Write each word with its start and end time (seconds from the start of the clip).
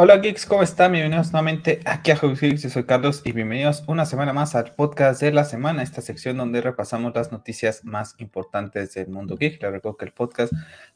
Hola 0.00 0.18
geeks, 0.18 0.46
¿cómo 0.46 0.62
están? 0.62 0.92
Bienvenidos 0.92 1.32
nuevamente 1.32 1.80
aquí 1.84 2.12
a 2.12 2.16
Hobbies 2.16 2.40
Geeks, 2.40 2.62
yo 2.62 2.70
soy 2.70 2.84
Carlos 2.84 3.20
y 3.24 3.32
bienvenidos 3.32 3.82
una 3.88 4.06
semana 4.06 4.32
más 4.32 4.54
al 4.54 4.72
podcast 4.76 5.20
de 5.20 5.32
la 5.32 5.44
semana, 5.44 5.82
esta 5.82 6.02
sección 6.02 6.36
donde 6.36 6.60
repasamos 6.60 7.12
las 7.16 7.32
noticias 7.32 7.84
más 7.84 8.14
importantes 8.18 8.94
del 8.94 9.08
mundo 9.08 9.36
geek. 9.36 9.60
Les 9.60 9.72
recuerdo 9.72 9.96
que 9.96 10.04
el 10.04 10.12
podcast 10.12 10.52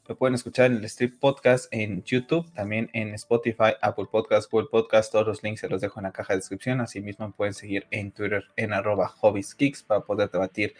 lo 0.07 0.17
pueden 0.17 0.35
escuchar 0.35 0.67
en 0.67 0.77
el 0.77 0.85
Strip 0.85 1.19
Podcast 1.19 1.65
en 1.71 2.01
YouTube, 2.03 2.49
también 2.53 2.89
en 2.93 3.13
Spotify, 3.15 3.73
Apple 3.81 4.05
Podcast, 4.09 4.49
Google 4.49 4.69
Podcast, 4.71 5.11
todos 5.11 5.27
los 5.27 5.43
links 5.43 5.59
se 5.59 5.67
los 5.67 5.81
dejo 5.81 5.99
en 5.99 6.05
la 6.05 6.13
caja 6.13 6.31
de 6.31 6.39
descripción, 6.39 6.79
asimismo 6.79 7.29
pueden 7.33 7.53
seguir 7.53 7.85
en 7.91 8.13
Twitter 8.13 8.45
en 8.55 8.71
arroba 8.71 9.09
Hobbies 9.09 9.53
Geeks 9.57 9.83
para 9.83 9.99
poder 9.99 10.31
debatir 10.31 10.75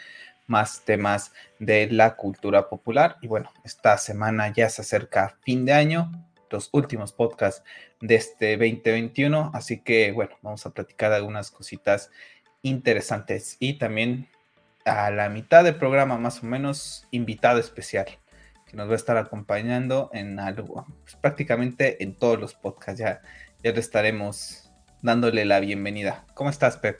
más 0.48 0.86
temas 0.86 1.34
de 1.60 1.92
la 1.92 2.16
cultura 2.16 2.70
popular. 2.70 3.18
Y 3.22 3.28
bueno, 3.28 3.52
esta 3.66 3.98
semana 3.98 4.54
ya 4.54 4.70
se 4.70 4.82
acerca 4.82 5.36
fin 5.44 5.66
de 5.66 5.74
año, 5.74 6.10
los 6.54 6.70
últimos 6.72 7.12
podcasts 7.12 7.64
de 8.00 8.16
este 8.16 8.52
2021. 8.52 9.52
Así 9.54 9.82
que 9.82 10.14
bueno, 10.14 10.38
vamos 10.42 10.66
a 10.66 10.70
platicar 10.70 11.12
algunas 11.12 11.52
cositas 11.52 12.12
interesantes 12.62 13.58
y 13.60 13.74
también 13.74 14.30
a 14.86 15.12
la 15.12 15.28
mitad 15.30 15.64
del 15.64 15.76
programa 15.76 16.18
más 16.18 16.44
o 16.44 16.46
menos 16.46 17.06
invitado 17.12 17.60
especial 17.60 18.06
que 18.66 18.78
nos 18.78 18.88
va 18.88 18.94
a 18.94 18.98
estar 18.98 19.18
acompañando 19.18 20.10
en 20.14 20.40
algo, 20.40 20.86
pues, 21.04 21.16
prácticamente 21.16 22.04
en 22.04 22.16
todos 22.16 22.40
los 22.40 22.54
podcasts. 22.54 23.00
Ya, 23.00 23.22
ya 23.64 23.72
le 23.72 23.80
estaremos 23.80 24.70
dándole 25.02 25.46
la 25.46 25.60
bienvenida. 25.60 26.26
¿Cómo 26.34 26.50
estás, 26.50 26.78
Pep? 26.78 27.00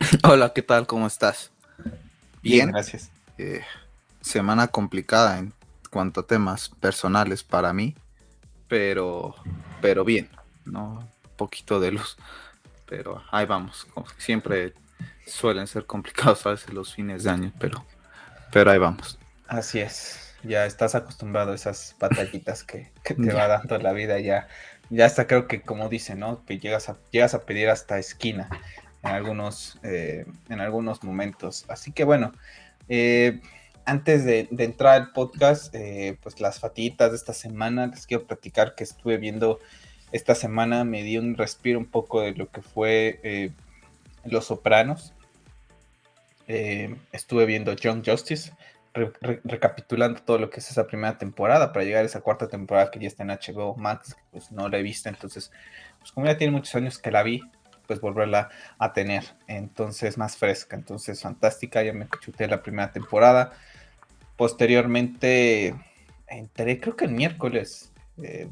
Hola, 0.24 0.52
¿qué 0.54 0.62
tal? 0.62 0.86
¿Cómo 0.86 1.06
estás? 1.06 1.52
Bien, 2.42 2.70
gracias. 2.70 3.10
Eh, 3.38 3.62
semana 4.20 4.68
complicada 4.68 5.38
en 5.38 5.52
cuanto 5.88 6.20
a 6.20 6.26
temas 6.26 6.68
personales 6.68 7.42
para 7.42 7.72
mí, 7.72 7.94
pero, 8.68 9.34
pero 9.80 10.04
bien, 10.04 10.28
¿no? 10.64 10.98
Un 11.00 11.36
poquito 11.36 11.80
de 11.80 11.92
luz, 11.92 12.16
pero 12.86 13.22
ahí 13.30 13.46
vamos. 13.46 13.86
Como 13.92 14.06
siempre 14.18 14.74
suelen 15.26 15.66
ser 15.66 15.86
complicados 15.86 16.46
a 16.46 16.50
veces 16.50 16.72
los 16.72 16.94
fines 16.94 17.24
de 17.24 17.30
año, 17.30 17.52
pero, 17.58 17.84
pero 18.52 18.70
ahí 18.70 18.78
vamos. 18.78 19.18
Así 19.48 19.80
es, 19.80 20.34
ya 20.42 20.66
estás 20.66 20.94
acostumbrado 20.94 21.52
a 21.52 21.54
esas 21.54 21.94
batallitas 21.98 22.64
que, 22.64 22.90
te 23.02 23.14
va 23.32 23.48
dando 23.48 23.78
la 23.78 23.92
vida 23.92 24.18
ya. 24.20 24.48
Ya 24.88 25.04
hasta 25.04 25.26
creo 25.26 25.48
que 25.48 25.62
como 25.62 25.88
dice, 25.88 26.14
¿no? 26.14 26.44
Que 26.44 26.58
llegas 26.58 26.88
a, 26.88 26.96
llegas 27.10 27.34
a 27.34 27.44
pedir 27.44 27.68
hasta 27.68 27.98
esquina 27.98 28.48
en 29.02 29.10
algunos, 29.10 29.78
eh, 29.82 30.26
en 30.48 30.60
algunos 30.60 31.02
momentos. 31.02 31.64
Así 31.68 31.90
que 31.90 32.04
bueno, 32.04 32.32
eh, 32.88 33.40
antes 33.86 34.24
de, 34.24 34.48
entrar 34.58 34.94
al 34.94 35.12
podcast, 35.12 35.72
eh, 35.74 36.18
pues 36.20 36.40
las 36.40 36.58
fatitas 36.58 37.12
de 37.12 37.16
esta 37.16 37.32
semana, 37.32 37.86
les 37.86 38.06
quiero 38.06 38.26
platicar 38.26 38.74
que 38.74 38.82
estuve 38.82 39.16
viendo 39.16 39.60
esta 40.10 40.34
semana, 40.34 40.84
me 40.84 41.04
dio 41.04 41.20
un 41.20 41.36
respiro 41.36 41.78
un 41.78 41.86
poco 41.86 42.20
de 42.20 42.32
lo 42.32 42.50
que 42.50 42.62
fue 42.62 43.20
eh, 43.22 43.52
Los 44.24 44.46
Sopranos. 44.46 45.14
Eh, 46.48 46.96
estuve 47.12 47.46
viendo 47.46 47.72
Young 47.74 48.04
Justice, 48.04 48.52
recapitulando 48.92 50.20
todo 50.20 50.38
lo 50.38 50.50
que 50.50 50.60
es 50.60 50.70
esa 50.70 50.86
primera 50.86 51.16
temporada 51.16 51.72
para 51.72 51.84
llegar 51.84 52.02
a 52.02 52.06
esa 52.06 52.22
cuarta 52.22 52.48
temporada 52.48 52.90
que 52.90 52.98
ya 52.98 53.06
está 53.06 53.22
en 53.22 53.30
HBO 53.30 53.76
Max, 53.76 54.16
pues 54.32 54.50
no 54.50 54.68
la 54.68 54.78
he 54.78 54.82
visto, 54.82 55.08
entonces, 55.08 55.52
pues 55.98 56.12
como 56.12 56.26
ya 56.26 56.38
tiene 56.38 56.52
muchos 56.52 56.74
años 56.74 56.98
que 56.98 57.10
la 57.10 57.22
vi, 57.22 57.42
pues 57.86 58.00
volverla 58.00 58.48
a 58.78 58.92
tener, 58.92 59.22
entonces 59.46 60.16
más 60.16 60.36
fresca, 60.36 60.76
entonces 60.76 61.20
fantástica, 61.20 61.82
ya 61.82 61.92
me 61.92 62.08
chuté 62.20 62.48
la 62.48 62.62
primera 62.62 62.90
temporada, 62.90 63.52
Posteriormente 64.36 65.74
entré, 66.28 66.78
creo 66.80 66.96
que 66.96 67.06
el 67.06 67.12
miércoles, 67.12 67.92
eh, 68.22 68.48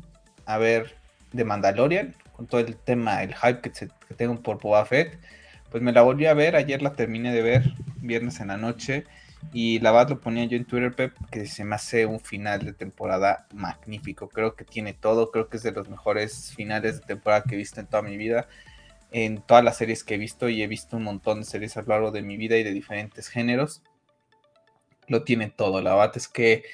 a 0.46 0.58
ver 0.58 0.96
de 1.32 1.44
Mandalorian, 1.44 2.14
con 2.32 2.46
todo 2.46 2.60
el 2.60 2.76
tema, 2.76 3.22
el 3.22 3.34
hype 3.34 3.60
que, 3.60 3.88
tengo 4.16 4.40
por 4.40 4.60
Boba 4.60 4.84
Fett. 4.86 5.18
Pues 5.70 5.82
me 5.82 5.92
la 5.92 6.02
volví 6.02 6.26
a 6.26 6.34
ver, 6.34 6.56
ayer 6.56 6.82
la 6.82 6.94
terminé 6.94 7.32
de 7.32 7.42
ver, 7.42 7.74
viernes 7.96 8.40
en 8.40 8.48
la 8.48 8.56
noche. 8.56 9.04
Y 9.52 9.78
la 9.80 9.92
verdad 9.92 10.10
lo 10.10 10.20
ponía 10.20 10.44
yo 10.46 10.56
en 10.56 10.64
Twitter, 10.64 10.94
Pep, 10.94 11.14
que 11.30 11.46
se 11.46 11.64
me 11.64 11.74
hace 11.74 12.06
un 12.06 12.18
final 12.18 12.64
de 12.64 12.72
temporada 12.72 13.46
magnífico. 13.52 14.28
Creo 14.28 14.54
que 14.56 14.64
tiene 14.64 14.94
todo, 14.94 15.30
creo 15.30 15.48
que 15.48 15.58
es 15.58 15.62
de 15.62 15.72
los 15.72 15.88
mejores 15.88 16.52
finales 16.56 17.00
de 17.00 17.06
temporada 17.06 17.42
que 17.42 17.54
he 17.54 17.58
visto 17.58 17.80
en 17.80 17.86
toda 17.86 18.02
mi 18.02 18.16
vida. 18.16 18.48
En 19.12 19.42
todas 19.42 19.62
las 19.62 19.76
series 19.76 20.02
que 20.02 20.14
he 20.14 20.18
visto, 20.18 20.48
y 20.48 20.62
he 20.62 20.66
visto 20.66 20.96
un 20.96 21.04
montón 21.04 21.40
de 21.40 21.44
series 21.44 21.76
a 21.76 21.82
lo 21.82 21.88
largo 21.88 22.10
de 22.10 22.22
mi 22.22 22.36
vida 22.36 22.56
y 22.56 22.64
de 22.64 22.72
diferentes 22.72 23.28
géneros 23.28 23.82
lo 25.08 25.24
tiene 25.24 25.50
todo. 25.50 25.80
La 25.80 25.94
verdad 25.94 26.16
es 26.16 26.28
que 26.28 26.64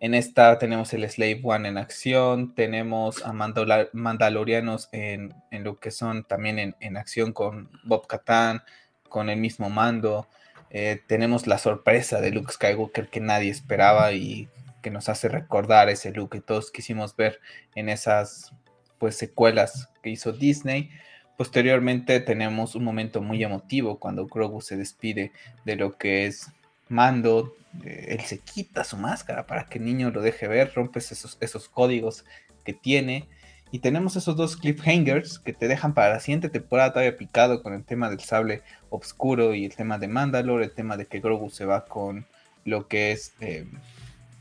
en 0.00 0.14
esta 0.14 0.58
tenemos 0.58 0.92
el 0.94 1.08
Slave 1.08 1.40
One 1.44 1.68
en 1.68 1.78
acción, 1.78 2.54
tenemos 2.56 3.24
a 3.24 3.32
Mandalorianos 3.32 4.88
en, 4.90 5.32
lo 5.52 5.78
que 5.78 5.92
son 5.92 6.24
también 6.24 6.74
en, 6.80 6.96
acción 6.96 7.32
con 7.32 7.70
Bob 7.84 8.08
Katan, 8.08 8.64
con 9.08 9.30
el 9.30 9.38
mismo 9.38 9.70
mando. 9.70 10.26
Eh, 10.70 11.00
tenemos 11.06 11.46
la 11.46 11.58
sorpresa 11.58 12.20
de 12.20 12.32
Luke 12.32 12.52
Skywalker 12.52 13.08
que 13.10 13.20
nadie 13.20 13.50
esperaba 13.50 14.12
y 14.12 14.48
que 14.82 14.90
nos 14.90 15.08
hace 15.08 15.28
recordar 15.28 15.88
ese 15.88 16.10
look 16.10 16.30
que 16.30 16.40
todos 16.40 16.72
quisimos 16.72 17.14
ver 17.14 17.40
en 17.74 17.88
esas 17.88 18.52
pues 18.98 19.16
secuelas 19.16 19.88
que 20.02 20.10
hizo 20.10 20.32
Disney. 20.32 20.90
Posteriormente 21.38 22.20
tenemos 22.20 22.74
un 22.74 22.84
momento 22.84 23.22
muy 23.22 23.42
emotivo 23.42 23.98
cuando 23.98 24.26
Grogu 24.26 24.60
se 24.60 24.76
despide 24.76 25.32
de 25.64 25.76
lo 25.76 25.96
que 25.96 26.26
es 26.26 26.52
Mando, 26.92 27.56
eh, 27.84 28.08
él 28.10 28.20
se 28.20 28.38
quita 28.38 28.84
su 28.84 28.96
máscara 28.96 29.46
para 29.46 29.64
que 29.64 29.78
el 29.78 29.84
niño 29.84 30.10
lo 30.10 30.20
deje 30.20 30.46
ver, 30.46 30.72
rompes 30.74 31.10
esos, 31.10 31.38
esos 31.40 31.68
códigos 31.68 32.24
que 32.64 32.74
tiene. 32.74 33.28
Y 33.70 33.78
tenemos 33.78 34.16
esos 34.16 34.36
dos 34.36 34.58
cliffhangers 34.58 35.38
que 35.38 35.54
te 35.54 35.66
dejan 35.66 35.94
para 35.94 36.12
la 36.12 36.20
siguiente 36.20 36.50
temporada 36.50 36.92
todavía 36.92 37.16
picado 37.16 37.62
con 37.62 37.72
el 37.72 37.84
tema 37.84 38.10
del 38.10 38.20
sable 38.20 38.62
oscuro 38.90 39.54
y 39.54 39.64
el 39.64 39.74
tema 39.74 39.98
de 39.98 40.08
Mandalore, 40.08 40.66
el 40.66 40.72
tema 40.72 40.98
de 40.98 41.06
que 41.06 41.20
Grogu 41.20 41.48
se 41.48 41.64
va 41.64 41.86
con 41.86 42.26
lo 42.66 42.86
que 42.86 43.12
es 43.12 43.32
eh, 43.40 43.66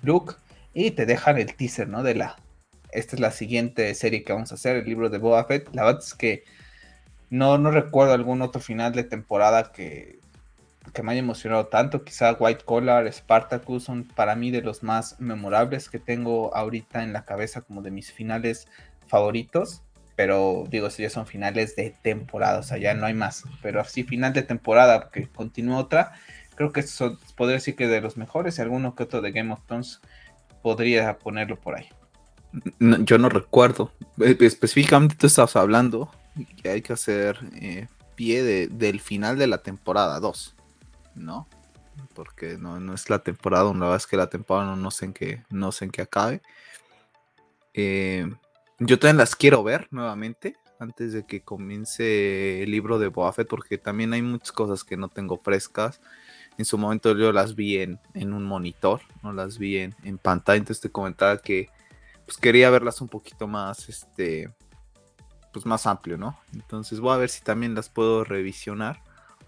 Luke. 0.03 0.35
Y 0.73 0.91
te 0.91 1.05
dejan 1.05 1.37
el 1.37 1.55
teaser, 1.55 1.87
¿no? 1.87 2.03
De 2.03 2.15
la. 2.15 2.35
Esta 2.91 3.15
es 3.15 3.21
la 3.21 3.31
siguiente 3.31 3.93
serie 3.95 4.23
que 4.23 4.33
vamos 4.33 4.51
a 4.51 4.55
hacer, 4.55 4.75
el 4.75 4.85
libro 4.85 5.09
de 5.09 5.17
Boba 5.17 5.45
Fett. 5.45 5.73
La 5.73 5.85
verdad 5.85 6.01
es 6.05 6.13
que 6.13 6.43
no, 7.29 7.57
no 7.57 7.71
recuerdo 7.71 8.13
algún 8.13 8.41
otro 8.41 8.59
final 8.59 8.91
de 8.91 9.05
temporada 9.05 9.71
que 9.71 10.20
que 10.93 11.03
me 11.03 11.11
haya 11.11 11.19
emocionado 11.19 11.67
tanto. 11.67 12.03
Quizá 12.03 12.33
White 12.33 12.65
Collar, 12.65 13.11
Spartacus 13.11 13.83
son 13.83 14.03
para 14.03 14.35
mí 14.35 14.51
de 14.51 14.61
los 14.61 14.83
más 14.83 15.19
memorables 15.19 15.89
que 15.89 15.99
tengo 15.99 16.55
ahorita 16.55 17.03
en 17.03 17.13
la 17.13 17.25
cabeza 17.25 17.61
como 17.61 17.81
de 17.81 17.91
mis 17.91 18.11
finales 18.11 18.67
favoritos. 19.07 19.83
Pero 20.15 20.65
digo, 20.69 20.89
si 20.89 21.03
ya 21.03 21.09
son 21.09 21.25
finales 21.25 21.75
de 21.75 21.95
temporada, 22.01 22.59
o 22.59 22.63
sea, 22.63 22.77
ya 22.77 22.93
no 22.93 23.05
hay 23.05 23.13
más. 23.13 23.43
Pero 23.61 23.79
así, 23.79 24.03
final 24.03 24.33
de 24.33 24.43
temporada, 24.43 25.09
que 25.11 25.27
continúa 25.27 25.79
otra, 25.79 26.13
creo 26.55 26.71
que 26.71 26.81
eso 26.81 27.17
podría 27.35 27.55
decir 27.55 27.75
que 27.75 27.87
de 27.87 28.01
los 28.01 28.17
mejores. 28.17 28.57
Y 28.57 28.61
alguno 28.61 28.95
que 28.95 29.03
otro 29.03 29.21
de 29.21 29.31
Game 29.31 29.53
of 29.53 29.65
Thrones 29.65 30.01
podría 30.61 31.17
ponerlo 31.17 31.59
por 31.59 31.77
ahí. 31.77 31.89
yo 32.79 33.17
no 33.17 33.29
recuerdo. 33.29 33.91
E, 34.19 34.37
específicamente 34.41 35.15
tú 35.15 35.27
estabas 35.27 35.55
hablando 35.55 36.11
que 36.61 36.69
hay 36.69 36.81
que 36.81 36.93
hacer 36.93 37.39
eh, 37.55 37.87
pie 38.15 38.43
del 38.69 38.99
final 38.99 39.37
de 39.37 39.47
la 39.47 39.59
temporada 39.59 40.19
2. 40.19 40.55
¿No? 41.15 41.47
Porque 42.13 42.57
no, 42.57 42.93
es 42.93 43.09
la 43.09 43.19
temporada, 43.19 43.65
una 43.65 43.89
vez 43.89 44.07
que 44.07 44.17
la 44.17 44.29
temporada 44.29 44.75
no, 44.75 44.91
sé 44.91 45.05
en 45.05 45.13
qué, 45.13 45.43
no 45.49 45.71
sé 45.71 45.85
en 45.85 45.91
qué 45.91 46.01
acabe. 46.01 46.41
Eh, 47.73 48.29
yo 48.79 48.99
también 48.99 49.17
las 49.17 49.35
quiero 49.35 49.63
ver 49.63 49.87
nuevamente 49.91 50.57
antes 50.79 51.13
de 51.13 51.25
que 51.25 51.43
comience 51.43 52.63
el 52.63 52.71
libro 52.71 52.97
de 52.97 53.07
Boba 53.07 53.33
porque 53.47 53.77
también 53.77 54.13
hay 54.13 54.21
muchas 54.21 54.51
cosas 54.51 54.83
que 54.83 54.97
no 54.97 55.09
tengo 55.09 55.37
frescas. 55.37 56.01
En 56.57 56.65
su 56.65 56.77
momento 56.77 57.15
yo 57.15 57.31
las 57.31 57.55
vi 57.55 57.77
en, 57.77 57.99
un 58.15 58.43
monitor, 58.43 59.01
no 59.21 59.31
las 59.31 59.57
vi 59.57 59.77
en, 59.77 59.95
en, 60.03 60.17
pantalla, 60.17 60.57
entonces 60.57 60.81
te 60.81 60.89
comentaba 60.89 61.37
que 61.37 61.69
pues 62.25 62.37
quería 62.37 62.69
verlas 62.69 63.01
un 63.01 63.07
poquito 63.07 63.47
más, 63.47 63.87
este, 63.89 64.51
pues 65.53 65.65
más 65.65 65.85
amplio, 65.85 66.17
¿no? 66.17 66.39
Entonces 66.53 66.99
voy 66.99 67.13
a 67.13 67.17
ver 67.17 67.29
si 67.29 67.41
también 67.41 67.75
las 67.75 67.89
puedo 67.89 68.23
revisionar 68.23 69.01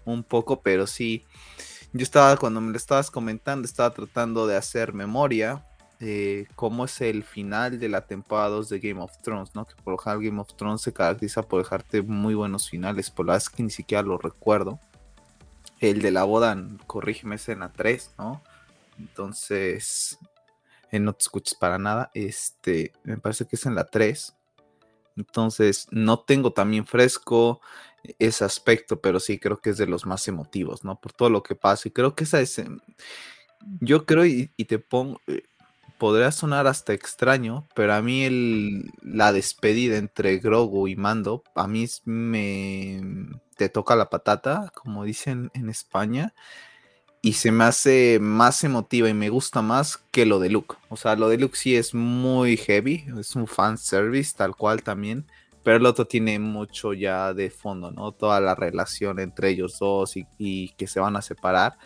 un 0.04 0.22
poco, 0.22 0.62
pero 0.62 0.86
sí, 0.86 1.24
yo 1.92 2.02
estaba, 2.02 2.36
cuando 2.36 2.60
me 2.60 2.70
lo 2.70 2.76
estabas 2.76 3.10
comentando, 3.10 3.66
estaba 3.66 3.90
tratando 3.90 4.46
de 4.46 4.56
hacer 4.56 4.92
memoria 4.92 5.64
de 6.00 6.48
cómo 6.56 6.84
es 6.84 7.00
el 7.00 7.22
final 7.22 7.78
de 7.78 7.88
la 7.88 8.06
temporada 8.06 8.48
2 8.48 8.68
de 8.68 8.80
Game 8.80 9.00
of 9.00 9.16
Thrones, 9.22 9.54
¿no? 9.54 9.64
Que 9.64 9.74
por 9.76 9.92
lo 9.92 9.98
general 9.98 10.24
Game 10.24 10.40
of 10.40 10.54
Thrones 10.56 10.82
se 10.82 10.92
caracteriza 10.92 11.42
por 11.42 11.62
dejarte 11.62 12.02
muy 12.02 12.34
buenos 12.34 12.68
finales, 12.68 13.10
por 13.10 13.26
la 13.26 13.34
vez 13.34 13.48
que 13.48 13.62
ni 13.62 13.70
siquiera 13.70 14.02
lo 14.02 14.18
recuerdo. 14.18 14.80
El 15.80 16.02
de 16.02 16.10
la 16.10 16.24
boda, 16.24 16.56
corrígeme, 16.86 17.36
es 17.36 17.48
en 17.48 17.60
la 17.60 17.72
3, 17.72 18.14
¿no? 18.18 18.42
Entonces, 18.98 20.18
eh, 20.90 20.98
no 20.98 21.12
te 21.12 21.22
escuches 21.22 21.54
para 21.54 21.78
nada. 21.78 22.10
Este, 22.14 22.92
me 23.04 23.18
parece 23.18 23.46
que 23.46 23.56
es 23.56 23.66
en 23.66 23.74
la 23.74 23.84
3. 23.84 24.34
Entonces, 25.16 25.86
no 25.90 26.20
tengo 26.20 26.52
también 26.52 26.86
fresco 26.86 27.60
ese 28.18 28.44
aspecto, 28.44 29.00
pero 29.00 29.20
sí 29.20 29.38
creo 29.38 29.58
que 29.60 29.70
es 29.70 29.78
de 29.78 29.86
los 29.86 30.06
más 30.06 30.28
emotivos, 30.28 30.84
¿no? 30.84 31.00
Por 31.00 31.12
todo 31.12 31.30
lo 31.30 31.42
que 31.42 31.54
pasa. 31.54 31.88
Y 31.88 31.92
creo 31.92 32.14
que 32.14 32.24
esa 32.24 32.40
es. 32.40 32.58
Em, 32.58 32.80
yo 33.80 34.06
creo, 34.06 34.26
y, 34.26 34.48
te 34.66 34.78
pongo. 34.78 35.20
Eh, 35.26 35.42
podría 35.98 36.32
sonar 36.32 36.66
hasta 36.66 36.92
extraño, 36.92 37.66
pero 37.74 37.94
a 37.94 38.02
mí 38.02 38.24
el, 38.24 38.90
la 39.02 39.32
despedida 39.32 39.96
entre 39.96 40.38
Grogu 40.38 40.88
y 40.88 40.96
Mando, 40.96 41.44
a 41.54 41.66
mí 41.68 41.86
me 42.04 43.00
te 43.56 43.68
toca 43.68 43.96
la 43.96 44.10
patata, 44.10 44.70
como 44.74 45.04
dicen 45.04 45.50
en 45.54 45.68
España, 45.68 46.34
y 47.22 47.34
se 47.34 47.52
me 47.52 47.64
hace 47.64 48.18
más 48.20 48.64
emotiva 48.64 49.08
y 49.08 49.14
me 49.14 49.30
gusta 49.30 49.62
más 49.62 49.96
que 50.10 50.26
lo 50.26 50.40
de 50.40 50.50
Luke. 50.50 50.76
O 50.90 50.96
sea, 50.96 51.16
lo 51.16 51.28
de 51.28 51.38
Luke 51.38 51.56
sí 51.56 51.74
es 51.74 51.94
muy 51.94 52.56
heavy, 52.58 53.06
es 53.18 53.34
un 53.34 53.46
fan 53.46 53.78
service 53.78 54.34
tal 54.36 54.54
cual 54.54 54.82
también, 54.82 55.26
pero 55.64 55.78
el 55.78 55.86
otro 55.86 56.06
tiene 56.06 56.38
mucho 56.38 56.92
ya 56.92 57.34
de 57.34 57.50
fondo, 57.50 57.90
¿no? 57.90 58.12
Toda 58.12 58.40
la 58.40 58.54
relación 58.54 59.18
entre 59.18 59.48
ellos 59.48 59.78
dos 59.80 60.14
y, 60.16 60.68
que 60.76 60.86
se 60.86 61.00
van 61.00 61.16
a 61.16 61.22
separar 61.22 61.76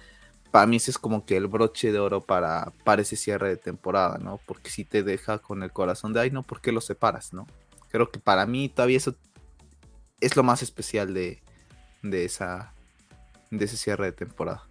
para 0.51 0.67
mí 0.67 0.77
ese 0.77 0.91
es 0.91 0.99
como 0.99 1.25
que 1.25 1.37
el 1.37 1.47
broche 1.47 1.93
de 1.93 1.99
oro 1.99 2.23
para, 2.23 2.73
para 2.85 3.03
ese 3.03 3.17
cierre 3.17 3.51
de 3.51 3.57
temporada, 3.57 4.19
¿no? 4.19 4.41
Porque 4.47 4.71
si 4.71 4.85
te 4.85 5.03
deja 5.03 5.39
con 5.39 5.63
el 5.63 5.73
corazón 5.73 6.13
de, 6.13 6.21
ay, 6.21 6.31
no, 6.31 6.43
¿por 6.43 6.61
qué 6.61 6.73
lo 6.73 6.81
separas, 6.81 7.33
no? 7.33 7.47
Creo 7.91 8.11
que 8.11 8.19
para 8.19 8.47
mí 8.47 8.69
todavía 8.69 8.97
eso 8.97 9.15
es 10.21 10.37
lo 10.37 10.43
más 10.43 10.63
especial 10.63 11.15
de, 11.15 11.43
de, 12.03 12.25
esa, 12.25 12.73
de 13.51 13.65
ese 13.65 13.77
cierre 13.77 14.07
de 14.07 14.13
temporada. 14.13 14.63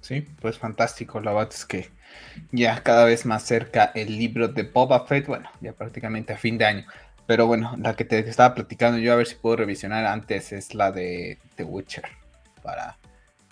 Sí, 0.00 0.20
pues 0.40 0.58
fantástico. 0.58 1.20
La 1.20 1.32
verdad 1.32 1.52
es 1.54 1.64
que 1.64 1.90
ya 2.52 2.82
cada 2.82 3.04
vez 3.04 3.24
más 3.24 3.42
cerca 3.44 3.90
el 3.94 4.18
libro 4.18 4.48
de 4.48 4.64
Boba 4.64 5.06
Fett, 5.06 5.26
bueno, 5.26 5.48
ya 5.60 5.72
prácticamente 5.72 6.32
a 6.32 6.36
fin 6.36 6.58
de 6.58 6.66
año. 6.66 6.86
Pero 7.26 7.46
bueno, 7.46 7.74
la 7.78 7.94
que 7.94 8.04
te 8.04 8.18
estaba 8.18 8.54
platicando 8.54 8.98
yo, 8.98 9.12
a 9.12 9.16
ver 9.16 9.26
si 9.26 9.36
puedo 9.36 9.56
revisionar 9.56 10.04
antes, 10.06 10.52
es 10.52 10.74
la 10.74 10.92
de 10.92 11.38
The 11.56 11.64
Witcher. 11.64 12.04
Para 12.62 12.98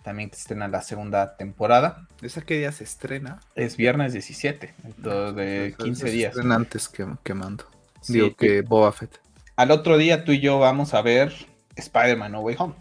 también 0.03 0.31
que 0.31 0.37
estrena 0.37 0.69
la 0.69 0.83
segunda 0.83 1.37
temporada. 1.37 2.07
¿Esa 2.21 2.43
qué 2.43 2.59
día 2.59 2.73
se 2.73 2.85
estrena? 2.85 3.41
Es 3.55 3.77
viernes 3.77 4.13
17, 4.13 4.75
entonces 4.85 5.37
de 5.37 5.75
15 5.79 6.11
días. 6.11 6.37
antes 6.39 6.89
que, 6.89 7.07
que 7.23 7.35
mando. 7.35 7.65
Digo 8.09 8.35
que 8.35 8.63
Boba 8.63 8.93
Fett. 8.93 9.21
Al 9.57 9.71
otro 9.71 9.97
día 9.97 10.25
tú 10.25 10.33
y 10.33 10.41
yo 10.41 10.59
vamos 10.59 10.93
a 10.95 11.03
ver 11.03 11.33
Spider-Man 11.77 12.33
No 12.33 12.41
Way 12.41 12.57
Home. 12.59 12.75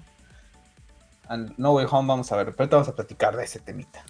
no 1.58 1.74
Way 1.74 1.86
Home 1.90 2.08
vamos 2.08 2.32
a 2.32 2.38
ver, 2.38 2.54
pero 2.56 2.70
te 2.70 2.76
vamos 2.76 2.90
a 2.90 2.96
platicar 2.96 3.36
de 3.38 3.44
ese 3.44 3.60
temita. 3.60 4.04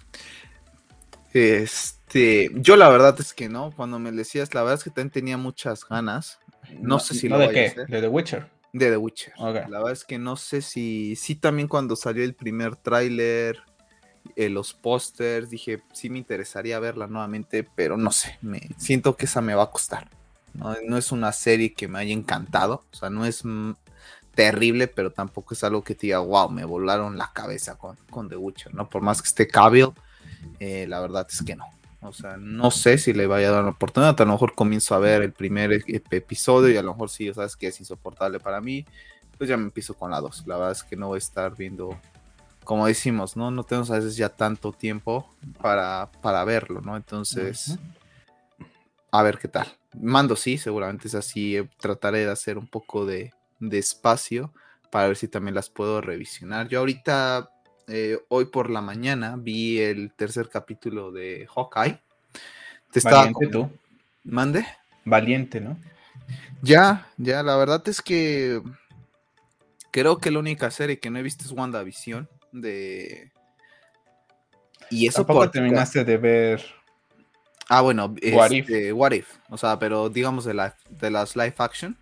Este, 1.32 2.50
yo 2.54 2.76
la 2.76 2.88
verdad 2.88 3.18
es 3.18 3.32
que 3.32 3.48
no, 3.48 3.72
cuando 3.72 3.98
me 3.98 4.12
decías, 4.12 4.54
la 4.54 4.62
verdad 4.62 4.78
es 4.78 4.84
que 4.84 4.90
también 4.90 5.10
tenía 5.10 5.36
muchas 5.36 5.86
ganas. 5.86 6.38
No, 6.80 6.98
sé 6.98 7.14
si 7.14 7.28
lo 7.28 7.38
de 7.38 7.50
qué, 7.50 7.74
de 7.88 8.00
The 8.00 8.08
Witcher. 8.08 8.46
De 8.72 8.90
The 8.90 8.96
Witcher. 8.96 9.34
La 9.38 9.50
verdad 9.50 9.92
es 9.92 10.04
que 10.04 10.18
no 10.18 10.36
sé 10.36 10.62
si. 10.62 11.16
Sí, 11.16 11.34
también 11.34 11.68
cuando 11.68 11.96
salió 11.96 12.24
el 12.24 12.34
primer 12.34 12.76
tráiler, 12.76 13.58
eh, 14.36 14.48
los 14.48 14.72
pósters, 14.72 15.50
dije, 15.50 15.82
sí 15.92 16.08
me 16.08 16.18
interesaría 16.18 16.78
verla 16.78 17.06
nuevamente, 17.06 17.64
pero 17.74 17.96
no 17.96 18.12
sé. 18.12 18.38
Me, 18.40 18.60
siento 18.78 19.16
que 19.16 19.26
esa 19.26 19.40
me 19.40 19.54
va 19.54 19.64
a 19.64 19.70
costar. 19.70 20.08
No, 20.54 20.98
es 20.98 21.12
una 21.12 21.32
serie 21.32 21.72
que 21.72 21.88
me 21.88 21.98
haya 21.98 22.12
encantado. 22.12 22.84
O 22.92 22.96
sea, 22.96 23.10
no 23.10 23.24
es 23.24 23.42
terrible, 24.34 24.86
pero 24.88 25.10
tampoco 25.10 25.54
es 25.54 25.64
algo 25.64 25.82
que 25.82 25.94
te 25.94 26.08
diga, 26.08 26.18
wow, 26.18 26.48
me 26.48 26.64
volaron 26.64 27.18
la 27.18 27.32
cabeza 27.32 27.76
con, 27.76 27.96
con 28.10 28.28
The 28.28 28.36
Witcher, 28.36 28.74
¿no? 28.74 28.88
Por 28.88 29.02
más 29.02 29.22
que 29.22 29.28
esté 29.28 29.48
Cavill, 29.48 29.92
eh, 30.60 30.86
la 30.88 31.00
verdad 31.00 31.26
es 31.30 31.42
que 31.42 31.56
no. 31.56 31.66
O 32.02 32.12
sea, 32.12 32.36
no 32.36 32.72
sé 32.72 32.98
si 32.98 33.12
le 33.12 33.28
vaya 33.28 33.48
a 33.48 33.52
dar 33.52 33.62
una 33.62 33.70
oportunidad. 33.70 34.20
A 34.20 34.24
lo 34.24 34.32
mejor 34.32 34.54
comienzo 34.54 34.94
a 34.94 34.98
ver 34.98 35.22
el 35.22 35.32
primer 35.32 35.72
e-, 35.72 35.82
episodio 35.86 36.70
y 36.70 36.76
a 36.76 36.82
lo 36.82 36.92
mejor 36.92 37.08
sí, 37.08 37.32
sabes 37.32 37.56
que 37.56 37.68
es 37.68 37.78
insoportable 37.78 38.40
para 38.40 38.60
mí. 38.60 38.84
Pues 39.38 39.48
ya 39.48 39.56
me 39.56 39.64
empiezo 39.64 39.94
con 39.94 40.10
la 40.10 40.20
2. 40.20 40.44
La 40.46 40.56
verdad 40.56 40.72
es 40.72 40.82
que 40.82 40.96
no 40.96 41.08
voy 41.08 41.16
a 41.16 41.18
estar 41.18 41.56
viendo, 41.56 41.96
como 42.64 42.86
decimos, 42.86 43.36
¿no? 43.36 43.52
No 43.52 43.62
tenemos 43.62 43.90
a 43.92 43.94
veces 43.94 44.16
ya 44.16 44.28
tanto 44.28 44.72
tiempo 44.72 45.32
para, 45.60 46.10
para 46.20 46.44
verlo, 46.44 46.80
¿no? 46.80 46.96
Entonces, 46.96 47.78
a 49.12 49.22
ver 49.22 49.38
qué 49.38 49.46
tal. 49.46 49.68
Mando 49.94 50.34
sí, 50.34 50.58
seguramente 50.58 51.06
es 51.06 51.14
así. 51.14 51.56
Eh, 51.56 51.68
trataré 51.78 52.24
de 52.26 52.32
hacer 52.32 52.58
un 52.58 52.66
poco 52.66 53.06
de, 53.06 53.32
de 53.60 53.78
espacio 53.78 54.52
para 54.90 55.06
ver 55.06 55.16
si 55.16 55.28
también 55.28 55.54
las 55.54 55.70
puedo 55.70 56.00
revisionar. 56.00 56.66
Yo 56.68 56.80
ahorita 56.80 57.48
eh, 57.94 58.18
hoy 58.28 58.46
por 58.46 58.70
la 58.70 58.80
mañana 58.80 59.36
vi 59.38 59.78
el 59.78 60.14
tercer 60.14 60.48
capítulo 60.48 61.12
de 61.12 61.46
Hawkeye. 61.54 62.00
Te 62.90 63.00
Valiente 63.00 63.46
tú. 63.48 63.70
Mande. 64.24 64.66
Valiente, 65.04 65.60
¿no? 65.60 65.76
Ya, 66.62 67.06
ya, 67.18 67.42
la 67.42 67.54
verdad 67.56 67.86
es 67.86 68.00
que 68.00 68.62
creo 69.90 70.16
que 70.16 70.30
la 70.30 70.38
única 70.38 70.70
serie 70.70 71.00
que 71.00 71.10
no 71.10 71.18
he 71.18 71.22
visto 71.22 71.44
es 71.44 71.52
WandaVision 71.52 72.30
de... 72.52 73.30
Y 74.90 75.06
eso 75.06 75.26
¿Tampoco 75.26 75.50
terminaste 75.50 76.02
de 76.02 76.16
ver... 76.16 76.64
Ah, 77.68 77.82
bueno, 77.82 78.14
What, 78.32 78.52
este, 78.52 78.92
What 78.94 79.12
If. 79.12 79.34
O 79.50 79.58
sea, 79.58 79.78
pero 79.78 80.08
digamos 80.08 80.46
de, 80.46 80.54
la, 80.54 80.74
de 80.88 81.10
las 81.10 81.36
live 81.36 81.54
action, 81.58 81.98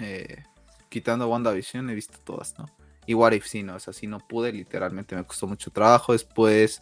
eh, 0.00 0.42
quitando 0.90 1.28
WandaVision, 1.28 1.88
he 1.88 1.94
visto 1.94 2.18
todas, 2.24 2.58
¿no? 2.58 2.66
Y 3.06 3.14
What 3.14 3.32
If 3.32 3.46
sí, 3.46 3.62
no, 3.62 3.76
es 3.76 3.88
así, 3.88 4.06
no 4.06 4.18
pude, 4.18 4.52
literalmente 4.52 5.16
me 5.16 5.24
costó 5.24 5.46
mucho 5.46 5.70
trabajo. 5.70 6.12
Después 6.12 6.80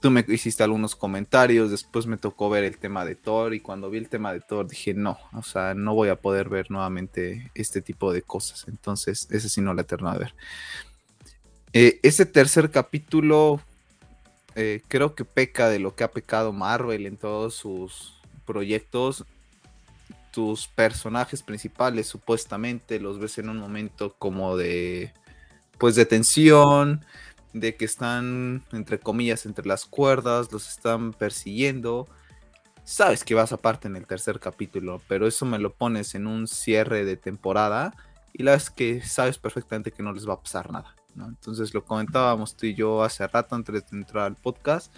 tú 0.00 0.10
me 0.10 0.24
hiciste 0.28 0.62
algunos 0.62 0.94
comentarios, 0.94 1.70
después 1.70 2.06
me 2.06 2.16
tocó 2.16 2.48
ver 2.50 2.64
el 2.64 2.78
tema 2.78 3.04
de 3.04 3.16
Thor 3.16 3.54
y 3.54 3.60
cuando 3.60 3.90
vi 3.90 3.98
el 3.98 4.08
tema 4.08 4.32
de 4.32 4.40
Thor 4.40 4.68
dije, 4.68 4.94
no, 4.94 5.18
o 5.32 5.42
sea, 5.42 5.74
no 5.74 5.94
voy 5.94 6.08
a 6.08 6.16
poder 6.16 6.48
ver 6.48 6.70
nuevamente 6.70 7.50
este 7.54 7.82
tipo 7.82 8.12
de 8.12 8.22
cosas. 8.22 8.66
Entonces, 8.68 9.28
ese 9.30 9.48
sí 9.48 9.60
no 9.60 9.74
la 9.74 9.82
eterno 9.82 10.10
a 10.10 10.18
ver. 10.18 10.34
Eh, 11.72 11.98
ese 12.02 12.24
tercer 12.26 12.70
capítulo 12.70 13.60
eh, 14.54 14.82
creo 14.88 15.14
que 15.14 15.24
peca 15.24 15.68
de 15.68 15.78
lo 15.78 15.94
que 15.94 16.04
ha 16.04 16.10
pecado 16.10 16.52
Marvel 16.52 17.06
en 17.06 17.16
todos 17.16 17.54
sus 17.54 18.14
proyectos. 18.46 19.24
Tus 20.32 20.68
personajes 20.68 21.42
principales 21.42 22.06
supuestamente 22.06 23.00
los 23.00 23.18
ves 23.18 23.38
en 23.38 23.48
un 23.48 23.58
momento 23.58 24.14
como 24.18 24.56
de 24.56 25.12
pues 25.78 25.94
de 25.94 26.06
tensión, 26.06 27.04
de 27.52 27.76
que 27.76 27.84
están, 27.84 28.64
entre 28.72 28.98
comillas, 28.98 29.46
entre 29.46 29.66
las 29.66 29.84
cuerdas, 29.84 30.52
los 30.52 30.68
están 30.68 31.12
persiguiendo. 31.12 32.08
Sabes 32.84 33.24
que 33.24 33.34
vas 33.34 33.52
aparte 33.52 33.88
en 33.88 33.96
el 33.96 34.06
tercer 34.06 34.40
capítulo, 34.40 35.00
pero 35.08 35.26
eso 35.26 35.44
me 35.46 35.58
lo 35.58 35.74
pones 35.74 36.14
en 36.14 36.26
un 36.26 36.48
cierre 36.48 37.04
de 37.04 37.16
temporada 37.16 37.94
y 38.32 38.42
la 38.42 38.54
es 38.54 38.70
que 38.70 39.02
sabes 39.02 39.38
perfectamente 39.38 39.90
que 39.90 40.02
no 40.02 40.12
les 40.12 40.28
va 40.28 40.34
a 40.34 40.40
pasar 40.40 40.70
nada. 40.70 40.94
Entonces 41.16 41.74
lo 41.74 41.84
comentábamos 41.84 42.56
tú 42.56 42.66
y 42.66 42.74
yo 42.74 43.02
hace 43.02 43.26
rato 43.26 43.54
antes 43.54 43.90
de 43.90 43.96
entrar 43.96 44.24
al 44.24 44.36
podcast. 44.36 44.94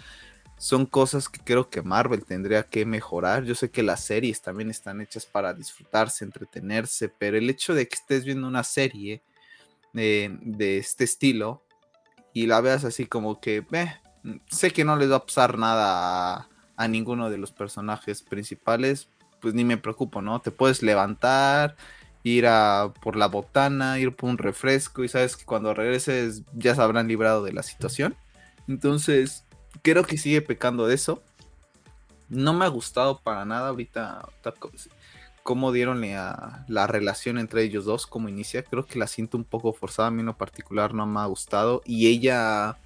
Son 0.57 0.85
cosas 0.85 1.27
que 1.27 1.39
creo 1.43 1.69
que 1.69 1.81
Marvel 1.81 2.23
tendría 2.23 2.63
que 2.63 2.85
mejorar. 2.85 3.43
Yo 3.43 3.55
sé 3.55 3.71
que 3.71 3.81
las 3.81 4.03
series 4.03 4.43
también 4.43 4.69
están 4.69 5.01
hechas 5.01 5.25
para 5.25 5.53
disfrutarse, 5.53 6.23
entretenerse, 6.23 7.09
pero 7.09 7.37
el 7.37 7.49
hecho 7.49 7.73
de 7.73 7.87
que 7.87 7.95
estés 7.95 8.25
viendo 8.25 8.47
una 8.47 8.63
serie 8.63 9.23
de, 9.93 10.77
este 10.77 11.03
estilo 11.03 11.63
y 12.33 12.47
la 12.47 12.61
veas 12.61 12.85
así 12.85 13.05
como 13.05 13.39
que 13.39 13.65
sé 14.49 14.71
que 14.71 14.85
no 14.85 14.95
les 14.95 15.11
va 15.11 15.17
a 15.17 15.25
pasar 15.25 15.57
nada 15.57 16.47
a, 16.75 16.87
ninguno 16.87 17.29
de 17.29 17.37
los 17.37 17.51
personajes 17.51 18.23
principales, 18.23 19.09
pues 19.39 19.53
ni 19.53 19.63
me 19.63 19.77
preocupo, 19.77 20.21
¿no? 20.21 20.41
Te 20.41 20.49
puedes 20.49 20.81
levantar, 20.81 21.75
ir 22.23 22.47
a 22.47 22.93
por 23.01 23.15
la 23.15 23.27
botana, 23.27 23.99
ir 23.99 24.15
por 24.15 24.29
un 24.29 24.37
refresco 24.37 25.03
y 25.03 25.07
sabes 25.07 25.35
que 25.35 25.45
cuando 25.45 25.73
regreses 25.73 26.43
ya 26.53 26.73
se 26.73 26.81
habrán 26.81 27.07
librado 27.07 27.43
de 27.43 27.53
la 27.53 27.63
situación. 27.63 28.15
Entonces, 28.67 29.45
creo 29.83 30.03
que 30.03 30.17
sigue 30.17 30.41
pecando 30.41 30.87
de 30.87 30.95
eso. 30.95 31.21
No 32.29 32.53
me 32.53 32.65
ha 32.65 32.69
gustado 32.69 33.19
para 33.19 33.45
nada 33.45 33.69
ahorita 33.69 34.27
cómo 35.43 35.71
dieron 35.71 36.03
a 36.03 36.65
la 36.67 36.87
relación 36.87 37.37
entre 37.37 37.63
ellos 37.63 37.85
dos, 37.85 38.07
cómo 38.07 38.29
inicia, 38.29 38.63
creo 38.63 38.85
que 38.85 38.99
la 38.99 39.07
siento 39.07 39.37
un 39.37 39.43
poco 39.43 39.73
forzada, 39.73 40.09
a 40.09 40.11
mí 40.11 40.21
en 40.21 40.27
lo 40.27 40.37
particular 40.37 40.93
no 40.93 41.05
me 41.05 41.19
ha 41.19 41.25
gustado, 41.25 41.81
y 41.85 42.07
ella 42.07 42.77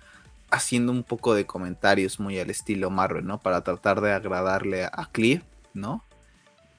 haciendo 0.51 0.91
un 0.91 1.03
poco 1.03 1.33
de 1.33 1.45
comentarios 1.45 2.19
muy 2.19 2.39
al 2.39 2.49
estilo 2.49 2.89
Marvel, 2.89 3.25
¿no? 3.25 3.39
Para 3.39 3.61
tratar 3.61 4.01
de 4.01 4.13
agradarle 4.13 4.85
a 4.85 5.09
Cliff, 5.11 5.43
¿no? 5.73 6.03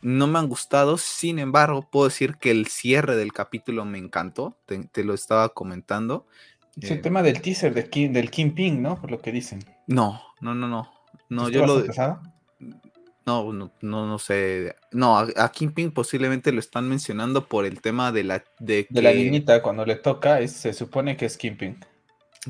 No 0.03 0.27
me 0.27 0.39
han 0.39 0.49
gustado, 0.49 0.99
sin 0.99 1.39
embargo, 1.39 1.83
puedo 1.83 2.09
decir 2.09 2.37
que 2.37 2.51
el 2.51 2.67
cierre 2.67 3.17
del 3.17 3.33
capítulo 3.33 3.85
me 3.85 3.99
encantó, 3.99 4.57
te, 4.67 5.05
lo 5.05 5.15
estaba 5.15 5.49
comentando. 5.51 6.27
Es 6.81 6.91
el 6.91 6.99
eh, 6.99 7.03
tema 7.03 7.23
del 7.23 7.41
teaser 7.41 7.75
de 7.75 7.89
Kim, 7.89 8.13
del 8.13 8.31
Ping, 8.31 8.81
¿no? 8.81 9.01
Por 9.01 9.11
lo 9.11 9.21
que 9.21 9.33
dicen. 9.33 9.65
No, 9.87 10.23
no, 10.41 10.55
no, 10.55 10.69
no. 10.69 10.93
No, 11.29 11.49
yo 11.49 11.67
lo. 11.67 11.83
No, 13.27 13.53
no, 13.53 13.73
no, 13.81 14.19
sé. 14.21 14.77
No, 14.93 15.19
a, 15.19 15.51
Kingpin 15.51 15.91
posiblemente 15.91 16.53
lo 16.53 16.61
están 16.61 16.89
mencionando 16.89 17.49
por 17.49 17.67
el 17.67 17.81
tema 17.81 18.13
de 18.13 18.23
la. 18.23 18.45
De, 18.61 18.87
la 18.91 19.13
niñita, 19.13 19.63
cuando 19.63 19.85
le 19.85 19.97
toca, 19.97 20.47
se 20.47 20.73
supone 20.73 21.17
que 21.17 21.27
es 21.27 21.37
Kingpin. 21.37 21.85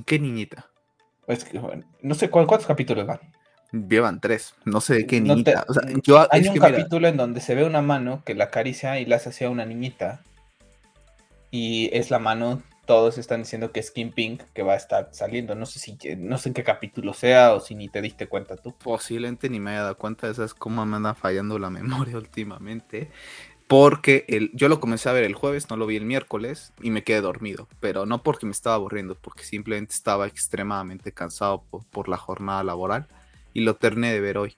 ¿Qué 0.05 0.19
niñita? 0.19 0.69
No 2.03 2.15
sé 2.15 2.29
cuántos 2.29 2.67
capítulos 2.67 3.07
van. 3.07 3.21
Llevan 3.73 4.21
tres, 4.21 4.55
no 4.65 4.81
sé 4.81 4.95
de 4.95 5.07
qué 5.07 5.21
niñita. 5.21 5.65
hay 6.31 6.47
un 6.47 6.59
capítulo 6.59 7.09
en 7.09 7.17
donde 7.17 7.41
se 7.41 7.55
ve 7.55 7.65
una 7.65 7.81
mano 7.83 8.23
que 8.25 8.35
la 8.35 8.45
acaricia 8.45 9.01
y 9.01 9.07
la 9.07 9.17
hace 9.17 9.31
hacia 9.31 9.49
una 9.49 9.65
niñita. 9.65 10.23
Y 11.51 11.89
es 11.95 12.11
la 12.11 12.19
mano 12.19 12.63
todos 12.87 13.19
están 13.19 13.43
diciendo 13.43 13.73
que 13.73 13.81
es 13.81 13.91
Kingpin 13.91 14.41
que 14.55 14.63
va 14.63 14.75
a 14.75 14.77
estar 14.77 15.11
saliendo. 15.13 15.55
No 15.55 15.67
sé 15.67 15.79
si 15.79 15.99
no 16.17 16.39
sé 16.39 16.51
en 16.51 16.55
qué 16.55 16.65
capítulo 16.65 17.13
sea 17.13 17.53
o 17.53 17.61
si 17.61 17.75
ni 17.75 17.89
te 17.89 18.01
diste 18.01 18.29
cuenta 18.29 18.57
tú. 18.57 18.75
Posiblemente 18.79 19.51
ni 19.51 19.61
me 19.61 19.73
haya 19.73 19.83
dado 19.83 19.99
cuenta, 19.99 20.27
de 20.29 20.33
esas 20.33 20.55
cómo 20.55 20.87
me 20.87 20.97
anda 20.97 21.15
fallando 21.15 21.59
la 21.59 21.69
memoria 21.71 22.17
últimamente. 22.17 23.11
Porque 23.67 24.25
el, 24.29 24.53
yo 24.55 24.69
lo 24.69 24.79
comencé 24.79 25.09
a 25.09 25.13
ver 25.13 25.25
el 25.25 25.35
jueves, 25.35 25.69
no 25.69 25.77
lo 25.77 25.87
vi 25.87 25.97
el 25.97 26.05
miércoles 26.05 26.73
y 26.81 26.91
me 26.91 27.03
quedé 27.03 27.21
dormido. 27.21 27.69
Pero 27.81 28.07
no 28.07 28.23
porque 28.23 28.47
me 28.47 28.53
estaba 28.53 28.77
aburriendo, 28.77 29.17
porque 29.17 29.43
simplemente 29.43 29.93
estaba 29.93 30.29
extremadamente 30.29 31.11
cansado 31.11 31.65
por, 31.91 32.09
la 32.09 32.17
jornada 32.17 32.63
laboral 32.63 33.09
y 33.53 33.63
lo 33.63 33.75
terminé 33.75 34.13
de 34.13 34.21
ver 34.21 34.39
hoy. 34.39 34.57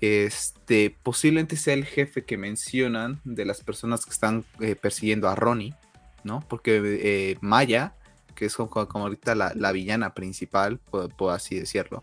Este, 0.00 0.96
posiblemente 1.02 1.56
sea 1.56 1.74
el 1.74 1.84
jefe 1.84 2.24
que 2.24 2.36
mencionan 2.36 3.20
de 3.24 3.44
las 3.44 3.64
personas 3.64 4.04
que 4.04 4.12
están 4.12 4.44
eh, 4.60 4.76
persiguiendo 4.76 5.28
a 5.28 5.34
Ronnie 5.34 5.74
¿no? 6.24 6.40
Porque 6.48 6.80
eh, 6.84 7.38
Maya, 7.40 7.94
que 8.34 8.46
es 8.46 8.56
como, 8.56 8.86
ahorita 8.92 9.34
la, 9.34 9.72
villana 9.72 10.14
principal, 10.14 10.78
puedo, 10.78 11.30
así 11.30 11.58
decirlo, 11.58 12.02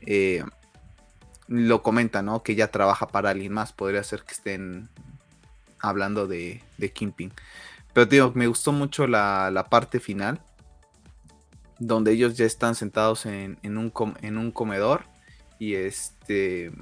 eh, 0.00 0.44
lo 1.46 1.82
comenta, 1.82 2.22
¿no? 2.22 2.42
Que 2.42 2.54
ya 2.54 2.70
trabaja 2.70 3.08
para 3.08 3.30
alguien 3.30 3.52
más, 3.52 3.72
podría 3.72 4.02
ser 4.02 4.22
que 4.22 4.32
estén 4.32 4.88
hablando 5.80 6.26
de, 6.26 6.62
de 6.78 6.92
Kingpin. 6.92 7.32
Pero 7.92 8.06
digo, 8.06 8.32
me 8.34 8.46
gustó 8.46 8.72
mucho 8.72 9.06
la, 9.06 9.66
parte 9.70 10.00
final, 10.00 10.40
donde 11.78 12.12
ellos 12.12 12.36
ya 12.36 12.44
están 12.44 12.74
sentados 12.74 13.26
en, 13.26 13.58
un, 13.64 13.92
en 14.22 14.38
un 14.38 14.52
comedor 14.52 15.04
y 15.58 15.74
este 15.74 16.72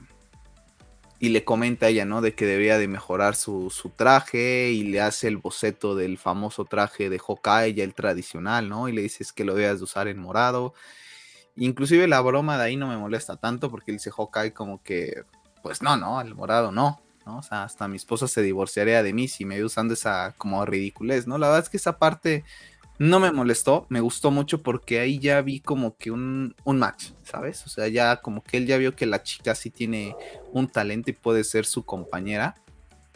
y 1.20 1.30
le 1.30 1.44
comenta 1.44 1.86
a 1.86 1.88
ella, 1.88 2.04
¿no? 2.04 2.20
De 2.20 2.34
que 2.34 2.46
debía 2.46 2.78
de 2.78 2.86
mejorar 2.86 3.34
su, 3.34 3.72
traje 3.96 4.70
y 4.70 4.84
le 4.84 5.00
hace 5.00 5.26
el 5.26 5.36
boceto 5.36 5.96
del 5.96 6.16
famoso 6.16 6.64
traje 6.64 7.10
de 7.10 7.18
Hawkeye, 7.18 7.74
ya 7.74 7.84
el 7.84 7.94
tradicional, 7.94 8.68
¿no? 8.68 8.88
Y 8.88 8.92
le 8.92 9.02
dices 9.02 9.32
que 9.32 9.44
lo 9.44 9.54
debas 9.54 9.78
de 9.78 9.84
usar 9.84 10.06
en 10.08 10.18
morado. 10.18 10.74
Inclusive 11.56 12.06
la 12.06 12.20
broma 12.20 12.56
de 12.56 12.64
ahí 12.64 12.76
no 12.76 12.86
me 12.86 12.96
molesta 12.96 13.36
tanto 13.36 13.70
porque 13.70 13.90
dice 13.90 14.12
Hawkeye 14.12 14.52
como 14.52 14.80
que, 14.82 15.24
pues 15.62 15.82
no, 15.82 15.96
no, 15.96 16.20
el 16.20 16.34
morado 16.36 16.70
no, 16.70 17.00
¿no? 17.26 17.38
O 17.38 17.42
sea, 17.42 17.64
hasta 17.64 17.88
mi 17.88 17.96
esposa 17.96 18.28
se 18.28 18.42
divorciaría 18.42 19.02
de 19.02 19.12
mí 19.12 19.26
si 19.26 19.44
me 19.44 19.56
ve 19.56 19.64
usando 19.64 19.94
esa 19.94 20.34
como 20.38 20.64
ridiculez, 20.64 21.26
¿no? 21.26 21.36
La 21.36 21.48
verdad 21.48 21.64
es 21.64 21.68
que 21.68 21.78
esa 21.78 21.98
parte 21.98 22.44
no 22.98 23.20
me 23.20 23.30
molestó, 23.30 23.86
me 23.88 24.00
gustó 24.00 24.30
mucho 24.30 24.62
porque 24.62 24.98
ahí 24.98 25.18
ya 25.20 25.40
vi 25.40 25.60
como 25.60 25.96
que 25.96 26.10
un, 26.10 26.54
match, 26.64 27.12
¿sabes? 27.22 27.64
O 27.64 27.68
sea, 27.68 27.86
ya 27.88 28.16
como 28.16 28.42
que 28.42 28.56
él 28.56 28.66
ya 28.66 28.76
vio 28.76 28.96
que 28.96 29.06
la 29.06 29.22
chica 29.22 29.54
sí 29.54 29.70
tiene 29.70 30.16
un 30.52 30.68
talento 30.68 31.10
y 31.10 31.14
puede 31.14 31.44
ser 31.44 31.64
su 31.64 31.84
compañera. 31.84 32.56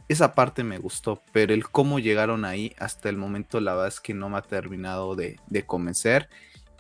Esa 0.08 0.34
parte 0.34 0.62
me 0.62 0.78
gustó, 0.78 1.20
pero 1.32 1.52
el 1.52 1.68
cómo 1.68 1.98
llegaron 1.98 2.44
ahí 2.44 2.74
hasta 2.78 3.08
el 3.08 3.16
momento, 3.16 3.60
la 3.60 3.72
verdad 3.72 3.88
es 3.88 4.00
que 4.00 4.14
no 4.14 4.28
me 4.28 4.38
ha 4.38 4.42
terminado 4.42 5.16
de, 5.16 5.38
convencer. 5.66 6.28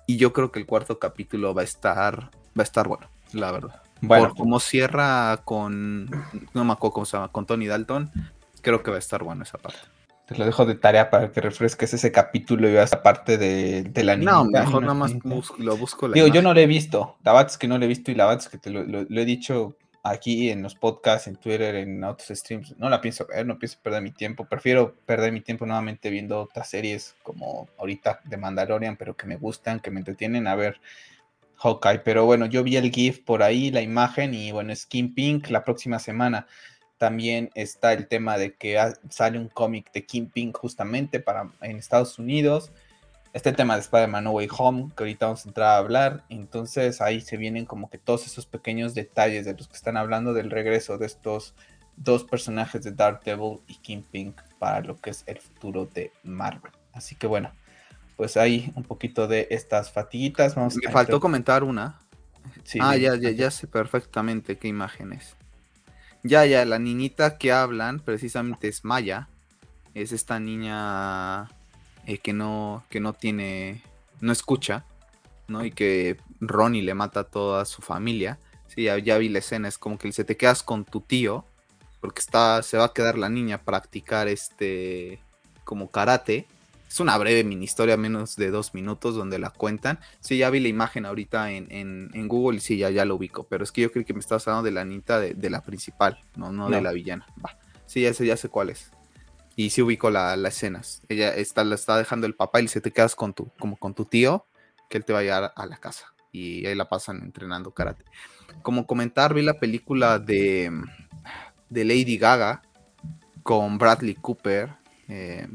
Y 0.06 0.16
yo 0.16 0.32
creo 0.32 0.52
que 0.52 0.60
el 0.60 0.66
cuarto 0.66 0.98
capítulo 0.98 1.54
va 1.54 1.62
a 1.62 1.64
estar, 1.64 2.30
va 2.56 2.60
a 2.60 2.62
estar 2.62 2.86
bueno, 2.86 3.08
la 3.32 3.50
verdad. 3.50 3.82
Bueno, 4.00 4.28
Por 4.28 4.36
como 4.36 4.60
cierra 4.60 5.40
con, 5.44 6.06
no 6.54 6.64
me 6.64 6.72
acuerdo 6.72 6.94
cómo 6.94 7.06
se 7.06 7.16
llama, 7.16 7.28
con 7.28 7.46
Tony 7.46 7.66
Dalton, 7.66 8.10
creo 8.60 8.82
que 8.82 8.90
va 8.90 8.96
a 8.96 9.00
estar 9.00 9.22
bueno 9.22 9.44
esa 9.44 9.58
parte. 9.58 9.91
Te 10.26 10.36
lo 10.36 10.46
dejo 10.46 10.64
de 10.64 10.76
tarea 10.76 11.10
para 11.10 11.32
que 11.32 11.40
refresques 11.40 11.92
ese 11.94 12.12
capítulo 12.12 12.68
y 12.68 12.72
veas 12.72 12.92
aparte 12.92 13.38
de, 13.38 13.82
de 13.82 14.04
la 14.04 14.16
niña. 14.16 14.32
No, 14.32 14.44
mejor 14.44 14.82
nada 14.82 14.94
más 14.94 15.12
lo 15.58 15.76
busco. 15.76 16.08
Digo, 16.08 16.28
yo 16.28 16.42
no 16.42 16.54
lo 16.54 16.60
he 16.60 16.66
visto. 16.66 17.16
La 17.24 17.32
verdad 17.32 17.50
es 17.50 17.58
que 17.58 17.66
no 17.66 17.76
lo 17.76 17.84
he 17.84 17.88
visto 17.88 18.10
y 18.10 18.14
la 18.14 18.26
verdad 18.26 18.44
es 18.44 18.48
que 18.48 18.58
te 18.58 18.70
lo, 18.70 19.00
he 19.00 19.24
dicho 19.24 19.76
aquí 20.04 20.50
en 20.50 20.62
los 20.62 20.74
podcasts, 20.76 21.26
en 21.26 21.36
Twitter, 21.36 21.74
en 21.74 22.02
otros 22.04 22.28
streams. 22.38 22.76
No 22.78 22.88
la 22.88 23.00
pienso 23.00 23.26
ver, 23.26 23.44
no 23.44 23.58
pienso 23.58 23.78
perder 23.82 24.02
mi 24.02 24.12
tiempo. 24.12 24.44
Prefiero 24.44 24.94
perder 25.06 25.32
mi 25.32 25.40
tiempo 25.40 25.66
nuevamente 25.66 26.08
viendo 26.08 26.40
otras 26.40 26.70
series 26.70 27.16
como 27.24 27.68
ahorita 27.78 28.20
de 28.24 28.36
Mandalorian, 28.36 28.96
pero 28.96 29.16
que 29.16 29.26
me 29.26 29.36
gustan, 29.36 29.80
que 29.80 29.90
me 29.90 29.98
entretienen 29.98 30.46
a 30.46 30.54
ver 30.54 30.80
Hawkeye. 31.56 31.98
Pero 32.00 32.26
bueno, 32.26 32.46
yo 32.46 32.62
vi 32.62 32.76
el 32.76 32.90
GIF 32.92 33.20
por 33.20 33.42
ahí, 33.42 33.72
la 33.72 33.82
imagen 33.82 34.34
y 34.34 34.52
bueno, 34.52 34.74
Skin 34.74 35.14
Pink 35.14 35.50
la 35.50 35.64
próxima 35.64 35.98
semana. 35.98 36.46
También 37.02 37.50
está 37.56 37.94
el 37.94 38.06
tema 38.06 38.38
de 38.38 38.54
que 38.54 38.78
sale 39.08 39.36
un 39.36 39.48
cómic 39.48 39.90
de 39.90 40.06
Kingpin 40.06 40.52
justamente 40.52 41.18
para 41.18 41.50
en 41.60 41.76
Estados 41.76 42.16
Unidos. 42.20 42.70
Este 43.32 43.52
tema 43.52 43.74
de 43.74 43.80
Spider-Man 43.80 44.22
No 44.22 44.30
Way 44.30 44.46
Home, 44.56 44.92
que 44.96 45.02
ahorita 45.02 45.26
vamos 45.26 45.44
a 45.44 45.48
entrar 45.48 45.68
a 45.70 45.78
hablar. 45.78 46.22
Entonces 46.28 47.00
ahí 47.00 47.20
se 47.20 47.36
vienen 47.36 47.66
como 47.66 47.90
que 47.90 47.98
todos 47.98 48.24
esos 48.28 48.46
pequeños 48.46 48.94
detalles 48.94 49.46
de 49.46 49.54
los 49.54 49.66
que 49.66 49.74
están 49.74 49.96
hablando 49.96 50.32
del 50.32 50.48
regreso 50.48 50.96
de 50.96 51.06
estos 51.06 51.56
dos 51.96 52.22
personajes 52.22 52.84
de 52.84 52.92
Daredevil 52.92 53.58
y 53.66 53.78
Kingpin 53.78 54.36
para 54.60 54.80
lo 54.80 54.96
que 54.96 55.10
es 55.10 55.24
el 55.26 55.38
futuro 55.38 55.86
de 55.86 56.12
Marvel. 56.22 56.70
Así 56.92 57.16
que 57.16 57.26
bueno, 57.26 57.50
pues 58.16 58.36
ahí 58.36 58.70
un 58.76 58.84
poquito 58.84 59.26
de 59.26 59.48
estas 59.50 59.90
fatiguitas. 59.90 60.54
Vamos 60.54 60.76
Me 60.76 60.92
faltó 60.92 61.18
comentar 61.18 61.64
una. 61.64 61.98
ah, 62.78 62.96
ya, 62.96 63.16
ya, 63.16 63.30
ya 63.30 63.50
sé 63.50 63.66
perfectamente 63.66 64.56
qué 64.56 64.68
imágenes. 64.68 65.36
Ya, 66.24 66.46
ya, 66.46 66.64
la 66.64 66.78
niñita 66.78 67.36
que 67.36 67.50
hablan 67.50 67.98
precisamente 67.98 68.68
es 68.68 68.84
Maya. 68.84 69.28
Es 69.94 70.12
esta 70.12 70.38
niña 70.38 71.48
eh, 72.06 72.18
que, 72.22 72.32
no, 72.32 72.84
que 72.88 73.00
no 73.00 73.12
tiene, 73.12 73.82
no 74.20 74.32
escucha, 74.32 74.84
¿no? 75.48 75.64
Y 75.64 75.72
que 75.72 76.18
Ronnie 76.40 76.82
le 76.82 76.94
mata 76.94 77.20
a 77.20 77.24
toda 77.24 77.64
su 77.64 77.82
familia. 77.82 78.38
Sí, 78.68 78.84
ya, 78.84 78.98
ya 78.98 79.18
vi 79.18 79.28
la 79.28 79.40
escena, 79.40 79.68
es 79.68 79.78
como 79.78 79.98
que 79.98 80.08
dice, 80.08 80.24
te 80.24 80.36
quedas 80.36 80.62
con 80.62 80.84
tu 80.84 81.00
tío, 81.00 81.44
porque 82.00 82.20
está, 82.20 82.62
se 82.62 82.78
va 82.78 82.86
a 82.86 82.92
quedar 82.92 83.18
la 83.18 83.28
niña 83.28 83.56
a 83.56 83.62
practicar 83.62 84.28
este, 84.28 85.20
como 85.64 85.90
karate 85.90 86.46
es 86.92 87.00
una 87.00 87.16
breve 87.16 87.42
mini 87.42 87.64
historia, 87.64 87.96
menos 87.96 88.36
de 88.36 88.50
dos 88.50 88.74
minutos, 88.74 89.14
donde 89.14 89.38
la 89.38 89.48
cuentan. 89.48 89.98
Sí, 90.20 90.36
ya 90.36 90.50
vi 90.50 90.60
la 90.60 90.68
imagen 90.68 91.06
ahorita 91.06 91.50
en, 91.50 92.28
Google 92.28 92.58
y 92.58 92.60
sí, 92.60 92.76
ya, 92.76 92.90
ya 92.90 93.06
lo 93.06 93.16
ubico. 93.16 93.44
Pero 93.44 93.64
es 93.64 93.72
que 93.72 93.80
yo 93.80 93.90
creo 93.90 94.04
que 94.04 94.12
me 94.12 94.20
estabas 94.20 94.46
hablando 94.46 94.66
de 94.66 94.72
la 94.72 94.82
Anita 94.82 95.18
de, 95.18 95.50
la 95.50 95.62
principal, 95.62 96.20
no, 96.36 96.52
no, 96.52 96.68
de 96.68 96.82
la 96.82 96.92
villana. 96.92 97.26
Va. 97.42 97.56
Sí, 97.86 98.02
ya 98.02 98.12
sé, 98.12 98.26
ya 98.26 98.36
sé 98.36 98.50
cuál 98.50 98.68
es. 98.68 98.90
Y 99.56 99.70
sí 99.70 99.80
ubico 99.80 100.10
las 100.10 100.38
escenas. 100.38 101.00
Ella 101.08 101.34
está, 101.34 101.64
la 101.64 101.76
está 101.76 101.96
dejando 101.96 102.26
el 102.26 102.34
papá 102.34 102.60
y 102.60 102.68
se 102.68 102.82
te 102.82 102.90
quedas 102.90 103.14
con 103.14 103.32
tu, 103.32 103.48
como 103.58 103.78
con 103.78 103.94
tu 103.94 104.04
tío, 104.04 104.44
que 104.90 104.98
él 104.98 105.06
te 105.06 105.14
va 105.14 105.20
a 105.20 105.22
llevar 105.22 105.54
a 105.56 105.64
la 105.64 105.78
casa. 105.78 106.12
Y 106.30 106.66
ahí 106.66 106.74
la 106.74 106.90
pasan 106.90 107.22
entrenando 107.22 107.70
karate. 107.70 108.04
Como 108.60 108.86
comentar, 108.86 109.32
vi 109.32 109.40
la 109.40 109.58
película 109.58 110.18
de, 110.18 110.70
de 111.70 111.84
Lady 111.86 112.18
Gaga 112.18 112.60
con 113.42 113.78
Bradley 113.78 114.14
Cooper. 114.14 114.74
Eh, 115.08 115.48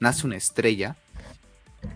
Nace 0.00 0.26
una 0.26 0.36
estrella. 0.36 0.96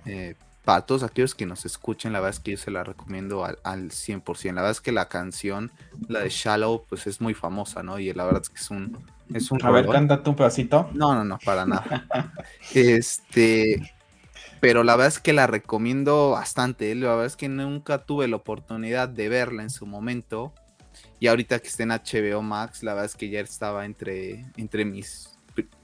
Eh, 0.07 0.35
para 0.65 0.83
todos 0.83 1.03
aquellos 1.03 1.35
que 1.35 1.45
nos 1.45 1.65
escuchen, 1.65 2.13
la 2.13 2.21
verdad 2.21 2.37
es 2.37 2.41
que 2.41 2.53
yo 2.53 2.57
se 2.57 2.71
la 2.71 2.85
recomiendo 2.85 3.45
al, 3.45 3.91
100%. 3.91 4.47
La 4.47 4.63
verdad 4.63 4.71
es 4.71 4.81
que 4.81 4.93
la 4.93 5.09
canción, 5.09 5.73
la 6.09 6.21
de 6.21 6.29
Shallow, 6.29 6.85
pues 6.89 7.07
es 7.07 7.21
muy 7.21 7.35
famosa, 7.35 7.83
¿no? 7.83 7.99
Y 7.99 8.13
la 8.13 8.25
verdad 8.25 8.43
es 8.43 8.49
que 8.49 8.61
es 8.61 8.71
un... 8.71 8.99
Es 9.35 9.51
un 9.51 9.65
A 9.65 9.71
ver, 9.71 9.89
cántate 9.89 10.29
un 10.29 10.37
pedacito. 10.37 10.89
No, 10.95 11.15
no, 11.15 11.25
no, 11.25 11.39
para 11.45 11.67
nada. 11.67 12.07
este... 12.75 13.95
Pero 14.61 14.85
la 14.85 14.95
verdad 14.95 15.09
es 15.09 15.19
que 15.19 15.33
la 15.33 15.49
recomiendo 15.49 16.31
bastante. 16.31 16.93
¿eh? 16.93 16.95
La 16.95 17.09
verdad 17.11 17.27
es 17.27 17.37
que 17.37 17.49
nunca 17.49 17.99
tuve 17.99 18.29
la 18.29 18.37
oportunidad 18.37 19.09
de 19.09 19.29
verla 19.29 19.65
en 19.65 19.71
su 19.71 19.87
momento. 19.87 20.53
Y 21.19 21.27
ahorita 21.27 21.59
que 21.59 21.67
está 21.67 21.83
en 21.83 21.89
HBO 21.89 22.43
Max, 22.43 22.85
la 22.85 22.95
verdad 22.95 23.07
es 23.07 23.17
que 23.17 23.29
ya 23.29 23.41
estaba 23.41 23.85
entre, 23.85 24.45
entre 24.57 24.85
mis 24.85 25.32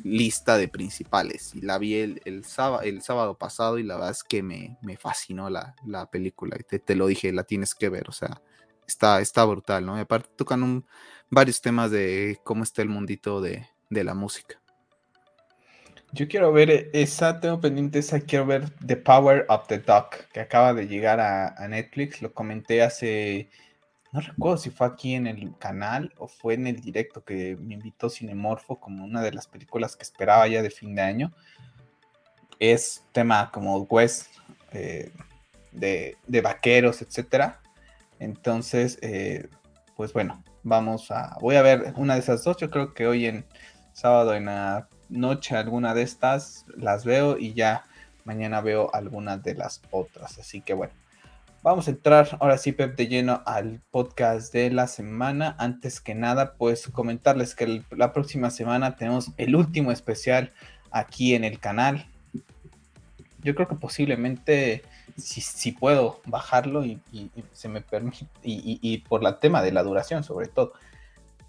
lista 0.02 0.56
de 0.56 0.68
principales. 0.68 1.54
La 1.62 1.78
vi 1.78 1.94
el, 1.96 2.44
sábado, 2.44 2.82
el 2.82 3.02
sábado 3.02 3.36
pasado 3.36 3.78
y 3.78 3.82
la 3.82 3.94
verdad 3.94 4.10
es 4.10 4.22
que 4.22 4.42
me, 4.42 4.78
fascinó 4.98 5.50
la, 5.50 5.74
película. 6.10 6.56
Y 6.58 6.78
te, 6.78 6.94
lo 6.94 7.06
dije, 7.06 7.32
la 7.32 7.44
tienes 7.44 7.74
que 7.74 7.88
ver. 7.88 8.08
O 8.08 8.12
sea, 8.12 8.40
está, 8.86 9.20
está 9.20 9.44
brutal, 9.44 9.84
¿no? 9.84 9.96
Y 9.96 10.00
aparte 10.00 10.30
tocan 10.36 10.84
varios 11.30 11.60
temas 11.60 11.90
de 11.90 12.38
cómo 12.44 12.62
está 12.62 12.82
el 12.82 12.88
mundito 12.88 13.40
de, 13.40 13.66
la 13.90 14.14
música. 14.14 14.60
Yo 16.12 16.26
quiero 16.26 16.52
ver 16.52 16.88
esa, 16.94 17.38
tengo 17.38 17.60
pendiente 17.60 17.98
esa, 17.98 18.20
quiero 18.20 18.46
ver 18.46 18.70
The 18.86 18.96
Power 18.96 19.44
of 19.48 19.66
the 19.66 19.78
Dog, 19.78 20.08
que 20.32 20.40
acaba 20.40 20.72
de 20.72 20.88
llegar 20.88 21.20
a 21.20 21.68
Netflix. 21.68 22.22
Lo 22.22 22.32
comenté 22.32 22.82
hace 22.82 23.50
no 24.12 24.20
recuerdo 24.20 24.56
si 24.56 24.70
fue 24.70 24.86
aquí 24.86 25.14
en 25.14 25.26
el 25.26 25.56
canal 25.58 26.12
o 26.16 26.28
fue 26.28 26.54
en 26.54 26.66
el 26.66 26.80
directo 26.80 27.24
que 27.24 27.56
me 27.60 27.74
invitó 27.74 28.08
Cinemorfo 28.08 28.80
como 28.80 29.04
una 29.04 29.20
de 29.22 29.32
las 29.32 29.46
películas 29.46 29.96
que 29.96 30.02
esperaba 30.02 30.48
ya 30.48 30.62
de 30.62 30.70
fin 30.70 30.94
de 30.94 31.02
año. 31.02 31.32
Es 32.58 33.04
tema 33.12 33.50
como 33.52 33.76
West, 33.82 34.28
eh, 34.72 35.12
de, 35.72 36.16
vaqueros, 36.42 37.02
etcétera. 37.02 37.60
Entonces, 38.18 38.98
eh, 39.02 39.48
pues 39.94 40.12
bueno, 40.12 40.42
vamos 40.62 41.10
a. 41.10 41.36
Voy 41.40 41.56
a 41.56 41.62
ver 41.62 41.92
una 41.96 42.14
de 42.14 42.20
esas 42.20 42.42
dos. 42.44 42.56
Yo 42.56 42.70
creo 42.70 42.94
que 42.94 43.06
hoy 43.06 43.26
en 43.26 43.44
sábado 43.92 44.34
en 44.34 44.46
la 44.46 44.88
noche 45.10 45.54
alguna 45.54 45.94
de 45.94 46.02
estas 46.02 46.64
las 46.76 47.04
veo 47.04 47.38
y 47.38 47.52
ya 47.52 47.84
mañana 48.24 48.60
veo 48.62 48.92
alguna 48.94 49.36
de 49.36 49.54
las 49.54 49.82
otras. 49.90 50.38
Así 50.38 50.62
que 50.62 50.72
bueno. 50.72 50.94
Vamos 51.60 51.88
a 51.88 51.90
entrar 51.90 52.38
ahora 52.38 52.56
sí, 52.56 52.70
Pep, 52.70 52.94
de 52.94 53.08
lleno 53.08 53.42
al 53.44 53.80
podcast 53.90 54.52
de 54.52 54.70
la 54.70 54.86
semana. 54.86 55.56
Antes 55.58 56.00
que 56.00 56.14
nada, 56.14 56.54
pues 56.54 56.86
comentarles 56.86 57.56
que 57.56 57.82
la 57.90 58.12
próxima 58.12 58.50
semana 58.50 58.94
tenemos 58.94 59.32
el 59.38 59.56
último 59.56 59.90
especial 59.90 60.52
aquí 60.92 61.34
en 61.34 61.42
el 61.42 61.58
canal. 61.58 62.06
yo 63.42 63.56
creo 63.56 63.66
que 63.66 63.74
posiblemente 63.74 64.82
si, 65.16 65.72
puedo 65.72 66.20
bajarlo 66.26 66.84
y, 66.84 67.00
se 67.52 67.68
me 67.68 67.80
permite, 67.80 68.26
y, 68.44 68.98
por 69.08 69.26
el 69.26 69.38
tema 69.40 69.60
de 69.60 69.72
la 69.72 69.82
duración 69.82 70.22
sobre 70.22 70.46
todo, 70.46 70.74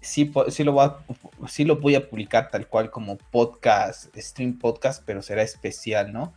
sí, 0.00 0.32
sí 0.48 0.64
lo 0.64 1.76
voy 1.76 1.94
a 1.94 2.10
publicar 2.10 2.50
tal 2.50 2.66
cual 2.66 2.90
como 2.90 3.16
podcast, 3.16 4.14
stream 4.16 4.58
podcast, 4.58 5.04
pero 5.06 5.22
será 5.22 5.42
especial, 5.42 6.12
¿no? 6.12 6.34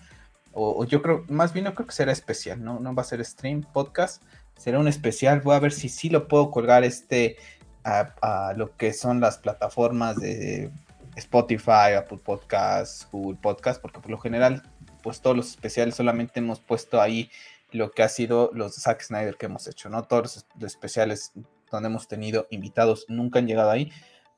O, 0.54 0.86
yo 0.86 1.02
creo, 1.02 1.26
más 1.28 1.54
bien 1.54 1.66
no 1.66 1.74
creo 1.74 1.88
que 1.88 1.94
será 1.94 2.12
especial, 2.12 2.64
¿no? 2.64 2.80
No 2.80 2.94
va 2.94 3.02
a 3.02 3.06
ser 3.06 3.24
stream 3.26 3.64
podcast, 3.64 4.24
será 4.56 4.80
un 4.80 4.88
especial, 4.88 5.42
voy 5.42 5.56
a 5.56 5.60
ver 5.60 5.72
si 5.72 5.90
sí 5.90 6.10
lo 6.10 6.28
puedo 6.28 6.52
colgar 6.52 6.84
este 6.84 7.38
a, 7.84 8.54
lo 8.56 8.78
que 8.78 8.94
son 8.94 9.20
las 9.20 9.38
plataformas 9.38 10.16
de 10.16 10.72
Spotify, 11.16 11.94
Apple 11.98 12.20
Podcasts, 12.24 13.08
Google 13.12 13.38
Podcasts, 13.42 13.82
porque 13.82 14.00
por 14.00 14.10
lo 14.10 14.20
general, 14.20 14.64
pues 15.02 15.22
todos 15.22 15.36
los 15.36 15.50
especiales 15.50 15.96
solamente 15.96 16.40
hemos 16.40 16.60
puesto 16.60 17.02
ahí 17.02 17.30
lo 17.72 17.92
que 17.92 18.04
ha 18.04 18.10
sido 18.10 18.52
los 18.54 18.76
Zack 18.76 19.02
Snyder 19.02 19.36
que 19.36 19.48
hemos 19.48 19.68
hecho, 19.68 19.90
¿no? 19.90 20.04
Todos 20.04 20.46
los 20.60 20.72
especiales 20.72 21.34
donde 21.72 21.90
hemos 21.90 22.08
tenido 22.08 22.48
invitados 22.52 23.06
nunca 23.10 23.40
han 23.40 23.48
llegado 23.48 23.72
ahí, 23.72 23.92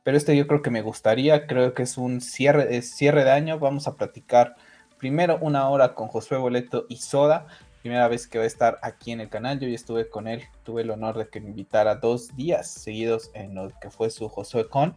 pero 0.03 0.17
este 0.17 0.35
yo 0.37 0.47
creo 0.47 0.61
que 0.61 0.69
me 0.69 0.81
gustaría, 0.81 1.47
creo 1.47 1.73
que 1.73 1.83
es 1.83 1.97
un 1.97 2.21
cierre, 2.21 2.81
cierre 2.81 3.23
de 3.23 3.31
año, 3.31 3.59
vamos 3.59 3.87
a 3.87 3.95
platicar 3.95 4.55
primero 4.97 5.37
una 5.41 5.69
hora 5.69 5.93
con 5.93 6.07
Josué 6.07 6.37
Boleto 6.37 6.85
y 6.89 6.97
Soda, 6.97 7.47
primera 7.81 8.07
vez 8.07 8.27
que 8.27 8.37
va 8.37 8.43
a 8.43 8.47
estar 8.47 8.79
aquí 8.81 9.11
en 9.11 9.21
el 9.21 9.29
canal. 9.29 9.59
Yo 9.59 9.67
ya 9.67 9.75
estuve 9.75 10.09
con 10.09 10.27
él, 10.27 10.43
tuve 10.63 10.81
el 10.81 10.91
honor 10.91 11.17
de 11.17 11.29
que 11.29 11.39
me 11.39 11.49
invitara 11.49 11.95
dos 11.95 12.35
días 12.35 12.69
seguidos 12.69 13.29
en 13.33 13.55
lo 13.55 13.71
que 13.79 13.91
fue 13.91 14.09
su 14.09 14.27
Josué 14.27 14.67
Con. 14.67 14.95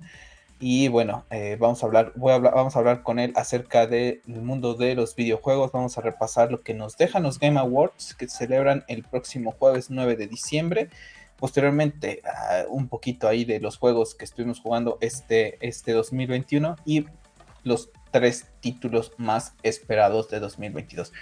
Y 0.61 0.89
bueno, 0.89 1.25
eh, 1.31 1.57
vamos, 1.61 1.83
a 1.83 1.87
hablar, 1.87 2.13
vamos 2.17 2.75
a 2.75 2.79
hablar 2.81 3.03
con 3.05 3.21
él 3.21 3.33
acerca 3.37 3.87
del 3.87 4.23
mundo 4.27 4.75
de 4.75 4.97
los 4.97 5.15
videojuegos. 5.15 5.71
Vamos 5.71 5.99
a 5.99 6.01
repasar 6.01 6.51
lo 6.51 6.63
que 6.63 6.75
nos 6.75 6.97
dejan 6.97 7.23
los 7.23 7.39
Game 7.39 7.61
Awards 7.61 8.15
que 8.15 8.29
celebran 8.29 8.85
el 8.89 9.05
próximo 9.05 9.53
jueves 9.53 9.89
9 9.89 10.17
de 10.17 10.27
diciembre. 10.27 10.89
Posteriormente, 11.37 12.23
uh, 12.25 12.75
un 12.75 12.89
poquito 12.89 13.29
ahí 13.29 13.45
de 13.45 13.61
los 13.61 13.79
juegos 13.79 14.17
que 14.17 14.25
estuvimos 14.25 14.59
jugando 14.59 14.99
este, 15.01 15.59
este 15.61 15.93
2021 15.93 16.75
y 16.85 17.07
los 17.63 17.91
tres 18.11 18.47
títulos 18.61 19.13
más 19.17 19.55
esperados 19.63 20.29
de 20.29 20.41
2022. 20.41 21.13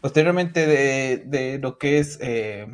Posteriormente 0.00 0.66
de, 0.66 1.58
lo 1.60 1.78
que 1.78 1.98
es 1.98 2.18
eh, 2.20 2.66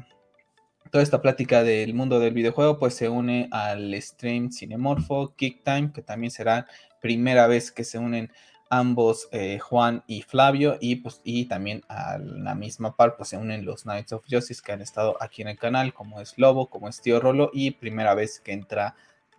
toda 0.90 1.02
esta 1.02 1.22
plática 1.22 1.62
del 1.62 1.94
mundo 1.94 2.20
del 2.20 2.34
videojuego, 2.34 2.78
pues 2.78 2.94
se 2.94 3.08
une 3.08 3.48
al 3.50 4.00
stream 4.00 4.50
Cinemorfo, 4.50 5.34
Kick 5.34 5.64
Time, 5.64 5.92
que 5.92 6.02
también 6.02 6.30
será 6.30 6.66
primera 7.00 7.46
vez 7.46 7.72
que 7.72 7.84
se 7.84 7.98
unen 7.98 8.30
ambos 8.70 9.28
eh, 9.30 9.58
Juan 9.58 10.02
y 10.06 10.22
Flavio 10.22 10.78
y 10.80 10.96
pues 10.96 11.20
y 11.22 11.46
también 11.46 11.82
a 11.88 12.18
la 12.18 12.54
misma 12.54 12.96
par 12.96 13.16
pues 13.16 13.28
se 13.28 13.36
unen 13.36 13.64
los 13.64 13.82
Knights 13.82 14.12
of 14.12 14.24
Justice 14.28 14.62
que 14.64 14.72
han 14.72 14.80
estado 14.80 15.16
aquí 15.20 15.42
en 15.42 15.48
el 15.48 15.58
canal 15.58 15.92
como 15.92 16.20
es 16.20 16.38
Lobo, 16.38 16.70
como 16.70 16.88
es 16.88 17.00
Tío 17.00 17.20
Rolo 17.20 17.50
y 17.52 17.72
primera 17.72 18.14
vez 18.14 18.40
que 18.40 18.52
entra 18.52 18.96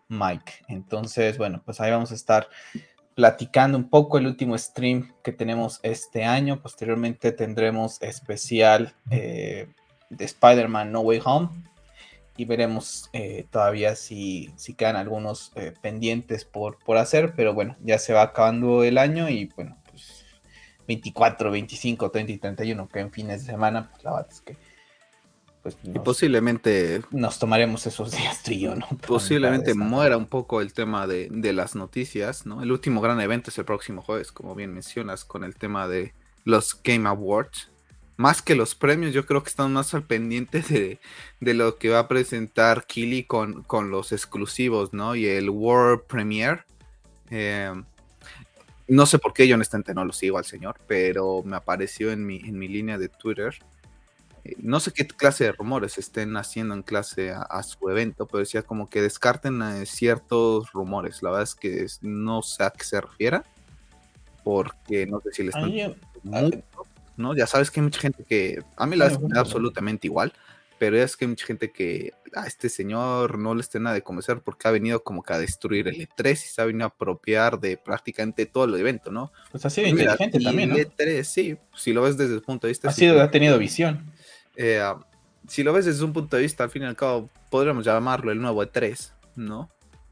Mike. 0.08 0.54
Entonces, 0.68 1.38
bueno, 1.38 1.62
pues 1.66 1.82
ahí 1.82 1.92
vamos 1.92 2.12
a 2.12 2.16
estar 2.16 2.48
platicando 3.16 3.78
un 3.78 3.90
poco 3.90 4.18
el 4.18 4.28
último 4.28 4.58
stream 4.58 5.14
que 5.24 5.32
tenemos 5.32 5.80
este 5.82 6.26
año. 6.26 6.62
Posteriormente 6.62 7.32
tendremos 7.32 8.02
especial 8.02 8.94
eh, 9.10 9.68
de 10.10 10.26
Spider-Man 10.26 10.92
No 10.92 11.00
Way 11.00 11.22
Home. 11.24 11.50
Y 12.38 12.44
veremos 12.44 13.10
eh, 13.14 13.48
todavía 13.50 13.96
si, 13.96 14.52
si, 14.58 14.74
quedan 14.74 14.98
algunos 14.98 15.54
eh, 15.56 15.74
pendientes 15.82 16.44
por, 16.44 16.78
por 16.80 16.98
hacer. 16.98 17.34
Pero 17.34 17.54
bueno, 17.54 17.78
ya 17.82 17.98
se 17.98 18.12
va 18.12 18.24
acabando 18.24 18.84
el 18.84 18.98
año 18.98 19.30
y 19.30 19.46
bueno, 19.56 19.78
pues 19.90 20.26
24, 20.86 21.50
25, 21.50 22.12
30 22.12 22.32
y 22.34 22.38
31, 22.38 22.90
que 22.90 23.00
en 23.00 23.12
fines 23.12 23.46
de 23.46 23.52
semana, 23.54 23.90
pues 23.90 24.04
la 24.04 24.12
verdad 24.12 24.28
es 24.30 24.42
que 24.42 24.58
pues 25.66 25.78
y 25.84 25.98
posiblemente 25.98 27.02
nos 27.10 27.40
tomaremos 27.40 27.88
esos 27.88 28.12
días 28.12 28.44
trío, 28.44 28.76
¿no? 28.76 28.88
Posiblemente 29.08 29.74
muera 29.74 30.16
un 30.16 30.28
poco 30.28 30.62
el 30.62 30.74
tema 30.74 31.08
de, 31.08 31.54
las 31.54 31.74
noticias, 31.74 32.46
¿no? 32.46 32.62
El 32.62 32.72
último 32.72 33.02
gran 33.02 33.20
evento 33.20 33.50
es 33.50 33.58
el 33.58 33.66
próximo 33.66 34.04
jueves, 34.04 34.32
como 34.32 34.54
bien 34.54 34.72
mencionas, 34.72 35.26
con 35.26 35.44
el 35.44 35.56
tema 35.56 35.88
de 35.88 36.14
los 36.44 36.80
Game 36.84 37.10
Awards. 37.10 37.72
Más 38.16 38.44
que 38.44 38.54
los 38.54 38.76
premios, 38.76 39.12
yo 39.12 39.26
creo 39.26 39.42
que 39.42 39.50
están 39.50 39.74
más 39.74 39.96
al 39.96 40.04
pendiente 40.04 40.62
de, 41.42 41.54
lo 41.56 41.78
que 41.78 41.90
va 41.90 41.98
a 41.98 42.08
presentar 42.08 42.86
Kili 42.86 43.24
con, 43.24 43.64
con, 43.64 43.90
los 43.90 44.12
exclusivos, 44.12 44.94
¿no? 44.94 45.16
Y 45.16 45.26
el 45.26 45.50
World 45.50 46.04
Premiere. 46.04 46.62
Eh, 47.32 47.74
no 48.88 49.08
sé 49.08 49.18
por 49.18 49.34
qué 49.34 49.48
yo 49.48 49.56
honestamente 49.56 49.96
no 49.96 50.06
lo 50.06 50.14
sigo 50.14 50.38
al 50.38 50.46
señor, 50.46 50.76
pero 50.86 51.42
me 51.44 51.56
apareció 51.56 52.12
en 52.12 52.24
mi, 52.24 52.38
en 52.38 52.60
mi 52.60 52.68
línea 52.68 53.00
de 53.00 53.10
Twitter 53.10 53.56
no 54.58 54.80
sé 54.80 54.92
qué 54.92 55.08
clase 55.08 55.46
de 55.46 55.52
rumores 55.52 55.98
estén 55.98 56.38
haciendo 56.38 56.76
en 56.76 56.84
clase 56.84 57.32
a, 57.32 57.64
su 57.64 57.90
evento, 57.90 58.28
pero 58.28 58.40
decía 58.40 58.62
como 58.62 58.90
que 58.90 59.02
descarten 59.02 59.62
eh, 59.62 59.86
ciertos 59.86 60.72
rumores. 60.72 61.24
La 61.24 61.32
verdad 61.32 61.44
es 61.44 61.56
que 61.56 61.88
no 62.02 62.42
sé 62.42 62.64
a 62.64 62.72
qué 62.72 62.84
se 62.84 63.02
refiera, 63.02 63.44
porque 64.44 65.08
no 65.08 65.20
sé 65.22 65.32
si 65.32 65.44
les 65.44 65.56
están... 65.56 65.96
¿no? 67.18 67.36
Ya 67.36 67.48
sabes 67.48 67.72
que 67.72 67.80
hay 67.80 67.86
mucha 67.86 68.00
gente 68.00 68.24
que... 68.24 68.62
A 68.76 68.86
mí 68.86 68.96
la 68.96 69.06
verdad 69.06 69.22
me 69.22 69.34
da 69.34 69.40
absolutamente 69.40 70.08
igual, 70.08 70.34
pero 70.78 70.98
es 70.98 71.16
que 71.16 71.26
hay 71.26 71.30
mucha 71.30 71.46
gente 71.46 71.72
que 71.72 72.12
a 72.36 72.46
este 72.46 72.68
señor 72.68 73.40
no 73.40 73.56
le 73.56 73.62
esté 73.62 73.80
nada 73.80 73.96
de 73.96 74.02
convencer 74.02 74.42
porque 74.42 74.68
ha 74.68 74.72
venido 74.72 75.02
como 75.02 75.24
que 75.24 75.34
a 75.34 75.40
destruir 75.40 75.88
el 75.88 75.96
E3 75.96 76.32
y 76.34 76.36
se 76.36 76.62
ha 76.62 76.66
venido 76.66 76.86
a 76.86 76.90
apropiar 76.90 77.60
de 77.60 77.78
prácticamente 77.78 78.46
todo 78.46 78.66
el 78.66 78.76
evento, 78.76 79.12
¿no? 79.12 79.32
Pues 79.52 79.66
ha 79.66 79.70
sido 79.70 79.88
inteligente 79.88 80.40
también, 80.40 80.70
¿no? 80.70 80.76
El 80.76 80.90
E3, 80.90 81.24
sí, 81.24 81.58
si 81.74 81.94
lo 81.94 82.02
ves 82.02 82.18
desde 82.18 82.36
el 82.36 82.42
punto 82.42 82.68
de 82.68 82.72
vista... 82.72 82.90
Ha 82.90 82.92
sido, 82.92 83.22
ha 83.22 83.32
tenido 83.32 83.58
visión. 83.58 84.14
Eh, 84.56 84.82
si 85.48 85.64
lo 85.64 85.74
ves 85.74 85.86
desde 85.86 86.04
un 86.04 86.14
punto 86.14 86.36
de 86.36 86.44
vista, 86.44 86.64
al 86.64 86.70
fin 86.70 86.84
y 86.84 86.86
al 86.86 86.96
cabo, 86.96 87.30
podríamos 87.50 87.86
llamarlo 87.86 88.32
el 88.32 88.42
nuevo 88.42 88.64
E3, 88.64 89.12
¿no? 89.36 89.70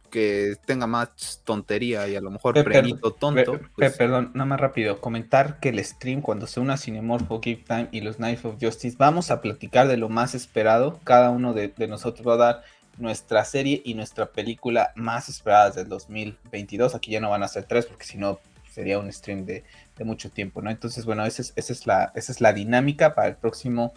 Que 0.10 0.56
tenga 0.66 0.86
más 0.86 1.42
tontería 1.44 2.08
y 2.08 2.16
a 2.16 2.22
lo 2.22 2.30
mejor 2.30 2.64
premito 2.64 3.12
tonto. 3.12 3.60
Pues 3.76 3.98
perdón, 3.98 4.32
nada 4.36 4.46
más 4.46 4.60
rápido. 4.60 5.02
Comentar 5.02 5.60
que 5.60 5.70
el 5.70 5.84
stream, 5.84 6.22
cuando 6.22 6.46
se 6.46 6.60
una 6.60 6.78
Cinemorpho, 6.78 7.40
Game 7.40 7.64
Time 7.68 7.90
y 7.92 8.02
los 8.02 8.18
Knife 8.18 8.48
of 8.48 8.58
Justice, 8.62 8.96
vamos 9.00 9.32
a 9.32 9.42
platicar 9.42 9.88
de 9.88 9.98
lo 9.98 10.10
más 10.10 10.36
esperado. 10.36 11.00
Cada 11.04 11.32
uno 11.32 11.54
de, 11.54 11.74
nosotros 11.88 12.28
va 12.28 12.34
a 12.36 12.38
dar 12.38 12.64
nuestra 13.00 13.44
serie 13.44 13.82
y 13.84 13.96
nuestra 13.96 14.28
película 14.28 14.92
más 14.96 15.30
esperadas 15.30 15.74
del 15.74 15.90
2022. 15.90 16.94
Aquí 16.94 17.10
ya 17.10 17.20
no 17.20 17.32
van 17.32 17.42
a 17.42 17.48
ser 17.48 17.64
tres, 17.64 17.88
porque 17.88 18.06
si 18.06 18.20
no 18.20 18.40
sería 18.72 19.00
un 19.00 19.12
stream 19.12 19.46
de, 19.46 19.64
mucho 20.04 20.30
tiempo, 20.30 20.62
¿no? 20.62 20.70
Entonces, 20.70 21.06
bueno, 21.06 21.26
esa 21.26 21.42
es, 21.42 21.54
esa 21.56 21.74
es, 21.74 21.88
la, 21.88 22.12
esa 22.14 22.32
es 22.32 22.40
la 22.40 22.54
dinámica 22.54 23.16
para 23.16 23.30
el 23.30 23.36
próximo 23.36 23.94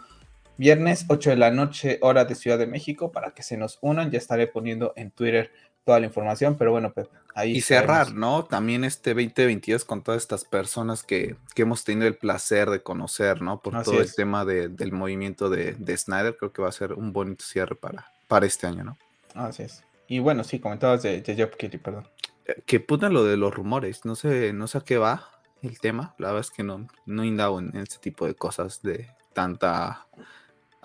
Viernes 0.58 1.04
8 1.08 1.30
de 1.30 1.36
la 1.36 1.50
noche, 1.50 1.98
hora 2.00 2.24
de 2.24 2.34
Ciudad 2.34 2.58
de 2.58 2.66
México, 2.66 3.12
para 3.12 3.32
que 3.32 3.42
se 3.42 3.56
nos 3.56 3.78
unan. 3.82 4.10
Ya 4.10 4.18
estaré 4.18 4.46
poniendo 4.46 4.92
en 4.96 5.10
Twitter 5.10 5.50
toda 5.84 6.00
la 6.00 6.06
información, 6.06 6.56
pero 6.56 6.72
bueno, 6.72 6.92
pues 6.92 7.08
ahí. 7.34 7.56
Y 7.56 7.60
cerrar, 7.60 8.12
¿no? 8.14 8.44
También 8.44 8.84
este 8.84 9.14
2022 9.14 9.84
con 9.84 10.02
todas 10.02 10.22
estas 10.22 10.44
personas 10.44 11.02
que, 11.02 11.36
hemos 11.56 11.84
tenido 11.84 12.08
el 12.08 12.16
placer 12.16 12.70
de 12.70 12.82
conocer, 12.82 13.42
¿no? 13.42 13.60
Por 13.60 13.82
todo 13.82 14.00
el 14.00 14.14
tema 14.14 14.44
del 14.44 14.92
movimiento 14.92 15.48
de, 15.48 15.96
Snyder, 15.96 16.36
creo 16.36 16.52
que 16.52 16.62
va 16.62 16.68
a 16.68 16.72
ser 16.72 16.94
un 16.94 17.12
bonito 17.12 17.44
cierre 17.44 17.76
para, 17.76 18.10
para 18.26 18.46
este 18.46 18.66
año, 18.66 18.84
¿no? 18.84 18.98
Así 19.34 19.62
es. 19.62 19.84
Y 20.08 20.20
bueno, 20.20 20.44
sí, 20.44 20.58
comentabas 20.58 21.02
de, 21.02 21.20
de 21.20 21.36
Job 21.36 21.56
Kitty, 21.56 21.78
perdón. 21.78 22.08
Eh, 22.46 22.62
que 22.64 22.80
puta 22.80 23.08
lo 23.08 23.24
de 23.24 23.36
los 23.36 23.54
rumores, 23.54 24.04
no 24.04 24.14
sé, 24.14 24.52
no 24.52 24.66
sé 24.66 24.78
a 24.78 24.80
qué 24.82 24.98
va 24.98 25.30
el 25.62 25.78
tema, 25.80 26.14
la 26.18 26.28
verdad 26.28 26.42
es 26.42 26.50
que 26.50 26.62
no, 26.62 26.86
no 27.06 27.24
indago 27.24 27.58
en 27.58 27.76
este 27.76 27.98
tipo 27.98 28.26
de 28.26 28.34
cosas 28.34 28.82
de 28.82 29.08
tanta 29.32 30.06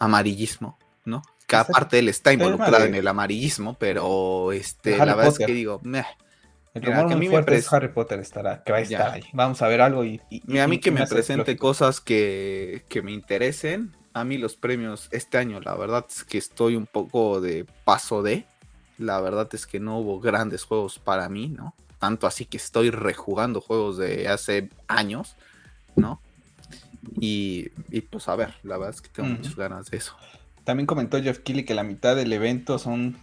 amarillismo, 0.01 0.77
¿no? 1.05 1.21
Cada 1.45 1.65
parte 1.65 1.99
él 1.99 2.09
está 2.09 2.33
involucrado 2.33 2.85
en 2.85 2.95
el 2.95 3.07
amarillismo, 3.07 3.75
pero 3.77 4.51
este, 4.51 4.97
la 4.97 5.15
verdad 5.15 5.33
es 5.39 5.45
que 5.45 5.53
digo, 5.53 5.79
meh. 5.83 6.05
El 6.73 6.83
rumor 6.83 7.07
que 7.09 7.15
muy 7.17 7.27
fuerte 7.27 7.55
es 7.55 7.71
Harry 7.71 7.89
Potter 7.89 8.19
estará, 8.19 8.63
que 8.63 8.71
va 8.71 8.79
a 8.79 8.81
estar 8.81 9.11
ahí. 9.11 9.23
Vamos 9.33 9.61
a 9.61 9.67
ver 9.67 9.81
algo 9.81 10.05
y... 10.05 10.21
a 10.59 10.67
mí 10.67 10.79
que 10.79 10.91
me 10.91 11.05
presente 11.05 11.57
cosas 11.57 11.99
que, 11.99 12.83
que 12.87 13.01
me 13.01 13.11
interesen. 13.11 13.91
A 14.13 14.23
mí 14.23 14.37
los 14.37 14.55
premios 14.55 15.07
este 15.11 15.37
año, 15.37 15.59
la 15.61 15.75
verdad 15.75 16.05
es 16.09 16.23
que 16.23 16.37
estoy 16.37 16.75
un 16.75 16.87
poco 16.87 17.41
de 17.41 17.65
paso 17.85 18.23
de. 18.23 18.45
La 18.97 19.19
verdad 19.19 19.49
es 19.53 19.67
que 19.67 19.79
no 19.79 19.99
hubo 19.99 20.19
grandes 20.19 20.63
juegos 20.63 20.99
para 20.99 21.27
mí, 21.29 21.49
¿no? 21.49 21.75
Tanto 21.99 22.25
así 22.25 22.45
que 22.45 22.57
estoy 22.57 22.89
rejugando 22.89 23.61
juegos 23.61 23.97
de 23.97 24.27
hace 24.29 24.69
años, 24.87 25.35
¿no? 25.95 26.21
Y, 27.19 27.69
pues 28.09 28.27
a 28.27 28.35
ver, 28.35 28.53
la 28.63 28.77
verdad 28.77 28.95
es 28.95 29.01
que 29.01 29.09
tengo 29.09 29.29
muchas 29.29 29.55
ganas 29.55 29.89
de 29.89 29.97
eso. 29.97 30.15
También 30.63 30.85
comentó 30.85 31.21
Jeff 31.21 31.39
Kelly 31.39 31.65
que 31.65 31.73
la 31.73 31.83
mitad 31.83 32.15
del 32.15 32.31
evento 32.33 32.77
son 32.77 33.17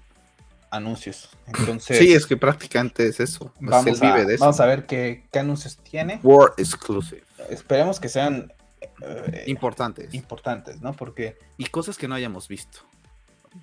anuncios. 0.70 1.30
Entonces, 1.46 1.98
sí, 1.98 2.12
es 2.12 2.26
que 2.26 2.36
prácticamente 2.36 3.06
es 3.06 3.20
eso. 3.20 3.52
Vamos, 3.60 4.02
a, 4.02 4.26
vamos 4.38 4.60
a 4.60 4.66
ver 4.66 4.86
qué, 4.86 5.24
anuncios 5.34 5.76
tiene. 5.78 6.20
War 6.22 6.52
Exclusive. 6.56 7.22
Esperemos 7.48 8.00
que 8.00 8.08
sean 8.08 8.52
eh, 9.00 9.44
importantes. 9.46 10.12
Importantes, 10.12 10.80
¿no? 10.80 10.92
Porque. 10.94 11.38
Y 11.56 11.66
cosas 11.66 11.96
que 11.96 12.08
no 12.08 12.14
hayamos 12.14 12.48
visto. 12.48 12.80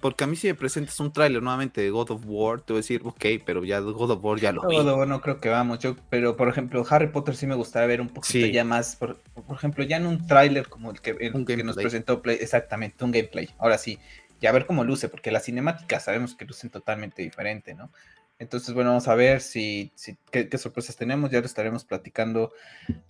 Porque 0.02 0.24
a 0.24 0.28
mí 0.28 0.36
si 0.36 0.48
me 0.48 0.56
presentas 0.56 1.00
un 1.00 1.12
tráiler 1.12 1.42
nuevamente 1.42 1.82
de 1.82 1.90
God 1.90 2.12
of 2.12 2.22
War, 2.26 2.62
te 2.62 2.74
voy 2.74 2.80
a 2.80 2.82
decir, 2.82 3.02
ok, 3.04 3.26
pero 3.46 3.64
ya 3.64 3.80
God 3.80 4.12
of 4.12 4.24
War 4.24 4.40
ya 4.40 4.52
lo 4.52 4.68
vi. 4.68 4.76
God 4.76 4.90
of 4.90 4.98
War 4.98 5.08
no 5.08 5.22
creo 5.22 5.40
que 5.40 5.50
vamos, 5.50 5.80
yo, 5.80 5.96
pero 6.10 6.36
por 6.36 6.50
ejemplo, 6.50 6.86
Harry 6.90 7.08
Potter 7.08 7.36
sí 7.36 7.48
me 7.48 7.56
gustaría 7.56 7.88
ver 7.88 8.02
un 8.02 8.10
poquito 8.10 8.48
ya 8.48 8.64
más, 8.64 8.96
por, 8.96 9.18
ejemplo, 9.54 9.84
ya 9.84 9.98
en 9.98 10.06
un 10.06 10.28
tráiler 10.28 10.68
como 10.68 10.92
el 10.92 11.02
que, 11.02 11.16
que 11.16 11.64
nos 11.64 11.76
presentó 11.76 12.22
Play, 12.22 12.38
exactamente, 12.42 13.04
un 13.04 13.12
gameplay. 13.12 13.50
Ahora 13.58 13.78
sí, 13.78 14.00
ya 14.42 14.52
ver 14.52 14.66
cómo 14.66 14.84
luce, 14.84 15.10
porque 15.10 15.32
las 15.32 15.46
cinemáticas 15.46 16.06
sabemos 16.06 16.36
que 16.36 16.46
lucen 16.46 16.70
totalmente 16.70 17.22
diferente, 17.22 17.74
¿no? 17.74 17.92
Entonces, 18.38 18.74
bueno, 18.74 18.90
vamos 18.90 19.08
a 19.08 19.16
ver 19.16 19.40
si, 19.40 19.94
qué, 20.30 20.58
sorpresas 20.58 20.98
tenemos. 20.98 21.32
Ya 21.32 21.40
lo 21.40 21.46
estaremos 21.46 21.86
platicando 21.86 22.52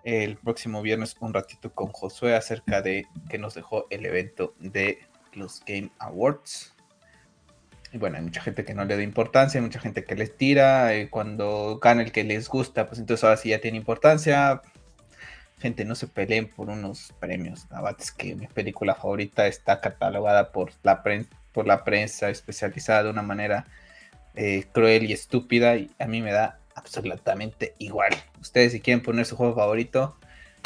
el 0.04 0.38
próximo 0.38 0.82
viernes 0.82 1.16
un 1.20 1.34
ratito 1.34 1.74
con 1.74 1.88
Josué 1.88 2.36
acerca 2.36 2.82
de 2.82 3.08
que 3.28 3.40
nos 3.40 3.56
dejó 3.56 3.88
el 3.90 4.06
evento 4.06 4.54
de 4.60 5.00
los 5.36 5.62
Game 5.66 5.92
Awards. 6.00 6.74
Y 7.92 7.98
bueno, 7.98 8.18
hay 8.18 8.24
mucha 8.24 8.42
gente 8.42 8.66
que 8.66 8.74
no 8.74 8.84
le 8.84 8.98
da 8.98 9.04
importancia, 9.04 9.60
hay 9.60 9.66
mucha 9.66 9.80
gente 9.80 10.04
que 10.04 10.16
les 10.16 10.36
tira. 10.36 10.94
Eh, 10.94 11.10
cuando 11.10 11.80
gana 11.82 12.02
el 12.02 12.12
que 12.12 12.24
les 12.24 12.50
gusta, 12.50 12.88
pues 12.88 13.00
entonces 13.00 13.24
ahora 13.24 13.38
sí 13.38 13.50
ya 13.50 13.62
tiene 13.62 13.78
importancia. 13.78 14.62
Gente, 15.60 15.86
no 15.86 15.96
se 15.96 16.08
peleen 16.08 16.50
por 16.50 16.70
unos 16.70 17.14
premios. 17.20 17.68
La 17.72 17.96
que 18.18 18.36
mi 18.36 18.48
película 18.48 18.96
favorita 18.96 19.48
está 19.48 19.80
catalogada 19.80 20.52
por 20.52 20.72
la, 20.84 21.02
por 21.54 21.68
la 21.68 21.84
prensa 21.84 22.30
especializada 22.30 23.04
de 23.04 23.10
una 23.12 23.22
manera 23.22 23.66
eh, 24.36 24.66
cruel 24.74 25.10
y 25.10 25.14
estúpida 25.14 25.78
y 25.78 25.90
a 25.98 26.08
mí 26.08 26.22
me 26.22 26.34
da 26.34 26.60
absolutamente 26.76 27.74
igual. 27.80 28.12
Ustedes 28.42 28.74
si 28.74 28.82
quieren 28.82 29.02
poner 29.02 29.26
su 29.26 29.38
juego 29.38 29.56
favorito, 29.56 30.18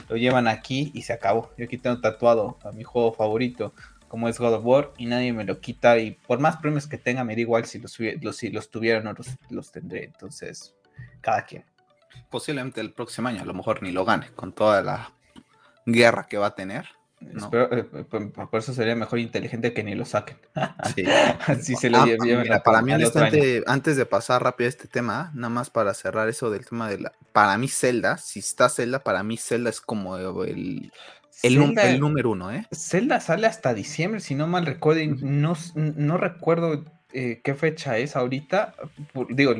lo 0.08 0.18
llevan 0.18 0.48
aquí 0.48 0.92
y 0.96 1.04
se 1.04 1.14
acabó. 1.14 1.52
Yo 1.58 1.66
aquí 1.66 1.78
tengo 1.78 2.02
tatuado 2.02 2.58
a 2.64 2.72
mi 2.72 2.84
juego 2.84 3.14
favorito 3.14 3.74
como 4.10 4.28
es 4.28 4.40
God 4.40 4.56
of 4.56 4.66
War 4.66 4.92
y 4.98 5.06
nadie 5.06 5.32
me 5.32 5.46
lo 5.46 5.62
quita 5.62 5.98
y 5.98 6.12
por 6.12 6.40
más 6.40 6.58
premios 6.58 6.88
que 6.88 6.98
tenga 6.98 7.24
me 7.24 7.36
da 7.36 7.42
igual 7.42 7.66
si 7.66 7.80
los, 7.80 7.94
si 8.36 8.50
los 8.50 8.70
tuvieran 8.70 9.08
o 9.08 9.16
los, 9.50 9.72
tendré. 9.72 10.04
Entonces, 10.04 10.76
cada 11.22 11.46
quien. 11.46 11.64
Posiblemente 12.30 12.82
el 12.82 12.92
próximo 12.92 13.30
año 13.30 13.42
a 13.42 13.46
lo 13.46 13.54
mejor 13.54 13.82
ni 13.82 13.92
lo 13.92 14.04
gane 14.04 14.30
con 14.36 14.52
toda 14.52 14.82
la 14.82 15.14
guerra 15.86 16.28
que 16.28 16.38
va 16.38 16.48
a 16.48 16.56
tener. 16.56 16.88
Eh, 17.22 18.06
por, 18.10 18.60
eso 18.60 18.74
sería 18.74 18.96
mejor 18.96 19.20
inteligente 19.20 19.74
que 19.74 19.84
ni 19.84 19.94
lo 19.94 20.06
saquen. 20.06 20.38
Sí. 20.96 21.04
Así 21.48 21.76
se 21.76 21.90
lo 21.90 22.00
ah, 22.00 22.62
Para 22.64 22.82
mí, 22.82 22.94
antes 23.68 23.98
de 23.98 24.06
pasar 24.06 24.44
rápido 24.44 24.68
a 24.68 24.70
este 24.70 24.88
tema, 24.88 25.32
nada 25.36 25.50
más 25.50 25.70
para 25.70 25.94
cerrar 25.94 26.30
eso 26.30 26.50
del 26.50 26.66
tema 26.66 26.90
de 26.90 27.00
la. 27.00 27.12
Para 27.34 27.58
mí, 27.58 27.68
Zelda, 27.68 28.18
si 28.18 28.40
está 28.40 28.70
Zelda, 28.70 29.04
para 29.04 29.24
mí 29.24 29.38
Zelda 29.38 29.70
es 29.70 29.82
como 29.82 30.18
el. 30.18 30.92
El, 31.44 32.00
número 32.00 32.32
uno, 32.32 32.52
¿eh? 32.52 32.66
Zelda 32.72 33.20
sale 33.20 33.48
hasta 33.48 33.74
diciembre, 33.74 34.20
si 34.20 34.36
no 34.36 34.48
mal 34.48 34.66
recuerdo. 34.66 35.02
No, 35.22 35.56
no 35.76 36.18
recuerdo 36.18 36.84
eh, 37.14 37.42
qué 37.44 37.56
fecha 37.56 37.98
es 37.98 38.16
ahorita. 38.16 38.76
digo, 39.30 39.54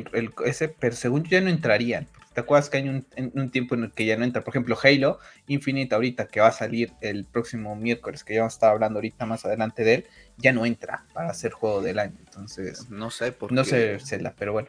ese, 0.44 0.68
pero 0.68 0.94
según 0.94 1.24
yo 1.24 1.30
ya 1.30 1.40
no 1.40 1.50
entrarían. 1.50 2.06
¿Te 2.32 2.42
acuerdas 2.42 2.70
que 2.70 2.76
hay 2.76 2.88
un, 2.88 3.50
tiempo 3.50 3.74
en 3.74 3.84
el 3.84 3.92
que 3.92 4.04
ya 4.06 4.16
no 4.16 4.24
entra? 4.24 4.42
Por 4.42 4.52
ejemplo, 4.52 4.78
Halo 4.80 5.18
Infinite 5.48 5.94
ahorita 5.96 6.28
que 6.28 6.40
va 6.40 6.46
a 6.46 6.52
salir 6.52 6.92
el 7.00 7.24
próximo 7.24 7.74
miércoles, 7.74 8.22
que 8.22 8.34
ya 8.34 8.42
vamos 8.42 8.54
a 8.54 8.56
estar 8.56 8.70
hablando 8.70 8.98
ahorita 8.98 9.26
más 9.26 9.44
adelante 9.44 9.82
de 9.82 9.94
él, 9.94 10.06
ya 10.36 10.52
no 10.52 10.64
entra 10.64 11.06
para 11.12 11.34
ser 11.34 11.50
juego 11.50 11.82
del 11.82 11.98
año. 11.98 12.16
Entonces, 12.20 12.88
no 12.88 13.10
sé 13.10 13.32
por 13.32 13.50
No 13.50 13.64
sé, 13.64 13.98
Zelda, 13.98 14.32
pero 14.38 14.52
bueno. 14.52 14.68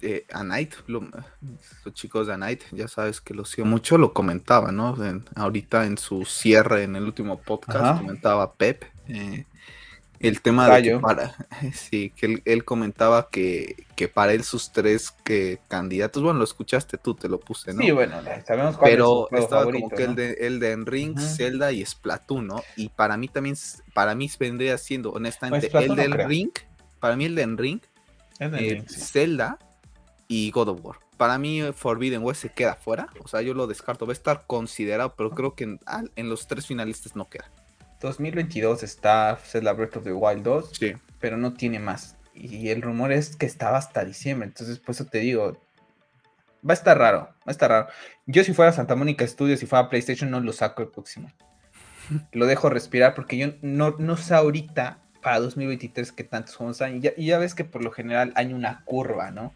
Eh, 0.00 0.26
a 0.32 0.42
Night, 0.42 0.74
los 0.86 1.04
chicos 1.94 2.26
de 2.26 2.34
A 2.34 2.36
Night, 2.36 2.62
ya 2.72 2.88
sabes 2.88 3.20
que 3.20 3.34
lo 3.34 3.44
sigo 3.44 3.66
mucho, 3.66 3.98
lo 3.98 4.12
comentaba, 4.12 4.72
¿no? 4.72 4.96
ahorita 5.36 5.86
en 5.86 5.98
su 5.98 6.24
cierre 6.24 6.84
en 6.84 6.96
el 6.96 7.04
último 7.04 7.40
podcast, 7.40 8.00
comentaba 8.00 8.54
Pep. 8.54 8.84
Eh, 9.08 9.46
el 10.22 10.40
tema 10.40 10.68
de 10.68 10.82
que 10.82 10.98
para, 10.98 11.34
sí, 11.74 12.12
que 12.14 12.42
él, 12.44 12.64
comentaba 12.64 13.28
que, 13.28 13.86
que, 13.96 14.06
para 14.06 14.32
él 14.32 14.44
sus 14.44 14.70
tres 14.70 15.10
que 15.24 15.58
candidatos, 15.68 16.22
bueno, 16.22 16.38
lo 16.38 16.44
escuchaste 16.44 16.96
tú, 16.96 17.14
te 17.14 17.28
lo 17.28 17.40
puse, 17.40 17.74
¿no? 17.74 17.82
Sí, 17.82 17.90
bueno, 17.90 18.20
sabemos 18.46 18.76
cuál 18.76 18.90
Pero 18.90 19.28
es 19.32 19.40
estaba 19.40 19.64
como 19.64 19.90
que 19.90 20.04
el 20.04 20.14
de, 20.14 20.32
el 20.40 20.60
de 20.60 20.72
Enring, 20.72 21.18
Zelda 21.18 21.72
y 21.72 21.84
Splatoon, 21.84 22.46
¿no? 22.46 22.62
Y 22.76 22.88
para 22.90 23.16
mí 23.16 23.26
también, 23.26 23.56
para 23.94 24.14
mí 24.14 24.30
vendría 24.38 24.78
siendo, 24.78 25.10
honestamente, 25.10 25.68
pues 25.68 25.86
el 25.86 25.96
del 25.96 26.12
Ring, 26.12 26.52
para 27.00 27.16
mí 27.16 27.24
el 27.24 27.34
de 27.34 27.42
Enring, 27.42 27.82
eh, 28.44 28.84
Zelda 28.88 29.58
y 30.28 30.50
God 30.50 30.68
of 30.68 30.84
War. 30.84 30.96
Para 31.16 31.38
mí 31.38 31.60
Forbidden 31.74 32.22
West 32.22 32.42
se 32.42 32.48
queda 32.48 32.74
fuera, 32.74 33.08
o 33.22 33.28
sea, 33.28 33.42
yo 33.42 33.54
lo 33.54 33.66
descarto, 33.66 34.06
va 34.06 34.12
a 34.12 34.14
estar 34.14 34.44
considerado, 34.46 35.14
pero 35.16 35.30
creo 35.30 35.54
que 35.54 35.64
en, 35.64 35.80
en 36.16 36.28
los 36.28 36.46
tres 36.46 36.66
finalistas 36.66 37.14
no 37.14 37.28
queda. 37.28 37.50
2022 38.00 38.82
está 38.82 39.36
Zelda 39.36 39.72
Breath 39.72 39.96
of 39.96 40.04
the 40.04 40.12
Wild 40.12 40.42
2, 40.42 40.80
pero 41.20 41.36
no 41.36 41.54
tiene 41.54 41.78
más. 41.78 42.16
Y 42.34 42.70
el 42.70 42.82
rumor 42.82 43.12
es 43.12 43.36
que 43.36 43.46
estaba 43.46 43.78
hasta 43.78 44.04
diciembre. 44.04 44.48
Entonces, 44.48 44.78
por 44.78 44.94
eso 44.94 45.04
te 45.04 45.18
digo, 45.18 45.56
va 46.68 46.72
a 46.72 46.74
estar 46.74 46.98
raro, 46.98 47.20
va 47.20 47.46
a 47.46 47.50
estar 47.50 47.70
raro. 47.70 47.88
Yo 48.26 48.42
si 48.42 48.52
fuera 48.52 48.72
Santa 48.72 48.96
Mónica 48.96 49.26
Studios, 49.26 49.60
si 49.60 49.66
fuera 49.66 49.88
PlayStation, 49.88 50.30
no 50.30 50.40
lo 50.40 50.52
saco 50.52 50.82
el 50.82 50.88
próximo. 50.88 51.30
lo 52.32 52.46
dejo 52.46 52.68
respirar 52.68 53.14
porque 53.14 53.36
yo 53.36 53.48
no, 53.62 53.94
no 53.98 54.16
sé 54.16 54.34
ahorita 54.34 54.98
para 55.22 55.40
2023 55.40 56.12
qué 56.12 56.24
tantos 56.24 56.56
juegos 56.56 56.82
hay. 56.82 56.96
Y 56.96 57.00
ya, 57.00 57.12
y 57.16 57.26
ya 57.26 57.38
ves 57.38 57.54
que 57.54 57.64
por 57.64 57.82
lo 57.82 57.90
general 57.90 58.32
hay 58.36 58.52
una 58.52 58.84
curva, 58.84 59.30
¿no? 59.30 59.54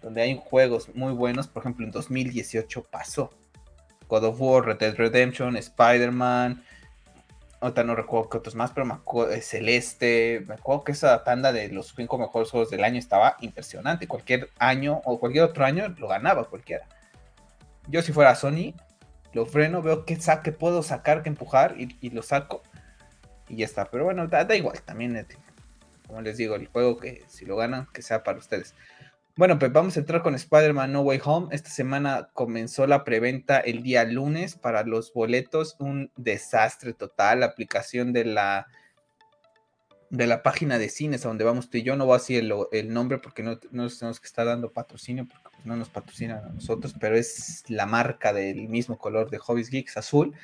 Donde 0.00 0.22
hay 0.22 0.40
juegos 0.42 0.94
muy 0.94 1.12
buenos. 1.12 1.48
Por 1.48 1.62
ejemplo, 1.62 1.84
en 1.84 1.90
2018 1.90 2.84
pasó. 2.84 3.30
God 4.08 4.24
of 4.24 4.40
War, 4.40 4.64
Red 4.64 4.78
Dead 4.78 4.94
Redemption, 4.96 5.56
Spider-Man, 5.56 6.62
Ahorita 7.60 7.82
no 7.82 7.96
recuerdo 7.96 8.28
qué 8.28 8.38
otros 8.38 8.54
más, 8.54 8.70
pero 8.70 8.86
me 8.86 8.94
acuerdo 8.94 9.34
Celeste. 9.42 10.44
Me 10.46 10.54
acuerdo 10.54 10.84
que 10.84 10.92
esa 10.92 11.24
tanda 11.24 11.52
de 11.52 11.68
los 11.70 11.92
cinco 11.96 12.16
mejores 12.16 12.50
juegos 12.50 12.70
del 12.70 12.84
año 12.84 12.98
estaba 12.98 13.36
impresionante. 13.40 14.06
Cualquier 14.06 14.48
año 14.58 15.00
o 15.04 15.18
cualquier 15.18 15.44
otro 15.44 15.64
año 15.64 15.88
lo 15.98 16.06
ganaba 16.06 16.44
cualquiera. 16.44 16.86
Yo, 17.88 18.00
si 18.02 18.12
fuera 18.12 18.36
Sony, 18.36 18.74
lo 19.32 19.44
freno, 19.44 19.82
veo 19.82 20.04
qué, 20.04 20.20
saque 20.20 20.52
puedo 20.52 20.84
sacar, 20.84 21.24
que 21.24 21.30
empujar 21.30 21.74
y, 21.78 22.10
lo 22.10 22.22
saco. 22.22 22.62
Y 23.48 23.56
ya 23.56 23.66
está. 23.66 23.84
Pero 23.90 24.04
bueno, 24.04 24.26
da, 24.26 24.44
da 24.44 24.56
igual. 24.56 24.80
También, 24.82 25.16
eh, 25.16 25.26
como 26.06 26.20
les 26.22 26.36
digo, 26.36 26.54
el 26.56 26.66
juego 26.68 26.98
que 26.98 27.22
si 27.28 27.44
lo 27.44 27.56
ganan, 27.56 27.86
que 27.92 28.02
sea 28.02 28.22
para 28.22 28.38
ustedes. 28.38 28.74
Bueno, 29.36 29.56
pues 29.58 29.72
vamos 29.72 29.96
a 29.96 30.00
entrar 30.00 30.22
con 30.22 30.34
Spider-Man 30.34 30.92
No 30.92 31.02
Way 31.02 31.20
Home. 31.24 31.48
Esta 31.52 31.70
semana 31.70 32.28
comenzó 32.32 32.88
la 32.88 33.04
preventa 33.04 33.60
el 33.60 33.84
día 33.84 34.02
lunes 34.04 34.56
para 34.56 34.82
los 34.82 35.12
boletos. 35.12 35.76
Un 35.78 36.10
desastre 36.16 36.92
total. 36.92 37.40
La 37.40 37.46
aplicación 37.46 38.12
de 38.12 38.24
la, 38.24 38.66
de 40.10 40.26
la 40.26 40.42
página 40.42 40.76
de 40.78 40.88
cines 40.88 41.24
a 41.24 41.28
donde 41.28 41.44
vamos 41.44 41.70
tú 41.70 41.78
y 41.78 41.84
yo. 41.84 41.94
No 41.94 42.06
voy 42.06 42.16
a 42.16 42.18
decir 42.18 42.52
el, 42.72 42.92
nombre 42.92 43.18
porque 43.18 43.44
no, 43.44 43.60
no 43.70 43.88
tenemos 43.88 44.18
que 44.18 44.26
estar 44.26 44.44
dando 44.44 44.72
patrocinio 44.72 45.26
porque 45.28 45.48
no 45.64 45.76
nos 45.76 45.88
patrocinan 45.88 46.44
a 46.44 46.48
nosotros, 46.48 46.94
pero 46.98 47.16
es 47.16 47.62
la 47.68 47.86
marca 47.86 48.32
del 48.32 48.68
mismo 48.68 48.98
color 48.98 49.30
de 49.30 49.38
Hobbies 49.38 49.70
Geeks 49.70 49.96
azul. 49.96 50.34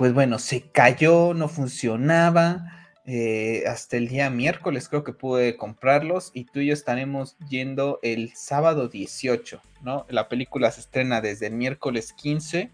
Pues 0.00 0.14
bueno, 0.14 0.38
se 0.38 0.62
cayó, 0.62 1.34
no 1.34 1.46
funcionaba 1.46 2.88
eh, 3.04 3.64
hasta 3.68 3.98
el 3.98 4.08
día 4.08 4.30
miércoles 4.30 4.88
creo 4.88 5.04
que 5.04 5.12
pude 5.12 5.58
comprarlos 5.58 6.30
y 6.32 6.46
tú 6.46 6.60
y 6.60 6.68
yo 6.68 6.72
estaremos 6.72 7.36
yendo 7.50 7.98
el 8.02 8.32
sábado 8.34 8.88
18, 8.88 9.60
¿no? 9.82 10.06
La 10.08 10.30
película 10.30 10.70
se 10.70 10.80
estrena 10.80 11.20
desde 11.20 11.48
el 11.48 11.52
miércoles 11.52 12.14
15, 12.14 12.72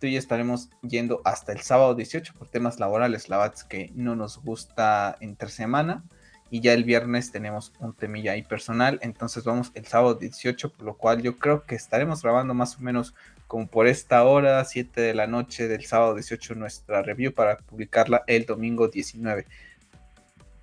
tú 0.00 0.08
y 0.08 0.14
yo 0.14 0.18
estaremos 0.18 0.68
yendo 0.82 1.20
hasta 1.24 1.52
el 1.52 1.60
sábado 1.60 1.94
18 1.94 2.34
por 2.36 2.48
temas 2.48 2.80
laborales, 2.80 3.28
la 3.28 3.38
verdad 3.38 3.68
que 3.68 3.92
no 3.94 4.16
nos 4.16 4.42
gusta 4.42 5.16
entre 5.20 5.50
semana 5.50 6.02
y 6.50 6.60
ya 6.60 6.72
el 6.72 6.82
viernes 6.82 7.30
tenemos 7.30 7.72
un 7.78 7.94
temilla 7.94 8.32
ahí 8.32 8.42
personal, 8.42 8.98
entonces 9.00 9.44
vamos 9.44 9.70
el 9.74 9.86
sábado 9.86 10.16
18, 10.16 10.72
por 10.72 10.86
lo 10.86 10.96
cual 10.96 11.22
yo 11.22 11.38
creo 11.38 11.66
que 11.66 11.76
estaremos 11.76 12.20
grabando 12.22 12.52
más 12.52 12.76
o 12.78 12.80
menos 12.80 13.14
como 13.46 13.68
por 13.68 13.86
esta 13.86 14.24
hora, 14.24 14.64
7 14.64 15.00
de 15.00 15.14
la 15.14 15.26
noche 15.26 15.68
del 15.68 15.84
sábado 15.84 16.14
18, 16.14 16.54
nuestra 16.54 17.02
review 17.02 17.32
para 17.32 17.58
publicarla 17.58 18.24
el 18.26 18.46
domingo 18.46 18.88
19. 18.88 19.46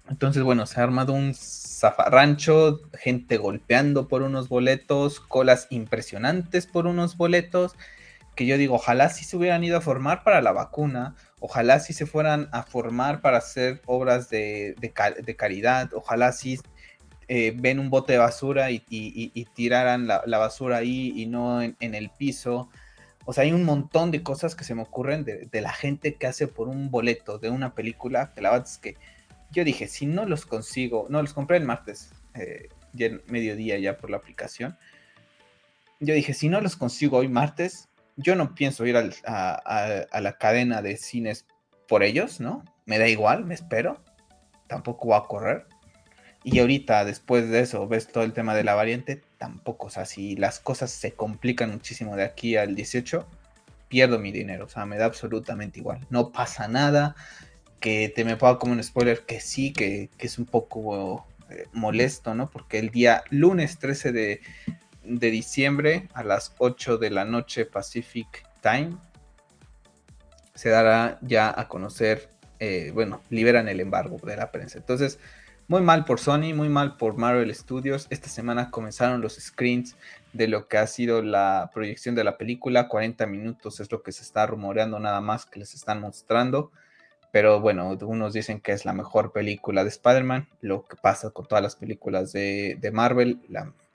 Entonces, 0.09 0.43
bueno, 0.43 0.65
se 0.65 0.79
ha 0.79 0.83
armado 0.83 1.13
un 1.13 1.33
zafarrancho, 1.33 2.81
gente 2.93 3.37
golpeando 3.37 4.07
por 4.07 4.23
unos 4.23 4.49
boletos, 4.49 5.21
colas 5.21 5.67
impresionantes 5.69 6.67
por 6.67 6.85
unos 6.85 7.15
boletos, 7.15 7.75
que 8.35 8.45
yo 8.45 8.57
digo, 8.57 8.75
ojalá 8.75 9.09
si 9.09 9.23
se 9.23 9.37
hubieran 9.37 9.63
ido 9.63 9.77
a 9.77 9.81
formar 9.81 10.23
para 10.23 10.41
la 10.41 10.51
vacuna, 10.51 11.15
ojalá 11.39 11.79
si 11.79 11.93
se 11.93 12.05
fueran 12.05 12.49
a 12.51 12.63
formar 12.63 13.21
para 13.21 13.37
hacer 13.37 13.81
obras 13.85 14.29
de, 14.29 14.75
caridad, 15.37 15.89
ojalá 15.93 16.31
si 16.31 16.59
eh, 17.33 17.53
ven 17.55 17.79
un 17.79 17.89
bote 17.89 18.11
de 18.11 18.17
basura 18.17 18.71
y, 18.71 18.81
tiraran 19.55 20.05
la, 20.05 20.37
basura 20.37 20.75
ahí 20.75 21.13
y 21.15 21.27
no 21.27 21.61
en, 21.61 21.75
el 21.79 22.09
piso. 22.09 22.69
O 23.23 23.31
sea, 23.31 23.45
hay 23.45 23.53
un 23.53 23.63
montón 23.63 24.11
de 24.11 24.21
cosas 24.21 24.53
que 24.53 24.65
se 24.65 24.75
me 24.75 24.81
ocurren 24.81 25.23
de, 25.23 25.61
la 25.61 25.71
gente 25.71 26.15
que 26.15 26.27
hace 26.27 26.47
por 26.47 26.67
un 26.67 26.91
boleto 26.91 27.37
de 27.37 27.49
una 27.49 27.73
película, 27.73 28.33
que 28.35 28.41
la 28.41 28.51
verdad 28.51 28.67
que 28.81 28.97
yo 29.49 29.63
dije, 29.63 29.87
si 29.87 30.07
no 30.07 30.25
los 30.25 30.45
consigo, 30.45 31.07
no, 31.07 31.21
los 31.21 31.33
compré 31.33 31.55
el 31.55 31.63
martes, 31.63 32.11
eh, 32.33 32.67
ya 32.91 33.05
en 33.05 33.21
mediodía 33.27 33.79
ya 33.79 33.95
por 33.95 34.09
la 34.09 34.17
aplicación. 34.17 34.77
Yo 36.01 36.13
dije, 36.13 36.33
si 36.33 36.49
no 36.49 36.59
los 36.59 36.75
consigo 36.75 37.19
hoy 37.19 37.29
martes, 37.29 37.87
yo 38.17 38.35
no 38.35 38.55
pienso 38.55 38.85
ir 38.85 38.97
a, 38.97 40.09
la 40.19 40.37
cadena 40.37 40.81
de 40.81 40.97
cines 40.97 41.45
por 41.87 42.03
ellos, 42.03 42.41
¿no? 42.41 42.65
Me 42.85 42.99
da 42.99 43.07
igual, 43.07 43.45
me 43.45 43.53
espero. 43.53 44.03
tampoco 44.67 45.07
va 45.07 45.19
a 45.19 45.23
correr. 45.23 45.70
Y 46.43 46.59
ahorita, 46.59 47.05
después 47.05 47.49
de 47.49 47.59
eso, 47.59 47.87
ves 47.87 48.07
todo 48.07 48.23
el 48.23 48.33
tema 48.33 48.55
de 48.55 48.63
la 48.63 48.73
variante, 48.73 49.21
tampoco. 49.37 49.87
O 49.87 49.89
sea, 49.89 50.05
si 50.05 50.35
las 50.35 50.59
cosas 50.59 50.91
se 50.91 51.13
complican 51.13 51.71
muchísimo 51.71 52.15
de 52.15 52.23
aquí 52.23 52.57
al 52.57 52.75
18, 52.75 53.27
pierdo 53.87 54.19
mi 54.19 54.31
dinero. 54.31 54.65
O 54.65 54.69
sea, 54.69 54.85
me 54.85 54.97
da 54.97 55.05
absolutamente 55.05 55.79
igual. 55.79 56.05
No 56.09 56.31
pasa 56.31 56.67
nada. 56.67 57.15
Que 57.79 58.11
te 58.15 58.25
me 58.25 58.37
ponga 58.37 58.59
como 58.59 58.73
un 58.73 58.83
spoiler, 58.83 59.21
que 59.25 59.39
sí, 59.39 59.73
que, 59.73 60.09
es 60.19 60.37
un 60.37 60.45
poco 60.45 61.25
eh, 61.49 61.65
molesto, 61.73 62.35
¿no? 62.35 62.49
Porque 62.49 62.79
el 62.79 62.89
día 62.89 63.23
lunes 63.29 63.79
13 63.79 64.11
de, 64.11 64.41
de 65.03 65.31
diciembre 65.31 66.07
a 66.13 66.23
las 66.23 66.53
8 66.59 66.97
de 66.97 67.09
la 67.09 67.25
noche 67.25 67.65
Pacific 67.65 68.45
Time 68.61 68.97
se 70.53 70.69
dará 70.69 71.17
ya 71.21 71.53
a 71.55 71.67
conocer, 71.67 72.29
eh, 72.59 72.91
bueno, 72.93 73.21
liberan 73.29 73.67
el 73.67 73.79
embargo 73.79 74.17
de 74.23 74.35
la 74.35 74.51
prensa. 74.51 74.77
Entonces, 74.77 75.17
muy 75.71 75.81
mal 75.81 76.03
por 76.03 76.19
Sony, 76.19 76.53
muy 76.53 76.67
mal 76.67 76.97
por 76.97 77.15
Marvel 77.15 77.55
Studios. 77.55 78.07
Esta 78.09 78.27
semana 78.27 78.71
comenzaron 78.71 79.21
los 79.21 79.35
screens 79.35 79.95
de 80.33 80.49
lo 80.49 80.67
que 80.67 80.77
ha 80.77 80.85
sido 80.85 81.21
la 81.21 81.71
proyección 81.73 82.13
de 82.13 82.25
la 82.25 82.37
película. 82.37 82.89
40 82.89 83.25
minutos 83.27 83.79
es 83.79 83.89
lo 83.89 84.03
que 84.03 84.11
se 84.11 84.21
está 84.21 84.45
rumoreando 84.45 84.99
nada 84.99 85.21
más 85.21 85.45
que 85.45 85.59
les 85.59 85.73
están 85.73 86.01
mostrando. 86.01 86.73
Pero 87.31 87.61
bueno, 87.61 87.89
algunos 87.89 88.33
dicen 88.33 88.59
que 88.59 88.73
es 88.73 88.83
la 88.83 88.91
mejor 88.91 89.31
película 89.31 89.85
de 89.85 89.91
Spider-Man. 89.91 90.49
Lo 90.59 90.85
que 90.85 90.97
pasa 90.97 91.29
con 91.29 91.47
todas 91.47 91.63
las 91.63 91.77
películas 91.77 92.33
de, 92.33 92.77
de 92.77 92.91
Marvel. 92.91 93.39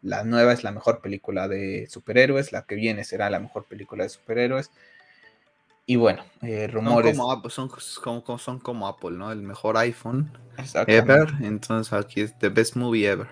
La 0.01 0.25
nueva 0.25 0.55
es 0.55 0.65
la 0.65 0.73
mejor 0.73 1.03
película 1.03 1.47
de 1.47 1.89
superhéroes, 1.91 2.53
la 2.53 2.63
que 2.63 2.77
viene 2.77 3.05
será 3.05 3.29
la 3.29 3.39
mejor 3.39 3.67
película 3.67 4.05
de 4.05 4.09
superhéroes. 4.09 4.71
Y 5.87 5.95
bueno, 5.97 6.25
eh, 6.43 6.67
rumores. 6.67 7.17
Son 7.49 7.69
como, 8.03 8.39
son, 8.39 8.59
como, 8.59 8.89
Apple, 8.89 9.13
¿no? 9.13 9.31
El 9.31 9.43
mejor 9.43 9.77
iPhone 9.77 10.33
ever. 10.89 11.33
Entonces 11.41 11.93
aquí 11.93 12.23
es 12.23 12.37
the 12.39 12.49
best 12.49 12.75
movie 12.75 13.07
ever. 13.07 13.29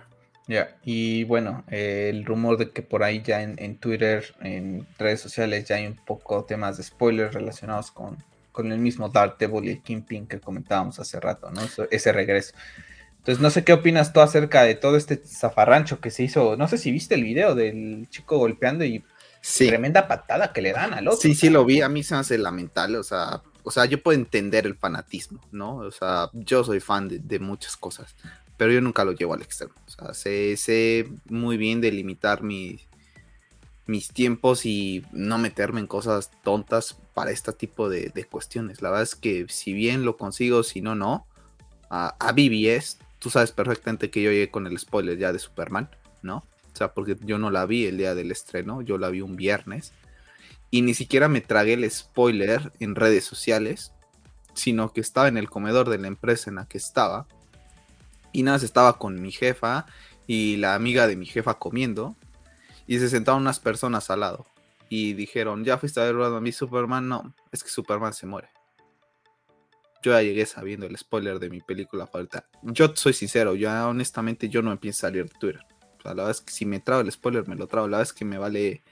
Ya, 0.47 0.77
y 0.85 1.25
bueno, 1.25 1.64
eh, 1.71 2.11
el 2.12 2.25
rumor 2.25 2.59
de 2.59 2.71
que 2.71 2.83
por 2.83 3.03
ahí 3.03 3.23
ya 3.23 3.43
en, 3.43 3.79
Twitter, 3.79 4.35
en 4.40 4.87
redes 4.99 5.21
sociales, 5.21 5.64
ya 5.67 5.77
hay 5.77 5.87
un 5.87 5.97
poco 5.97 6.45
temas 6.45 6.77
de 6.77 6.83
spoilers 6.83 7.33
relacionados 7.33 7.90
con, 7.90 8.19
con 8.53 8.71
el 8.71 8.79
mismo 8.79 9.09
Dark 9.09 9.38
Devil 9.38 9.64
y 9.64 9.71
el 9.71 9.83
Kingpin 9.83 10.27
que 10.27 10.38
comentábamos 10.38 11.01
hace 11.01 11.19
rato, 11.19 11.51
¿no? 11.51 11.62
ese 11.90 12.12
regreso. 12.12 12.55
Entonces, 13.19 13.40
no 13.40 13.49
sé 13.49 13.64
qué 13.64 13.73
opinas 13.73 14.12
tú 14.12 14.21
acerca 14.21 14.64
de 14.64 14.75
todo 14.75 14.99
este 14.99 15.17
zafarrancho 15.17 15.99
que 15.99 16.11
se 16.11 16.25
hizo. 16.25 16.59
No 16.59 16.69
sé 16.69 16.77
si 16.77 16.93
viste 16.93 17.14
el 17.14 17.25
video 17.25 17.55
del 17.55 18.07
chico 18.11 18.37
golpeando 18.37 18.85
y 18.85 19.03
tremenda 19.59 20.09
patada 20.09 20.53
que 20.53 20.63
le 20.63 20.73
dan 20.73 20.95
al 20.95 21.09
otro. 21.09 21.21
Sí, 21.21 21.35
sí, 21.35 21.51
lo 21.51 21.65
vi. 21.65 21.83
A 21.83 21.89
mí 21.89 22.03
se 22.03 22.15
me 22.15 22.21
hace 22.21 22.39
lamentable. 22.39 22.99
O 22.99 23.03
sea, 23.03 23.43
o 23.63 23.71
sea, 23.71 23.85
yo 23.87 24.03
puedo 24.03 24.19
entender 24.19 24.67
el 24.67 24.77
fanatismo, 24.77 25.41
¿no? 25.53 25.77
O 25.77 25.91
sea, 25.91 26.31
yo 26.33 26.65
soy 26.65 26.81
fan 26.81 27.09
de, 27.09 27.39
muchas 27.39 27.77
cosas, 27.77 28.15
pero 28.57 28.73
yo 28.73 28.81
nunca 28.81 29.05
lo 29.05 29.13
llevo 29.13 29.35
al 29.35 29.43
extremo. 29.43 29.75
O 29.87 29.91
sea, 29.91 30.15
sé, 30.15 31.09
muy 31.29 31.57
bien 31.57 31.81
delimitar 31.81 32.43
mis 32.43 32.87
tiempos 34.13 34.67
y 34.67 35.05
no 35.13 35.39
meterme 35.39 35.81
en 35.81 35.87
cosas 35.87 36.31
tontas 36.43 36.97
para 37.15 37.31
este 37.31 37.53
tipo 37.53 37.89
de, 37.89 38.27
cuestiones. 38.31 38.83
La 38.83 38.91
verdad 38.91 39.05
es 39.05 39.15
que 39.15 39.47
si 39.49 39.73
bien 39.73 40.05
lo 40.05 40.17
consigo, 40.17 40.63
si 40.63 40.81
no, 40.81 40.95
no. 40.95 41.27
A, 41.91 42.17
a 42.19 42.33
BBS 42.33 42.99
tú 43.25 43.31
sabes 43.31 43.53
perfectamente 43.53 44.11
que 44.11 44.21
yo 44.21 44.31
llegué 44.31 44.51
con 44.51 44.67
el 44.67 44.79
spoiler 44.79 45.17
ya 45.17 45.33
de 45.33 45.39
Superman, 45.39 45.89
¿no? 46.21 46.45
O 46.75 46.77
sea, 46.77 46.93
porque 46.93 47.17
yo 47.21 47.39
no 47.39 47.51
la 47.51 47.67
vi 47.67 47.87
el 47.87 47.99
día 47.99 48.15
del 48.15 48.33
estreno, 48.33 48.83
yo 48.83 48.99
la 48.99 49.09
vi 49.09 49.21
un 49.21 49.37
viernes. 49.37 49.93
Y 50.71 50.83
ni 50.83 50.95
siquiera 50.95 51.29
me 51.29 51.41
tragué 51.41 51.75
el 51.75 51.89
spoiler 51.89 52.73
en 52.81 52.97
redes 52.97 53.25
sociales, 53.25 53.93
sino 54.55 54.93
que 54.93 55.01
estaba 55.01 55.29
en 55.29 55.37
el 55.37 55.49
comedor 55.49 55.89
de 55.89 55.99
la 55.99 56.09
empresa 56.09 56.51
en 56.51 56.57
la 56.57 56.67
que 56.67 56.79
estaba. 56.79 57.27
Y 58.33 58.43
nada, 58.43 58.59
estaba 58.59 58.99
con 58.99 59.23
mi 59.23 59.31
jefa 59.31 59.87
y 60.27 60.57
la 60.57 60.75
amiga 60.75 61.07
de 61.07 61.17
mi 61.17 61.27
jefa 61.27 61.55
comiendo. 61.61 62.17
Y 62.89 62.99
se 62.99 63.09
sentaron 63.09 63.43
unas 63.43 63.61
personas 63.61 64.11
al 64.11 64.21
lado. 64.21 64.47
Y 64.89 65.13
dijeron, 65.15 65.65
¿ya 65.65 65.79
fuiste 65.79 66.01
a 66.01 66.11
ver 66.11 66.21
a 66.21 66.41
mi 66.41 66.51
Superman? 66.51 67.09
No, 67.09 67.35
es 67.53 67.63
que 67.63 67.71
Superman 67.71 68.13
se 68.13 68.27
muere 68.27 68.49
yo 70.05 70.13
ya 70.13 70.21
llegué 70.21 70.45
sabiendo 70.45 70.85
el 70.87 70.99
spoiler 70.99 71.39
de 71.39 71.49
mi 71.49 71.63
película 71.63 72.07
favorita. 72.07 72.47
Yo 72.63 72.95
soy 72.95 73.15
sincero, 73.15 73.55
yo 73.55 73.71
honestamente 73.89 74.51
yo 74.51 74.61
no 74.61 74.71
empiezo 74.71 74.99
a 74.99 75.09
salir 75.09 75.25
de 75.25 75.39
Twitter. 75.39 75.65
Sea, 76.05 76.14
la 76.14 76.31
es 76.31 76.43
que 76.43 76.53
si 76.53 76.67
me 76.67 76.81
trago 76.81 77.01
el 77.01 77.11
spoiler, 77.11 77.49
me 77.49 77.57
lo 77.57 77.67
trago. 77.67 77.88
La 77.88 78.03
es 78.03 78.12
que 78.12 78.25
me 78.25 78.38
vale. 78.38 78.83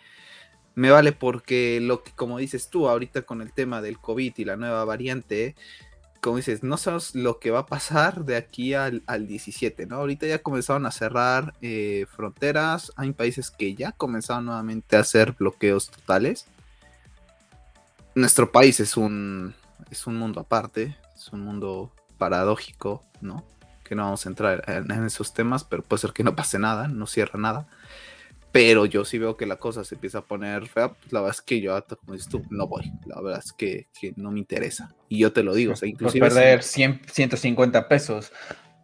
Me 0.75 0.91
vale 0.91 1.13
porque 1.13 1.81
lo 1.83 2.03
que, 2.03 2.13
como 2.13 2.39
dices 2.39 2.71
tú, 2.71 2.89
ahorita 2.89 3.23
con 3.23 3.43
el 3.43 3.53
tema 3.53 3.83
del 3.83 3.99
COVID 3.99 4.33
y 4.39 4.45
la 4.47 4.57
nueva 4.57 4.87
variante, 4.87 5.55
como 6.23 6.39
dices, 6.39 6.63
no 6.63 6.79
sabes 6.79 7.15
lo 7.15 7.39
que 7.39 7.51
va 7.51 7.61
a 7.61 7.67
pasar 7.67 8.25
de 8.25 8.37
aquí 8.37 8.73
al, 8.73 9.03
17, 9.07 9.85
¿no? 9.85 9.97
Ahorita 9.97 10.27
ya 10.27 10.39
comenzaron 10.39 10.87
a 10.87 10.91
cerrar 10.91 11.53
eh, 11.61 12.07
fronteras, 12.17 12.91
hay 12.97 13.13
países 13.13 13.51
que 13.51 13.75
ya 13.75 13.93
comenzaron 13.93 14.47
nuevamente 14.47 14.97
a 14.97 15.01
hacer 15.01 15.33
bloqueos 15.33 15.91
totales. 15.91 16.47
Nuestro 18.15 18.51
país 18.51 18.81
es 18.81 18.97
un, 18.97 19.55
es 19.91 20.07
un 20.07 20.17
mundo 20.17 20.41
aparte, 20.41 20.97
es 21.15 21.29
un 21.35 21.41
mundo 21.43 21.93
paradójico, 22.17 23.05
¿no? 23.21 23.45
Que 23.93 23.97
no 23.97 24.05
vamos 24.05 24.25
a 24.25 24.31
entrar 24.31 24.65
en, 24.69 25.05
esos 25.05 25.35
temas, 25.35 25.65
pero 25.65 25.83
puede 25.83 26.01
ser 26.01 26.15
que 26.15 26.25
no 26.25 26.35
pase 26.35 26.59
nada, 26.59 26.89
no 26.89 27.07
cierra 27.07 27.39
nada. 27.39 27.69
Pero 28.51 28.87
yo 28.87 29.05
sí 29.05 29.19
veo 29.19 29.37
que 29.37 29.45
la 29.45 29.57
cosa 29.57 29.85
se 29.85 29.97
empieza 29.97 30.21
a 30.21 30.25
poner 30.25 30.67
fea, 30.67 30.95
pues 30.95 31.13
la 31.13 31.21
verdad 31.21 31.37
es 31.37 31.43
que 31.43 31.61
yo, 31.61 31.79
como 32.01 32.15
dices 32.15 32.31
tú, 32.31 32.43
no 32.49 32.67
voy. 32.67 32.91
La 33.05 33.21
verdad 33.21 33.43
es 33.45 33.53
que, 33.53 33.89
no 34.17 34.31
me 34.31 34.39
interesa. 34.39 34.95
Y 35.11 35.19
yo 35.19 35.31
te 35.35 35.43
lo 35.43 35.53
digo, 35.53 35.75
o 35.75 35.77
sea, 35.77 35.91
inclusive... 35.91 36.27
Por 36.27 36.35
perder 36.35 36.63
150 36.63 37.87
pesos 37.87 38.33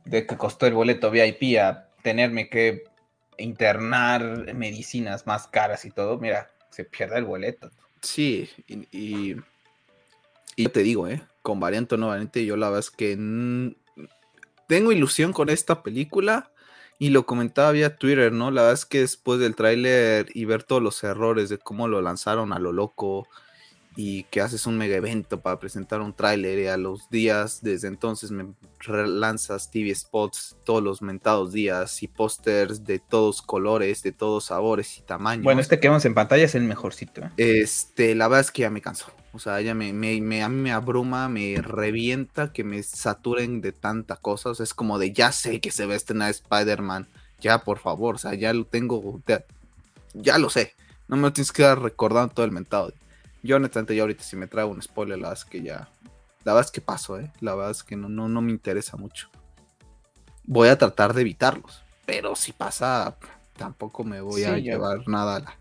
de 0.04 0.26
que 0.26 0.36
costó 0.36 0.66
el 0.66 0.74
boleto 0.74 1.10
VIP 1.10 1.58
a 1.58 1.88
tenerme 2.02 2.50
que 2.50 2.84
internar 3.38 4.52
medicinas 4.52 5.26
más 5.26 5.46
caras 5.46 5.86
y 5.86 5.90
todo, 5.90 6.18
mira, 6.18 6.50
se 6.68 6.84
pierde 6.84 7.16
el 7.16 7.24
boleto. 7.24 7.70
Sí, 8.02 8.50
y, 8.66 8.86
y 8.92 9.36
yo 10.58 10.70
te 10.70 10.82
digo, 10.82 11.08
¿eh? 11.08 11.22
Con 11.40 11.60
variante 11.60 11.94
o 11.94 11.98
no 11.98 12.08
variante, 12.08 12.44
yo 12.44 12.58
la 12.58 12.66
verdad 12.66 12.80
es 12.80 12.90
que 12.90 13.16
tengo 14.68 14.92
ilusión 14.92 15.32
con 15.32 15.48
esta 15.48 15.82
película. 15.82 16.52
Y 17.00 17.10
lo 17.10 17.26
comentaba 17.26 17.70
vía 17.70 17.96
Twitter, 17.96 18.32
¿no? 18.32 18.50
La 18.50 18.62
verdad 18.62 18.74
es 18.74 18.84
que 18.84 19.00
después 19.00 19.38
del 19.38 19.54
tráiler 19.54 20.30
y 20.34 20.46
ver 20.46 20.64
todos 20.64 20.82
los 20.82 21.04
errores 21.04 21.48
de 21.48 21.56
cómo 21.56 21.86
lo 21.86 22.02
lanzaron 22.02 22.52
a 22.52 22.58
lo 22.58 22.72
loco 22.72 23.28
y 23.94 24.24
que 24.30 24.40
haces 24.40 24.66
un 24.66 24.78
mega 24.78 24.96
evento 24.96 25.40
para 25.40 25.58
presentar 25.58 26.00
un 26.00 26.12
tráiler 26.12 26.58
y 26.58 26.66
a 26.66 26.76
los 26.76 27.08
días 27.10 27.62
desde 27.62 27.88
entonces 27.88 28.30
me 28.30 28.54
lanzas 28.86 29.72
TV 29.72 29.92
spots 29.92 30.56
todos 30.64 30.82
los 30.82 31.02
mentados 31.02 31.52
días 31.52 32.00
y 32.04 32.08
pósters 32.08 32.84
de 32.84 33.00
todos 33.00 33.42
colores, 33.42 34.02
de 34.02 34.12
todos 34.12 34.46
sabores 34.46 34.98
y 34.98 35.02
tamaños. 35.02 35.42
Bueno, 35.44 35.60
este 35.60 35.80
que 35.80 35.88
vemos 35.88 36.04
en 36.04 36.14
pantalla 36.14 36.44
es 36.44 36.54
el 36.54 36.62
mejorcito. 36.62 37.22
¿eh? 37.22 37.30
Este, 37.36 38.14
la 38.14 38.28
verdad 38.28 38.42
es 38.42 38.50
que 38.52 38.62
ya 38.62 38.70
me 38.70 38.80
canso. 38.80 39.06
O 39.38 39.40
sea, 39.40 39.60
ya 39.60 39.72
me, 39.72 39.92
me, 39.92 40.42
a 40.42 40.48
mí 40.48 40.56
me 40.60 40.72
abruma, 40.72 41.28
me 41.28 41.62
revienta 41.62 42.52
que 42.52 42.64
me 42.64 42.82
saturen 42.82 43.60
de 43.60 43.70
tanta 43.70 44.16
cosa. 44.16 44.50
O 44.50 44.54
sea, 44.56 44.64
es 44.64 44.74
como 44.74 44.98
de 44.98 45.12
ya 45.12 45.30
sé 45.30 45.60
que 45.60 45.70
se 45.70 45.86
va 45.86 45.92
a 45.92 45.96
estrenar 45.96 46.30
Spider-Man. 46.30 47.06
Ya, 47.40 47.60
por 47.60 47.78
favor, 47.78 48.16
o 48.16 48.18
sea, 48.18 48.34
ya 48.34 48.52
lo 48.52 48.64
tengo. 48.64 49.22
Ya, 50.12 50.38
lo 50.38 50.50
sé. 50.50 50.74
No 51.06 51.14
me 51.14 51.22
lo 51.22 51.32
tienes 51.32 51.52
que 51.52 51.62
dar 51.62 51.80
recordando 51.80 52.34
todo 52.34 52.46
el 52.46 52.50
mentado. 52.50 52.92
Yo, 53.44 53.54
honestamente, 53.54 53.94
ya 53.94 54.02
ahorita 54.02 54.24
si 54.24 54.34
me 54.34 54.48
traigo 54.48 54.72
un 54.72 54.82
spoiler, 54.82 55.16
la 55.20 55.28
verdad 55.28 55.44
es 55.44 55.48
que 55.48 55.62
ya. 55.62 55.88
La 56.42 56.54
verdad 56.54 56.66
es 56.66 56.72
que 56.72 56.80
paso, 56.80 57.20
¿eh? 57.20 57.30
La 57.38 57.54
verdad 57.54 57.70
es 57.70 57.84
que 57.84 57.94
no, 57.94 58.08
no, 58.08 58.28
no 58.28 58.42
me 58.42 58.50
interesa 58.50 58.96
mucho. 58.96 59.28
Voy 60.42 60.66
a 60.66 60.76
tratar 60.76 61.14
de 61.14 61.20
evitarlos. 61.20 61.84
Pero 62.06 62.34
si 62.34 62.50
pasa, 62.50 63.16
tampoco 63.56 64.02
me 64.02 64.20
voy 64.20 64.42
a 64.42 64.58
llevar 64.58 65.06
nada 65.06 65.36
a 65.36 65.40
la 65.40 65.56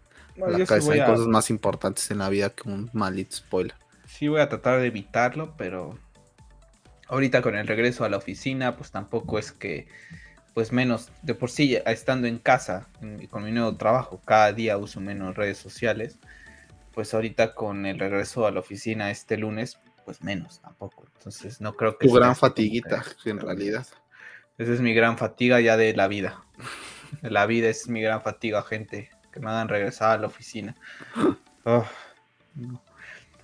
hay 0.45 0.65
cosas 0.65 1.27
más 1.27 1.49
importantes 1.49 2.09
en 2.11 2.19
la 2.19 2.29
vida 2.29 2.49
que 2.49 2.69
un 2.69 2.89
maldito 2.93 3.35
spoiler. 3.35 3.75
Sí, 4.07 4.27
voy 4.27 4.41
a 4.41 4.49
tratar 4.49 4.79
de 4.79 4.87
evitarlo, 4.87 5.55
pero 5.57 5.97
ahorita 7.07 7.41
con 7.41 7.55
el 7.55 7.67
regreso 7.67 8.05
a 8.05 8.09
la 8.09 8.17
oficina, 8.17 8.75
pues 8.75 8.91
tampoco 8.91 9.39
es 9.39 9.51
que, 9.51 9.87
pues 10.53 10.71
menos, 10.71 11.11
de 11.23 11.35
por 11.35 11.49
sí, 11.49 11.77
estando 11.85 12.27
en 12.27 12.39
casa, 12.39 12.87
con 13.29 13.43
mi 13.43 13.51
nuevo 13.51 13.75
trabajo, 13.75 14.21
cada 14.25 14.53
día 14.53 14.77
uso 14.77 14.99
menos 14.99 15.35
redes 15.35 15.57
sociales, 15.57 16.17
pues 16.93 17.13
ahorita 17.13 17.53
con 17.53 17.85
el 17.85 17.99
regreso 17.99 18.47
a 18.47 18.51
la 18.51 18.59
oficina 18.59 19.11
este 19.11 19.37
lunes, 19.37 19.79
pues 20.05 20.23
menos 20.23 20.61
tampoco. 20.61 21.05
Entonces 21.17 21.61
no 21.61 21.75
creo 21.75 21.97
que... 21.97 22.07
Tu 22.07 22.13
gran 22.13 22.35
fatiguita, 22.35 23.03
en 23.25 23.39
realidad. 23.39 23.85
Esa 24.57 24.73
es 24.73 24.81
mi 24.81 24.93
gran 24.93 25.17
fatiga 25.17 25.59
ya 25.59 25.77
de 25.77 25.93
la 25.93 26.07
vida. 26.07 26.43
La 27.21 27.45
vida 27.45 27.69
es 27.69 27.87
mi 27.87 28.01
gran 28.01 28.21
fatiga, 28.21 28.63
gente 28.63 29.11
me 29.39 29.49
hagan 29.49 29.69
regresar 29.69 30.17
a 30.17 30.21
la 30.21 30.27
oficina. 30.27 30.75
Oh, 31.63 31.85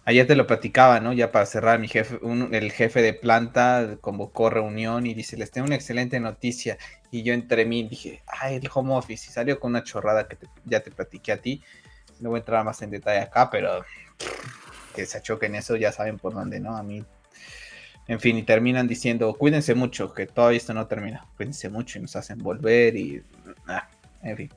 Ayer 0.05 0.27
te 0.27 0.35
lo 0.35 0.45
platicaba, 0.47 0.99
¿no? 0.99 1.13
Ya 1.13 1.31
para 1.31 1.45
cerrar, 1.45 1.79
mi 1.79 1.87
jefe, 1.87 2.19
el 2.51 2.71
jefe 2.73 3.01
de 3.01 3.13
planta 3.13 3.97
convocó 4.01 4.49
reunión 4.49 5.05
y 5.05 5.13
dice, 5.13 5.37
les 5.37 5.49
tengo 5.49 5.67
una 5.67 5.75
excelente 5.75 6.19
noticia. 6.19 6.77
Y 7.09 7.23
yo 7.23 7.33
entre 7.33 7.65
mí 7.65 7.87
dije, 7.87 8.21
ay, 8.27 8.55
el 8.55 8.69
home 8.73 8.93
office. 8.95 9.29
Y 9.29 9.33
salió 9.33 9.59
con 9.61 9.71
una 9.71 9.83
chorrada 9.83 10.27
que 10.27 10.37
ya 10.65 10.81
te 10.81 10.91
platiqué 10.91 11.31
a 11.31 11.37
ti. 11.37 11.63
No 12.19 12.29
voy 12.29 12.37
a 12.37 12.39
entrar 12.39 12.65
más 12.65 12.81
en 12.81 12.89
detalle 12.89 13.21
acá, 13.21 13.49
pero 13.49 13.85
que 14.93 15.05
se 15.05 15.19
achoquen 15.19 15.55
eso, 15.55 15.77
ya 15.77 15.91
saben 15.93 16.17
por 16.19 16.33
dónde, 16.33 16.59
¿no? 16.59 16.75
A 16.75 16.83
mí 16.83 17.05
En 18.07 18.19
fin, 18.19 18.37
y 18.37 18.43
terminan 18.43 18.87
diciendo, 18.87 19.33
cuídense 19.35 19.73
mucho, 19.73 20.13
que 20.13 20.27
todavía 20.27 20.57
esto 20.57 20.73
no 20.73 20.85
termina. 20.87 21.25
Cuídense 21.37 21.69
mucho 21.69 21.99
y 21.99 22.01
nos 22.01 22.15
hacen 22.17 22.39
volver 22.39 22.97
y... 22.97 23.23
Ah, 23.67 23.87
en 24.21 24.35
fin. 24.35 24.49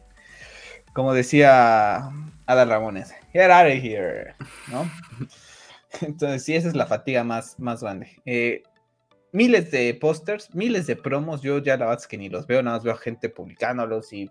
Como 0.97 1.13
decía 1.13 2.11
Ada 2.47 2.65
Ramones, 2.65 3.15
get 3.31 3.51
out 3.51 3.67
of 3.67 3.85
here, 3.85 4.35
¿no? 4.69 4.91
Entonces, 6.01 6.43
sí, 6.43 6.55
esa 6.55 6.69
es 6.69 6.75
la 6.75 6.87
fatiga 6.87 7.23
más, 7.23 7.61
más 7.61 7.83
grande. 7.83 8.19
Eh, 8.25 8.63
miles 9.31 9.71
de 9.71 9.93
pósters, 9.93 10.55
miles 10.55 10.87
de 10.87 10.97
promos, 10.97 11.43
yo 11.43 11.59
ya 11.59 11.77
la 11.77 11.85
verdad 11.85 12.01
es 12.01 12.07
que 12.09 12.17
ni 12.17 12.31
los 12.31 12.47
veo, 12.47 12.63
nada 12.63 12.79
más 12.79 12.85
veo 12.85 12.97
gente 12.97 13.29
publicándolos 13.29 14.11
y 14.15 14.31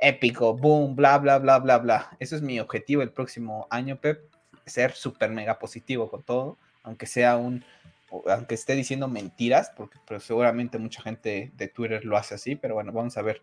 épico, 0.00 0.56
boom, 0.56 0.96
bla, 0.96 1.16
bla, 1.18 1.38
bla, 1.38 1.60
bla, 1.60 1.78
bla. 1.78 2.16
Eso 2.18 2.34
es 2.34 2.42
mi 2.42 2.58
objetivo 2.58 3.02
el 3.02 3.12
próximo 3.12 3.68
año, 3.70 4.00
Pep, 4.00 4.20
ser 4.66 4.90
súper 4.94 5.30
mega 5.30 5.60
positivo 5.60 6.10
con 6.10 6.24
todo, 6.24 6.58
aunque 6.82 7.06
sea 7.06 7.36
un 7.36 7.64
aunque 8.26 8.56
esté 8.56 8.74
diciendo 8.74 9.06
mentiras, 9.06 9.70
porque 9.76 9.96
pero 10.08 10.18
seguramente 10.18 10.76
mucha 10.78 11.02
gente 11.02 11.52
de 11.54 11.68
Twitter 11.68 12.04
lo 12.04 12.16
hace 12.16 12.34
así, 12.34 12.56
pero 12.56 12.74
bueno, 12.74 12.90
vamos 12.90 13.16
a 13.16 13.22
ver 13.22 13.42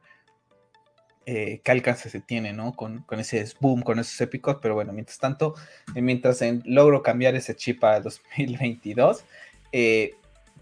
eh, 1.30 1.60
qué 1.62 1.72
alcance 1.72 2.10
se 2.10 2.22
tiene, 2.22 2.54
¿no? 2.54 2.74
Con, 2.74 3.04
ese 3.20 3.46
boom, 3.60 3.82
con 3.82 4.00
esos 4.00 4.22
épicos, 4.22 4.60
pero 4.62 4.76
bueno, 4.76 4.94
mientras 4.94 5.20
tanto, 5.20 5.56
eh, 5.94 6.02
mientras 6.02 6.40
logro 6.63 7.04
cambiar 7.04 7.36
ese 7.36 7.54
chip 7.54 7.84
a 7.84 8.00
2022, 8.00 9.26
eh, 9.74 10.16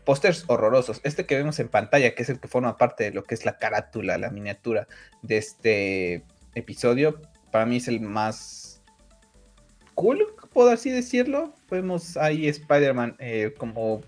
pósters 0.05 0.43
horrorosos. 0.47 1.01
Este 1.03 1.27
que 1.27 1.37
vemos 1.37 1.59
en 1.59 1.67
pantalla, 1.67 2.15
que 2.15 2.23
es 2.23 2.29
el 2.29 2.39
que 2.39 2.47
forma 2.47 2.77
parte 2.77 3.03
de 3.03 3.11
lo 3.11 3.23
que 3.23 3.35
es 3.35 3.45
la 3.45 3.59
carátula, 3.59 4.17
la 4.17 4.31
miniatura 4.31 4.87
de 5.21 5.37
este 5.37 6.23
episodio, 6.55 7.21
para 7.51 7.67
mí 7.67 7.77
es 7.77 7.87
el 7.87 8.01
más 8.01 8.81
cool, 9.93 10.25
puedo 10.51 10.71
así 10.71 10.89
decirlo. 10.89 11.53
Vemos 11.69 12.17
ahí 12.17 12.47
Spider-Man 12.47 13.17
eh, 13.19 13.53
como 13.55 14.01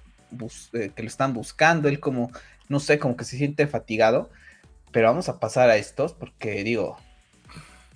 que 0.71 1.03
lo 1.03 1.07
están 1.07 1.35
buscando, 1.35 1.87
él 1.87 1.99
como, 1.99 2.31
no 2.67 2.79
sé, 2.79 2.97
como 2.97 3.15
que 3.15 3.25
se 3.25 3.37
siente 3.37 3.67
fatigado. 3.67 4.31
Pero 4.91 5.07
vamos 5.07 5.29
a 5.29 5.39
pasar 5.39 5.69
a 5.69 5.77
estos 5.77 6.13
porque 6.13 6.63
digo, 6.63 6.97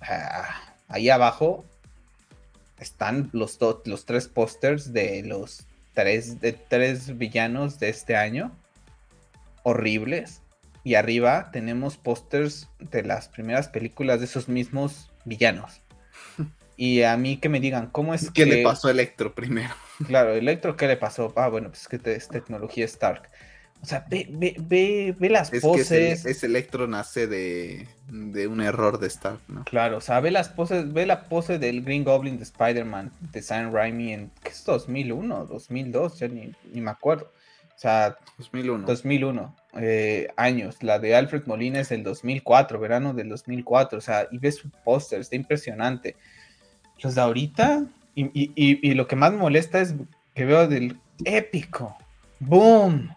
ah, 0.00 0.74
ahí 0.88 1.10
abajo 1.10 1.64
están 2.78 3.30
los, 3.32 3.58
los 3.84 4.04
tres 4.04 4.28
pósters 4.28 4.92
de 4.92 5.22
los 5.22 5.66
tres, 5.94 6.40
de 6.40 6.52
tres 6.52 7.16
villanos 7.16 7.78
de 7.78 7.88
este 7.88 8.16
año. 8.16 8.52
Horribles. 9.62 10.42
Y 10.84 10.96
arriba 10.96 11.50
tenemos 11.52 11.96
pósters 11.96 12.68
de 12.78 13.04
las 13.04 13.28
primeras 13.28 13.68
películas 13.68 14.18
de 14.18 14.26
esos 14.26 14.48
mismos 14.48 15.10
villanos. 15.24 15.80
Y 16.74 17.02
a 17.02 17.16
mí 17.18 17.36
que 17.36 17.50
me 17.50 17.60
digan, 17.60 17.88
¿cómo 17.90 18.14
es 18.14 18.30
¿Qué 18.30 18.46
le 18.46 18.64
pasó 18.64 18.88
a 18.88 18.92
Electro 18.92 19.34
primero? 19.34 19.72
Claro, 20.06 20.32
Electro, 20.32 20.74
¿qué 20.74 20.88
le 20.88 20.96
pasó? 20.96 21.32
Ah, 21.36 21.48
bueno, 21.48 21.68
pues 21.68 21.82
es 21.82 21.88
que 21.88 22.12
es 22.12 22.28
tecnología 22.28 22.86
Stark. 22.86 23.30
O 23.82 23.86
sea, 23.86 24.06
ve, 24.08 24.28
ve, 24.30 24.54
ve, 24.58 25.14
ve 25.18 25.28
las 25.28 25.50
poses. 25.50 26.24
es, 26.24 26.44
Electro 26.44 26.86
nace 26.86 27.26
de, 27.26 27.88
un 28.46 28.60
error 28.60 29.00
de 29.00 29.08
Stark, 29.08 29.40
¿no? 29.48 29.64
Claro, 29.64 29.96
o 29.96 30.00
sea, 30.00 30.20
ve 30.20 30.30
las 30.30 30.48
poses, 30.48 30.92
ve 30.92 31.04
la 31.04 31.24
pose 31.24 31.58
del 31.58 31.82
Green 31.82 32.04
Goblin 32.04 32.36
de 32.36 32.44
Spider-Man, 32.44 33.10
de 33.32 33.42
Sam 33.42 33.72
Raimi 33.72 34.12
en, 34.12 34.30
¿qué 34.42 34.50
es 34.50 34.64
2001? 34.64 35.46
2002, 35.46 36.18
ya 36.20 36.28
ni, 36.28 36.52
me 36.72 36.90
acuerdo. 36.90 37.32
O 37.74 37.78
sea, 37.82 38.16
2001. 38.38 38.86
2001 38.86 39.56
eh, 39.78 40.28
años. 40.36 40.82
La 40.82 41.00
de 41.00 41.16
Alfred 41.16 41.46
Molina 41.46 41.80
es 41.80 41.88
del 41.88 42.04
2004, 42.04 42.78
verano 42.78 43.12
del 43.14 43.28
2004. 43.30 43.98
O 43.98 44.00
sea, 44.00 44.28
y 44.30 44.38
ves 44.38 44.56
su 44.56 44.70
póster, 44.84 45.20
está 45.20 45.34
impresionante 45.34 46.14
los 47.02 47.14
de 47.14 47.20
ahorita, 47.20 47.84
y, 48.14 48.94
lo 48.94 49.06
que 49.06 49.16
más 49.16 49.32
me 49.32 49.38
molesta 49.38 49.80
es 49.80 49.94
que 50.34 50.44
veo 50.44 50.68
del 50.68 50.98
épico, 51.24 51.96
boom. 52.38 53.14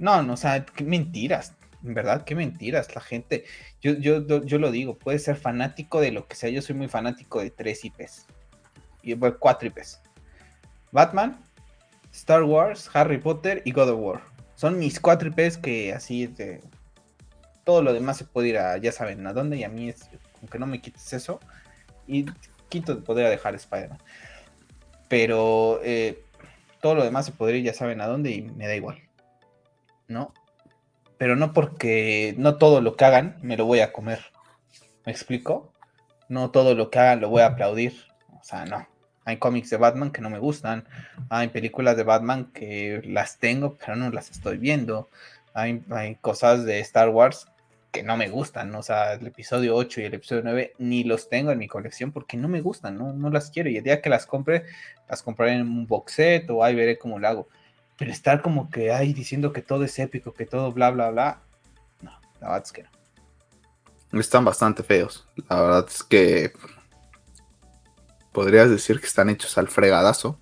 No, 0.00 0.22
no, 0.22 0.32
o 0.32 0.36
sea, 0.38 0.64
qué 0.64 0.82
mentiras, 0.82 1.52
en 1.84 1.92
verdad, 1.92 2.24
qué 2.24 2.34
mentiras. 2.34 2.94
La 2.94 3.02
gente, 3.02 3.44
yo, 3.82 3.92
yo, 3.98 4.42
yo 4.42 4.58
lo 4.58 4.70
digo, 4.70 4.96
puede 4.96 5.18
ser 5.18 5.36
fanático 5.36 6.00
de 6.00 6.10
lo 6.10 6.26
que 6.26 6.36
sea. 6.36 6.48
Yo 6.48 6.62
soy 6.62 6.74
muy 6.74 6.88
fanático 6.88 7.40
de 7.40 7.50
tres 7.50 7.84
IPs, 7.84 8.26
y 9.02 9.14
cuatro 9.14 9.68
IPs: 9.68 10.00
Batman, 10.90 11.44
Star 12.12 12.44
Wars, 12.44 12.90
Harry 12.94 13.18
Potter 13.18 13.60
y 13.66 13.72
God 13.72 13.90
of 13.90 14.00
War. 14.00 14.22
Son 14.54 14.78
mis 14.78 14.98
cuatro 14.98 15.28
IPs 15.28 15.58
que 15.58 15.92
así 15.92 16.26
de. 16.26 16.62
Todo 17.64 17.82
lo 17.82 17.92
demás 17.92 18.16
se 18.16 18.24
puede 18.24 18.48
ir 18.48 18.58
a, 18.58 18.78
ya 18.78 18.92
saben, 18.92 19.26
a 19.26 19.34
dónde, 19.34 19.58
y 19.58 19.64
a 19.64 19.68
mí 19.68 19.90
es, 19.90 20.08
aunque 20.40 20.58
no 20.58 20.66
me 20.66 20.80
quites 20.80 21.12
eso. 21.12 21.40
Y 22.06 22.24
quinto 22.70 23.04
podría 23.04 23.28
dejar 23.28 23.54
Spider-Man. 23.54 23.98
Pero 25.08 25.78
eh, 25.84 26.24
todo 26.80 26.94
lo 26.94 27.04
demás 27.04 27.26
se 27.26 27.32
podría, 27.32 27.60
ya 27.60 27.74
saben 27.74 28.00
a 28.00 28.06
dónde, 28.06 28.30
y 28.30 28.42
me 28.42 28.66
da 28.66 28.74
igual. 28.74 28.98
¿No? 30.10 30.34
Pero 31.18 31.36
no 31.36 31.52
porque 31.52 32.34
no 32.36 32.56
todo 32.56 32.80
lo 32.80 32.96
que 32.96 33.04
hagan 33.04 33.38
me 33.42 33.56
lo 33.56 33.64
voy 33.64 33.80
a 33.80 33.92
comer. 33.92 34.20
¿Me 35.06 35.12
explico? 35.12 35.72
No 36.28 36.50
todo 36.50 36.74
lo 36.74 36.90
que 36.90 36.98
hagan 36.98 37.20
lo 37.20 37.28
voy 37.30 37.42
a 37.42 37.46
aplaudir. 37.46 37.94
O 38.38 38.42
sea, 38.42 38.64
no. 38.64 38.86
Hay 39.24 39.36
cómics 39.36 39.70
de 39.70 39.76
Batman 39.76 40.10
que 40.10 40.20
no 40.20 40.28
me 40.28 40.40
gustan. 40.40 40.84
Hay 41.28 41.48
películas 41.48 41.96
de 41.96 42.02
Batman 42.02 42.50
que 42.52 43.02
las 43.04 43.38
tengo, 43.38 43.76
pero 43.78 43.94
no 43.94 44.10
las 44.10 44.32
estoy 44.32 44.58
viendo. 44.58 45.08
Hay, 45.54 46.16
cosas 46.20 46.64
de 46.64 46.80
Star 46.80 47.10
Wars 47.10 47.46
que 47.92 48.02
no 48.02 48.16
me 48.16 48.28
gustan, 48.28 48.72
o 48.76 48.84
sea, 48.84 49.14
el 49.14 49.26
episodio 49.26 49.74
8 49.74 50.00
y 50.00 50.04
el 50.04 50.14
episodio 50.14 50.42
9 50.44 50.74
ni 50.78 51.02
los 51.02 51.28
tengo 51.28 51.50
en 51.50 51.58
mi 51.58 51.66
colección 51.66 52.12
porque 52.12 52.36
no 52.36 52.46
me 52.46 52.60
gustan, 52.60 52.96
no, 52.96 53.12
no 53.12 53.30
las 53.30 53.50
quiero 53.50 53.68
y 53.68 53.76
el 53.76 53.82
día 53.82 54.00
que 54.00 54.08
las 54.08 54.26
compre, 54.26 54.64
las 55.08 55.24
compraré 55.24 55.54
en 55.54 55.62
un 55.62 55.88
box 55.88 56.12
set 56.12 56.50
o 56.50 56.62
ahí 56.62 56.76
veré 56.76 56.98
cómo 56.98 57.18
lo 57.18 57.26
hago. 57.26 57.48
Pero 58.00 58.12
estar 58.12 58.40
como 58.40 58.70
que 58.70 58.92
ahí 58.92 59.12
diciendo 59.12 59.52
que 59.52 59.60
todo 59.60 59.84
es 59.84 59.98
épico, 59.98 60.32
que 60.32 60.46
todo 60.46 60.72
bla, 60.72 60.90
bla, 60.90 61.10
bla, 61.10 61.42
no, 62.00 62.10
la 62.40 62.46
verdad 62.48 62.62
es 62.64 62.72
que 62.72 62.86
no. 64.10 64.18
Están 64.18 64.42
bastante 64.42 64.82
feos, 64.82 65.28
la 65.50 65.60
verdad 65.60 65.86
es 65.86 66.02
que 66.02 66.54
podrías 68.32 68.70
decir 68.70 69.00
que 69.00 69.06
están 69.06 69.28
hechos 69.28 69.58
al 69.58 69.68
fregadazo. 69.68 70.40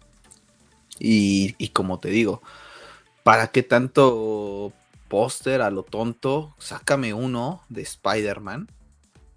Y, 1.01 1.57
y 1.59 1.71
como 1.71 1.99
te 1.99 2.11
digo, 2.11 2.42
¿para 3.25 3.49
qué 3.49 3.64
tanto 3.64 4.73
póster 5.09 5.61
a 5.61 5.71
lo 5.71 5.83
tonto, 5.83 6.55
sácame 6.59 7.12
uno 7.12 7.64
de 7.68 7.83
Spider-Man, 7.83 8.71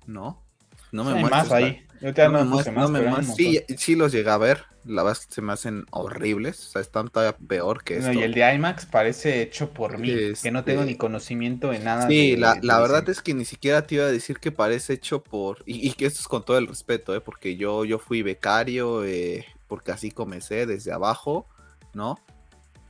¿no? 0.06 0.44
No 0.92 1.06
me 1.06 1.16
muestres. 1.16 1.32
Más 1.32 1.52
ahí. 1.52 1.88
Te 2.02 2.28
no, 2.28 2.44
me 2.46 2.72
no 2.72 2.90
me 2.90 3.24
Sí, 3.24 3.62
sí 3.78 3.96
los 3.96 4.12
llegué 4.12 4.32
a 4.32 4.38
ver. 4.38 4.66
La 4.84 5.04
verdad 5.04 5.20
es 5.22 5.28
que 5.28 5.36
se 5.36 5.42
me 5.44 5.54
hacen 5.54 5.86
horribles. 5.92 6.68
O 6.68 6.72
sea, 6.72 6.82
están 6.82 7.10
todavía 7.10 7.38
peor 7.38 7.84
que 7.84 7.98
esto. 7.98 8.12
y 8.12 8.24
el 8.24 8.34
de 8.34 8.54
IMAX 8.56 8.88
parece 8.88 9.44
hecho 9.44 9.70
por 9.70 10.00
mí, 10.00 10.12
que 10.42 10.50
no 10.50 10.64
tengo 10.64 10.82
ni 10.82 10.92
este, 10.92 10.98
conocimiento 10.98 11.70
de 11.70 11.80
nada. 11.80 12.08
Sí, 12.08 12.36
la, 12.36 12.58
la 12.64 12.80
verdad 12.80 13.08
es 13.08 13.22
que 13.22 13.36
ni 13.36 13.46
siquiera 13.46 13.86
te 13.86 13.96
iba 13.96 14.06
a 14.06 14.12
decir 14.12 14.40
que 14.40 14.52
parece 14.52 14.94
hecho 14.94 15.22
por. 15.22 15.62
Y, 15.68 15.92
que 15.92 16.08
esto 16.08 16.22
es 16.22 16.28
con 16.28 16.44
todo 16.44 16.58
el 16.58 16.66
respeto, 16.66 17.16
¿eh? 17.16 17.22
porque 17.22 17.56
yo, 17.56 17.86
yo 17.86 18.00
fui 18.00 18.24
becario, 18.24 19.06
eh, 19.06 19.46
porque 19.68 19.92
así 19.92 20.10
comencé 20.10 20.66
desde 20.66 20.92
abajo, 20.92 21.46
¿no? 21.94 22.18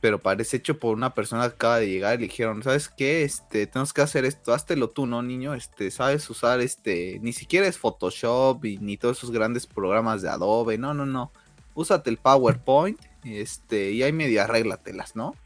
Pero 0.02 0.20
parece 0.20 0.56
hecho 0.56 0.80
por 0.80 0.96
una 0.96 1.14
persona 1.14 1.48
que 1.48 1.54
acaba 1.54 1.78
de 1.78 1.88
llegar 1.88 2.16
y 2.16 2.22
le 2.22 2.26
dijeron, 2.26 2.60
¿sabes 2.64 2.88
qué? 2.88 3.22
Este, 3.22 3.68
tenemos 3.68 3.92
que 3.92 4.02
hacer 4.02 4.24
esto, 4.24 4.52
háztelo 4.52 4.90
tú, 4.90 5.06
¿no, 5.06 5.22
niño? 5.22 5.54
Este, 5.54 5.92
sabes 5.92 6.28
usar 6.28 6.60
este, 6.60 7.20
ni 7.22 7.32
siquiera 7.32 7.68
es 7.68 7.78
Photoshop 7.78 8.64
y 8.64 8.78
ni 8.78 8.96
todos 8.96 9.18
esos 9.18 9.30
grandes 9.30 9.68
programas 9.68 10.20
de 10.20 10.28
Adobe, 10.28 10.76
no, 10.76 10.92
no, 10.92 11.06
no. 11.06 11.30
Úsate 11.74 12.10
el 12.10 12.16
PowerPoint, 12.16 13.00
este, 13.22 13.92
y 13.92 14.02
ahí 14.02 14.12
medio 14.12 14.42
arréglatelas, 14.42 15.14
¿no? 15.14 15.36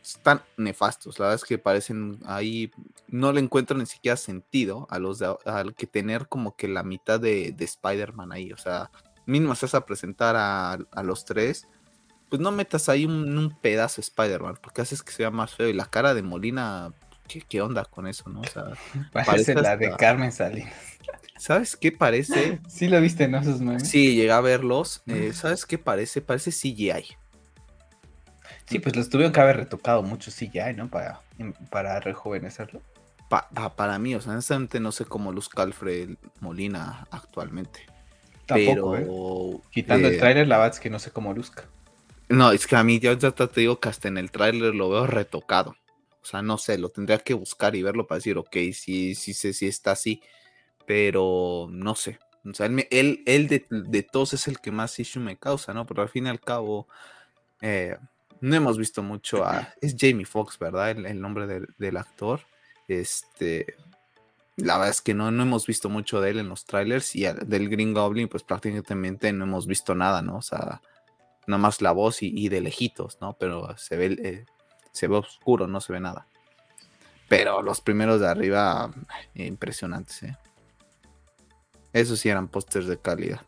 Están 0.00 0.42
nefastos, 0.56 1.18
la 1.18 1.24
verdad 1.24 1.42
es 1.42 1.48
que 1.48 1.58
parecen 1.58 2.20
ahí, 2.24 2.70
no 3.08 3.32
le 3.32 3.40
encuentro 3.40 3.76
ni 3.76 3.86
siquiera 3.86 4.16
sentido 4.16 4.86
a 4.90 5.00
los 5.00 5.18
de, 5.18 5.34
al 5.44 5.74
que 5.74 5.88
tener 5.88 6.28
como 6.28 6.54
que 6.54 6.68
la 6.68 6.84
mitad 6.84 7.18
de, 7.18 7.50
de 7.50 7.64
Spider-Man 7.64 8.30
ahí, 8.30 8.52
o 8.52 8.58
sea, 8.58 8.92
mínimo 9.26 9.54
estás 9.54 9.74
a 9.74 9.84
presentar 9.84 10.36
a 10.36 11.02
los 11.02 11.24
tres 11.24 11.66
pues 12.36 12.42
no 12.42 12.52
metas 12.52 12.90
ahí 12.90 13.06
un, 13.06 13.56
pedazo 13.62 14.02
Spider-Man, 14.02 14.58
porque 14.60 14.82
haces 14.82 15.02
que 15.02 15.10
sea 15.10 15.30
más 15.30 15.54
feo. 15.54 15.68
Y 15.68 15.72
la 15.72 15.86
cara 15.86 16.12
de 16.12 16.22
Molina, 16.22 16.92
¿qué, 17.26 17.62
onda 17.62 17.86
con 17.86 18.06
eso, 18.06 18.28
no? 18.28 18.42
O 18.42 18.44
sea, 18.44 18.64
parece, 19.12 19.54
la 19.54 19.78
de 19.78 19.96
Carmen 19.96 20.32
Salinas. 20.32 20.74
¿Sabes 21.38 21.76
qué 21.76 21.92
parece? 21.92 22.60
Sí 22.68 22.88
lo 22.88 23.00
viste, 23.00 23.26
¿no? 23.26 23.38
Esos 23.38 23.62
memes. 23.62 23.88
Sí, 23.88 24.14
llegué 24.14 24.32
a 24.32 24.42
verlos. 24.42 25.02
Eh, 25.06 25.32
¿Sabes 25.32 25.64
qué 25.64 25.78
parece? 25.78 26.20
Parece 26.20 26.50
CGI. 26.50 27.16
Sí, 28.66 28.80
pues 28.80 28.94
los 28.96 29.08
tuvieron 29.08 29.32
que 29.32 29.40
haber 29.40 29.56
retocado 29.56 30.02
mucho 30.02 30.30
CGI, 30.30 30.74
¿no? 30.76 30.90
Para, 30.90 31.22
para 31.70 32.00
rejuvenecerlo. 32.00 32.82
para 33.76 33.98
mí, 33.98 34.14
o 34.14 34.20
sea, 34.20 34.32
honestamente 34.32 34.78
no 34.78 34.92
sé 34.92 35.06
cómo 35.06 35.32
luzca 35.32 35.62
Alfred 35.62 36.16
Molina 36.40 37.06
actualmente. 37.10 37.80
Tampoco, 38.44 38.92
pero, 38.92 39.52
¿eh? 39.52 39.60
Quitando 39.70 40.08
el 40.08 40.14
eh, 40.14 40.18
tráiler, 40.18 40.48
la 40.48 40.58
verdad 40.58 40.74
es 40.74 40.80
que 40.80 40.90
no 40.90 40.98
sé 40.98 41.10
cómo 41.10 41.32
luzca. 41.32 41.64
No, 42.28 42.50
es 42.50 42.66
que 42.66 42.76
a 42.76 42.82
mí 42.82 42.98
ya, 42.98 43.16
te 43.16 43.60
digo 43.60 43.78
que 43.78 43.88
hasta 43.88 44.08
en 44.08 44.18
el 44.18 44.30
tráiler 44.30 44.74
lo 44.74 44.90
veo 44.90 45.06
retocado. 45.06 45.76
O 46.22 46.24
sea, 46.24 46.42
no 46.42 46.58
sé, 46.58 46.76
lo 46.76 46.88
tendría 46.88 47.18
que 47.18 47.34
buscar 47.34 47.76
y 47.76 47.82
verlo 47.82 48.06
para 48.06 48.18
decir, 48.18 48.36
ok, 48.36 48.56
sí, 48.72 49.14
sí 49.14 49.32
sé 49.32 49.52
si 49.52 49.68
está 49.68 49.92
así, 49.92 50.20
pero 50.86 51.68
no 51.70 51.94
sé. 51.94 52.18
O 52.44 52.52
sea, 52.52 52.66
él, 52.66 53.22
él, 53.26 53.48
de, 53.48 54.02
todos 54.02 54.32
es 54.32 54.48
el 54.48 54.58
que 54.58 54.72
más 54.72 54.98
issue 54.98 55.20
me 55.20 55.36
causa, 55.36 55.72
¿no? 55.72 55.86
Pero 55.86 56.02
al 56.02 56.08
fin 56.08 56.26
y 56.26 56.28
al 56.28 56.40
cabo, 56.40 56.88
eh, 57.60 57.96
no 58.40 58.56
hemos 58.56 58.76
visto 58.76 59.02
mucho 59.02 59.44
a. 59.44 59.72
Es 59.80 59.96
Jamie 59.98 60.26
Foxx, 60.26 60.58
¿verdad? 60.58 60.90
El, 60.90 61.20
nombre 61.20 61.46
del, 61.46 61.96
actor. 61.96 62.40
Este. 62.88 63.76
La 64.56 64.78
verdad 64.78 64.90
es 64.90 65.02
que 65.02 65.14
no, 65.14 65.30
no 65.30 65.42
hemos 65.42 65.66
visto 65.66 65.88
mucho 65.88 66.20
de 66.20 66.30
él 66.30 66.38
en 66.38 66.48
los 66.48 66.64
trailers 66.64 67.14
y 67.14 67.24
del 67.24 67.68
Green 67.68 67.92
Goblin, 67.92 68.28
pues 68.28 68.42
prácticamente 68.42 69.32
no 69.32 69.44
hemos 69.44 69.66
visto 69.66 69.94
nada, 69.94 70.22
¿no? 70.22 70.38
O 70.38 70.42
sea, 70.42 70.80
nada 71.46 71.58
más 71.58 71.80
la 71.82 71.92
voz 71.92 72.22
y, 72.22 72.48
de 72.48 72.60
lejitos, 72.60 73.18
¿no? 73.20 73.36
Pero 73.38 73.76
se 73.78 73.96
ve, 73.96 74.16
eh, 74.22 74.46
se 74.92 75.08
ve 75.08 75.16
oscuro, 75.16 75.66
no 75.66 75.80
se 75.80 75.92
ve 75.92 76.00
nada. 76.00 76.26
Pero 77.28 77.62
los 77.62 77.80
primeros 77.80 78.20
de 78.20 78.28
arriba, 78.28 78.92
impresionantes, 79.34 80.22
¿eh? 80.22 80.36
Esos 81.92 82.20
sí 82.20 82.28
eran 82.28 82.48
pósters 82.48 82.86
de 82.86 82.98
calidad. 82.98 83.40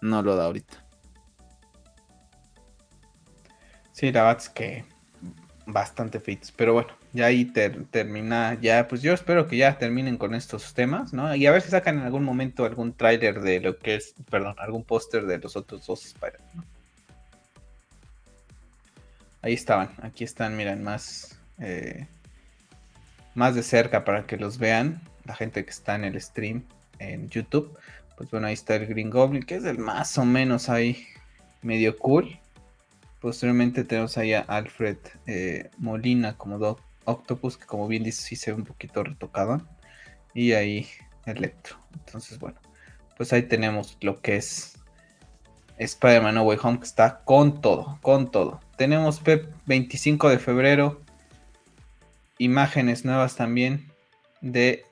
No 0.00 0.20
lo 0.22 0.34
da 0.34 0.46
ahorita. 0.46 0.84
Sí, 3.92 4.10
la 4.12 4.24
verdad 4.24 4.42
que 4.52 4.84
bastante 5.66 6.20
fits. 6.20 6.52
Pero 6.52 6.72
bueno, 6.72 6.88
ya 7.12 7.26
ahí 7.26 7.44
termina. 7.44 8.58
Ya, 8.60 8.88
pues 8.88 9.02
yo 9.02 9.12
espero 9.12 9.46
que 9.46 9.56
ya 9.56 9.78
terminen 9.78 10.16
con 10.16 10.34
estos 10.34 10.74
temas, 10.74 11.12
¿no? 11.12 11.34
Y 11.34 11.46
a 11.46 11.52
ver 11.52 11.62
si 11.62 11.70
sacan 11.70 11.98
en 11.98 12.04
algún 12.04 12.24
momento 12.24 12.64
algún 12.64 12.92
tráiler 12.92 13.40
de 13.40 13.60
lo 13.60 13.78
que 13.78 13.96
es, 13.96 14.14
perdón, 14.30 14.56
algún 14.58 14.84
póster 14.84 15.26
de 15.26 15.38
los 15.38 15.56
otros 15.56 15.86
dos 15.86 16.04
Spider, 16.04 16.40
Ahí 19.42 19.54
estaban, 19.54 19.90
aquí 20.02 20.24
están, 20.24 20.56
miren, 20.56 20.82
más, 20.82 21.38
eh, 21.58 22.06
más 23.34 23.54
de 23.54 23.62
cerca 23.62 24.04
para 24.04 24.26
que 24.26 24.36
los 24.36 24.58
vean. 24.58 25.00
La 25.24 25.34
gente 25.34 25.64
que 25.64 25.70
está 25.70 25.94
en 25.94 26.04
el 26.04 26.20
stream 26.20 26.64
en 26.98 27.28
YouTube. 27.28 27.76
Pues 28.16 28.30
bueno, 28.30 28.46
ahí 28.46 28.54
está 28.54 28.76
el 28.76 28.86
Green 28.86 29.10
Goblin, 29.10 29.42
que 29.42 29.56
es 29.56 29.64
el 29.64 29.78
más 29.78 30.16
o 30.18 30.24
menos 30.24 30.68
ahí 30.68 31.06
medio 31.62 31.96
cool. 31.98 32.38
Posteriormente 33.20 33.84
tenemos 33.84 34.16
ahí 34.18 34.32
a 34.32 34.40
Alfred 34.40 34.98
eh, 35.26 35.70
Molina 35.78 36.36
como 36.36 36.58
Doc 36.58 36.80
Octopus, 37.04 37.56
que 37.56 37.66
como 37.66 37.88
bien 37.88 38.04
dice, 38.04 38.22
sí 38.22 38.36
se 38.36 38.52
ve 38.52 38.58
un 38.58 38.64
poquito 38.64 39.02
retocado. 39.02 39.66
Y 40.34 40.52
ahí 40.52 40.86
Electro. 41.26 41.76
Entonces, 41.92 42.38
bueno, 42.38 42.58
pues 43.16 43.32
ahí 43.32 43.42
tenemos 43.42 43.98
lo 44.00 44.20
que 44.20 44.36
es 44.36 44.78
Spider-Man 45.78 46.34
No 46.34 46.42
Way 46.42 46.58
Home, 46.62 46.78
que 46.78 46.86
está 46.86 47.20
con 47.24 47.60
todo, 47.60 47.98
con 48.02 48.30
todo. 48.30 48.60
Tenemos 48.76 49.20
Pep 49.20 49.52
25 49.66 50.28
de 50.28 50.38
febrero. 50.38 51.00
Imágenes 52.38 53.04
nuevas 53.04 53.36
también 53.36 53.90
de 54.40 54.84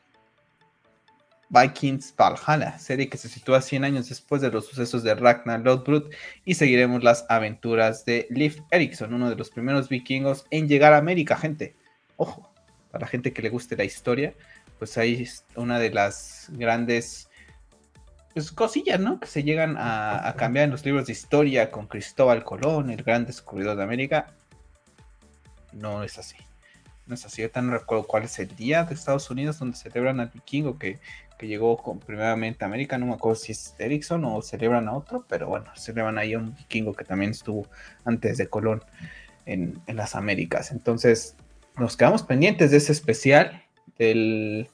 Vikings 1.50 2.14
Valhalla, 2.16 2.78
serie 2.78 3.08
que 3.08 3.18
se 3.18 3.28
sitúa 3.28 3.60
100 3.60 3.84
años 3.84 4.08
después 4.08 4.42
de 4.42 4.50
los 4.50 4.66
sucesos 4.66 5.02
de 5.02 5.14
Ragnar 5.14 5.60
Lodbrok 5.60 6.12
y 6.44 6.54
seguiremos 6.54 7.04
las 7.04 7.26
aventuras 7.28 8.04
de 8.04 8.26
Leif 8.30 8.60
Erikson, 8.70 9.14
uno 9.14 9.30
de 9.30 9.36
los 9.36 9.50
primeros 9.50 9.88
vikingos 9.88 10.46
en 10.50 10.68
llegar 10.68 10.92
a 10.92 10.98
América, 10.98 11.36
gente. 11.36 11.76
Ojo, 12.16 12.50
para 12.90 13.02
la 13.02 13.08
gente 13.08 13.32
que 13.32 13.42
le 13.42 13.50
guste 13.50 13.76
la 13.76 13.84
historia, 13.84 14.34
pues 14.78 14.98
ahí 14.98 15.22
es 15.22 15.44
una 15.54 15.78
de 15.78 15.90
las 15.90 16.48
grandes 16.52 17.28
pues, 18.34 18.52
cosillas, 18.52 19.00
¿no? 19.00 19.20
Que 19.20 19.26
se 19.26 19.42
llegan 19.42 19.76
a, 19.78 20.28
a 20.28 20.34
cambiar 20.36 20.66
en 20.66 20.72
los 20.72 20.84
libros 20.84 21.06
de 21.06 21.12
historia 21.12 21.70
con 21.70 21.86
Cristóbal 21.86 22.44
Colón, 22.44 22.90
el 22.90 23.02
gran 23.02 23.24
descubridor 23.24 23.76
de 23.76 23.82
América. 23.84 24.34
No 25.72 26.02
es 26.02 26.18
así 26.18 26.36
no 27.06 27.14
es 27.14 27.24
así, 27.24 27.42
yo 27.42 27.50
tan 27.50 27.70
recuerdo 27.70 28.04
cuál 28.04 28.24
es 28.24 28.38
el 28.38 28.54
día 28.56 28.84
de 28.84 28.94
Estados 28.94 29.30
Unidos 29.30 29.58
donde 29.58 29.76
celebran 29.76 30.20
al 30.20 30.30
vikingo 30.32 30.78
que, 30.78 30.98
que 31.38 31.46
llegó 31.46 31.76
con, 31.76 31.98
primeramente 31.98 32.64
a 32.64 32.68
América, 32.68 32.96
no 32.98 33.06
me 33.06 33.14
acuerdo 33.14 33.36
si 33.36 33.52
es 33.52 33.74
Erickson 33.78 34.24
o 34.24 34.40
celebran 34.40 34.88
a 34.88 34.94
otro, 34.94 35.24
pero 35.28 35.48
bueno, 35.48 35.66
celebran 35.76 36.18
ahí 36.18 36.32
a 36.32 36.38
un 36.38 36.54
vikingo 36.54 36.94
que 36.94 37.04
también 37.04 37.32
estuvo 37.32 37.66
antes 38.04 38.38
de 38.38 38.48
Colón 38.48 38.82
en, 39.44 39.82
las 39.86 40.14
Américas. 40.14 40.72
Entonces, 40.72 41.36
nos 41.76 41.96
quedamos 41.96 42.22
pendientes 42.22 42.70
de 42.70 42.78
ese 42.78 42.92
especial 42.92 43.62
del, 43.98 44.68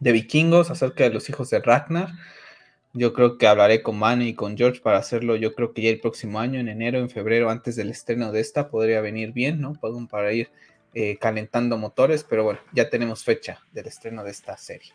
de 0.00 0.12
vikingos 0.12 0.70
acerca 0.70 1.04
de 1.04 1.10
los 1.10 1.28
hijos 1.28 1.50
de 1.50 1.60
Ragnar. 1.60 2.08
Yo 2.92 3.12
creo 3.12 3.38
que 3.38 3.46
hablaré 3.46 3.82
con 3.82 3.98
Manny 3.98 4.28
y 4.28 4.34
con 4.34 4.56
George 4.56 4.80
para 4.80 4.98
hacerlo. 4.98 5.36
Yo 5.36 5.54
creo 5.54 5.72
que 5.72 5.82
ya 5.82 5.90
el 5.90 6.00
próximo 6.00 6.40
año, 6.40 6.58
en 6.58 6.68
enero, 6.68 6.98
en 6.98 7.08
febrero, 7.08 7.48
antes 7.48 7.76
del 7.76 7.90
estreno 7.90 8.32
de 8.32 8.40
esta, 8.40 8.68
podría 8.68 9.00
venir 9.00 9.32
bien, 9.32 9.60
¿no? 9.60 9.74
Para 9.74 10.32
ir 10.32 10.50
eh, 10.92 11.16
calentando 11.18 11.78
motores, 11.78 12.24
pero 12.24 12.42
bueno, 12.42 12.58
ya 12.72 12.90
tenemos 12.90 13.22
fecha 13.22 13.60
del 13.70 13.86
estreno 13.86 14.24
de 14.24 14.32
esta 14.32 14.56
serie. 14.56 14.92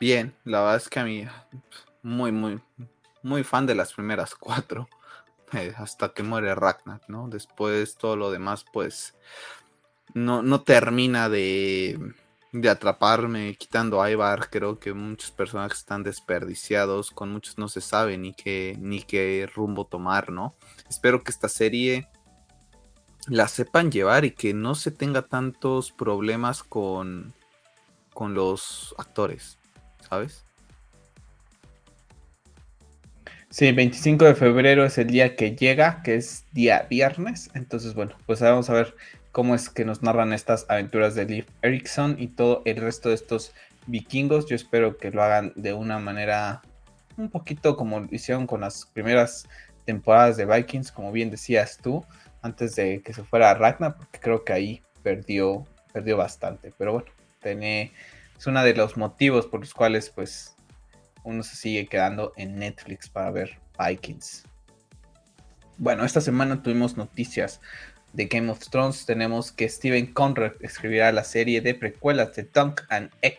Bien, 0.00 0.34
la 0.44 0.60
verdad 0.60 0.76
es 0.76 0.88
que 0.88 0.98
a 0.98 1.04
mí 1.04 1.24
muy, 2.02 2.32
muy, 2.32 2.60
muy 3.22 3.44
fan 3.44 3.64
de 3.64 3.76
las 3.76 3.92
primeras 3.92 4.34
cuatro, 4.34 4.88
eh, 5.52 5.72
hasta 5.76 6.08
que 6.12 6.24
muere 6.24 6.52
Ragnar, 6.56 7.00
¿no? 7.06 7.28
Después 7.28 7.94
todo 7.96 8.16
lo 8.16 8.32
demás, 8.32 8.64
pues, 8.72 9.14
no, 10.14 10.42
no 10.42 10.62
termina 10.62 11.28
de, 11.28 11.96
de 12.52 12.68
atraparme, 12.68 13.56
quitando 13.56 14.02
a 14.02 14.10
Ivar, 14.10 14.50
creo 14.50 14.78
que 14.78 14.92
muchos 14.92 15.30
personajes 15.30 15.78
están 15.78 16.02
desperdiciados, 16.02 17.10
con 17.10 17.32
muchos 17.32 17.56
no 17.56 17.68
se 17.68 17.80
sabe 17.80 18.18
ni 18.18 18.34
qué, 18.34 18.76
ni 18.78 19.02
qué 19.02 19.48
rumbo 19.52 19.86
tomar, 19.86 20.30
¿no? 20.30 20.54
Espero 20.88 21.24
que 21.24 21.30
esta 21.30 21.48
serie 21.48 22.08
la 23.26 23.48
sepan 23.48 23.90
llevar 23.90 24.26
y 24.26 24.32
que 24.32 24.52
no 24.52 24.74
se 24.74 24.90
tenga 24.90 25.22
tantos 25.22 25.92
problemas 25.92 26.62
con, 26.62 27.32
con 28.12 28.34
los 28.34 28.94
actores, 28.98 29.58
¿sabes? 30.08 30.44
Sí, 33.48 33.70
25 33.70 34.24
de 34.24 34.34
febrero 34.34 34.84
es 34.84 34.98
el 34.98 35.08
día 35.08 35.36
que 35.36 35.54
llega, 35.54 36.02
que 36.02 36.16
es 36.16 36.46
día 36.52 36.86
viernes. 36.88 37.50
Entonces, 37.54 37.94
bueno, 37.94 38.16
pues 38.26 38.40
vamos 38.40 38.70
a 38.70 38.72
ver 38.72 38.96
cómo 39.32 39.54
es 39.54 39.70
que 39.70 39.84
nos 39.84 40.02
narran 40.02 40.32
estas 40.32 40.66
aventuras 40.68 41.14
de 41.14 41.24
Leif 41.24 41.46
Erikson 41.62 42.16
y 42.18 42.28
todo 42.28 42.62
el 42.66 42.76
resto 42.76 43.08
de 43.08 43.16
estos 43.16 43.52
vikingos. 43.86 44.46
Yo 44.46 44.54
espero 44.54 44.98
que 44.98 45.10
lo 45.10 45.22
hagan 45.22 45.52
de 45.56 45.72
una 45.72 45.98
manera 45.98 46.62
un 47.16 47.30
poquito 47.30 47.76
como 47.76 48.00
lo 48.00 48.08
hicieron 48.10 48.46
con 48.46 48.60
las 48.60 48.86
primeras 48.86 49.48
temporadas 49.84 50.36
de 50.36 50.46
Vikings, 50.46 50.92
como 50.92 51.10
bien 51.10 51.30
decías 51.30 51.78
tú 51.82 52.04
antes 52.42 52.76
de 52.76 53.02
que 53.02 53.12
se 53.12 53.24
fuera 53.24 53.50
a 53.50 53.54
Ragnar, 53.54 53.96
porque 53.96 54.18
creo 54.20 54.44
que 54.44 54.52
ahí 54.52 54.82
perdió, 55.02 55.66
perdió 55.92 56.16
bastante. 56.16 56.72
Pero 56.76 56.92
bueno, 56.92 57.10
es 58.38 58.46
uno 58.46 58.62
de 58.62 58.74
los 58.74 58.96
motivos 58.96 59.46
por 59.46 59.60
los 59.60 59.72
cuales 59.72 60.10
pues 60.10 60.54
uno 61.24 61.42
se 61.42 61.56
sigue 61.56 61.86
quedando 61.86 62.32
en 62.36 62.58
Netflix 62.58 63.08
para 63.08 63.30
ver 63.30 63.58
Vikings. 63.78 64.44
Bueno, 65.78 66.04
esta 66.04 66.20
semana 66.20 66.62
tuvimos 66.62 66.96
noticias 66.96 67.60
de 68.12 68.26
Game 68.26 68.50
of 68.50 68.60
Thrones. 68.68 69.06
Tenemos 69.06 69.52
que 69.52 69.68
Steven 69.68 70.12
Conrad 70.12 70.52
escribirá 70.60 71.12
la 71.12 71.24
serie 71.24 71.60
de 71.60 71.74
precuelas 71.74 72.34
de 72.36 72.44
Dunk 72.44 72.82
and 72.88 73.10
Egg 73.22 73.38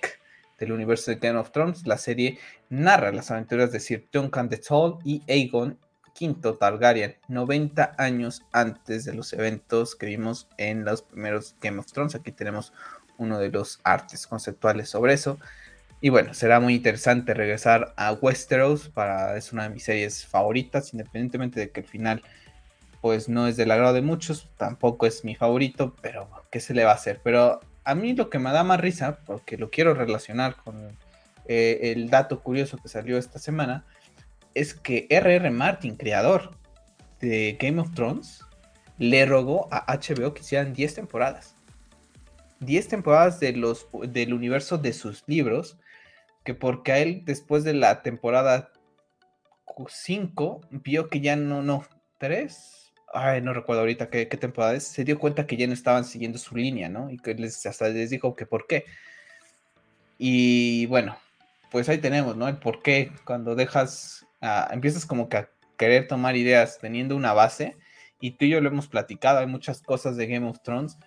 del 0.60 0.72
universo 0.72 1.12
de 1.12 1.18
Game 1.18 1.40
of 1.40 1.52
Thrones. 1.52 1.86
La 1.86 1.98
serie 1.98 2.40
narra 2.70 3.12
las 3.12 3.32
aventuras 3.32 3.72
de 3.72 3.80
Sir 3.80 4.08
Duncan 4.12 4.50
the 4.50 4.58
Tall 4.58 4.98
y 5.04 5.22
Aegon 5.28 5.78
quinto 6.14 6.56
Targaryen, 6.56 7.18
90 7.28 7.96
años 7.98 8.44
antes 8.52 9.06
de 9.06 9.14
los 9.14 9.34
eventos 9.34 9.96
que 9.96 10.06
vimos 10.06 10.48
en 10.58 10.86
los 10.86 11.02
primeros 11.02 11.56
Game 11.60 11.80
of 11.80 11.92
Thrones. 11.92 12.16
Aquí 12.16 12.32
tenemos 12.32 12.72
uno 13.18 13.40
de 13.40 13.50
los 13.50 13.80
artes 13.84 14.28
conceptuales 14.28 14.90
sobre 14.90 15.14
eso. 15.14 15.40
Y 16.02 16.10
bueno, 16.10 16.34
será 16.34 16.60
muy 16.60 16.76
interesante 16.76 17.34
regresar 17.34 17.94
a 17.96 18.12
Westeros 18.14 18.90
para 18.90 19.38
es 19.38 19.54
una 19.54 19.64
de 19.64 19.70
mis 19.70 19.84
series 19.84 20.26
favoritas, 20.26 20.94
independientemente 20.94 21.60
de 21.60 21.72
que 21.72 21.80
el 21.80 21.88
final 21.88 22.22
pues 23.04 23.28
no 23.28 23.48
es 23.48 23.58
del 23.58 23.70
agrado 23.70 23.92
de 23.92 24.02
muchos, 24.02 24.50
tampoco 24.56 25.06
es 25.06 25.26
mi 25.26 25.36
favorito, 25.36 25.94
pero 26.02 26.30
¿qué 26.50 26.62
se 26.62 26.74
le 26.74 26.86
va 26.86 26.92
a 26.92 26.96
hacer? 26.96 27.20
Pero 27.22 27.60
a 27.84 27.96
mí 27.96 28.14
lo 28.14 28.30
que 28.30 28.40
me 28.40 28.54
da 28.54 28.64
más 28.64 28.80
risa, 28.80 29.20
porque 29.26 29.58
lo 29.58 29.70
quiero 29.70 29.94
relacionar 29.94 30.56
con 30.56 30.98
eh, 31.46 31.92
el 31.92 32.10
dato 32.10 32.40
curioso 32.40 32.78
que 32.78 32.88
salió 32.88 33.18
esta 33.18 33.40
semana, 33.40 33.86
es 34.54 34.74
que 34.74 35.08
R.R. 35.10 35.52
Martin, 35.52 35.98
creador 35.98 36.56
de 37.20 37.58
Game 37.60 37.82
of 37.82 37.94
Thrones, 37.94 38.40
le 38.98 39.26
rogó 39.26 39.68
a 39.70 39.86
HBO 39.98 40.34
que 40.34 40.40
hicieran 40.40 40.72
10 40.72 40.96
temporadas. 40.96 41.58
10 42.62 42.88
temporadas 42.88 43.38
de 43.42 43.52
los, 43.52 43.86
del 44.08 44.34
universo 44.34 44.78
de 44.78 44.94
sus 44.94 45.26
libros, 45.28 45.78
que 46.46 46.54
porque 46.54 46.94
a 46.94 47.00
él 47.00 47.24
después 47.26 47.66
de 47.66 47.74
la 47.74 48.02
temporada 48.02 48.72
5 49.90 50.62
vio 50.72 51.10
que 51.10 51.20
ya 51.20 51.36
no, 51.36 51.62
no, 51.62 51.84
3, 52.20 52.83
ay, 53.14 53.42
no 53.42 53.54
recuerdo 53.54 53.82
ahorita 53.82 54.10
qué, 54.10 54.28
qué, 54.28 54.38
temporada 54.38 54.76
es, 54.76 54.84
se 54.84 55.04
dio 55.04 55.20
cuenta 55.20 55.48
que 55.48 55.58
ya 55.58 55.68
no 55.68 55.74
estaban 55.74 56.06
siguiendo 56.06 56.38
su 56.38 56.56
línea, 56.56 56.90
¿no? 56.90 57.10
Y 57.10 57.18
que 57.18 57.34
les, 57.36 57.66
hasta 57.66 57.90
les 57.90 58.10
dijo 58.10 58.36
que 58.36 58.46
por 58.46 58.68
qué. 58.68 58.86
Y 60.18 60.86
bueno, 60.88 61.18
pues 61.72 61.90
ahí 61.90 61.98
tenemos, 61.98 62.38
¿no? 62.38 62.48
El 62.48 62.58
por 62.58 62.82
qué 62.82 63.12
cuando 63.26 63.56
dejas 63.56 64.26
empiezas 64.72 65.06
como 65.06 65.30
que 65.30 65.38
a 65.38 65.50
querer 65.78 66.08
tomar 66.08 66.36
ideas 66.36 66.80
teniendo 66.80 67.16
una 67.16 67.34
base, 67.34 67.78
y 68.20 68.32
tú 68.32 68.46
y 68.46 68.50
yo 68.50 68.62
lo 68.62 68.70
hemos 68.70 68.88
platicado, 68.88 69.40
hay 69.40 69.48
muchas 69.48 69.82
cosas 69.82 70.16
de 70.16 70.28
Game 70.28 70.48
of 70.48 70.62
Thrones 70.64 70.98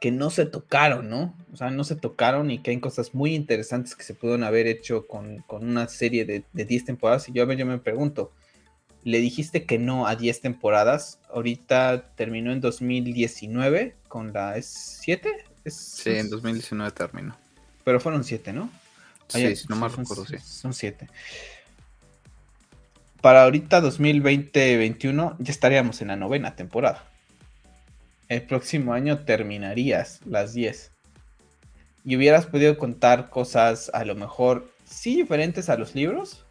que 0.00 0.10
no 0.10 0.30
se 0.30 0.46
tocaron, 0.46 1.08
¿no? 1.08 1.34
O 1.52 1.56
sea, 1.56 1.70
no 1.70 1.84
se 1.84 1.94
tocaron 1.94 2.50
y 2.50 2.62
que 2.62 2.70
hay 2.70 2.80
cosas 2.80 3.14
muy 3.14 3.34
interesantes 3.34 3.94
que 3.94 4.02
se 4.02 4.14
pudieron 4.14 4.44
haber 4.44 4.66
hecho 4.66 5.06
con, 5.06 5.44
una 5.48 5.88
serie 5.88 6.24
de, 6.24 6.44
10 6.52 6.84
temporadas. 6.86 7.28
Y 7.28 7.32
yo 7.32 7.42
a 7.42 7.46
ver, 7.46 7.58
yo 7.58 7.66
me 7.66 7.78
pregunto, 7.78 8.32
le 9.04 9.18
dijiste 9.18 9.64
que 9.64 9.78
no 9.78 10.06
a 10.06 10.16
10 10.16 10.40
temporadas. 10.40 11.18
Ahorita 11.32 12.12
terminó 12.16 12.52
en 12.52 12.60
2019 12.60 13.96
con 14.08 14.32
la 14.32 14.60
7. 14.60 15.30
Sí, 15.66 16.10
en 16.10 16.30
2019 16.30 16.90
terminó. 16.92 17.36
Pero 17.84 18.00
fueron 18.00 18.24
7, 18.24 18.52
¿no? 18.52 18.70
Sí, 19.28 19.54
no 19.68 19.76
me 19.76 19.88
recuerdo, 19.88 20.26
sí. 20.26 20.38
Son 20.38 20.74
7. 20.74 21.08
Para 23.20 23.44
ahorita 23.44 23.82
2020-21 23.82 25.36
ya 25.38 25.52
estaríamos 25.52 26.00
en 26.00 26.08
la 26.08 26.16
novena 26.16 26.56
temporada. 26.56 27.04
El 28.28 28.42
próximo 28.42 28.92
año 28.92 29.20
terminarías 29.20 30.20
las 30.24 30.54
10. 30.54 30.92
Y 32.04 32.16
hubieras 32.16 32.46
podido 32.46 32.78
contar 32.78 33.28
cosas 33.28 33.90
a 33.92 34.04
lo 34.04 34.14
mejor 34.14 34.70
sí 34.86 35.16
diferentes 35.16 35.68
a 35.68 35.76
los 35.76 35.94
libros, 35.94 36.46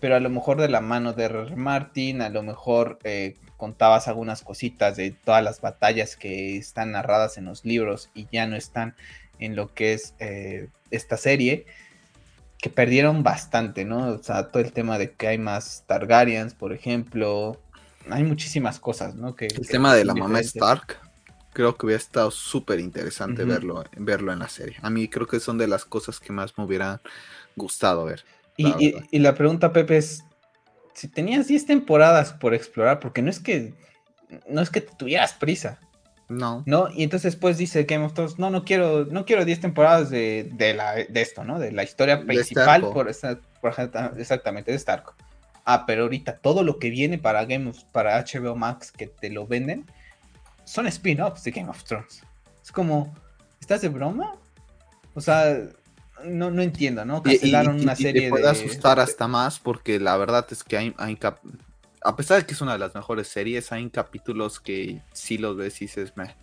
pero 0.00 0.16
a 0.16 0.20
lo 0.20 0.30
mejor 0.30 0.60
de 0.60 0.68
la 0.68 0.80
mano 0.80 1.12
de 1.12 1.24
R. 1.24 1.56
Martin, 1.56 2.22
a 2.22 2.28
lo 2.28 2.42
mejor 2.42 2.98
eh, 3.04 3.36
contabas 3.56 4.08
algunas 4.08 4.42
cositas 4.42 4.96
de 4.96 5.10
todas 5.10 5.42
las 5.42 5.60
batallas 5.60 6.16
que 6.16 6.56
están 6.56 6.92
narradas 6.92 7.38
en 7.38 7.46
los 7.46 7.64
libros 7.64 8.10
y 8.14 8.26
ya 8.30 8.46
no 8.46 8.56
están 8.56 8.94
en 9.38 9.56
lo 9.56 9.72
que 9.72 9.94
es 9.94 10.14
eh, 10.18 10.68
esta 10.90 11.16
serie, 11.16 11.66
que 12.58 12.70
perdieron 12.70 13.22
bastante, 13.22 13.84
¿no? 13.84 14.08
O 14.08 14.22
sea, 14.22 14.50
todo 14.50 14.62
el 14.62 14.72
tema 14.72 14.98
de 14.98 15.12
que 15.12 15.28
hay 15.28 15.38
más 15.38 15.84
Targaryens, 15.86 16.54
por 16.54 16.72
ejemplo, 16.72 17.60
hay 18.10 18.24
muchísimas 18.24 18.80
cosas, 18.80 19.14
¿no? 19.14 19.34
Que, 19.34 19.46
el 19.46 19.68
tema 19.68 19.94
de 19.94 20.04
la 20.04 20.14
mamá 20.14 20.40
Stark, 20.40 20.98
creo 21.52 21.76
que 21.76 21.86
hubiera 21.86 22.00
estado 22.00 22.30
súper 22.30 22.80
interesante 22.80 23.44
verlo, 23.44 23.84
verlo 23.96 24.32
en 24.32 24.38
la 24.38 24.48
serie. 24.48 24.76
A 24.82 24.90
mí 24.90 25.08
creo 25.08 25.26
que 25.26 25.40
son 25.40 25.58
de 25.58 25.68
las 25.68 25.84
cosas 25.84 26.20
que 26.20 26.32
más 26.32 26.56
me 26.56 26.64
hubieran 26.64 27.00
gustado 27.56 28.04
ver. 28.04 28.24
Y 28.56 29.18
la, 29.18 29.34
pregunta, 29.34 29.72
Pepe, 29.72 29.96
es, 29.96 30.24
si 30.94 31.08
tenías 31.08 31.48
10 31.48 31.66
temporadas 31.66 32.32
por 32.32 32.54
explorar, 32.54 33.00
porque 33.00 33.22
no 33.22 33.30
es 33.30 33.40
que 33.40 33.74
no 34.48 34.60
es 34.60 34.70
que 34.70 34.80
tuvieras 34.80 35.34
prisa. 35.34 35.78
No. 36.28 36.62
¿No? 36.66 36.88
Y 36.90 37.02
entonces 37.02 37.34
después 37.34 37.58
dice 37.58 37.84
Game 37.84 38.04
of 38.04 38.14
Thrones, 38.14 38.38
no, 38.38 38.50
no 38.50 38.64
quiero, 38.64 39.04
no 39.06 39.24
quiero 39.24 39.44
10 39.44 39.60
temporadas 39.60 40.10
de, 40.10 40.74
la, 40.76 40.94
de 40.94 41.20
esto, 41.20 41.44
¿no? 41.44 41.58
De 41.58 41.70
la 41.70 41.82
historia 41.82 42.24
principal 42.24 42.80
por, 42.80 43.08
exactamente, 43.08 44.70
de 44.70 44.76
Stark. 44.76 45.12
Ah, 45.66 45.84
pero 45.86 46.04
ahorita 46.04 46.38
todo 46.38 46.62
lo 46.62 46.78
que 46.78 46.90
viene 46.90 47.18
para 47.18 47.44
Game 47.44 47.70
of, 47.70 47.82
para 47.92 48.22
HBO 48.22 48.54
Max 48.54 48.90
que 48.90 49.06
te 49.06 49.30
lo 49.30 49.46
venden 49.46 49.86
son 50.64 50.86
spin-offs 50.86 51.44
de 51.44 51.50
Game 51.50 51.70
of 51.70 51.84
Thrones. 51.84 52.22
Es 52.62 52.72
como, 52.72 53.14
¿estás 53.60 53.82
de 53.82 53.88
broma? 53.88 54.36
O 55.14 55.20
sea, 55.20 55.58
no, 56.24 56.50
no 56.50 56.62
entiendo, 56.62 57.04
¿no? 57.04 57.22
Cancelaron 57.22 57.80
una 57.80 57.96
serie 57.96 58.22
te 58.22 58.30
puede 58.30 58.48
asustar 58.48 59.00
hasta 59.00 59.28
más 59.28 59.58
porque 59.58 60.00
la 60.00 60.16
verdad 60.16 60.46
es 60.50 60.64
que 60.64 60.76
hay, 60.76 60.94
a 62.02 62.16
pesar 62.16 62.40
de 62.40 62.46
que 62.46 62.54
es 62.54 62.60
una 62.60 62.74
de 62.74 62.78
las 62.78 62.94
mejores 62.94 63.28
series, 63.28 63.72
hay 63.72 63.88
capítulos 63.90 64.60
que 64.60 65.00
sí 65.12 65.38
los 65.38 65.56
ves 65.56 65.80
y 65.80 65.86
dices, 65.86 66.12
me 66.16 66.36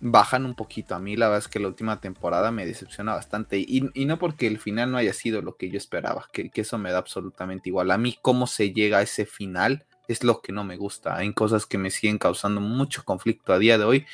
bajan 0.00 0.44
un 0.44 0.54
poquito. 0.54 0.94
A 0.94 0.98
mí 0.98 1.16
la 1.16 1.26
verdad 1.26 1.44
es 1.44 1.48
que 1.48 1.60
la 1.60 1.68
última 1.68 2.00
temporada 2.00 2.50
me 2.50 2.66
decepciona 2.66 3.14
bastante. 3.14 3.58
Y, 3.58 3.90
no 4.06 4.18
porque 4.18 4.46
el 4.46 4.58
final 4.58 4.92
no 4.92 4.98
haya 4.98 5.12
sido 5.12 5.42
lo 5.42 5.56
que 5.56 5.70
yo 5.70 5.78
esperaba, 5.78 6.26
que, 6.32 6.50
que, 6.50 6.60
eso 6.60 6.78
me 6.78 6.92
da 6.92 6.98
absolutamente 6.98 7.68
igual. 7.68 7.90
A 7.90 7.98
mí 7.98 8.18
cómo 8.20 8.46
se 8.46 8.72
llega 8.72 8.98
a 8.98 9.02
ese 9.02 9.26
final 9.26 9.84
es 10.08 10.22
lo 10.22 10.40
que 10.40 10.52
no 10.52 10.64
me 10.64 10.76
gusta. 10.76 11.16
Hay 11.16 11.32
cosas 11.32 11.66
que 11.66 11.78
me 11.78 11.90
siguen 11.90 12.18
causando 12.18 12.60
mucho 12.60 13.04
conflicto 13.04 13.52
a 13.52 13.58
día 13.58 13.78
de 13.78 13.84
hoy. 13.84 14.06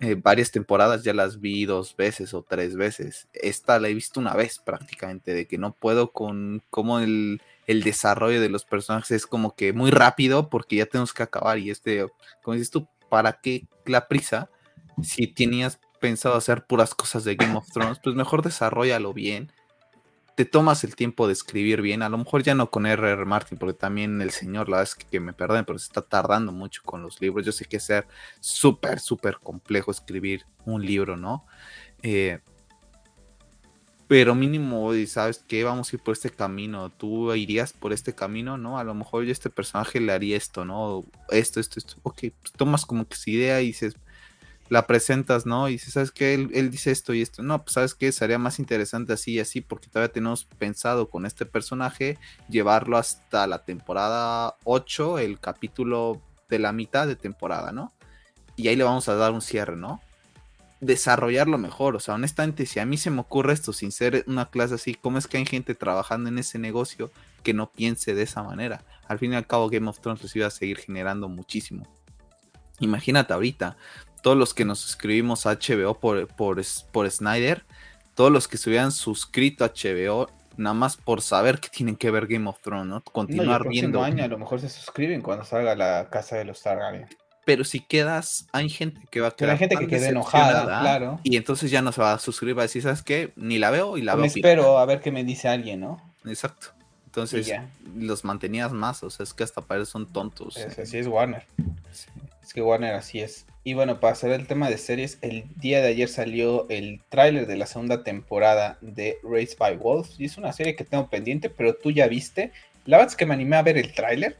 Eh, 0.00 0.16
varias 0.16 0.50
temporadas 0.50 1.02
ya 1.04 1.14
las 1.14 1.40
vi 1.40 1.64
dos 1.64 1.96
veces 1.96 2.34
o 2.34 2.42
tres 2.42 2.76
veces. 2.76 3.28
Esta 3.32 3.78
la 3.78 3.88
he 3.88 3.94
visto 3.94 4.20
una 4.20 4.34
vez 4.34 4.58
prácticamente, 4.58 5.32
de 5.32 5.46
que 5.46 5.56
no 5.56 5.72
puedo 5.72 6.12
con 6.12 6.62
cómo 6.70 6.98
el, 7.00 7.40
desarrollo 7.66 8.40
de 8.40 8.50
los 8.50 8.64
personajes 8.64 9.10
es 9.12 9.26
como 9.26 9.54
que 9.54 9.72
muy 9.72 9.90
rápido 9.90 10.50
porque 10.50 10.76
ya 10.76 10.86
tenemos 10.86 11.14
que 11.14 11.22
acabar. 11.22 11.58
Y 11.58 11.70
este, 11.70 12.06
como 12.42 12.54
dices 12.54 12.70
tú, 12.70 12.86
¿para 13.08 13.40
qué 13.40 13.66
la 13.86 14.08
prisa? 14.08 14.50
Si 15.02 15.26
tenías 15.26 15.80
pensado 16.00 16.34
hacer 16.34 16.66
puras 16.66 16.94
cosas 16.94 17.24
de 17.24 17.36
Game 17.36 17.56
of 17.56 17.70
Thrones, 17.72 17.98
pues 18.02 18.14
mejor 18.14 18.42
desarrollalo 18.42 19.14
bien 19.14 19.50
te 20.34 20.44
tomas 20.44 20.82
el 20.84 20.96
tiempo 20.96 21.26
de 21.26 21.32
escribir 21.32 21.80
bien, 21.80 22.02
a 22.02 22.08
lo 22.08 22.18
mejor 22.18 22.42
ya 22.42 22.54
no 22.54 22.70
con 22.70 22.86
R.R. 22.86 23.24
Martin, 23.24 23.56
porque 23.56 23.78
también 23.78 24.20
el 24.20 24.30
señor, 24.30 24.68
la 24.68 24.78
verdad 24.78 24.92
es 24.98 25.04
que, 25.04 25.20
me 25.20 25.32
perdonen, 25.32 25.64
pero 25.64 25.78
se 25.78 25.86
está 25.86 26.02
tardando 26.02 26.50
mucho 26.50 26.82
con 26.84 27.02
los 27.02 27.20
libros. 27.20 27.46
Yo 27.46 27.52
sé 27.52 27.66
que 27.66 27.76
es 27.76 27.90
súper, 28.40 28.98
súper 29.00 29.38
complejo 29.38 29.90
escribir 29.90 30.44
un 30.64 30.84
libro, 30.84 31.16
¿no? 31.16 31.46
Eh, 32.02 32.40
pero 34.08 34.34
mínimo, 34.34 34.92
¿sabes 35.06 35.42
qué? 35.46 35.64
Vamos 35.64 35.92
a 35.92 35.96
ir 35.96 36.02
por 36.02 36.12
este 36.12 36.30
camino. 36.30 36.90
Tú 36.90 37.32
irías 37.34 37.72
por 37.72 37.92
este 37.92 38.14
camino, 38.14 38.58
¿no? 38.58 38.78
A 38.78 38.84
lo 38.84 38.94
mejor 38.94 39.24
yo 39.24 39.32
este 39.32 39.50
personaje 39.50 40.00
le 40.00 40.12
haría 40.12 40.36
esto, 40.36 40.64
¿no? 40.64 41.04
Esto, 41.30 41.60
esto, 41.60 41.78
esto. 41.78 41.96
Ok, 42.02 42.24
pues 42.40 42.52
tomas 42.56 42.84
como 42.84 43.06
que 43.06 43.14
esa 43.14 43.30
idea 43.30 43.62
y 43.62 43.68
dices, 43.68 43.96
la 44.68 44.86
presentas, 44.86 45.46
¿no? 45.46 45.68
Y 45.68 45.72
dices, 45.72 45.94
¿sabes 45.94 46.10
qué? 46.10 46.34
Él, 46.34 46.70
dice 46.70 46.90
esto 46.90 47.14
y 47.14 47.22
esto. 47.22 47.42
No, 47.42 47.62
pues 47.62 47.74
sabes 47.74 47.94
qué, 47.94 48.12
sería 48.12 48.38
más 48.38 48.58
interesante 48.58 49.12
así 49.12 49.32
y 49.32 49.40
así, 49.40 49.60
porque 49.60 49.88
todavía 49.88 50.12
tenemos 50.12 50.44
pensado 50.44 51.10
con 51.10 51.26
este 51.26 51.46
personaje 51.46 52.18
llevarlo 52.48 52.96
hasta 52.96 53.46
la 53.46 53.64
temporada 53.64 54.56
8, 54.64 55.18
el 55.18 55.38
capítulo 55.38 56.20
de 56.48 56.58
la 56.58 56.72
mitad 56.72 57.06
de 57.06 57.16
temporada, 57.16 57.72
¿no? 57.72 57.92
Y 58.56 58.68
ahí 58.68 58.76
le 58.76 58.84
vamos 58.84 59.08
a 59.08 59.16
dar 59.16 59.32
un 59.32 59.42
cierre, 59.42 59.76
¿no? 59.76 60.00
Desarrollarlo 60.80 61.56
mejor, 61.58 61.96
o 61.96 62.00
sea, 62.00 62.14
honestamente, 62.14 62.66
si 62.66 62.78
a 62.78 62.86
mí 62.86 62.96
se 62.96 63.10
me 63.10 63.20
ocurre 63.20 63.52
esto 63.52 63.72
sin 63.72 63.90
ser 63.90 64.24
una 64.26 64.50
clase 64.50 64.74
así, 64.74 64.94
¿cómo 64.94 65.18
es 65.18 65.26
que 65.26 65.38
hay 65.38 65.46
gente 65.46 65.74
trabajando 65.74 66.28
en 66.28 66.38
ese 66.38 66.58
negocio 66.58 67.10
que 67.42 67.54
no 67.54 67.70
piense 67.70 68.14
de 68.14 68.22
esa 68.22 68.42
manera? 68.42 68.84
Al 69.08 69.18
fin 69.18 69.32
y 69.32 69.36
al 69.36 69.46
cabo, 69.46 69.70
Game 69.70 69.88
of 69.88 70.00
Thrones 70.00 70.34
iba 70.36 70.46
a 70.46 70.50
seguir 70.50 70.78
generando 70.78 71.28
muchísimo. 71.28 71.86
Imagínate 72.80 73.32
ahorita, 73.32 73.76
todos 74.24 74.38
los 74.38 74.54
que 74.54 74.64
nos 74.64 74.78
suscribimos 74.78 75.44
a 75.44 75.52
HBO 75.52 76.00
por, 76.00 76.26
por, 76.28 76.62
por 76.92 77.10
Snyder, 77.10 77.62
todos 78.14 78.32
los 78.32 78.48
que 78.48 78.56
se 78.56 78.70
hubieran 78.70 78.90
suscrito 78.90 79.66
a 79.66 79.68
HBO, 79.68 80.30
nada 80.56 80.72
más 80.72 80.96
por 80.96 81.20
saber 81.20 81.60
que 81.60 81.68
tienen 81.68 81.94
que 81.94 82.10
ver 82.10 82.26
Game 82.26 82.48
of 82.48 82.58
Thrones, 82.62 82.86
¿no? 82.86 83.02
Continuar 83.02 83.68
viendo. 83.68 84.02
año 84.02 84.24
a 84.24 84.28
lo 84.28 84.38
mejor 84.38 84.62
se 84.62 84.70
suscriben 84.70 85.20
cuando 85.20 85.44
salga 85.44 85.74
la 85.74 86.08
casa 86.08 86.36
de 86.36 86.46
los 86.46 86.62
Targaryen. 86.62 87.06
Pero 87.44 87.64
si 87.64 87.80
quedas, 87.80 88.46
hay 88.52 88.70
gente 88.70 88.98
que 89.10 89.20
va 89.20 89.28
a 89.28 89.30
quedar. 89.32 89.52
Hay 89.52 89.58
gente 89.58 89.76
que 89.76 89.88
quede 89.88 90.08
enojada, 90.08 90.80
claro. 90.80 91.20
Y 91.22 91.36
entonces 91.36 91.70
ya 91.70 91.82
no 91.82 91.92
se 91.92 92.00
va 92.00 92.14
a 92.14 92.18
suscribir, 92.18 92.56
va 92.56 92.62
a 92.62 92.64
decir, 92.64 92.80
¿sabes 92.80 93.02
qué? 93.02 93.34
Ni 93.36 93.58
la 93.58 93.70
veo 93.70 93.98
y 93.98 94.02
la 94.02 94.14
veo. 94.14 94.22
Me 94.22 94.28
espero 94.28 94.78
a 94.78 94.86
ver 94.86 95.02
qué 95.02 95.12
me 95.12 95.22
dice 95.22 95.48
alguien, 95.48 95.80
¿no? 95.80 96.00
Exacto. 96.24 96.68
Entonces 97.04 97.52
los 97.94 98.24
mantenías 98.24 98.72
más, 98.72 99.02
o 99.02 99.10
sea, 99.10 99.24
es 99.24 99.34
que 99.34 99.44
hasta 99.44 99.60
para 99.60 99.84
son 99.84 100.10
tontos. 100.10 100.56
Es, 100.56 100.78
así 100.78 100.96
es 100.96 101.06
Warner. 101.06 101.44
Es 101.92 102.08
que 102.54 102.62
Warner 102.62 102.94
así 102.94 103.20
es. 103.20 103.46
Y 103.64 103.74
bueno, 103.74 103.98
para 103.98 104.12
hacer 104.12 104.30
el 104.30 104.46
tema 104.46 104.70
de 104.70 104.78
series, 104.78 105.18
el 105.22 105.44
día 105.56 105.82
de 105.82 105.88
ayer 105.88 106.08
salió 106.08 106.68
el 106.70 107.02
tráiler 107.08 107.46
de 107.48 107.56
la 107.56 107.66
segunda 107.66 108.04
temporada 108.04 108.78
de 108.80 109.18
Race 109.24 109.56
by 109.58 109.76
Wolves. 109.76 110.14
Y 110.18 110.26
es 110.26 110.38
una 110.38 110.52
serie 110.52 110.76
que 110.76 110.84
tengo 110.84 111.10
pendiente, 111.10 111.50
pero 111.50 111.74
tú 111.74 111.90
ya 111.90 112.06
viste. 112.06 112.52
La 112.84 112.98
verdad 112.98 113.10
es 113.10 113.16
que 113.16 113.26
me 113.26 113.34
animé 113.34 113.56
a 113.56 113.62
ver 113.62 113.76
el 113.76 113.92
tráiler. 113.92 114.36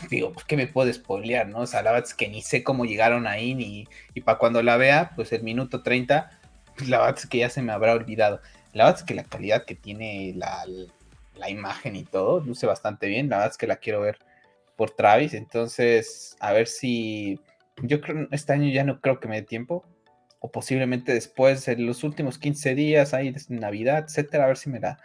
Digo, 0.10 0.32
¿por 0.32 0.46
qué 0.46 0.56
me 0.56 0.66
puedo 0.66 0.90
spoilear, 0.90 1.46
no? 1.48 1.60
O 1.60 1.66
sea, 1.66 1.82
la 1.82 1.92
verdad 1.92 2.08
es 2.08 2.14
que 2.14 2.28
ni 2.28 2.40
sé 2.40 2.64
cómo 2.64 2.86
llegaron 2.86 3.26
ahí, 3.26 3.54
ni... 3.54 3.86
Y 4.14 4.22
para 4.22 4.38
cuando 4.38 4.62
la 4.62 4.78
vea, 4.78 5.12
pues 5.14 5.30
el 5.32 5.42
minuto 5.42 5.82
30, 5.82 6.30
pues 6.74 6.88
la 6.88 7.00
verdad 7.00 7.18
es 7.18 7.26
que 7.26 7.38
ya 7.38 7.50
se 7.50 7.60
me 7.60 7.72
habrá 7.72 7.92
olvidado. 7.92 8.40
La 8.72 8.84
verdad 8.84 9.00
es 9.00 9.06
que 9.06 9.14
la 9.14 9.24
calidad 9.24 9.66
que 9.66 9.74
tiene 9.74 10.32
la, 10.36 10.64
la 11.36 11.50
imagen 11.50 11.96
y 11.96 12.04
todo, 12.04 12.40
luce 12.40 12.66
bastante 12.66 13.08
bien. 13.08 13.28
La 13.28 13.36
verdad 13.36 13.52
es 13.52 13.58
que 13.58 13.66
la 13.66 13.76
quiero 13.76 14.00
ver 14.00 14.18
por 14.76 14.92
Travis. 14.92 15.34
Entonces, 15.34 16.34
a 16.40 16.52
ver 16.52 16.66
si 16.66 17.40
yo 17.82 18.00
creo 18.00 18.28
este 18.30 18.52
año 18.52 18.68
ya 18.70 18.84
no 18.84 19.00
creo 19.00 19.20
que 19.20 19.28
me 19.28 19.36
dé 19.36 19.42
tiempo. 19.42 19.84
O 20.40 20.52
posiblemente 20.52 21.12
después, 21.12 21.66
en 21.66 21.84
los 21.84 22.04
últimos 22.04 22.38
15 22.38 22.74
días, 22.76 23.12
ahí 23.12 23.30
de 23.32 23.40
Navidad, 23.48 24.04
etcétera, 24.06 24.44
a 24.44 24.46
ver 24.46 24.56
si 24.56 24.70
me 24.70 24.78
la, 24.78 24.98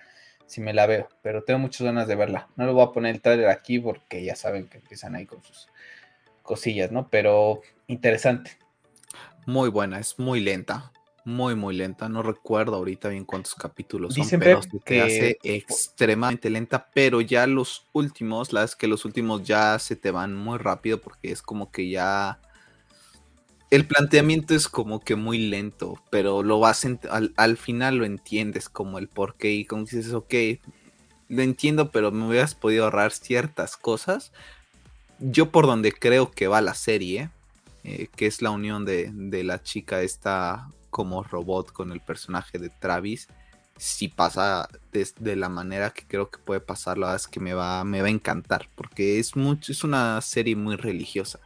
si 0.45 0.61
me 0.61 0.73
la 0.73 0.85
veo. 0.85 1.09
Pero 1.23 1.43
tengo 1.43 1.59
muchas 1.59 1.81
ganas 1.81 2.07
de 2.07 2.15
verla. 2.15 2.49
No 2.55 2.67
le 2.67 2.71
voy 2.71 2.83
a 2.83 2.91
poner 2.91 3.15
el 3.15 3.21
trailer 3.21 3.49
aquí 3.49 3.79
porque 3.79 4.23
ya 4.23 4.35
saben 4.35 4.67
que 4.67 4.77
empiezan 4.77 5.15
ahí 5.15 5.25
con 5.25 5.43
sus 5.43 5.69
cosillas, 6.43 6.91
¿no? 6.91 7.09
Pero 7.09 7.61
interesante. 7.87 8.51
Muy 9.45 9.69
buena, 9.69 9.99
es 9.99 10.19
muy 10.19 10.39
lenta. 10.39 10.91
Muy, 11.25 11.55
muy 11.55 11.73
lenta. 11.75 12.09
No 12.09 12.21
recuerdo 12.21 12.75
ahorita 12.75 13.09
bien 13.09 13.23
cuántos 13.23 13.55
capítulos 13.55 14.13
son, 14.13 14.39
pero 14.39 14.61
se 14.61 14.69
que... 14.83 15.01
hace 15.01 15.37
extremadamente 15.41 16.49
lenta. 16.49 16.89
Pero 16.93 17.21
ya 17.21 17.47
los 17.47 17.87
últimos, 17.93 18.51
la 18.51 18.63
es 18.63 18.75
que 18.75 18.87
los 18.87 19.05
últimos 19.05 19.43
ya 19.43 19.79
se 19.79 19.95
te 19.95 20.11
van 20.11 20.35
muy 20.35 20.57
rápido 20.57 20.99
porque 20.99 21.31
es 21.31 21.41
como 21.41 21.71
que 21.71 21.89
ya 21.89 22.39
el 23.73 23.87
planteamiento 23.87 24.53
es 24.53 24.67
como 24.67 24.99
que 24.99 25.15
muy 25.15 25.39
lento, 25.39 25.99
pero 26.11 26.43
lo 26.43 26.59
vas 26.59 26.85
al, 26.85 27.33
al, 27.35 27.57
final 27.57 27.95
lo 27.95 28.05
entiendes 28.05 28.69
como 28.69 28.99
el 28.99 29.07
por 29.07 29.33
qué 29.35 29.51
y 29.51 29.65
como 29.65 29.85
dices, 29.85 30.13
ok, 30.13 30.33
lo 31.27 31.41
entiendo, 31.41 31.89
pero 31.89 32.11
me 32.11 32.27
hubieras 32.27 32.53
podido 32.53 32.83
ahorrar 32.83 33.11
ciertas 33.13 33.75
cosas. 33.75 34.31
Yo 35.17 35.49
por 35.49 35.65
donde 35.65 35.91
creo 35.91 36.29
que 36.29 36.47
va 36.47 36.61
la 36.61 36.75
serie, 36.75 37.31
eh, 37.83 38.09
que 38.15 38.27
es 38.27 38.43
la 38.43 38.51
unión 38.51 38.85
de, 38.85 39.09
de, 39.11 39.43
la 39.43 39.63
chica 39.63 40.03
esta 40.03 40.69
como 40.91 41.23
robot 41.23 41.71
con 41.71 41.91
el 41.91 41.99
personaje 41.99 42.59
de 42.59 42.69
Travis, 42.69 43.27
si 43.77 44.07
pasa 44.07 44.69
de, 44.91 45.35
la 45.35 45.49
manera 45.49 45.89
que 45.89 46.05
creo 46.05 46.29
que 46.29 46.37
puede 46.37 46.59
pasar, 46.59 46.99
la 46.99 47.07
verdad 47.07 47.21
es 47.21 47.27
que 47.27 47.39
me 47.39 47.55
va, 47.55 47.83
me 47.83 48.01
va 48.01 48.07
a 48.07 48.11
encantar, 48.11 48.69
porque 48.75 49.17
es, 49.17 49.35
mucho, 49.35 49.71
es 49.71 49.83
una 49.83 50.21
serie 50.21 50.55
muy 50.55 50.75
religiosa, 50.75 51.39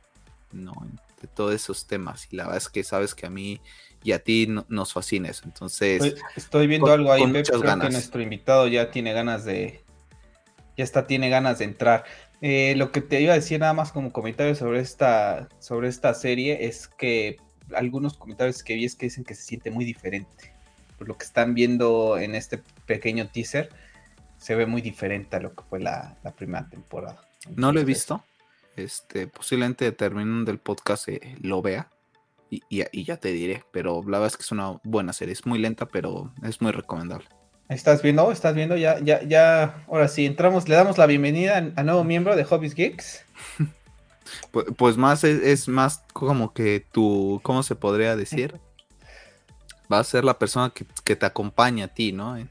¿no? 0.52 0.74
De 1.22 1.28
todos 1.28 1.54
esos 1.56 1.88
temas, 1.88 2.28
y 2.32 2.36
la 2.36 2.44
verdad 2.44 2.58
es 2.58 2.70
que 2.70 2.84
sabes 2.84 3.16
que 3.16 3.26
a 3.26 3.30
mí 3.30 3.60
y 4.04 4.12
a 4.12 4.20
ti 4.20 4.48
nos 4.68 4.94
fascina 4.94 5.30
eso, 5.30 5.44
entonces... 5.46 6.16
Estoy, 6.36 6.68
viendo 6.68 6.92
algo 6.92 7.12
ahí, 7.12 7.26
Pep, 7.32 7.48
creo 7.48 7.80
que 7.80 7.90
nuestro 7.90 8.22
invitado 8.22 8.68
ya 8.68 8.92
tiene 8.92 9.14
ganas 9.14 9.44
de... 9.44 9.84
Ya 10.78 10.84
está, 10.84 11.08
tiene 11.08 11.30
ganas 11.30 11.58
de 11.58 11.66
entrar. 11.66 12.04
Eh, 12.42 12.76
lo 12.78 12.92
que 12.92 13.02
te 13.02 13.20
iba 13.20 13.34
a 13.34 13.36
decir 13.36 13.60
nada 13.60 13.74
más 13.74 13.92
como 13.92 14.14
comentario 14.14 14.54
sobre 14.54 14.80
esta, 14.80 15.50
sobre 15.58 15.88
esta 15.88 16.14
serie 16.14 16.68
es 16.68 16.88
que 16.88 17.38
algunos 17.74 18.16
comentarios 18.16 18.62
que 18.62 18.76
vi 18.76 18.86
es 18.86 18.96
que 18.96 19.08
dicen 19.08 19.24
que 19.24 19.34
se 19.34 19.42
siente 19.42 19.72
muy 19.72 19.86
diferente 19.86 20.54
por 20.98 21.08
lo 21.08 21.18
que 21.18 21.26
están 21.26 21.54
viendo 21.54 22.18
en 22.18 22.36
este 22.36 22.62
pequeño 22.86 23.28
teaser, 23.28 23.70
se 24.38 24.56
ve 24.56 24.66
muy 24.66 24.82
diferente 24.82 25.36
a 25.36 25.40
lo 25.40 25.54
que 25.54 25.64
fue 25.64 25.80
la, 25.80 26.18
primera 26.36 26.68
temporada. 26.68 27.22
no 27.56 27.72
lo 27.72 27.80
he 27.80 27.86
visto. 27.86 28.24
Este, 28.78 29.28
posiblemente 29.28 29.92
terminando 29.92 30.52
el 30.52 30.60
podcast 30.60 31.10
eh, 31.10 31.36
lo 31.42 31.62
vea 31.62 31.90
y, 32.50 33.04
ya 33.04 33.18
te 33.18 33.34
diré. 33.34 33.64
Pero 33.72 34.02
la 34.04 34.20
verdad 34.20 34.28
es 34.28 34.38
que 34.38 34.44
es 34.44 34.52
una 34.52 34.80
buena 34.84 35.12
serie. 35.12 35.34
Es 35.34 35.46
muy 35.46 35.60
lenta, 35.60 35.88
pero 35.88 36.32
es 36.44 36.62
muy 36.62 36.72
recomendable. 36.72 37.28
¿Estás 37.68 38.02
viendo? 38.02 38.32
¿Estás 38.32 38.56
viendo? 38.56 38.78
Ya, 38.78 39.00
ya, 39.00 39.22
ya. 39.24 39.84
Ahora 39.88 40.08
sí, 40.08 40.26
entramos, 40.26 40.70
le 40.70 40.76
damos 40.76 40.98
la 40.98 41.06
bienvenida 41.06 41.58
a 41.58 41.84
nuevo 41.84 42.06
miembro 42.06 42.36
de 42.38 42.46
Hobbies 42.46 42.76
Geeks. 42.76 43.26
pues, 44.52 44.68
pues, 44.78 44.96
más 44.96 45.26
es, 45.26 45.44
es, 45.44 45.68
más 45.68 46.06
como 46.14 46.54
que 46.54 46.86
tu, 46.92 47.42
¿cómo 47.44 47.64
se 47.64 47.76
podría 47.76 48.16
decir? 48.16 48.62
va 49.92 50.00
a 50.00 50.04
ser 50.04 50.24
la 50.24 50.38
persona 50.38 50.72
que, 50.72 51.16
te 51.16 51.26
acompaña 51.26 51.86
a 51.86 51.88
ti, 51.90 52.12
¿no? 52.12 52.38
En, 52.38 52.50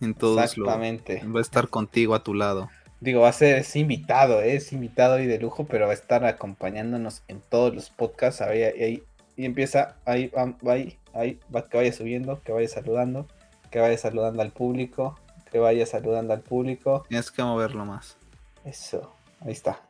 en 0.00 0.14
todos 0.14 0.42
Exactamente. 0.42 1.22
va 1.24 1.40
a 1.40 1.42
estar 1.42 1.68
contigo 1.68 2.14
a 2.14 2.22
tu 2.22 2.34
lado. 2.34 2.70
Digo, 3.00 3.20
va 3.20 3.28
a 3.28 3.32
ser, 3.32 3.58
es 3.58 3.76
invitado, 3.76 4.42
¿eh? 4.42 4.56
es 4.56 4.72
invitado 4.72 5.20
y 5.20 5.26
de 5.26 5.38
lujo, 5.38 5.66
pero 5.66 5.86
va 5.86 5.92
a 5.92 5.94
estar 5.94 6.24
acompañándonos 6.24 7.22
en 7.28 7.40
todos 7.40 7.74
los 7.74 7.90
podcasts. 7.90 8.40
Ahí, 8.40 8.62
ahí, 8.62 9.02
y 9.36 9.44
empieza, 9.44 9.96
ahí, 10.04 10.32
ahí, 10.66 10.98
ahí, 11.14 11.40
va, 11.54 11.68
que 11.68 11.76
vaya 11.76 11.92
subiendo, 11.92 12.40
que 12.42 12.52
vaya 12.52 12.68
saludando, 12.68 13.26
que 13.70 13.78
vaya 13.78 13.96
saludando 13.96 14.42
al 14.42 14.50
público, 14.50 15.18
que 15.50 15.58
vaya 15.58 15.86
saludando 15.86 16.34
al 16.34 16.40
público. 16.40 17.04
Tienes 17.08 17.30
que 17.30 17.42
moverlo 17.42 17.84
más. 17.84 18.16
Eso, 18.64 19.12
ahí 19.40 19.52
está. 19.52 19.80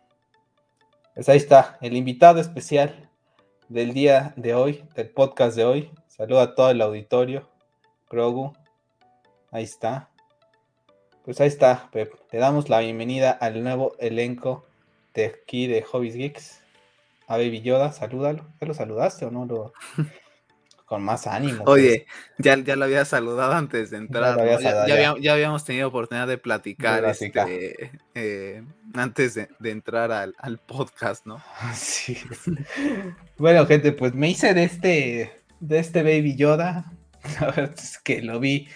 Pues 1.14 1.28
ahí 1.28 1.38
está, 1.38 1.78
el 1.80 1.96
invitado 1.96 2.40
especial 2.40 3.08
del 3.68 3.92
día 3.94 4.34
de 4.36 4.54
hoy, 4.54 4.84
del 4.94 5.08
podcast 5.08 5.56
de 5.56 5.64
hoy, 5.64 5.90
Saluda 6.18 6.42
a 6.42 6.54
todo 6.56 6.72
el 6.72 6.82
auditorio. 6.82 7.48
Grogu. 8.10 8.52
Ahí 9.52 9.62
está. 9.62 10.10
Pues 11.28 11.42
ahí 11.42 11.48
está, 11.48 11.90
Pep. 11.92 12.10
Le 12.32 12.38
damos 12.38 12.70
la 12.70 12.80
bienvenida 12.80 13.30
al 13.32 13.62
nuevo 13.62 13.94
elenco 13.98 14.66
de 15.12 15.26
aquí 15.26 15.66
de 15.66 15.82
Hobbies 15.82 16.14
Geeks. 16.14 16.62
A 17.26 17.36
Baby 17.36 17.60
Yoda, 17.60 17.92
salúdalo. 17.92 18.46
¿Ya 18.58 18.66
lo 18.66 18.72
saludaste 18.72 19.26
o 19.26 19.30
no? 19.30 19.44
Lo... 19.44 19.74
Con 20.86 21.02
más 21.02 21.26
ánimo. 21.26 21.66
Pues. 21.66 21.84
Oye, 21.84 22.06
ya, 22.38 22.56
ya 22.56 22.76
lo 22.76 22.86
había 22.86 23.04
saludado 23.04 23.52
antes 23.52 23.90
de 23.90 23.98
entrar. 23.98 24.38
Ya, 24.88 25.10
habíamos, 25.34 25.66
tenido 25.66 25.88
oportunidad 25.88 26.26
de 26.26 26.38
platicar, 26.38 27.04
este, 27.04 27.90
eh, 28.14 28.62
antes 28.94 29.34
de, 29.34 29.48
entrar 29.64 30.10
al, 30.10 30.34
al, 30.38 30.56
podcast, 30.56 31.26
¿no? 31.26 31.42
Sí. 31.74 32.16
bueno, 33.36 33.66
gente, 33.66 33.92
pues 33.92 34.14
me 34.14 34.30
hice 34.30 34.54
de 34.54 34.64
este 34.64 35.42
de 35.60 35.78
este 35.78 36.02
Baby 36.02 36.36
Yoda. 36.36 36.90
La 37.38 37.48
verdad 37.48 37.74
es 37.76 37.98
que 37.98 38.22
lo 38.22 38.40
vi 38.40 38.66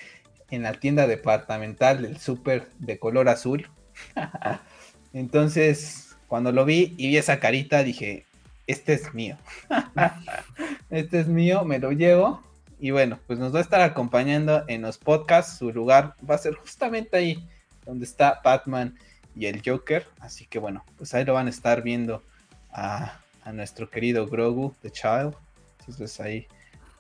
en 0.53 0.62
la 0.62 0.74
tienda 0.74 1.07
departamental 1.07 2.03
del 2.03 2.18
súper 2.18 2.68
de 2.78 2.98
color 2.98 3.30
azul. 3.30 3.68
Entonces, 5.14 6.14
cuando 6.28 6.53
lo 6.53 6.66
vi 6.66 6.94
y 6.98 7.09
vi 7.09 7.16
esa 7.16 7.40
carita, 7.40 7.82
dije, 7.82 8.26
este 8.66 8.92
es 8.92 9.14
mío. 9.14 9.38
este 10.90 11.20
es 11.20 11.26
mío, 11.26 11.64
me 11.64 11.78
lo 11.78 11.90
llevo. 11.92 12.42
Y 12.78 12.90
bueno, 12.90 13.18
pues 13.26 13.38
nos 13.38 13.55
va 13.55 13.61
a 13.61 13.62
estar 13.62 13.80
acompañando 13.80 14.64
en 14.68 14.82
los 14.82 14.98
podcasts. 14.98 15.57
Su 15.57 15.72
lugar 15.72 16.16
va 16.28 16.34
a 16.34 16.38
ser 16.38 16.55
justamente 16.55 17.16
ahí 17.16 17.48
donde 17.86 18.05
está 18.05 18.42
Batman 18.44 18.94
y 19.34 19.46
el 19.46 19.62
Joker. 19.64 20.07
Así 20.20 20.44
que 20.44 20.59
bueno, 20.59 20.84
pues 20.98 21.14
ahí 21.14 21.24
lo 21.24 21.32
van 21.32 21.46
a 21.46 21.50
estar 21.50 21.82
viendo 21.82 22.22
a, 22.70 23.20
a 23.42 23.53
nuestro 23.53 23.88
querido 23.88 24.26
Grogu, 24.26 24.74
The 24.82 24.90
Child. 24.90 25.34
Entonces 25.80 26.20
ahí 26.20 26.46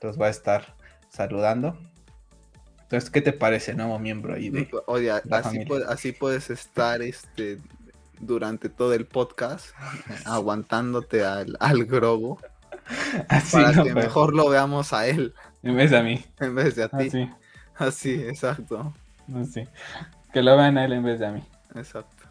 los 0.00 0.18
va 0.18 0.28
a 0.28 0.30
estar 0.30 0.74
saludando. 1.10 1.76
Entonces, 2.92 3.08
¿qué 3.08 3.22
te 3.22 3.32
parece, 3.32 3.72
nuevo 3.72 3.98
miembro 3.98 4.34
ahí 4.34 4.50
de 4.50 4.68
Oye, 4.84 5.10
así, 5.10 6.12
puedes 6.12 6.50
estar 6.50 7.00
este 7.00 7.56
durante 8.20 8.68
todo 8.68 8.92
el 8.92 9.06
podcast 9.06 9.68
aguantándote 10.26 11.24
al, 11.24 11.56
al 11.58 11.86
Grogu. 11.86 12.38
Así, 13.28 13.56
para 13.56 13.82
que 13.82 13.94
mejor 13.94 14.34
lo 14.34 14.50
veamos 14.50 14.92
a 14.92 15.06
él. 15.06 15.32
En 15.62 15.74
vez 15.74 15.90
de 15.90 15.96
a 15.96 16.02
mí. 16.02 16.22
En 16.38 16.54
vez 16.54 16.76
de 16.76 16.82
a 16.82 16.88
ti. 16.88 17.06
Así, 17.06 17.30
así 17.78 18.14
exacto. 18.24 18.92
Así. 19.40 19.66
que 20.30 20.42
lo 20.42 20.54
vean 20.58 20.76
a 20.76 20.84
él 20.84 20.92
en 20.92 21.04
vez 21.04 21.18
de 21.18 21.26
a 21.26 21.32
mí. 21.32 21.42
Exacto 21.74 22.21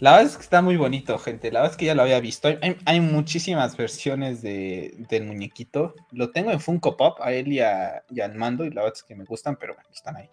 la 0.00 0.12
verdad 0.12 0.26
es 0.28 0.36
que 0.36 0.42
está 0.42 0.62
muy 0.62 0.78
bonito, 0.78 1.18
gente. 1.18 1.52
La 1.52 1.60
verdad 1.60 1.74
es 1.74 1.76
que 1.76 1.84
ya 1.84 1.94
lo 1.94 2.02
había 2.02 2.20
visto. 2.20 2.48
Hay, 2.86 3.00
muchísimas 3.00 3.76
versiones 3.76 4.40
de, 4.40 4.94
del 5.10 5.24
muñequito. 5.24 5.94
Lo 6.10 6.30
tengo 6.30 6.50
en 6.50 6.58
Funko 6.58 6.96
Pop, 6.96 7.18
a 7.20 7.32
él 7.32 7.52
y, 7.52 7.60
a, 7.60 8.02
al 8.22 8.34
mando, 8.34 8.64
y 8.64 8.70
la 8.70 8.82
verdad 8.82 8.96
es 8.96 9.02
que 9.02 9.14
me 9.14 9.24
gustan, 9.24 9.56
pero 9.56 9.74
bueno, 9.74 9.88
están 9.92 10.16
ahí. 10.16 10.30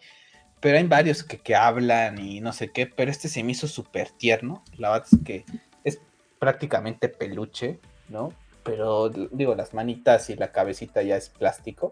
Pero 0.62 0.78
hay 0.78 0.86
varios 0.86 1.22
que, 1.22 1.38
que 1.38 1.54
hablan 1.54 2.18
y 2.18 2.40
no 2.40 2.54
sé 2.54 2.72
qué, 2.72 2.88
pero 2.88 3.12
este 3.12 3.28
se 3.28 3.44
me 3.44 3.52
hizo 3.52 3.68
súper 3.68 4.10
tierno. 4.12 4.64
La 4.78 4.92
verdad 4.92 5.08
es 5.12 5.20
que 5.26 5.46
es 5.84 6.00
prácticamente 6.40 7.10
peluche, 7.10 7.82
¿no? 8.08 8.32
Pero 8.64 9.10
digo, 9.10 9.54
las 9.54 9.74
manitas 9.74 10.30
y 10.30 10.38
la 10.38 10.54
cabecita 10.54 11.02
ya 11.04 11.18
es 11.18 11.28
plástico. 11.28 11.92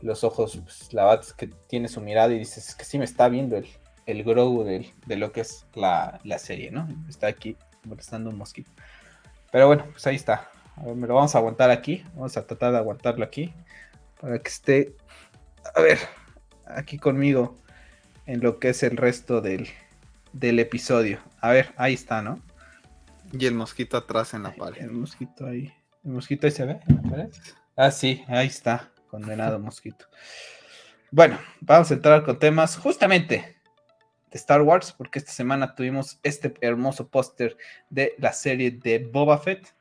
Los 0.00 0.22
ojos, 0.22 0.60
pues, 0.62 0.92
la 0.92 1.04
verdad 1.04 1.24
es 1.26 1.32
que 1.32 1.48
tiene 1.48 1.88
su 1.88 2.00
mirada 2.00 2.32
y 2.32 2.38
dices, 2.38 2.68
es 2.68 2.74
que 2.76 2.84
sí 2.84 2.96
me 2.96 3.04
está 3.04 3.28
viendo 3.28 3.56
el, 3.56 3.66
el 4.06 4.24
Grogu 4.24 4.64
de, 4.64 4.92
de 5.06 5.16
lo 5.16 5.32
que 5.32 5.42
es 5.42 5.66
la, 5.74 6.20
serie, 6.38 6.70
¿no? 6.70 6.88
Está 7.08 7.28
aquí 7.28 7.56
molestando 7.84 8.30
un 8.30 8.38
mosquito. 8.38 8.70
Pero 9.50 9.66
bueno, 9.66 9.86
pues 9.92 10.06
ahí 10.06 10.16
está. 10.16 10.50
A 10.76 10.84
ver, 10.84 10.96
me 10.96 11.06
lo 11.06 11.14
vamos 11.14 11.34
a 11.34 11.38
aguantar 11.38 11.70
aquí. 11.70 12.04
Vamos 12.14 12.36
a 12.36 12.46
tratar 12.46 12.72
de 12.72 12.78
aguantarlo 12.78 13.24
aquí. 13.24 13.52
Para 14.20 14.38
que 14.38 14.48
esté, 14.48 14.96
a 15.74 15.80
ver, 15.80 15.98
aquí 16.66 16.98
conmigo 16.98 17.56
en 18.26 18.40
lo 18.40 18.58
que 18.58 18.70
es 18.70 18.82
el 18.82 18.96
resto 18.96 19.40
del, 19.40 19.68
del 20.32 20.58
episodio. 20.58 21.18
A 21.40 21.50
ver, 21.50 21.72
ahí 21.76 21.94
está, 21.94 22.22
¿no? 22.22 22.40
Y 23.32 23.46
el 23.46 23.54
mosquito 23.54 23.96
atrás 23.96 24.34
en 24.34 24.44
la 24.44 24.54
pared. 24.54 24.82
El 24.82 24.92
mosquito 24.92 25.46
ahí. 25.46 25.72
¿El 26.04 26.12
mosquito 26.12 26.46
ahí 26.46 26.50
se 26.52 26.64
ve 26.64 26.80
Ah, 27.76 27.90
sí, 27.90 28.24
ahí 28.28 28.46
está. 28.46 28.90
Condenado 29.08 29.58
mosquito. 29.60 30.06
Bueno, 31.10 31.38
vamos 31.60 31.90
a 31.90 31.94
entrar 31.94 32.24
con 32.24 32.38
temas. 32.38 32.76
Justamente, 32.76 33.56
de 34.32 34.38
Star 34.38 34.62
Wars, 34.62 34.92
porque 34.92 35.18
esta 35.18 35.30
semana 35.30 35.74
tuvimos 35.74 36.18
este 36.22 36.54
hermoso 36.62 37.06
póster 37.08 37.56
de 37.90 38.14
la 38.18 38.32
serie 38.32 38.70
de 38.70 38.98
Boba 38.98 39.38
Fett. 39.38 39.74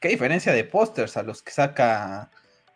Qué 0.00 0.08
diferencia 0.08 0.52
de 0.52 0.64
pósters 0.64 1.16
a 1.16 1.24
los 1.24 1.42
que 1.42 1.50
saca 1.50 2.30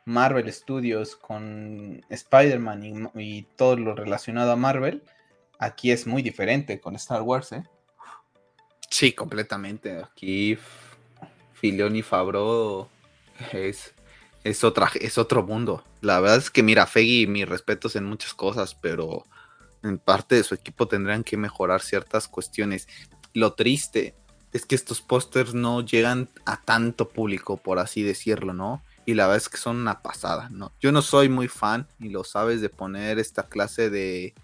Marvel 0.05 0.53
Studios 0.53 1.15
con 1.15 2.05
Spider-Man 2.09 3.11
y, 3.15 3.43
todo 3.57 3.77
lo 3.77 3.95
relacionado 3.95 4.51
a 4.51 4.57
Marvel. 4.57 5.05
Aquí 5.59 5.93
es 5.93 6.07
muy 6.07 6.23
diferente 6.23 6.81
con 6.81 6.97
Star 6.97 7.23
Wars, 7.23 7.53
¿eh? 7.53 7.63
Sí, 8.91 9.13
completamente. 9.13 9.99
Aquí 10.03 10.59
Filoni 11.55 12.03
Fabro 12.03 12.89
es, 13.53 13.95
es, 14.43 14.65
es 15.01 15.19
otro 15.19 15.43
mundo. 15.45 15.85
La 16.01 16.19
verdad 16.19 16.39
es 16.39 16.51
que, 16.51 16.65
mira, 16.65 16.87
Feggy, 16.87 17.29
mis 17.29 17.49
respetos 17.49 17.95
en 17.95 18.05
muchas 18.05 18.35
cosas, 18.35 18.75
pero 18.75 19.27
en 19.83 19.99
parte 19.99 20.35
de 20.35 20.45
su 20.45 20.55
equipo 20.55 20.87
tendrán 20.87 21.25
que 21.25 21.37
mejorar 21.37 21.81
ciertas 21.83 22.29
cuestiones. 22.29 22.89
Lo 23.33 23.55
triste 23.55 24.15
es 24.53 24.67
que 24.67 24.75
estos 24.75 25.01
pósters 25.01 25.55
no 25.55 25.81
llegan 25.85 26.29
a 26.45 26.61
tanto 26.61 27.09
público, 27.09 27.57
por 27.57 27.79
así 27.79 28.03
decirlo, 28.03 28.53
¿no? 28.53 28.83
Y 29.07 29.15
la 29.15 29.27
verdad 29.27 29.39
es 29.39 29.49
que 29.49 29.57
son 29.57 29.77
una 29.77 30.03
pasada, 30.03 30.49
¿no? 30.51 30.73
Yo 30.81 30.93
no 30.93 31.03
soy 31.03 31.29
muy 31.29 31.49
fan, 31.49 31.87
y 31.99 32.09
lo 32.09 32.25
sabes, 32.25 32.61
de 32.61 32.69
poner 32.69 33.19
esta 33.19 33.45
clase 33.45 33.91
de, 33.91 34.35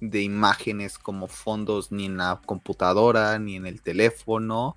de 0.00 0.22
imágenes 0.22 0.98
como 0.98 1.28
fondos 1.28 1.92
ni 1.92 2.06
en 2.06 2.16
la 2.16 2.40
computadora, 2.44 3.38
ni 3.38 3.56
en 3.56 3.66
el 3.66 3.82
teléfono. 3.82 4.76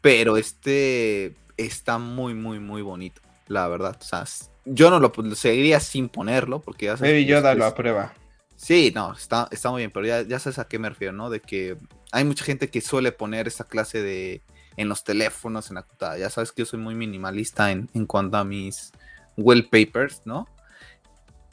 Pero 0.00 0.36
este 0.36 1.34
está 1.56 1.98
muy, 1.98 2.34
muy, 2.34 2.58
muy 2.58 2.82
bonito, 2.82 3.20
la 3.48 3.68
verdad. 3.68 3.96
O 4.00 4.04
sea, 4.04 4.24
yo 4.64 4.90
no 4.90 4.98
lo 4.98 5.12
seguiría 5.34 5.80
sin 5.80 6.08
ponerlo, 6.08 6.60
porque 6.60 6.86
ya 6.86 6.96
sabes. 6.96 7.12
Baby 7.12 7.26
Yoda 7.26 7.54
lo 7.54 7.66
aprueba. 7.66 8.12
Sí, 8.56 8.92
no, 8.94 9.12
está, 9.12 9.48
está 9.50 9.70
muy 9.70 9.82
bien, 9.82 9.90
pero 9.92 10.06
ya, 10.06 10.22
ya 10.22 10.38
sabes 10.38 10.58
a 10.58 10.66
qué 10.66 10.78
me 10.78 10.88
refiero, 10.88 11.12
¿no? 11.12 11.30
De 11.30 11.40
que 11.40 11.76
hay 12.12 12.24
mucha 12.24 12.44
gente 12.44 12.70
que 12.70 12.80
suele 12.80 13.12
poner 13.12 13.46
esa 13.46 13.64
clase 13.64 14.02
de 14.02 14.42
en 14.76 14.88
los 14.88 15.04
teléfonos, 15.04 15.70
en 15.70 15.76
la 15.76 15.82
computadora. 15.82 16.18
Ya 16.18 16.30
sabes 16.30 16.52
que 16.52 16.62
yo 16.62 16.66
soy 16.66 16.78
muy 16.78 16.94
minimalista 16.94 17.70
en, 17.70 17.88
en 17.94 18.06
cuanto 18.06 18.36
a 18.36 18.44
mis 18.44 18.92
wallpapers, 19.36 20.22
¿no? 20.24 20.48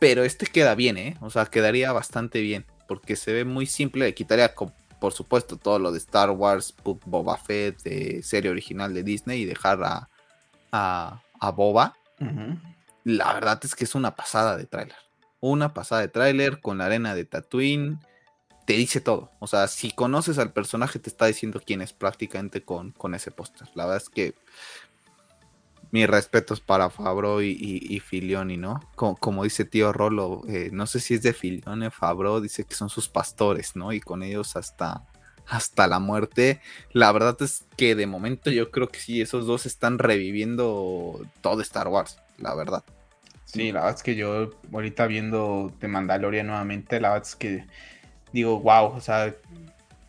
pero 0.03 0.25
este 0.25 0.47
queda 0.47 0.75
bien, 0.75 0.97
¿eh? 0.97 1.15
O 1.21 1.29
sea, 1.29 1.45
quedaría 1.45 1.93
bastante 1.93 2.41
bien, 2.41 2.65
porque 2.89 3.15
se 3.15 3.31
ve 3.31 3.45
muy 3.45 3.65
simple, 3.65 4.03
le 4.03 4.13
quitaría, 4.13 4.53
por 4.99 5.13
supuesto, 5.13 5.55
todo 5.55 5.79
lo 5.79 5.93
de 5.93 5.97
Star 5.99 6.29
Wars, 6.31 6.75
Boba 6.83 7.37
Fett, 7.37 7.81
de 7.83 8.21
serie 8.21 8.51
original 8.51 8.93
de 8.93 9.01
Disney 9.01 9.43
y 9.43 9.45
dejar 9.45 9.81
a, 9.81 10.09
a, 10.73 11.51
Boba. 11.51 11.95
La 13.05 13.33
verdad 13.33 13.61
es 13.63 13.75
que 13.75 13.85
es 13.85 13.95
una 13.95 14.13
pasada 14.13 14.57
de 14.57 14.65
tráiler. 14.65 14.97
Una 15.45 15.73
pasada 15.73 15.99
de 15.99 16.07
tráiler 16.07 16.61
con 16.61 16.77
la 16.77 16.85
arena 16.85 17.15
de 17.15 17.25
Tatooine. 17.25 17.99
Te 18.65 18.75
dice 18.75 19.01
todo. 19.01 19.29
O 19.39 19.47
sea, 19.47 19.67
si 19.67 19.91
conoces 19.91 20.37
al 20.37 20.53
personaje, 20.53 20.99
te 20.99 21.09
está 21.09 21.25
diciendo 21.25 21.61
quién 21.65 21.81
es 21.81 21.91
prácticamente 21.91 22.63
con, 22.63 22.93
con 22.93 23.13
ese 23.13 23.29
póster. 23.29 23.67
La 23.75 23.83
verdad 23.83 24.01
es 24.01 24.09
que 24.09 24.35
mis 25.91 26.07
respetos 26.07 26.61
para 26.61 26.89
Fabro 26.89 27.41
y, 27.41 27.57
y, 27.59 27.99
Filioni, 27.99 28.55
¿no? 28.55 28.79
Como, 28.95 29.43
dice 29.43 29.65
tío 29.65 29.91
Rolo, 29.91 30.43
eh, 30.47 30.69
no 30.71 30.87
sé 30.87 31.01
si 31.01 31.15
es 31.15 31.23
de 31.23 31.33
Filioni 31.33 31.87
o 31.87 31.91
Fabro, 31.91 32.39
dice 32.39 32.63
que 32.63 32.75
son 32.75 32.87
sus 32.87 33.09
pastores, 33.09 33.75
¿no? 33.75 33.91
Y 33.91 33.99
con 33.99 34.23
ellos 34.23 34.55
hasta, 34.55 35.05
hasta 35.45 35.87
la 35.87 35.99
muerte. 35.99 36.61
La 36.93 37.11
verdad 37.11 37.35
es 37.41 37.65
que 37.75 37.95
de 37.95 38.07
momento 38.07 38.49
yo 38.49 38.71
creo 38.71 38.87
que 38.87 39.01
sí, 39.01 39.19
esos 39.19 39.45
dos 39.45 39.65
están 39.65 39.99
reviviendo 39.99 41.19
todo 41.41 41.61
Star 41.61 41.89
Wars, 41.89 42.17
la 42.37 42.55
verdad. 42.55 42.85
Sí, 43.53 43.71
la 43.71 43.81
verdad 43.81 43.97
es 43.97 44.03
que 44.03 44.15
yo 44.15 44.49
ahorita 44.71 45.05
viendo 45.05 45.71
The 45.79 45.87
Mandalorian 45.87 46.47
nuevamente, 46.47 46.99
la 46.99 47.09
verdad 47.09 47.27
es 47.27 47.35
que 47.35 47.65
digo, 48.31 48.59
wow, 48.59 48.85
o 48.95 48.99
sea, 48.99 49.35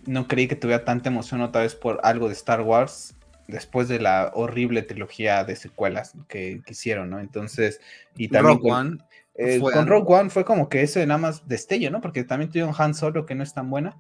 no 0.06 0.26
creí 0.26 0.48
que 0.48 0.56
tuviera 0.56 0.86
tanta 0.86 1.10
emoción 1.10 1.42
otra 1.42 1.60
vez 1.60 1.74
por 1.74 2.00
algo 2.04 2.28
de 2.28 2.32
Star 2.32 2.62
Wars 2.62 3.14
después 3.46 3.88
de 3.88 4.00
la 4.00 4.30
horrible 4.34 4.80
trilogía 4.80 5.44
de 5.44 5.56
secuelas 5.56 6.14
que, 6.26 6.62
hicieron, 6.66 7.10
¿no? 7.10 7.20
Entonces, 7.20 7.82
y 8.16 8.28
también 8.28 8.56
Rogue 8.56 8.72
One 8.72 8.98
eh, 9.34 9.60
con 9.60 9.86
Rogue 9.86 10.14
One 10.14 10.30
fue 10.30 10.46
como 10.46 10.70
que 10.70 10.82
ese 10.82 11.06
nada 11.06 11.18
más 11.18 11.46
destello, 11.46 11.90
¿no? 11.90 12.00
Porque 12.00 12.24
también 12.24 12.50
tuvieron 12.50 12.74
Han 12.78 12.94
Solo 12.94 13.26
que 13.26 13.34
no 13.34 13.42
es 13.42 13.52
tan 13.52 13.68
buena. 13.68 13.94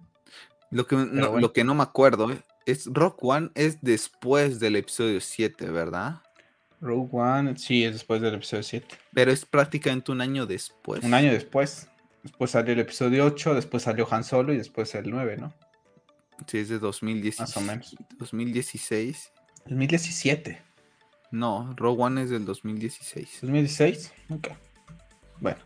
Lo 0.70 0.86
que, 0.86 0.96
no, 0.96 1.38
lo 1.38 1.52
que 1.52 1.64
no 1.64 1.74
me 1.74 1.82
acuerdo 1.82 2.28
es 2.64 2.86
Rogue 2.86 3.18
One 3.20 3.50
es 3.54 3.82
después 3.82 4.58
del 4.58 4.76
episodio 4.76 5.20
7, 5.20 5.68
¿verdad? 5.70 6.22
Rogue 6.84 7.08
One, 7.12 7.56
sí, 7.56 7.82
es 7.82 7.94
después 7.94 8.20
del 8.20 8.34
episodio 8.34 8.62
7. 8.62 8.86
Pero 9.14 9.32
es 9.32 9.44
prácticamente 9.46 10.12
un 10.12 10.20
año 10.20 10.46
después. 10.46 11.02
Un 11.02 11.14
año 11.14 11.32
después. 11.32 11.88
Después 12.22 12.50
salió 12.50 12.74
el 12.74 12.80
episodio 12.80 13.24
8, 13.24 13.54
después 13.54 13.82
salió 13.82 14.06
Han 14.10 14.22
Solo 14.22 14.52
y 14.52 14.58
después 14.58 14.94
el 14.94 15.10
9, 15.10 15.38
¿no? 15.38 15.54
Sí, 16.46 16.58
es 16.58 16.68
de 16.68 16.78
2016. 16.78 17.40
Más 17.40 17.56
o 17.56 17.60
menos. 17.60 17.96
2016. 18.18 19.32
2017. 19.66 20.62
No, 21.30 21.72
Rogue 21.76 22.02
One 22.02 22.22
es 22.22 22.30
del 22.30 22.44
2016. 22.44 23.42
¿2016? 23.42 24.10
Ok. 24.30 24.48
Bueno. 25.40 25.58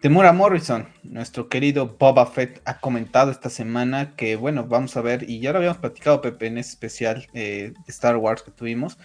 Temura 0.00 0.32
Morrison, 0.32 0.86
nuestro 1.02 1.48
querido 1.48 1.96
Boba 1.98 2.26
Fett, 2.26 2.60
ha 2.66 2.80
comentado 2.80 3.30
esta 3.30 3.48
semana 3.48 4.14
que, 4.14 4.36
bueno, 4.36 4.64
vamos 4.64 4.96
a 4.96 5.00
ver, 5.00 5.28
y 5.28 5.40
ya 5.40 5.52
lo 5.52 5.58
habíamos 5.58 5.78
platicado, 5.78 6.20
Pepe, 6.20 6.48
en 6.48 6.58
ese 6.58 6.70
especial 6.70 7.26
eh, 7.32 7.72
de 7.74 7.90
Star 7.90 8.16
Wars 8.16 8.42
que 8.42 8.50
tuvimos, 8.50 8.98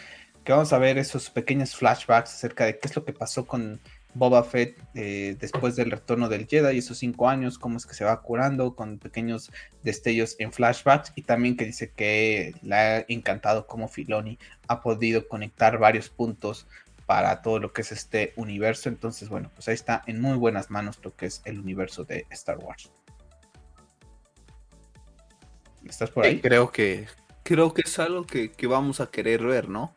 que 0.43 0.51
vamos 0.51 0.73
a 0.73 0.77
ver 0.77 0.97
esos 0.97 1.29
pequeños 1.29 1.75
flashbacks 1.75 2.33
acerca 2.33 2.65
de 2.65 2.79
qué 2.79 2.87
es 2.87 2.95
lo 2.95 3.05
que 3.05 3.13
pasó 3.13 3.45
con 3.45 3.79
Boba 4.13 4.43
Fett 4.43 4.77
eh, 4.93 5.37
después 5.39 5.75
del 5.75 5.91
retorno 5.91 6.27
del 6.27 6.47
Jedi, 6.47 6.77
esos 6.77 6.97
cinco 6.97 7.29
años, 7.29 7.57
cómo 7.57 7.77
es 7.77 7.85
que 7.85 7.93
se 7.93 8.03
va 8.03 8.21
curando 8.21 8.75
con 8.75 8.97
pequeños 8.97 9.51
destellos 9.83 10.35
en 10.39 10.51
flashbacks 10.51 11.13
y 11.15 11.21
también 11.21 11.55
que 11.55 11.65
dice 11.65 11.91
que 11.91 12.53
le 12.61 12.75
ha 12.75 13.05
encantado 13.07 13.67
cómo 13.67 13.87
Filoni 13.87 14.37
ha 14.67 14.81
podido 14.81 15.27
conectar 15.27 15.77
varios 15.77 16.09
puntos 16.09 16.67
para 17.05 17.41
todo 17.41 17.59
lo 17.59 17.71
que 17.73 17.81
es 17.81 17.91
este 17.91 18.33
universo. 18.35 18.89
Entonces, 18.89 19.29
bueno, 19.29 19.49
pues 19.53 19.67
ahí 19.67 19.75
está 19.75 20.01
en 20.07 20.19
muy 20.19 20.37
buenas 20.37 20.69
manos 20.69 20.99
lo 21.03 21.15
que 21.15 21.27
es 21.27 21.41
el 21.45 21.59
universo 21.59 22.03
de 22.03 22.25
Star 22.31 22.57
Wars. 22.57 22.91
¿Estás 25.85 26.09
por 26.09 26.25
ahí? 26.25 26.39
creo 26.39 26.71
que 26.71 27.07
creo 27.43 27.73
que 27.73 27.81
es 27.85 27.97
algo 27.97 28.25
que, 28.25 28.51
que 28.51 28.67
vamos 28.67 29.01
a 29.01 29.09
querer 29.09 29.43
ver, 29.43 29.67
¿no? 29.67 29.95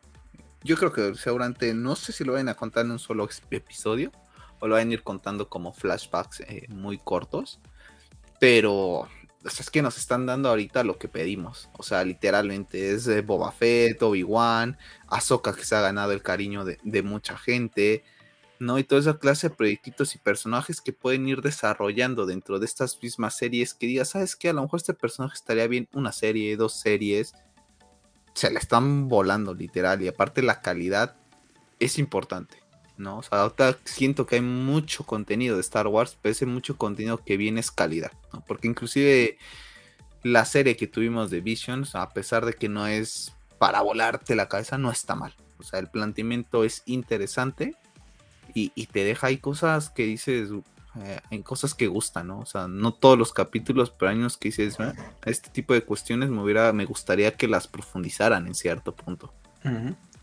Yo 0.65 0.75
creo 0.77 0.91
que 0.91 1.13
seguramente, 1.13 1.75
no 1.75 1.95
sé 1.95 2.11
si 2.11 2.23
lo 2.23 2.33
van 2.33 2.49
a 2.49 2.55
contar 2.55 2.85
en 2.85 2.91
un 2.91 2.99
solo 2.99 3.29
episodio 3.51 4.11
o 4.59 4.67
lo 4.67 4.73
van 4.73 4.89
a 4.89 4.93
ir 4.93 5.03
contando 5.03 5.47
como 5.47 5.71
flashbacks 5.71 6.39
eh, 6.41 6.65
muy 6.69 6.97
cortos, 6.97 7.59
pero 8.39 9.07
es 9.43 9.69
que 9.69 9.83
nos 9.83 9.99
están 9.99 10.25
dando 10.25 10.49
ahorita 10.49 10.83
lo 10.83 10.97
que 10.97 11.07
pedimos. 11.07 11.69
O 11.77 11.83
sea, 11.83 12.03
literalmente 12.03 12.93
es 12.93 13.25
Boba 13.27 13.51
Fett, 13.51 14.01
Obi-Wan, 14.01 14.75
Ahsoka 15.07 15.55
que 15.55 15.63
se 15.63 15.75
ha 15.75 15.81
ganado 15.81 16.13
el 16.13 16.23
cariño 16.23 16.65
de, 16.65 17.03
mucha 17.03 17.37
gente, 17.37 18.03
¿no? 18.57 18.79
Y 18.79 18.83
toda 18.83 19.01
esa 19.01 19.19
clase 19.19 19.49
de 19.49 19.55
proyectitos 19.55 20.15
y 20.15 20.17
personajes 20.17 20.81
que 20.81 20.93
pueden 20.93 21.27
ir 21.27 21.43
desarrollando 21.43 22.25
dentro 22.25 22.57
de 22.57 22.65
estas 22.65 22.97
mismas 23.03 23.37
series 23.37 23.75
que 23.75 23.85
digas, 23.85 24.09
¿sabes 24.09 24.35
qué? 24.35 24.49
A 24.49 24.53
lo 24.53 24.63
mejor 24.63 24.79
este 24.79 24.95
personaje 24.95 25.35
estaría 25.35 25.67
bien 25.67 25.87
una 25.93 26.11
serie, 26.11 26.57
dos 26.57 26.73
series, 26.73 27.35
se 28.35 28.51
la 28.51 28.59
están 28.59 29.07
volando 29.07 29.53
literal 29.53 30.01
y 30.01 30.07
aparte 30.07 30.41
la 30.41 30.61
calidad 30.61 31.15
es 31.79 31.97
importante, 31.97 32.57
¿no? 32.97 33.19
O 33.19 33.23
sea, 33.23 33.41
ahorita 33.41 33.79
siento 33.85 34.25
que 34.25 34.35
hay 34.35 34.41
mucho 34.41 35.05
contenido 35.05 35.55
de 35.55 35.61
Star 35.61 35.87
Wars, 35.87 36.17
pero 36.21 36.33
ese 36.33 36.45
mucho 36.45 36.77
contenido 36.77 37.23
que 37.23 37.37
viene 37.37 37.61
es 37.61 37.71
calidad, 37.71 38.11
¿no? 38.33 38.43
Porque 38.45 38.67
inclusive 38.67 39.37
la 40.21 40.43
serie 40.43 40.75
que 40.75 40.87
tuvimos 40.87 41.31
de 41.31 41.39
Visions, 41.41 41.95
a 41.95 42.09
pesar 42.09 42.45
de 42.45 42.53
que 42.53 42.67
no 42.67 42.85
es 42.87 43.33
para 43.57 43.81
volarte 43.81 44.35
la 44.35 44.49
cabeza, 44.49 44.77
no 44.77 44.91
está 44.91 45.15
mal. 45.15 45.33
O 45.57 45.63
sea, 45.63 45.79
el 45.79 45.89
planteamiento 45.89 46.65
es 46.65 46.83
interesante 46.85 47.75
y, 48.53 48.73
y 48.75 48.87
te 48.87 49.05
deja 49.05 49.27
ahí 49.27 49.37
cosas 49.37 49.89
que 49.89 50.03
dices, 50.03 50.49
eh, 51.03 51.19
en 51.29 51.43
cosas 51.43 51.73
que 51.73 51.87
gustan, 51.87 52.27
¿no? 52.27 52.39
O 52.39 52.45
sea, 52.45 52.67
no 52.67 52.93
todos 52.93 53.17
los 53.17 53.33
capítulos, 53.33 53.91
pero 53.91 54.11
años 54.11 54.37
que 54.37 54.49
dices, 54.49 54.79
ah, 54.79 54.93
este 55.25 55.49
tipo 55.49 55.73
de 55.73 55.83
cuestiones 55.83 56.29
me 56.29 56.41
hubiera, 56.41 56.71
me 56.73 56.85
gustaría 56.85 57.35
que 57.35 57.47
las 57.47 57.67
profundizaran 57.67 58.47
en 58.47 58.55
cierto 58.55 58.95
punto. 58.95 59.33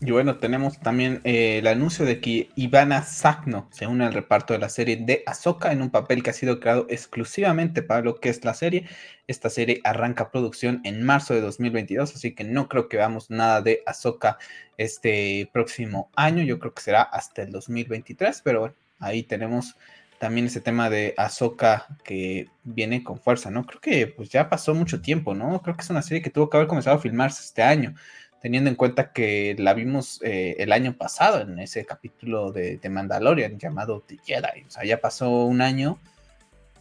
Y 0.05 0.11
bueno, 0.11 0.37
tenemos 0.37 0.79
también 0.79 1.21
eh, 1.23 1.59
el 1.59 1.67
anuncio 1.67 2.05
de 2.05 2.19
que 2.19 2.49
Ivana 2.55 3.03
Sagno 3.03 3.69
se 3.71 3.87
une 3.87 4.05
al 4.05 4.13
reparto 4.13 4.53
de 4.53 4.59
la 4.59 4.67
serie 4.67 4.97
de 4.97 5.23
Ahsoka 5.25 5.71
en 5.71 5.81
un 5.81 5.91
papel 5.91 6.23
que 6.23 6.29
ha 6.29 6.33
sido 6.33 6.59
creado 6.59 6.85
exclusivamente 6.89 7.83
para 7.83 8.01
lo 8.01 8.19
que 8.19 8.29
es 8.29 8.43
la 8.43 8.53
serie. 8.53 8.85
Esta 9.27 9.49
serie 9.49 9.79
arranca 9.85 10.29
producción 10.29 10.81
en 10.83 11.03
marzo 11.03 11.33
de 11.33 11.41
2022, 11.41 12.15
así 12.15 12.35
que 12.35 12.43
no 12.43 12.67
creo 12.67 12.89
que 12.89 12.97
veamos 12.97 13.29
nada 13.29 13.61
de 13.61 13.81
Ahsoka 13.85 14.37
este 14.77 15.49
próximo 15.53 16.09
año. 16.15 16.43
Yo 16.43 16.59
creo 16.59 16.73
que 16.73 16.81
será 16.81 17.03
hasta 17.03 17.43
el 17.43 17.51
2023, 17.51 18.41
pero 18.43 18.59
bueno, 18.59 18.75
ahí 18.99 19.23
tenemos 19.23 19.77
también 20.23 20.45
ese 20.45 20.61
tema 20.61 20.89
de 20.89 21.13
Ahsoka 21.17 21.85
que 22.01 22.47
viene 22.63 23.03
con 23.03 23.19
fuerza, 23.19 23.51
¿no? 23.51 23.65
Creo 23.65 23.81
que 23.81 24.07
pues 24.07 24.29
ya 24.29 24.47
pasó 24.47 24.73
mucho 24.73 25.01
tiempo, 25.01 25.35
¿no? 25.35 25.61
Creo 25.61 25.75
que 25.75 25.81
es 25.81 25.89
una 25.89 26.01
serie 26.01 26.21
que 26.21 26.29
tuvo 26.29 26.49
que 26.49 26.55
haber 26.55 26.69
comenzado 26.69 26.95
a 26.95 27.01
filmarse 27.01 27.43
este 27.43 27.61
año, 27.61 27.93
teniendo 28.41 28.69
en 28.69 28.77
cuenta 28.77 29.11
que 29.11 29.53
la 29.59 29.73
vimos 29.73 30.21
eh, 30.23 30.55
el 30.59 30.71
año 30.71 30.95
pasado 30.95 31.41
en 31.41 31.59
ese 31.59 31.85
capítulo 31.85 32.53
de, 32.53 32.79
Mandalorian 32.89 33.59
llamado 33.59 34.01
The 34.07 34.17
Jedi. 34.23 34.63
O 34.65 34.71
sea, 34.71 34.85
ya 34.85 35.01
pasó 35.01 35.29
un 35.43 35.59
año 35.59 35.99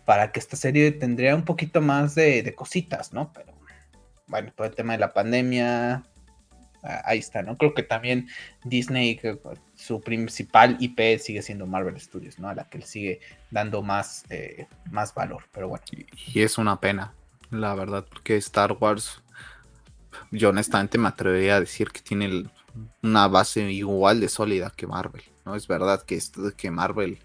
para 0.04 0.30
que 0.30 0.38
esta 0.38 0.54
serie 0.54 0.92
tendría 0.92 1.34
un 1.34 1.44
poquito 1.44 1.80
más 1.80 2.14
de, 2.14 2.44
de 2.44 2.54
cositas, 2.54 3.12
¿no? 3.12 3.32
Pero 3.32 3.54
bueno, 4.28 4.52
todo 4.54 4.68
el 4.68 4.76
tema 4.76 4.92
de 4.92 5.00
la 5.00 5.12
pandemia, 5.12 6.04
ahí 6.82 7.18
está, 7.18 7.42
¿no? 7.42 7.56
Creo 7.56 7.74
que 7.74 7.82
también 7.82 8.28
Disney, 8.64 9.20
su 9.74 10.00
principal 10.00 10.76
IP 10.80 11.18
sigue 11.18 11.42
siendo 11.42 11.66
Marvel 11.66 11.98
Studios, 12.00 12.38
¿no? 12.38 12.48
A 12.48 12.54
la 12.54 12.68
que 12.68 12.78
le 12.78 12.86
sigue 12.86 13.20
dando 13.50 13.82
más, 13.82 14.24
eh, 14.30 14.66
más 14.90 15.14
valor, 15.14 15.44
pero 15.52 15.68
bueno. 15.68 15.84
Y 16.34 16.42
es 16.42 16.58
una 16.58 16.80
pena, 16.80 17.14
la 17.50 17.74
verdad, 17.74 18.06
porque 18.08 18.36
Star 18.36 18.76
Wars, 18.78 19.22
yo 20.30 20.50
honestamente 20.50 20.98
me 20.98 21.08
atrevería 21.08 21.56
a 21.56 21.60
decir 21.60 21.90
que 21.90 22.00
tiene 22.00 22.46
una 23.02 23.28
base 23.28 23.70
igual 23.70 24.20
de 24.20 24.28
sólida 24.28 24.72
que 24.74 24.86
Marvel, 24.86 25.22
¿no? 25.44 25.54
Es 25.54 25.68
verdad 25.68 26.02
que, 26.02 26.20
que 26.56 26.70
Marvel 26.70 27.18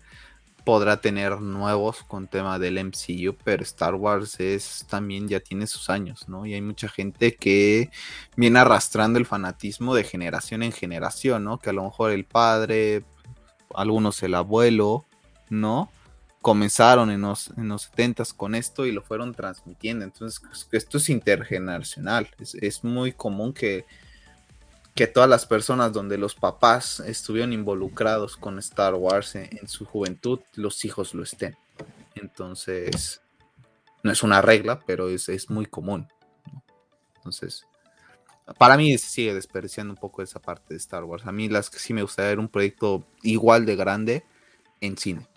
podrá 0.67 0.99
tener 0.99 1.39
nuevos 1.39 2.03
con 2.03 2.27
tema 2.27 2.59
del 2.59 2.77
MCU, 2.83 3.37
pero 3.45 3.63
Star 3.63 3.95
Wars 3.95 4.37
es 4.41 4.85
también 4.89 5.29
ya 5.29 5.39
tiene 5.39 5.65
sus 5.65 5.89
años, 5.89 6.27
¿no? 6.27 6.45
Y 6.45 6.55
hay 6.55 6.61
mucha 6.61 6.89
gente 6.89 7.37
que 7.37 7.89
viene 8.35 8.59
arrastrando 8.59 9.17
el 9.17 9.25
fanatismo 9.25 9.95
de 9.95 10.03
generación 10.03 10.63
en 10.63 10.73
generación, 10.73 11.45
¿no? 11.45 11.57
Que 11.57 11.69
a 11.69 11.73
lo 11.73 11.85
mejor 11.85 12.11
el 12.11 12.25
padre, 12.25 13.05
algunos 13.73 14.21
el 14.23 14.35
abuelo, 14.35 15.05
¿no? 15.49 15.89
Comenzaron 16.41 17.11
en 17.11 17.21
los, 17.21 17.53
en 17.55 17.69
los 17.69 17.83
70 17.83 18.25
con 18.35 18.53
esto 18.53 18.85
y 18.85 18.91
lo 18.91 19.01
fueron 19.01 19.33
transmitiendo. 19.33 20.03
Entonces, 20.03 20.41
pues, 20.41 20.67
esto 20.73 20.97
es 20.97 21.09
intergeneracional. 21.09 22.27
es 22.39 22.83
muy 22.83 23.13
común 23.13 23.53
que 23.53 23.85
que 24.97 25.05
todas 25.05 25.29
las 25.29 25.45
personas 25.45 25.93
donde 25.93 26.17
los 26.17 26.33
papás 26.33 27.01
estuvieron 27.01 27.53
involucrados 27.53 28.35
con 28.35 28.57
Star 28.57 28.95
Wars 28.95 29.35
en, 29.35 29.67
su 29.67 29.85
juventud, 29.85 30.39
los 30.55 30.83
hijos 30.85 31.13
lo 31.13 31.21
estén. 31.21 31.55
Entonces, 32.15 33.21
no 34.01 34.11
es 34.11 34.23
una 34.23 34.41
regla, 34.41 34.79
pero 34.87 35.07
es, 35.09 35.49
muy 35.51 35.67
común. 35.67 36.07
Entonces, 37.17 37.67
para 38.57 38.75
mí 38.75 38.97
sigue 38.97 39.35
desperdiciando 39.35 39.93
un 39.93 39.99
poco 39.99 40.23
esa 40.23 40.39
parte 40.39 40.73
de 40.73 40.77
Star 40.77 41.03
Wars. 41.03 41.27
A 41.27 41.31
mí 41.31 41.47
las 41.47 41.69
que 41.69 41.77
sí 41.77 41.93
me 41.93 42.01
gustaría 42.01 42.29
ver 42.29 42.39
un 42.39 42.49
proyecto 42.49 43.05
igual 43.21 43.67
de 43.67 43.75
grande 43.75 44.25
en 44.81 44.97
cine. 44.97 45.27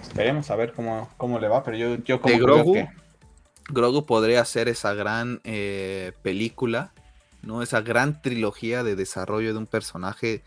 Esperemos 0.00 0.48
a 0.52 0.54
ver 0.54 0.74
cómo, 0.74 1.10
cómo 1.16 1.40
le 1.40 1.48
va, 1.48 1.64
pero 1.64 1.76
yo, 1.76 1.96
yo 2.04 2.20
como 2.20 2.32
de 2.32 2.40
Grogu, 2.40 2.88
Grogu 3.68 4.06
podría 4.06 4.44
ser 4.44 4.68
esa 4.68 4.94
gran 4.94 5.40
eh, 5.42 6.12
película, 6.22 6.92
¿no? 7.42 7.62
Esa 7.62 7.80
gran 7.80 8.20
trilogía 8.22 8.82
de 8.82 8.96
desarrollo 8.96 9.52
de 9.52 9.58
un 9.58 9.66
personaje 9.66 10.42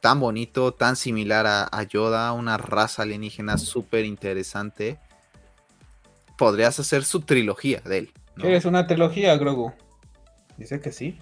tan 0.00 0.20
bonito, 0.20 0.72
tan 0.72 0.96
similar 0.96 1.46
a, 1.46 1.82
Yoda, 1.82 2.32
una 2.32 2.56
raza 2.56 3.02
alienígena 3.02 3.58
súper 3.58 4.04
interesante. 4.04 4.98
Podrías 6.36 6.78
hacer 6.78 7.04
su 7.04 7.22
trilogía 7.22 7.80
de 7.80 7.98
él. 7.98 8.12
¿no? 8.36 8.42
¿Quieres 8.42 8.64
una 8.64 8.86
trilogía, 8.86 9.36
Grogu? 9.36 9.72
Dice 10.56 10.80
que 10.80 10.92
sí. 10.92 11.18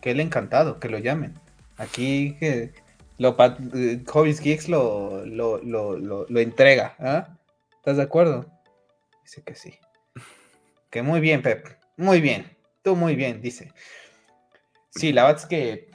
Que 0.00 0.10
él 0.10 0.20
encantado, 0.20 0.80
que 0.80 0.88
lo 0.88 0.98
llamen. 0.98 1.34
Aquí 1.76 2.36
que 2.38 2.72
lo, 3.18 3.36
eh, 3.74 4.02
Hobbies 4.06 4.40
Geeks 4.40 4.68
lo, 4.68 5.24
lo, 5.24 5.58
lo, 5.62 6.40
entrega. 6.40 6.96
¿ah? 6.98 7.38
¿Estás 7.76 7.96
de 7.96 8.02
acuerdo? 8.02 8.46
Dice 9.22 9.42
que 9.42 9.54
sí. 9.54 9.78
Que 10.90 11.02
muy 11.02 11.20
bien, 11.20 11.42
Pep. 11.42 11.66
Muy 11.96 12.20
bien. 12.20 12.56
Tú 12.82 12.96
muy 12.96 13.16
bien, 13.16 13.40
dice. 13.40 13.72
Sí, 14.96 15.12
la 15.12 15.24
verdad 15.24 15.42
es 15.42 15.46
que 15.46 15.90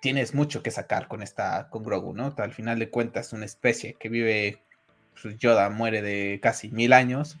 tienes 0.00 0.34
mucho 0.34 0.62
que 0.62 0.70
sacar 0.70 1.08
con 1.08 1.22
esta, 1.22 1.68
con 1.68 1.82
Grogu, 1.82 2.14
¿no? 2.14 2.34
Al 2.38 2.52
final 2.52 2.78
de 2.78 2.90
cuentas, 2.90 3.32
una 3.32 3.44
especie 3.44 3.94
que 3.94 4.08
vive, 4.08 4.62
pues 5.20 5.36
Yoda 5.36 5.68
muere 5.68 6.00
de 6.00 6.40
casi 6.42 6.70
mil 6.70 6.92
años, 6.92 7.38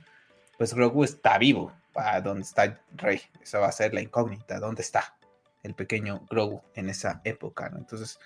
pues 0.58 0.74
Grogu 0.74 1.04
está 1.04 1.38
vivo. 1.38 1.72
¿A 1.94 2.20
dónde 2.20 2.42
está 2.42 2.80
Rey? 2.96 3.20
Esa 3.42 3.58
va 3.58 3.68
a 3.68 3.72
ser 3.72 3.94
la 3.94 4.00
incógnita. 4.00 4.60
¿Dónde 4.60 4.82
está 4.82 5.16
el 5.62 5.74
pequeño 5.74 6.26
Grogu 6.28 6.62
en 6.74 6.88
esa 6.88 7.20
época? 7.24 7.68
¿no? 7.70 7.78
Entonces, 7.78 8.18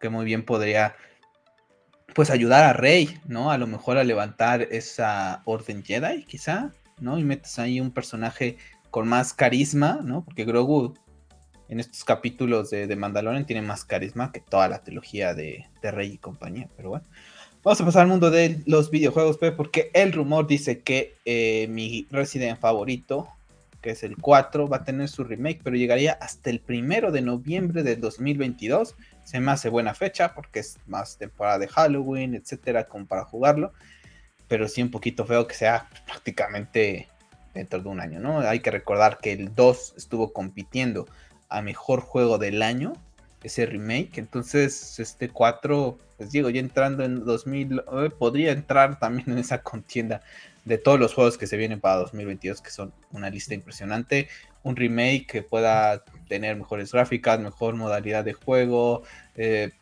que 0.00 0.08
muy 0.08 0.24
bien 0.24 0.44
podría, 0.44 0.96
pues, 2.14 2.30
ayudar 2.30 2.64
a 2.64 2.72
Rey, 2.72 3.20
¿no? 3.26 3.50
A 3.50 3.58
lo 3.58 3.66
mejor 3.66 3.98
a 3.98 4.04
levantar 4.04 4.62
esa 4.62 5.42
orden 5.44 5.84
Jedi, 5.84 6.24
quizá, 6.24 6.72
¿no? 7.00 7.18
Y 7.18 7.24
metes 7.24 7.58
ahí 7.58 7.80
un 7.80 7.92
personaje 7.92 8.58
con 8.90 9.08
más 9.08 9.32
carisma, 9.32 10.00
¿no? 10.02 10.24
Porque 10.24 10.44
Grogu 10.44 10.94
en 11.72 11.80
estos 11.80 12.04
capítulos 12.04 12.68
de, 12.68 12.86
de, 12.86 12.96
Mandalorian 12.96 13.46
tiene 13.46 13.62
más 13.62 13.86
carisma 13.86 14.30
que 14.30 14.40
toda 14.40 14.68
la 14.68 14.82
trilogía 14.82 15.32
de, 15.32 15.64
Rey 15.82 16.12
y 16.12 16.18
compañía. 16.18 16.68
Pero 16.76 16.90
bueno, 16.90 17.06
vamos 17.64 17.80
a 17.80 17.84
pasar 17.86 18.02
al 18.02 18.08
mundo 18.08 18.30
de 18.30 18.60
los 18.66 18.90
videojuegos, 18.90 19.38
porque 19.56 19.90
el 19.94 20.12
rumor 20.12 20.46
dice 20.46 20.80
que 20.80 21.16
eh, 21.24 21.66
mi 21.70 22.06
Resident 22.10 22.60
favorito, 22.60 23.26
que 23.80 23.92
es 23.92 24.02
el 24.02 24.18
4, 24.18 24.68
va 24.68 24.78
a 24.78 24.84
tener 24.84 25.08
su 25.08 25.24
remake, 25.24 25.62
pero 25.64 25.74
llegaría 25.74 26.12
hasta 26.12 26.50
el 26.50 26.60
primero 26.60 27.10
de 27.10 27.22
noviembre 27.22 27.82
del 27.82 28.02
2022. 28.02 28.94
Se 29.24 29.40
me 29.40 29.50
hace 29.50 29.70
buena 29.70 29.94
fecha 29.94 30.34
porque 30.34 30.60
es 30.60 30.76
más 30.86 31.16
temporada 31.16 31.58
de 31.58 31.68
Halloween, 31.68 32.34
etcétera, 32.34 32.84
como 32.84 33.06
para 33.06 33.24
jugarlo. 33.24 33.72
Pero 34.46 34.68
sí 34.68 34.82
un 34.82 34.90
poquito 34.90 35.24
feo 35.24 35.46
que 35.46 35.54
sea 35.54 35.88
prácticamente 36.04 37.08
dentro 37.54 37.80
de 37.80 37.88
un 37.88 38.00
año, 38.00 38.20
¿no? 38.20 38.40
Hay 38.40 38.60
que 38.60 38.70
recordar 38.70 39.20
que 39.22 39.32
el 39.32 39.54
2 39.54 39.94
estuvo 39.96 40.34
compitiendo 40.34 41.06
a 41.52 41.62
mejor 41.62 42.00
juego 42.00 42.38
del 42.38 42.62
año, 42.62 42.94
ese 43.42 43.66
remake. 43.66 44.18
Entonces, 44.18 44.98
este 44.98 45.28
4, 45.28 45.98
pues 46.16 46.30
digo, 46.30 46.50
ya 46.50 46.60
entrando 46.60 47.04
en 47.04 47.24
2000, 47.24 47.78
eh, 47.78 48.10
podría 48.18 48.52
entrar 48.52 48.98
también 48.98 49.30
en 49.30 49.38
esa 49.38 49.62
contienda 49.62 50.22
de 50.64 50.78
todos 50.78 50.98
los 50.98 51.14
juegos 51.14 51.38
que 51.38 51.46
se 51.46 51.56
vienen 51.56 51.80
para 51.80 51.96
2022, 51.96 52.60
que 52.60 52.70
son 52.70 52.92
una 53.10 53.30
lista 53.30 53.54
impresionante. 53.54 54.28
Un 54.62 54.76
remake 54.76 55.26
que 55.26 55.42
pueda 55.42 56.04
tener 56.28 56.56
mejores 56.56 56.92
gráficas, 56.92 57.40
mejor 57.40 57.74
modalidad 57.74 58.24
de 58.24 58.32
juego, 58.32 59.02
eh, 59.34 59.72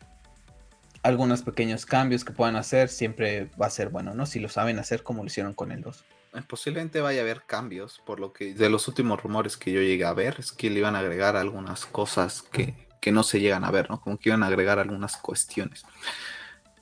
algunos 1.03 1.41
pequeños 1.41 1.85
cambios 1.85 2.23
que 2.23 2.33
puedan 2.33 2.55
hacer, 2.55 2.89
siempre 2.89 3.49
va 3.59 3.67
a 3.67 3.69
ser 3.71 3.89
bueno, 3.89 4.13
¿no? 4.13 4.25
Si 4.25 4.39
lo 4.39 4.49
saben 4.49 4.79
hacer 4.79 5.03
como 5.03 5.23
lo 5.23 5.27
hicieron 5.27 5.53
con 5.53 5.71
el 5.71 5.81
2. 5.81 6.03
Eh, 6.33 6.41
posiblemente 6.47 7.01
vaya 7.01 7.19
a 7.19 7.23
haber 7.23 7.43
cambios, 7.43 8.01
por 8.05 8.19
lo 8.19 8.31
que 8.31 8.53
de 8.53 8.69
los 8.69 8.87
últimos 8.87 9.21
rumores 9.21 9.57
que 9.57 9.71
yo 9.71 9.81
llegué 9.81 10.05
a 10.05 10.13
ver 10.13 10.37
es 10.39 10.51
que 10.51 10.69
le 10.69 10.79
iban 10.79 10.95
a 10.95 10.99
agregar 10.99 11.35
algunas 11.35 11.85
cosas 11.85 12.41
que, 12.41 12.87
no 13.11 13.23
se 13.23 13.39
llegan 13.41 13.65
a 13.65 13.71
ver, 13.71 13.89
¿no? 13.89 13.99
Como 13.99 14.17
que 14.17 14.29
iban 14.29 14.43
a 14.43 14.47
agregar 14.47 14.79
algunas 14.79 15.17
cuestiones. 15.17 15.83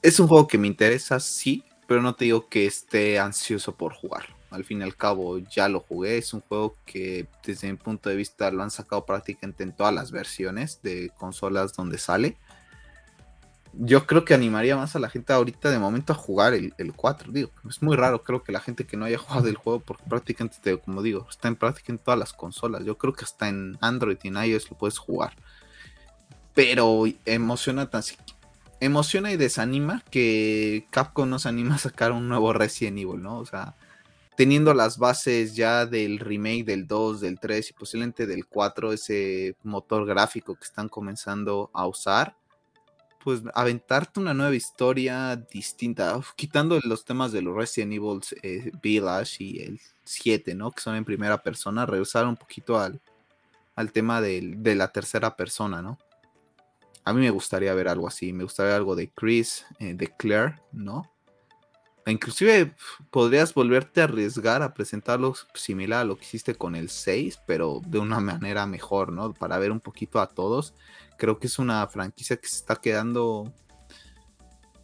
Es 0.02 0.20
un 0.20 0.28
juego 0.28 0.48
que 0.48 0.58
me 0.58 0.68
interesa, 0.68 1.20
sí, 1.20 1.64
pero 1.88 2.02
no 2.02 2.14
te 2.14 2.26
digo 2.26 2.48
que 2.50 2.66
esté 2.66 3.20
ansioso 3.20 3.76
por 3.76 3.94
jugarlo. 3.94 4.36
Al 4.52 4.64
fin 4.66 4.82
y 4.82 4.84
al 4.84 4.96
cabo 4.96 5.40
ya 5.40 5.70
lo 5.70 5.80
jugué, 5.80 6.18
es 6.18 6.34
un 6.34 6.42
juego 6.42 6.76
que 6.86 7.28
desde 7.44 7.72
mi 7.72 7.78
punto 7.78 8.10
de 8.10 8.16
vista 8.16 8.52
lo 8.52 8.64
han 8.64 8.72
sacado 8.72 9.06
prácticamente 9.06 9.64
en 9.64 9.76
todas 9.76 9.94
las 9.94 10.12
versiones 10.12 10.82
de 10.82 11.12
consolas 11.18 11.74
donde 11.74 11.98
sale 11.98 12.38
yo 13.74 14.08
creo 14.08 14.26
que 14.26 14.34
animaría 14.34 14.76
más 14.76 14.96
a 14.96 15.00
la 15.00 15.10
gente 15.10 15.32
ahorita 15.32 15.70
de 15.70 15.80
momento 15.80 16.14
a 16.14 16.16
jugar 16.16 16.54
el, 16.54 16.94
4. 16.96 17.32
Digo, 17.32 17.52
es 17.68 17.82
muy 17.82 17.96
raro, 17.96 18.24
creo 18.24 18.44
que 18.44 18.52
la 18.52 18.60
gente 18.60 18.86
que 18.86 18.98
no 18.98 19.06
haya 19.06 19.18
jugado 19.20 19.48
el 19.48 19.56
juego, 19.56 19.80
porque 19.80 20.04
prácticamente, 20.08 20.78
como 20.78 21.02
digo, 21.02 21.28
está 21.30 21.48
en 21.48 21.56
práctica 21.56 21.92
en 21.92 22.00
todas 22.00 22.20
las 22.20 22.34
consolas. 22.34 22.84
Yo 22.84 22.98
creo 22.98 23.14
que 23.14 23.26
hasta 23.26 23.48
en 23.48 23.78
Android 23.82 24.18
y 24.24 24.30
en 24.30 24.38
iOS 24.38 24.70
lo 24.72 24.78
puedes 24.78 24.98
jugar. 24.98 25.36
Pero 26.54 27.06
emociona 27.26 27.90
tan 27.90 28.02
emociona 28.82 29.32
y 29.32 29.38
desanima 29.38 30.04
que 30.10 30.88
Capcom 30.90 31.30
nos 31.30 31.46
anima 31.46 31.76
a 31.76 31.80
sacar 31.80 32.12
un 32.12 32.28
nuevo 32.28 32.54
Resident 32.54 32.98
Evil, 32.98 33.22
¿no? 33.22 33.40
O 33.40 33.46
sea, 33.46 33.76
teniendo 34.36 34.74
las 34.74 34.98
bases 34.98 35.56
ya 35.56 35.86
del 35.86 36.20
remake 36.20 36.64
del 36.64 36.88
2, 36.88 37.22
del 37.22 37.40
3 37.40 37.70
y 37.70 37.74
posiblemente 37.74 38.26
del 38.26 38.46
4, 38.46 38.94
ese 38.94 39.56
motor 39.64 40.06
gráfico 40.06 40.56
que 40.56 40.64
están 40.64 40.88
comenzando 40.88 41.70
a 41.74 41.88
usar 41.88 42.39
pues 43.24 43.42
aventarte 43.54 44.20
una 44.20 44.34
nueva 44.34 44.56
historia 44.56 45.36
distinta, 45.36 46.20
quitando 46.36 46.80
los 46.84 47.04
temas 47.04 47.32
de 47.32 47.42
los 47.42 47.56
Resident 47.56 47.94
Evil 47.94 48.22
eh, 48.42 48.72
Village 48.82 49.44
y 49.44 49.60
el 49.60 49.82
7, 50.06 50.56
¿no? 50.56 50.72
Que 50.72 50.82
son 50.82 50.96
en 50.96 51.06
primera 51.06 51.42
persona, 51.42 51.86
regresar 51.86 52.26
un 52.26 52.38
poquito 52.38 52.80
al, 52.80 53.02
al 53.76 53.92
tema 53.92 54.22
de, 54.22 54.58
la 54.76 54.92
tercera 54.92 55.36
persona, 55.36 55.82
¿no? 55.82 55.98
A 57.04 57.14
mí 57.14 57.22
me 57.22 57.30
gustaría 57.30 57.74
ver 57.74 57.88
algo 57.88 58.08
así, 58.08 58.34
me 58.34 58.44
gustaría 58.44 58.76
algo 58.76 58.96
de 58.96 59.10
Chris, 59.10 59.66
eh, 59.80 59.94
de 59.94 60.08
Claire, 60.08 60.56
¿no? 60.72 61.10
E 62.06 62.12
inclusive 62.12 62.76
podrías 63.12 63.54
volverte 63.54 64.02
a 64.02 64.06
arriesgar 64.06 64.64
a 64.64 64.74
presentarlo 64.74 65.36
similar 65.54 66.02
a 66.02 66.04
lo 66.06 66.16
que 66.16 66.24
hiciste 66.24 66.56
con 66.56 66.76
el 66.76 66.90
6, 66.90 67.40
pero 67.46 67.82
de 67.86 68.00
una 68.00 68.20
manera 68.20 68.66
mejor, 68.66 69.12
¿no? 69.12 69.34
Para 69.34 69.60
ver 69.60 69.72
un 69.72 69.80
poquito 69.80 70.20
a 70.20 70.28
todos 70.28 70.74
creo 71.20 71.38
que 71.38 71.48
es 71.48 71.60
una 71.60 71.86
franquicia 71.88 72.38
que 72.38 72.48
se 72.48 72.56
está 72.56 72.78
quedando, 72.78 73.54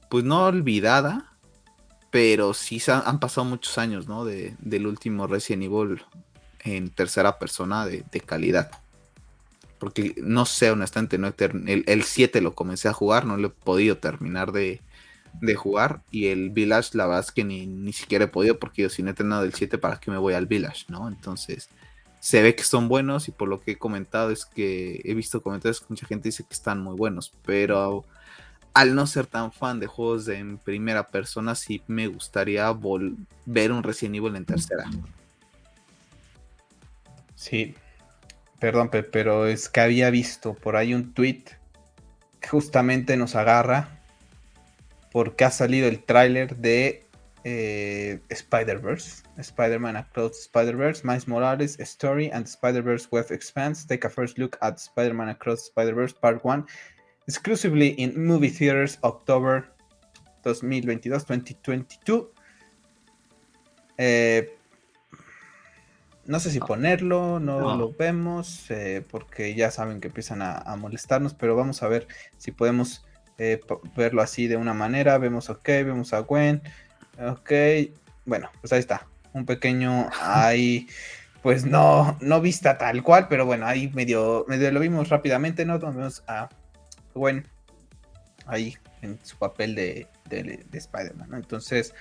pues 0.10 0.24
no 0.24 0.46
olvidada, 0.46 1.34
pero 2.12 2.54
sí 2.54 2.82
han 2.88 3.20
pasado 3.20 3.46
muchos 3.46 3.78
años, 3.80 4.08
¿no? 4.08 4.24
De, 4.24 4.56
del 4.60 4.86
último 4.86 5.26
Resident 5.26 5.64
Evil 5.64 6.04
en 6.60 6.90
tercera 6.90 7.40
persona 7.40 7.86
de, 7.86 8.04
calidad. 8.26 8.72
Porque 9.80 10.16
no 10.18 10.46
sé, 10.46 10.72
honestamente, 10.72 11.18
no 11.18 11.34
el, 11.38 11.84
el 11.88 12.04
7 12.04 12.42
lo 12.42 12.54
comencé 12.54 12.88
a 12.88 12.94
jugar, 12.94 13.26
no 13.26 13.38
lo 13.38 13.48
he 13.48 13.52
podido 13.52 13.98
terminar 13.98 14.52
de, 14.52 14.82
de 15.42 15.56
jugar. 15.56 16.02
Y 16.12 16.28
el 16.28 16.50
Village, 16.52 16.98
la 16.98 17.08
verdad 17.08 17.26
es 17.26 17.32
que 17.32 17.44
ni, 17.44 17.66
ni 17.66 17.94
siquiera 17.94 18.26
he 18.26 18.30
podido, 18.30 18.60
porque 18.60 18.84
yo 18.84 18.90
si 18.90 19.04
no 19.04 19.12
he 19.12 19.14
terminado 19.14 19.44
del 19.44 19.54
7, 19.54 19.78
¿para 19.78 20.00
qué 20.00 20.12
me 20.12 20.18
voy 20.18 20.34
al 20.34 20.46
Village, 20.46 20.86
no? 20.90 21.08
Entonces, 21.08 21.70
se 22.26 22.42
ve 22.42 22.56
que 22.56 22.64
son 22.64 22.88
buenos 22.88 23.28
y 23.28 23.32
por 23.32 23.48
lo 23.48 23.62
que 23.62 23.74
he 23.74 23.78
comentado 23.78 24.32
es 24.32 24.46
que 24.48 25.00
he 25.04 25.14
visto 25.14 25.44
comentarios 25.44 25.80
que 25.80 25.86
mucha 25.90 26.08
gente 26.08 26.30
dice 26.30 26.44
que 26.44 26.56
están 26.56 26.82
muy 26.82 26.96
buenos, 26.96 27.32
pero 27.46 28.04
al 28.74 28.96
no 28.96 29.06
ser 29.06 29.28
tan 29.28 29.52
fan 29.52 29.80
de 29.80 29.86
juegos 29.86 30.28
en 30.30 30.58
primera 30.58 31.10
persona, 31.10 31.54
sí 31.54 31.84
me 31.86 32.08
gustaría 32.08 32.76
ver 33.46 33.72
un 33.72 33.84
Resident 33.84 34.16
Evil 34.16 34.36
en 34.38 34.46
tercera. 34.46 34.86
Sí, 37.36 37.76
perdón, 38.58 38.90
pero 39.12 39.46
es 39.46 39.70
que 39.70 39.82
había 39.82 40.10
visto 40.10 40.56
por 40.56 40.78
ahí 40.78 40.96
un 40.96 41.14
tweet 41.14 41.44
que 42.40 42.48
justamente 42.48 43.18
nos 43.18 43.36
agarra 43.36 44.00
porque 45.12 45.46
ha 45.46 45.52
salido 45.52 45.88
el 45.88 46.04
tráiler 46.04 46.56
de 46.56 47.06
eh, 47.44 48.20
Spider-Verse, 48.30 49.25
Spider-Man 49.42 49.96
Across 49.96 50.44
Spider-Verse, 50.44 51.04
Miles 51.04 51.28
Morales, 51.28 51.78
Story, 51.80 52.32
and 52.32 52.48
Spider-Verse 52.48 53.08
Web 53.12 53.32
Expanse. 53.32 53.86
Take 53.86 54.06
a 54.06 54.10
first 54.10 54.38
look 54.38 54.58
at 54.62 54.80
Spider-Man 54.80 55.30
Across 55.30 55.66
Spider-Verse 55.66 56.14
Part 56.14 56.44
1, 56.44 56.66
exclusively 57.28 57.90
in 58.00 58.14
movie 58.16 58.50
theaters 58.50 58.98
October 59.04 59.68
2022-2022. 60.44 62.28
Eh, 63.98 64.58
no 66.26 66.40
sé 66.40 66.50
si 66.50 66.60
ponerlo, 66.60 67.40
no, 67.40 67.78
lo 67.78 67.94
vemos, 67.94 68.70
eh, 68.72 69.06
porque 69.10 69.54
ya 69.54 69.70
saben 69.70 70.02
que 70.02 70.08
empiezan 70.08 70.42
a, 70.42 70.76
molestarnos, 70.76 71.34
pero 71.36 71.56
vamos 71.56 71.84
a 71.84 71.88
ver 71.88 72.08
si 72.38 72.52
podemos 72.52 73.06
verlo 73.96 74.22
así 74.22 74.48
de 74.48 74.58
una 74.58 74.74
manera. 74.74 75.18
Vemos 75.18 75.50
ok, 75.50 75.66
vemos 75.66 76.14
a 76.14 76.20
Gwen. 76.20 76.62
Ok, 77.20 77.52
bueno, 78.26 78.50
pues 78.62 78.74
ahí 78.74 78.80
está. 78.80 79.08
Un 79.36 79.46
pequeño 79.46 80.10
ahí, 80.22 80.88
pues 81.42 81.66
no, 81.66 82.18
no 82.22 82.40
vista 82.40 82.78
tal 82.78 83.04
cual, 83.04 83.28
pero 83.28 83.46
bueno, 83.46 83.68
ahí 83.68 83.92
medio, 83.94 84.46
medio 84.48 84.72
lo 84.72 84.80
vimos 84.80 85.10
rápidamente, 85.10 85.66
¿no? 85.66 85.78
Vemos 85.78 86.24
a 86.28 86.50
Gwen 87.14 87.46
ahí 88.46 88.78
en 89.02 89.20
su 89.24 89.38
papel 89.38 89.76
de, 89.76 90.08
de, 90.30 90.66
Spider-Man, 90.72 91.30
¿no? 91.30 91.38
Entonces, 91.38 91.94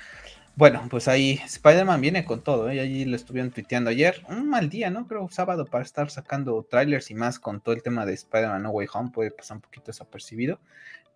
bueno, 0.56 0.86
pues 0.88 1.08
ahí 1.08 1.40
Spider-Man 1.44 2.00
viene 2.00 2.24
con 2.24 2.42
todo, 2.44 2.70
¿eh? 2.70 2.80
Allí 2.80 3.04
lo 3.04 3.16
estuvieron 3.16 3.50
tuiteando 3.50 3.90
ayer. 3.90 4.22
Un 4.28 4.48
mal 4.48 4.68
día, 4.68 4.88
¿no? 4.90 5.08
Creo 5.08 5.28
sábado 5.28 5.64
para 5.64 5.82
estar 5.82 6.10
sacando 6.10 6.62
trailers 6.70 7.10
y 7.10 7.14
más 7.14 7.40
con 7.40 7.60
todo 7.60 7.74
el 7.74 7.82
tema 7.82 8.06
de 8.06 8.14
Spider-Man 8.14 8.62
No 8.62 8.70
Way 8.70 8.86
Home. 8.92 9.10
Puede 9.10 9.32
pasar 9.32 9.56
un 9.56 9.62
poquito 9.62 9.86
desapercibido. 9.86 10.60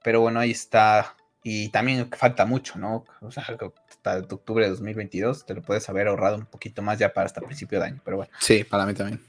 Pero 0.02 0.20
bueno, 0.20 0.40
ahí 0.40 0.50
está. 0.50 1.14
Y 1.42 1.68
también 1.70 2.10
falta 2.10 2.44
mucho, 2.44 2.78
¿no? 2.78 3.04
O 3.20 3.30
sea, 3.30 3.44
hasta 3.44 4.18
octubre 4.18 4.64
de 4.64 4.70
2022 4.70 5.46
te 5.46 5.54
lo 5.54 5.62
puedes 5.62 5.88
haber 5.88 6.08
ahorrado 6.08 6.36
un 6.36 6.46
poquito 6.46 6.82
más 6.82 6.98
ya 6.98 7.12
para 7.12 7.26
hasta 7.26 7.40
principio 7.40 7.78
de 7.78 7.86
año. 7.86 8.00
Pero 8.04 8.18
bueno. 8.18 8.32
Sí, 8.40 8.64
para 8.64 8.86
mí 8.86 8.94
también. 8.94 9.20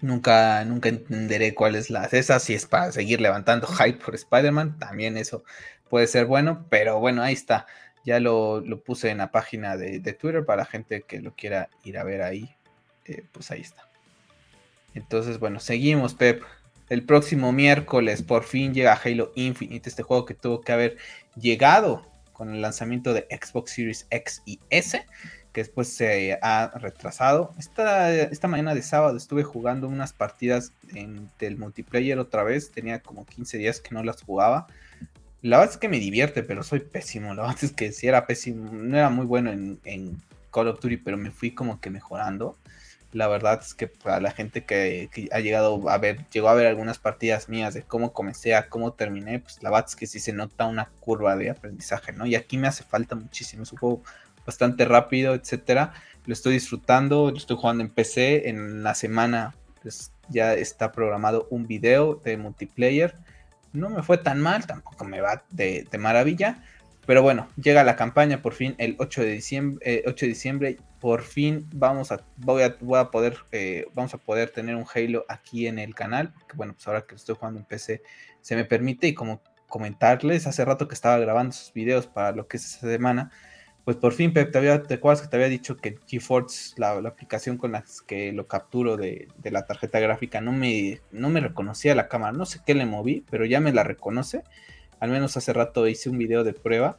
Nunca, 0.00 0.64
nunca 0.64 0.88
entenderé 0.88 1.54
cuál 1.54 1.76
es 1.76 1.88
la 1.88 2.04
esa, 2.06 2.40
si 2.40 2.54
es 2.54 2.66
para 2.66 2.90
seguir 2.90 3.20
levantando 3.20 3.68
hype 3.68 4.04
por 4.04 4.16
Spider-Man, 4.16 4.80
también 4.80 5.16
eso 5.16 5.44
puede 5.88 6.08
ser 6.08 6.26
bueno, 6.26 6.66
pero 6.70 6.98
bueno, 6.98 7.22
ahí 7.22 7.34
está. 7.34 7.66
Ya 8.04 8.18
lo, 8.18 8.64
puse 8.84 9.10
en 9.10 9.18
la 9.18 9.30
página 9.30 9.76
de, 9.76 10.00
Twitter 10.00 10.44
para 10.44 10.62
la 10.62 10.64
gente 10.64 11.02
que 11.02 11.20
lo 11.20 11.36
quiera 11.36 11.68
ir 11.84 11.98
a 11.98 12.04
ver 12.04 12.22
ahí. 12.22 12.52
Eh, 13.04 13.24
pues 13.30 13.50
ahí 13.52 13.60
está. 13.60 13.88
Entonces, 14.94 15.38
bueno, 15.38 15.60
seguimos, 15.60 16.14
Pep. 16.14 16.42
El 16.92 17.04
próximo 17.04 17.52
miércoles 17.52 18.20
por 18.20 18.44
fin 18.44 18.74
llega 18.74 19.00
Halo 19.02 19.32
Infinite, 19.34 19.88
este 19.88 20.02
juego 20.02 20.26
que 20.26 20.34
tuvo 20.34 20.60
que 20.60 20.72
haber 20.72 20.98
llegado 21.40 22.06
con 22.34 22.54
el 22.54 22.60
lanzamiento 22.60 23.14
de 23.14 23.26
Xbox 23.30 23.70
Series 23.70 24.06
X 24.10 24.42
y 24.44 24.60
S, 24.68 25.02
que 25.54 25.62
después 25.62 25.88
se 25.88 26.38
ha 26.42 26.70
retrasado. 26.74 27.54
Esta, 27.58 28.12
esta 28.14 28.46
mañana 28.46 28.74
de 28.74 28.82
sábado 28.82 29.16
estuve 29.16 29.42
jugando 29.42 29.88
unas 29.88 30.12
partidas 30.12 30.74
en, 30.94 31.30
del 31.38 31.56
multiplayer 31.56 32.18
otra 32.18 32.42
vez, 32.42 32.70
tenía 32.70 33.00
como 33.00 33.24
15 33.24 33.56
días 33.56 33.80
que 33.80 33.94
no 33.94 34.04
las 34.04 34.20
jugaba. 34.20 34.66
La 35.40 35.60
verdad 35.60 35.72
es 35.72 35.78
que 35.78 35.88
me 35.88 35.98
divierte, 35.98 36.42
pero 36.42 36.62
soy 36.62 36.80
pésimo. 36.80 37.32
La 37.32 37.44
verdad 37.44 37.64
es 37.64 37.72
que 37.72 37.90
sí 37.92 38.06
era 38.06 38.26
pésimo. 38.26 38.70
No 38.70 38.98
era 38.98 39.08
muy 39.08 39.24
bueno 39.24 39.50
en, 39.50 40.20
Call 40.52 40.68
of 40.68 40.78
Duty, 40.78 40.98
pero 40.98 41.16
me 41.16 41.30
fui 41.30 41.52
como 41.52 41.80
que 41.80 41.88
mejorando. 41.88 42.58
La 43.12 43.28
verdad 43.28 43.60
es 43.62 43.74
que 43.74 43.86
para 43.88 44.20
la 44.20 44.30
gente 44.30 44.64
que, 44.64 45.08
ha 45.32 45.40
llegado 45.40 45.88
a 45.88 45.98
ver, 45.98 46.26
llegó 46.30 46.48
a 46.48 46.54
ver 46.54 46.66
algunas 46.66 46.98
partidas 46.98 47.48
mías 47.48 47.74
de 47.74 47.82
cómo 47.82 48.12
comencé 48.12 48.54
a 48.54 48.68
cómo 48.68 48.94
terminé, 48.94 49.38
pues 49.38 49.62
la 49.62 49.70
verdad 49.70 49.86
es 49.88 49.96
que 49.96 50.06
sí 50.06 50.18
se 50.18 50.32
nota 50.32 50.66
una 50.66 50.90
curva 51.00 51.36
de 51.36 51.50
aprendizaje, 51.50 52.12
¿no? 52.12 52.26
Y 52.26 52.34
aquí 52.34 52.58
me 52.58 52.68
hace 52.68 52.84
falta 52.84 53.14
muchísimo. 53.14 53.62
Es 53.62 53.72
un 53.72 53.78
juego 53.78 54.02
bastante 54.46 54.84
rápido, 54.84 55.34
etcétera. 55.34 55.92
Lo 56.24 56.32
estoy 56.32 56.54
disfrutando, 56.54 57.30
lo 57.30 57.36
estoy 57.36 57.56
jugando 57.56 57.84
en 57.84 57.90
PC. 57.90 58.48
En 58.48 58.82
la 58.82 58.94
semana 58.94 59.54
pues, 59.82 60.12
ya 60.28 60.54
está 60.54 60.92
programado 60.92 61.46
un 61.50 61.66
video 61.66 62.14
de 62.16 62.36
multiplayer 62.36 63.16
no 63.72 63.88
me 63.88 64.02
fue 64.02 64.18
tan 64.18 64.40
mal, 64.40 64.66
tampoco 64.66 65.04
me 65.04 65.20
va 65.20 65.44
de, 65.50 65.86
maravilla. 65.98 66.62
Pero 67.06 67.22
bueno, 67.22 67.48
llega 67.56 67.82
la 67.82 67.96
campaña 67.96 68.42
por 68.42 68.54
fin 68.54 68.74
el 68.78 68.96
8 68.98 69.22
de 69.22 69.30
diciembre. 69.32 70.02
8 70.06 70.24
eh, 70.24 70.28
de 70.28 70.32
diciembre 70.32 70.76
por 71.00 71.22
fin 71.22 71.68
vamos 71.74 72.12
a, 72.12 72.24
voy 72.36 72.62
a, 72.62 72.76
voy 72.80 73.00
a 73.00 73.10
poder, 73.10 73.38
eh, 73.50 73.86
vamos 73.94 74.14
a 74.14 74.18
poder 74.18 74.50
tener 74.50 74.76
un 74.76 74.86
Halo 74.94 75.24
aquí 75.28 75.66
en 75.66 75.78
el 75.78 75.94
canal. 75.94 76.32
Bueno, 76.54 76.74
pues 76.74 76.86
ahora 76.86 77.02
que 77.02 77.14
estoy 77.14 77.34
jugando 77.34 77.60
en 77.60 77.66
PC 77.66 78.02
se 78.40 78.56
me 78.56 78.64
permite. 78.64 79.08
Y 79.08 79.14
como 79.14 79.42
comentarles, 79.68 80.46
hace 80.46 80.64
rato 80.64 80.86
que 80.86 80.94
estaba 80.94 81.18
grabando 81.18 81.50
esos 81.50 81.72
videos 81.72 82.06
para 82.06 82.32
lo 82.32 82.46
que 82.46 82.56
es 82.56 82.66
esa 82.66 82.88
semana 82.88 83.32
pues 83.84 83.96
por 83.96 84.12
fin, 84.12 84.32
Pep, 84.32 84.52
te, 84.52 84.58
había, 84.58 84.82
te 84.82 84.94
acuerdas 84.94 85.22
que 85.22 85.28
te 85.28 85.36
había 85.36 85.48
dicho 85.48 85.76
que 85.76 85.98
GeForce, 86.06 86.74
la, 86.76 87.00
la 87.00 87.08
aplicación 87.08 87.56
con 87.56 87.72
la 87.72 87.84
que 88.06 88.32
lo 88.32 88.46
capturo 88.46 88.96
de, 88.96 89.28
la 89.42 89.66
tarjeta 89.66 89.98
gráfica, 89.98 90.40
no 90.40 90.52
me, 90.52 91.00
no 91.10 91.30
me 91.30 91.40
reconocía 91.40 91.94
la 91.96 92.08
cámara. 92.08 92.32
No 92.32 92.46
sé 92.46 92.60
qué 92.64 92.74
le 92.74 92.86
moví, 92.86 93.24
pero 93.28 93.44
ya 93.44 93.60
me 93.60 93.72
la 93.72 93.82
reconoce. 93.82 94.44
Al 95.02 95.10
menos 95.10 95.36
hace 95.36 95.52
rato 95.52 95.88
hice 95.88 96.10
un 96.10 96.16
video 96.16 96.44
de 96.44 96.52
prueba. 96.52 96.96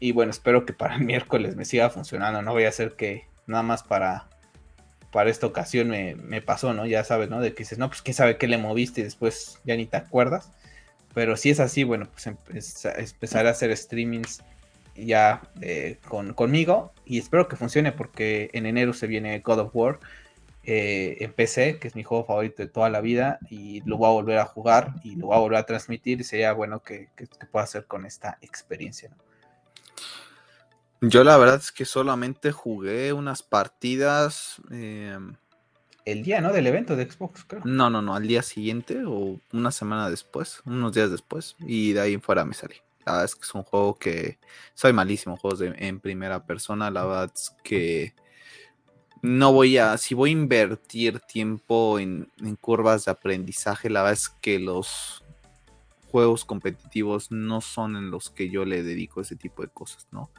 Y 0.00 0.10
bueno, 0.10 0.32
espero 0.32 0.66
que 0.66 0.72
para 0.72 0.96
el 0.96 1.04
miércoles 1.04 1.54
me 1.54 1.64
siga 1.64 1.88
funcionando. 1.88 2.42
No 2.42 2.50
voy 2.50 2.64
a 2.64 2.68
hacer 2.68 2.96
que 2.96 3.28
nada 3.46 3.62
más 3.62 3.84
para, 3.84 4.28
para 5.12 5.30
esta 5.30 5.46
ocasión 5.46 5.88
me, 5.88 6.16
me, 6.16 6.42
pasó, 6.42 6.74
¿no? 6.74 6.84
Ya 6.84 7.04
sabes, 7.04 7.30
¿no? 7.30 7.40
De 7.40 7.54
que 7.54 7.62
dices, 7.62 7.78
no, 7.78 7.86
pues 7.88 8.02
quién 8.02 8.14
sabe 8.16 8.38
qué 8.38 8.48
le 8.48 8.58
moviste 8.58 9.02
y 9.02 9.04
después 9.04 9.60
ya 9.62 9.76
ni 9.76 9.86
te 9.86 9.96
acuerdas. 9.96 10.50
Pero 11.14 11.36
si 11.36 11.50
es 11.50 11.60
así, 11.60 11.84
bueno, 11.84 12.08
pues 12.10 12.26
empezaré 12.26 13.48
a 13.48 13.52
hacer 13.52 13.76
streamings 13.76 14.42
ya 14.96 15.42
eh, 15.60 15.98
con, 16.08 16.34
conmigo 16.34 16.92
y 17.04 17.20
espero 17.20 17.46
que 17.46 17.54
funcione 17.54 17.92
porque 17.92 18.50
en 18.52 18.66
enero 18.66 18.94
se 18.94 19.06
viene 19.06 19.38
God 19.38 19.60
of 19.60 19.70
War 19.74 20.00
eh, 20.70 21.24
en 21.24 21.32
PC, 21.32 21.78
que 21.78 21.88
es 21.88 21.96
mi 21.96 22.02
juego 22.02 22.26
favorito 22.26 22.62
de 22.62 22.68
toda 22.68 22.90
la 22.90 23.00
vida 23.00 23.38
y 23.48 23.80
lo 23.86 23.96
voy 23.96 24.06
a 24.06 24.12
volver 24.12 24.38
a 24.38 24.44
jugar 24.44 24.96
y 25.02 25.16
lo 25.16 25.28
voy 25.28 25.36
a 25.36 25.40
volver 25.40 25.58
a 25.60 25.64
transmitir 25.64 26.20
y 26.20 26.24
sería 26.24 26.52
bueno 26.52 26.82
que, 26.82 27.08
pueda 27.50 27.64
hacer 27.64 27.86
con 27.86 28.04
esta 28.04 28.36
experiencia. 28.42 29.10
Yo 31.00 31.24
la 31.24 31.38
verdad 31.38 31.56
es 31.56 31.72
que 31.72 31.86
solamente 31.86 32.52
jugué 32.52 33.14
unas 33.14 33.42
partidas... 33.42 34.60
Em, 34.70 35.36
el 36.04 36.22
día, 36.22 36.42
¿no? 36.42 36.52
Del 36.52 36.66
evento 36.66 36.96
de 36.96 37.10
Xbox, 37.10 37.46
creo. 37.46 37.62
No, 37.64 37.88
no, 37.88 38.02
no, 38.02 38.14
al 38.14 38.28
día 38.28 38.42
siguiente 38.42 39.04
o 39.06 39.40
una 39.54 39.70
semana 39.70 40.10
después, 40.10 40.60
unos 40.66 40.92
días 40.92 41.10
después, 41.10 41.56
y 41.60 41.94
de 41.94 42.00
ahí 42.02 42.12
en 42.12 42.20
fuera 42.20 42.44
me 42.44 42.52
salí. 42.52 42.76
La 43.06 43.12
verdad 43.12 43.24
es 43.24 43.34
que 43.36 43.44
es 43.44 43.54
un 43.54 43.62
juego 43.62 43.94
que 43.94 44.38
soy 44.74 44.92
malísimo, 44.92 45.38
juegos 45.38 45.62
en 45.62 45.98
primera 45.98 46.44
persona. 46.44 46.90
La 46.90 47.06
verdad 47.06 47.32
es 47.34 47.56
que 47.64 48.12
no 49.22 49.52
voy 49.52 49.78
a, 49.78 49.96
si 49.98 50.14
voy 50.14 50.30
a 50.30 50.32
invertir 50.32 51.20
tiempo 51.20 51.98
en, 51.98 52.30
curvas 52.60 53.04
de 53.04 53.12
aprendizaje, 53.12 53.90
la 53.90 54.02
verdad 54.02 54.14
es 54.14 54.28
que 54.28 54.58
los 54.58 55.24
juegos 56.10 56.44
competitivos 56.44 57.30
no 57.30 57.60
son 57.60 57.96
en 57.96 58.10
los 58.10 58.30
que 58.30 58.50
yo 58.50 58.64
le 58.64 58.82
dedico 58.82 59.20
ese 59.20 59.36
tipo 59.36 59.62
de 59.62 59.68
cosas, 59.68 60.06
¿no? 60.10 60.30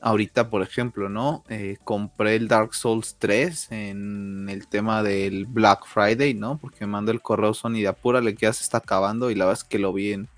Ahorita, 0.00 0.48
por 0.48 0.62
ejemplo, 0.62 1.08
¿no? 1.08 1.42
Eh, 1.48 1.76
compré 1.82 2.36
el 2.36 2.46
Dark 2.46 2.74
Souls 2.74 3.16
3 3.18 3.72
en 3.72 4.48
el 4.48 4.68
tema 4.68 5.02
del 5.02 5.46
Black 5.46 5.86
Friday, 5.86 6.34
¿no? 6.34 6.58
Porque 6.58 6.86
me 6.86 6.92
mandó 6.92 7.10
el 7.10 7.20
correo 7.20 7.52
Sony 7.52 7.80
de 7.80 7.88
apura, 7.88 8.22
que 8.22 8.36
ya 8.36 8.52
se 8.52 8.62
está 8.62 8.78
acabando 8.78 9.28
y 9.30 9.34
la 9.34 9.46
verdad 9.46 9.60
es 9.60 9.68
que 9.68 9.80
lo 9.80 9.92
vi 9.92 10.12
en 10.12 10.28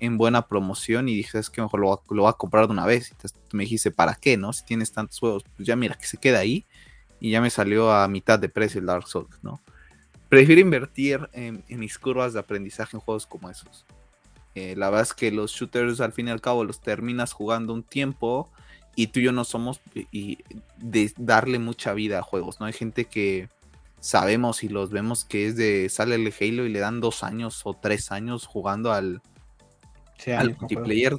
en 0.00 0.16
buena 0.16 0.48
promoción 0.48 1.08
y 1.08 1.14
dije, 1.14 1.38
es 1.38 1.50
que 1.50 1.60
mejor 1.60 1.80
lo, 1.80 2.02
lo 2.10 2.22
voy 2.22 2.30
a 2.30 2.32
comprar 2.32 2.66
de 2.66 2.72
una 2.72 2.86
vez. 2.86 3.12
Y 3.12 3.56
me 3.56 3.64
dijiste, 3.64 3.90
¿para 3.90 4.14
qué, 4.14 4.36
no? 4.36 4.52
Si 4.52 4.64
tienes 4.64 4.92
tantos 4.92 5.18
juegos, 5.18 5.44
pues 5.56 5.66
ya 5.66 5.76
mira 5.76 5.94
que 5.94 6.06
se 6.06 6.16
queda 6.16 6.38
ahí 6.38 6.64
y 7.20 7.30
ya 7.30 7.40
me 7.40 7.50
salió 7.50 7.92
a 7.92 8.08
mitad 8.08 8.38
de 8.38 8.48
precio 8.48 8.80
el 8.80 8.86
Dark 8.86 9.06
Souls, 9.06 9.38
¿no? 9.42 9.60
Prefiero 10.28 10.60
invertir 10.60 11.28
en, 11.32 11.64
mis 11.68 11.98
curvas 11.98 12.32
de 12.32 12.40
aprendizaje 12.40 12.96
en 12.96 13.00
juegos 13.00 13.26
como 13.26 13.50
esos. 13.50 13.84
Eh, 14.54 14.74
la 14.76 14.88
verdad 14.88 15.02
es 15.02 15.14
que 15.14 15.30
los 15.30 15.52
shooters 15.52 16.00
al 16.00 16.12
fin 16.12 16.28
y 16.28 16.30
al 16.30 16.40
cabo 16.40 16.64
los 16.64 16.80
terminas 16.80 17.32
jugando 17.32 17.72
un 17.72 17.82
tiempo 17.82 18.50
y 18.96 19.08
tú 19.08 19.20
y 19.20 19.24
yo 19.24 19.32
no 19.32 19.44
somos 19.44 19.80
y 19.94 20.38
de 20.78 21.12
darle 21.16 21.58
mucha 21.58 21.92
vida 21.94 22.18
a 22.18 22.22
juegos, 22.22 22.60
¿no? 22.60 22.66
Hay 22.66 22.72
gente 22.72 23.04
que 23.04 23.48
sabemos 24.00 24.64
y 24.64 24.68
los 24.68 24.90
vemos 24.90 25.24
que 25.24 25.46
es 25.46 25.56
de 25.56 25.88
sale 25.88 26.14
el 26.14 26.32
Halo 26.40 26.64
y 26.64 26.70
le 26.70 26.78
dan 26.80 27.00
dos 27.00 27.22
años 27.22 27.60
o 27.64 27.74
tres 27.74 28.10
años 28.12 28.46
jugando 28.46 28.92
al, 28.92 29.20
al 30.26 30.56
multiplayer, 30.56 31.18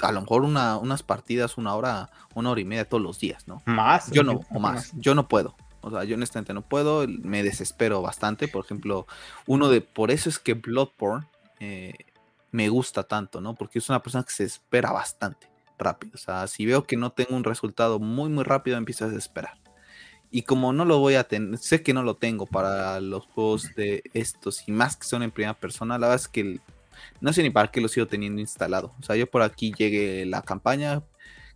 a 0.00 0.12
lo 0.12 0.20
mejor 0.20 0.42
unas 0.42 1.02
partidas, 1.02 1.58
una 1.58 1.74
hora, 1.74 2.10
una 2.34 2.50
hora 2.50 2.60
y 2.60 2.64
media 2.64 2.88
todos 2.88 3.02
los 3.02 3.18
días, 3.18 3.46
¿no? 3.46 3.62
Más. 3.64 4.10
Yo 4.10 4.22
no, 4.22 4.40
o 4.50 4.58
más. 4.58 4.92
Yo 4.96 5.14
no 5.14 5.28
puedo. 5.28 5.56
O 5.80 5.90
sea, 5.90 6.04
yo 6.04 6.16
honestamente 6.16 6.52
no 6.52 6.62
puedo, 6.62 7.06
me 7.06 7.42
desespero 7.42 8.02
bastante. 8.02 8.48
Por 8.48 8.64
ejemplo, 8.64 9.06
uno 9.46 9.68
de, 9.68 9.80
por 9.80 10.10
eso 10.10 10.28
es 10.28 10.38
que 10.38 10.54
Bloodborne 10.54 11.26
eh, 11.60 11.94
me 12.50 12.68
gusta 12.68 13.04
tanto, 13.04 13.40
¿no? 13.40 13.54
Porque 13.54 13.78
es 13.78 13.88
una 13.88 14.02
persona 14.02 14.24
que 14.24 14.32
se 14.32 14.44
espera 14.44 14.90
bastante 14.90 15.48
rápido. 15.78 16.12
O 16.14 16.18
sea, 16.18 16.46
si 16.48 16.66
veo 16.66 16.84
que 16.84 16.96
no 16.96 17.10
tengo 17.10 17.36
un 17.36 17.44
resultado 17.44 17.98
muy, 17.98 18.28
muy 18.28 18.44
rápido, 18.44 18.76
empiezo 18.76 19.04
a 19.04 19.08
desesperar. 19.08 19.58
Y 20.30 20.42
como 20.42 20.72
no 20.72 20.84
lo 20.84 20.98
voy 20.98 21.14
a 21.14 21.24
tener, 21.24 21.58
sé 21.58 21.82
que 21.82 21.94
no 21.94 22.02
lo 22.02 22.16
tengo 22.16 22.46
para 22.46 23.00
los 23.00 23.24
juegos 23.26 23.74
de 23.76 24.02
estos 24.12 24.68
y 24.68 24.72
más 24.72 24.96
que 24.96 25.06
son 25.06 25.22
en 25.22 25.30
primera 25.30 25.54
persona, 25.54 25.98
la 25.98 26.08
verdad 26.08 26.22
es 26.22 26.28
que 26.28 26.60
no 27.20 27.32
sé 27.32 27.42
ni 27.42 27.50
para 27.50 27.70
qué 27.70 27.80
lo 27.80 27.88
sigo 27.88 28.06
teniendo 28.06 28.40
instalado. 28.40 28.94
O 28.98 29.02
sea, 29.02 29.16
yo 29.16 29.30
por 29.30 29.42
aquí 29.42 29.72
llegué 29.76 30.26
la 30.26 30.42
campaña, 30.42 31.02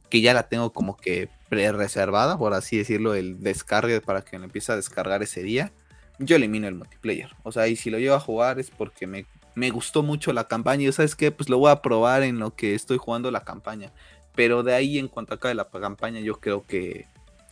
que 0.08 0.20
ya 0.20 0.34
la 0.34 0.48
tengo 0.48 0.72
como 0.72 0.96
que 0.96 1.28
pre-reservada, 1.48 2.38
por 2.38 2.54
así 2.54 2.76
decirlo, 2.76 3.14
el 3.14 3.40
descargue 3.40 4.00
para 4.00 4.22
que 4.22 4.38
me 4.38 4.46
empiece 4.46 4.72
a 4.72 4.76
descargar 4.76 5.22
ese 5.22 5.42
día. 5.42 5.72
Yo 6.18 6.36
elimino 6.36 6.68
el 6.68 6.74
multiplayer. 6.74 7.30
O 7.42 7.52
sea, 7.52 7.68
y 7.68 7.76
si 7.76 7.90
lo 7.90 7.98
llevo 7.98 8.16
a 8.16 8.20
jugar 8.20 8.58
es 8.58 8.70
porque 8.70 9.06
me, 9.06 9.26
me 9.54 9.70
gustó 9.70 10.02
mucho 10.02 10.32
la 10.32 10.48
campaña. 10.48 10.88
Y 10.88 10.92
sabes 10.92 11.16
qué, 11.16 11.30
pues 11.30 11.48
lo 11.48 11.58
voy 11.58 11.70
a 11.70 11.82
probar 11.82 12.22
en 12.22 12.38
lo 12.38 12.54
que 12.54 12.74
estoy 12.74 12.98
jugando 12.98 13.30
la 13.30 13.44
campaña. 13.44 13.92
Pero 14.34 14.62
de 14.62 14.74
ahí 14.74 14.98
en 14.98 15.08
cuanto 15.08 15.34
acabe 15.34 15.54
la 15.54 15.68
campaña, 15.68 16.20
yo 16.20 16.40
creo 16.40 16.64
que, 16.66 17.06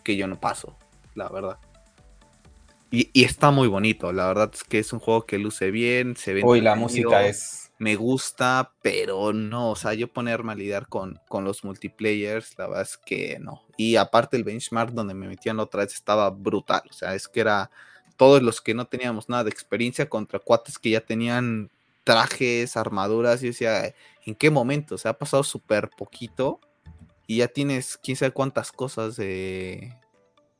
que 0.04 0.16
yo 0.16 0.26
no 0.26 0.38
paso, 0.38 0.76
la 1.14 1.28
verdad. 1.28 1.58
Y, 2.90 3.10
y, 3.12 3.24
está 3.24 3.50
muy 3.50 3.68
bonito, 3.68 4.12
la 4.12 4.28
verdad 4.28 4.50
es 4.54 4.64
que 4.64 4.78
es 4.78 4.94
un 4.94 4.98
juego 4.98 5.26
que 5.26 5.38
luce 5.38 5.70
bien, 5.70 6.16
se 6.16 6.32
ve. 6.32 6.40
Uy, 6.42 6.62
la 6.62 6.74
música 6.74 7.26
es 7.26 7.57
me 7.78 7.94
gusta, 7.94 8.72
pero 8.82 9.32
no, 9.32 9.70
o 9.70 9.76
sea, 9.76 9.94
yo 9.94 10.12
ponerme 10.12 10.52
a 10.52 10.56
lidiar 10.56 10.88
con, 10.88 11.20
con 11.28 11.44
los 11.44 11.64
multiplayers, 11.64 12.58
la 12.58 12.66
verdad 12.66 12.82
es 12.82 12.96
que 12.96 13.38
no. 13.38 13.62
Y 13.76 13.96
aparte 13.96 14.36
el 14.36 14.44
benchmark 14.44 14.92
donde 14.92 15.14
me 15.14 15.28
metían 15.28 15.60
otra 15.60 15.84
vez 15.84 15.94
estaba 15.94 16.28
brutal, 16.30 16.82
o 16.90 16.92
sea, 16.92 17.14
es 17.14 17.28
que 17.28 17.40
era 17.40 17.70
todos 18.16 18.42
los 18.42 18.60
que 18.60 18.74
no 18.74 18.86
teníamos 18.86 19.28
nada 19.28 19.44
de 19.44 19.50
experiencia 19.50 20.08
contra 20.08 20.40
cuates 20.40 20.78
que 20.78 20.90
ya 20.90 21.00
tenían 21.00 21.70
trajes, 22.02 22.76
armaduras, 22.76 23.42
y 23.42 23.48
decía, 23.48 23.94
¿en 24.26 24.34
qué 24.34 24.50
momento? 24.50 24.96
O 24.96 24.98
sea, 24.98 25.12
ha 25.12 25.18
pasado 25.18 25.44
súper 25.44 25.88
poquito 25.90 26.60
y 27.28 27.38
ya 27.38 27.48
tienes 27.48 27.96
quién 28.02 28.16
sabe 28.16 28.32
cuántas 28.32 28.72
cosas 28.72 29.20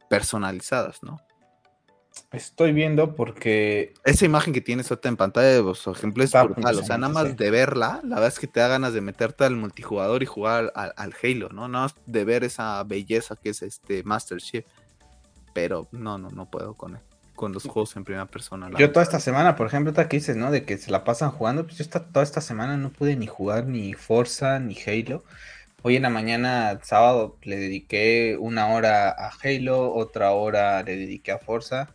personalizadas, 0.09 1.03
¿no? 1.03 1.19
Estoy 2.33 2.73
viendo 2.73 3.15
porque. 3.15 3.95
Esa 4.05 4.25
imagen 4.25 4.53
que 4.53 4.61
tienes 4.61 4.91
ahorita 4.91 5.09
en 5.09 5.17
pantalla, 5.17 5.63
por 5.63 5.97
ejemplo, 5.97 6.23
es 6.23 6.33
brutal. 6.33 6.79
O 6.79 6.83
sea, 6.83 6.99
nada 6.99 7.13
más 7.13 7.37
de 7.37 7.51
verla, 7.51 8.01
la 8.05 8.17
verdad 8.17 8.29
es 8.29 8.39
que 8.39 8.47
te 8.47 8.61
da 8.61 8.69
ganas 8.69 8.93
de 8.93 9.01
meterte 9.01 9.45
al 9.45 9.57
multijugador 9.57 10.23
y 10.23 10.27
jugar 10.27 10.73
al, 10.75 11.15
Halo, 11.23 11.49
¿no? 11.51 11.69
Nada 11.69 11.85
más 11.85 11.95
de 12.07 12.25
ver 12.25 12.45
esa 12.45 12.83
belleza 12.85 13.37
que 13.37 13.51
es 13.51 13.63
este 13.63 14.03
Master 14.03 14.39
Chief. 14.39 14.65
Pero 15.55 15.89
no, 15.93 16.19
no, 16.19 16.31
no 16.31 16.51
puedo 16.51 16.75
con, 16.75 16.99
con 17.35 17.53
los 17.53 17.65
juegos 17.65 17.97
en 17.97 18.05
primera 18.05 18.27
persona. 18.27 18.71
Yo 18.79 18.93
toda 18.93 19.03
esta 19.03 19.21
semana, 19.21 19.57
por 19.57 19.67
ejemplo, 19.67 19.91
esta 19.91 20.09
que 20.09 20.19
dices, 20.19 20.37
¿no? 20.37 20.51
De 20.51 20.65
que 20.65 20.79
se 20.79 20.91
la 20.91 21.05
pasan 21.05 21.31
jugando, 21.31 21.65
pues 21.65 21.79
yo 21.79 21.89
toda 21.89 22.23
esta 22.23 22.41
semana 22.41 22.77
no 22.77 22.91
pude 22.91 23.17
ni 23.17 23.27
jugar 23.27 23.67
ni 23.67 23.95
Forza 23.95 24.59
ni 24.59 24.77
Halo. 24.87 25.25
Hoy 25.83 25.97
en 25.97 26.03
la 26.03 26.11
mañana, 26.11 26.81
sábado, 26.83 27.37
le 27.43 27.57
dediqué 27.57 28.37
una 28.39 28.69
hora 28.69 29.11
a 29.11 29.31
Halo, 29.43 29.95
otra 29.95 30.33
hora 30.33 30.83
le 30.83 30.97
dediqué 30.97 31.33
a 31.33 31.39
Forza 31.39 31.89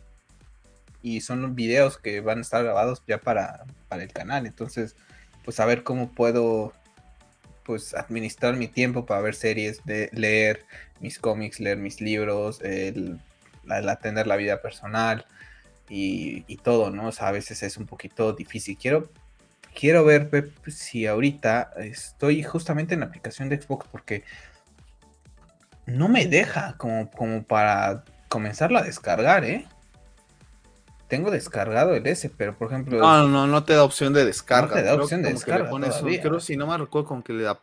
y 1.04 1.20
son 1.20 1.54
videos 1.54 1.98
que 1.98 2.20
van 2.20 2.38
a 2.38 2.40
estar 2.40 2.64
grabados 2.64 3.02
ya 3.06 3.20
para, 3.20 3.66
el 3.90 4.10
canal. 4.10 4.46
Entonces, 4.46 4.96
pues 5.44 5.60
a 5.60 5.66
ver 5.66 5.84
cómo 5.84 6.10
puedo 6.10 6.72
pues 7.62 7.94
administrar 7.94 8.56
mi 8.56 8.68
tiempo 8.68 9.04
para 9.04 9.20
ver 9.20 9.34
series, 9.34 9.84
de 9.84 10.08
leer 10.14 10.64
mis 11.00 11.18
cómics, 11.18 11.60
leer 11.60 11.76
mis 11.76 12.00
libros, 12.00 12.62
el, 12.62 13.20
atender 13.68 14.26
la 14.26 14.36
vida 14.36 14.62
personal 14.62 15.26
y, 15.90 16.44
y, 16.46 16.56
todo, 16.56 16.88
¿no? 16.88 17.08
O 17.08 17.12
sea, 17.12 17.28
a 17.28 17.32
veces 17.32 17.62
es 17.62 17.76
un 17.76 17.84
poquito 17.84 18.32
difícil. 18.32 18.78
Quiero, 18.78 19.10
quiero 19.78 20.06
ver 20.06 20.52
si 20.68 21.06
ahorita 21.06 21.72
estoy 21.80 22.42
justamente 22.42 22.94
en 22.94 23.00
la 23.00 23.06
aplicación 23.06 23.50
de 23.50 23.60
Xbox 23.60 23.86
porque 23.92 24.24
no 25.84 26.08
me 26.08 26.24
deja 26.24 26.76
como, 26.78 27.10
como 27.10 27.42
para 27.42 28.04
comenzarlo 28.30 28.78
a 28.78 28.82
descargar, 28.82 29.44
¿eh? 29.44 29.66
Tengo 31.08 31.30
descargado 31.30 31.94
el 31.94 32.06
S, 32.06 32.30
pero 32.30 32.56
por 32.56 32.68
ejemplo. 32.68 32.98
No, 32.98 33.28
no, 33.28 33.46
no 33.46 33.64
te 33.64 33.74
da 33.74 33.84
opción 33.84 34.12
de 34.12 34.24
descarga. 34.24 34.68
No 34.68 34.74
te 34.74 34.82
da 34.82 34.94
opción 34.94 35.22
de 35.22 35.30
descarga. 35.30 35.70
creo, 35.70 36.40
si 36.40 36.56
no 36.56 36.66
me 36.66 36.78
recuerdo, 36.78 37.08
como 37.08 37.22
que 37.22 37.32
le 37.32 37.44
da. 37.44 37.60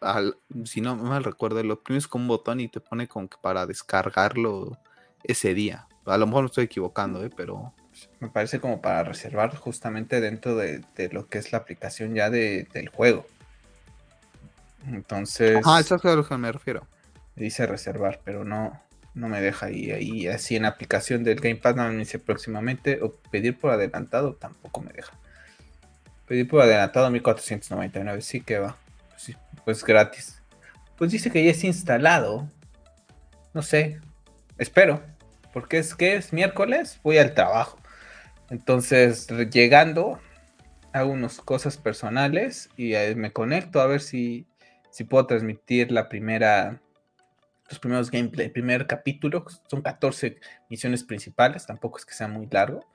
si 0.66 0.82
no 0.82 0.96
me 0.96 1.20
recuerdo, 1.20 1.64
lo 1.64 1.76
oprimes 1.76 2.08
con 2.08 2.22
un 2.22 2.28
botón 2.28 2.60
y 2.60 2.68
te 2.68 2.80
pone 2.80 3.08
como 3.08 3.28
que 3.28 3.38
para 3.42 3.66
descargarlo 3.66 4.78
ese 5.24 5.54
día. 5.54 5.88
A 6.06 6.18
lo 6.18 6.28
mejor 6.28 6.44
me 6.44 6.48
estoy 6.48 6.66
equivocando, 6.66 7.24
¿eh? 7.24 7.30
pero. 7.36 7.74
Me 8.20 8.30
parece 8.30 8.60
como 8.60 8.82
para 8.82 9.04
reservar 9.04 9.56
justamente 9.56 10.22
dentro 10.22 10.56
de, 10.56 10.84
lo 11.12 11.28
que 11.28 11.38
es 11.38 11.52
la 11.52 11.60
aplicación 11.60 12.16
ya 12.16 12.30
de, 12.30 12.68
del 12.74 12.90
juego. 12.90 13.26
Entonces. 14.88 15.62
Ah, 15.66 15.80
eso 15.80 15.96
es 15.96 16.06
a 16.06 16.16
lo 16.16 16.28
que 16.28 16.38
me 16.38 16.52
refiero. 16.52 16.88
Dice 17.36 17.66
reservar, 17.66 18.22
pero 18.24 18.44
no 18.44 18.80
no 19.14 19.28
me 19.28 19.42
deja 19.42 19.70
y 19.72 19.92
ahí 19.92 20.28
así 20.28 20.56
en 20.56 20.66
aplicación 20.66 21.24
del 21.24 21.40
Gamepad 21.40 21.76
no 21.76 21.88
me 21.88 21.98
dice 21.98 22.20
próximamente 22.20 23.00
o 23.02 23.12
pedir 23.12 23.58
por 23.58 23.72
adelantado 23.72 24.36
tampoco 24.36 24.82
me 24.82 24.92
deja. 24.94 25.14
Pedir 26.28 26.48
por 26.48 26.62
adelantado 26.62 27.10
1499 27.10 28.22
sí 28.22 28.42
que 28.42 28.60
va 28.60 28.78
pues, 29.10 29.38
pues 29.66 29.84
gratis. 29.84 30.42
Pues 30.98 31.12
dice 31.12 31.32
que 31.32 31.44
ya 31.44 31.52
es 31.52 31.64
instalado 31.64 32.48
no 33.54 33.62
sé 33.62 34.00
espero 34.58 35.04
porque 35.52 35.78
es 35.78 35.94
que 35.96 36.16
es 36.16 36.32
miércoles 36.32 37.00
voy 37.04 37.18
al 37.18 37.34
trabajo. 37.34 37.78
Entonces 38.50 39.28
llegando 39.52 40.20
hago 40.94 41.12
unas 41.12 41.38
cosas 41.38 41.78
personales 41.78 42.70
y 42.78 42.94
me 43.16 43.32
conecto 43.32 43.82
a 43.82 43.88
ver 43.88 44.02
si 44.02 44.46
si 44.92 45.06
puedo 45.06 45.26
transmitir 45.26 45.92
la 45.92 46.10
primera 46.10 46.80
los 47.72 47.80
primeros 47.80 48.12
gameplay, 48.12 48.48
el 48.48 48.52
primer 48.52 48.86
capítulo, 48.88 49.46
son 49.68 49.82
14 49.82 50.40
misiones 50.70 51.04
principales, 51.04 51.66
tampoco 51.66 51.98
es 51.98 52.06
que 52.06 52.14
sea 52.14 52.28
muy 52.28 52.48
largo. 52.52 52.86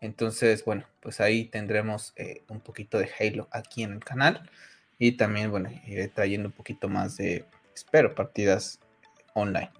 Entonces, 0.00 0.64
bueno, 0.64 0.84
pues 1.00 1.20
ahí 1.20 1.44
tendremos 1.44 2.12
eh, 2.16 2.42
un 2.48 2.60
poquito 2.60 2.98
de 2.98 3.08
Halo 3.18 3.48
aquí 3.52 3.82
en 3.82 3.92
el 3.92 4.00
canal. 4.00 4.50
Y 4.98 5.12
también, 5.12 5.50
bueno, 5.50 5.70
iré 5.86 6.08
trayendo 6.08 6.48
un 6.48 6.52
poquito 6.52 6.88
más 6.88 7.16
de, 7.16 7.46
espero, 7.74 8.14
partidas 8.14 8.80
online. 9.34 9.70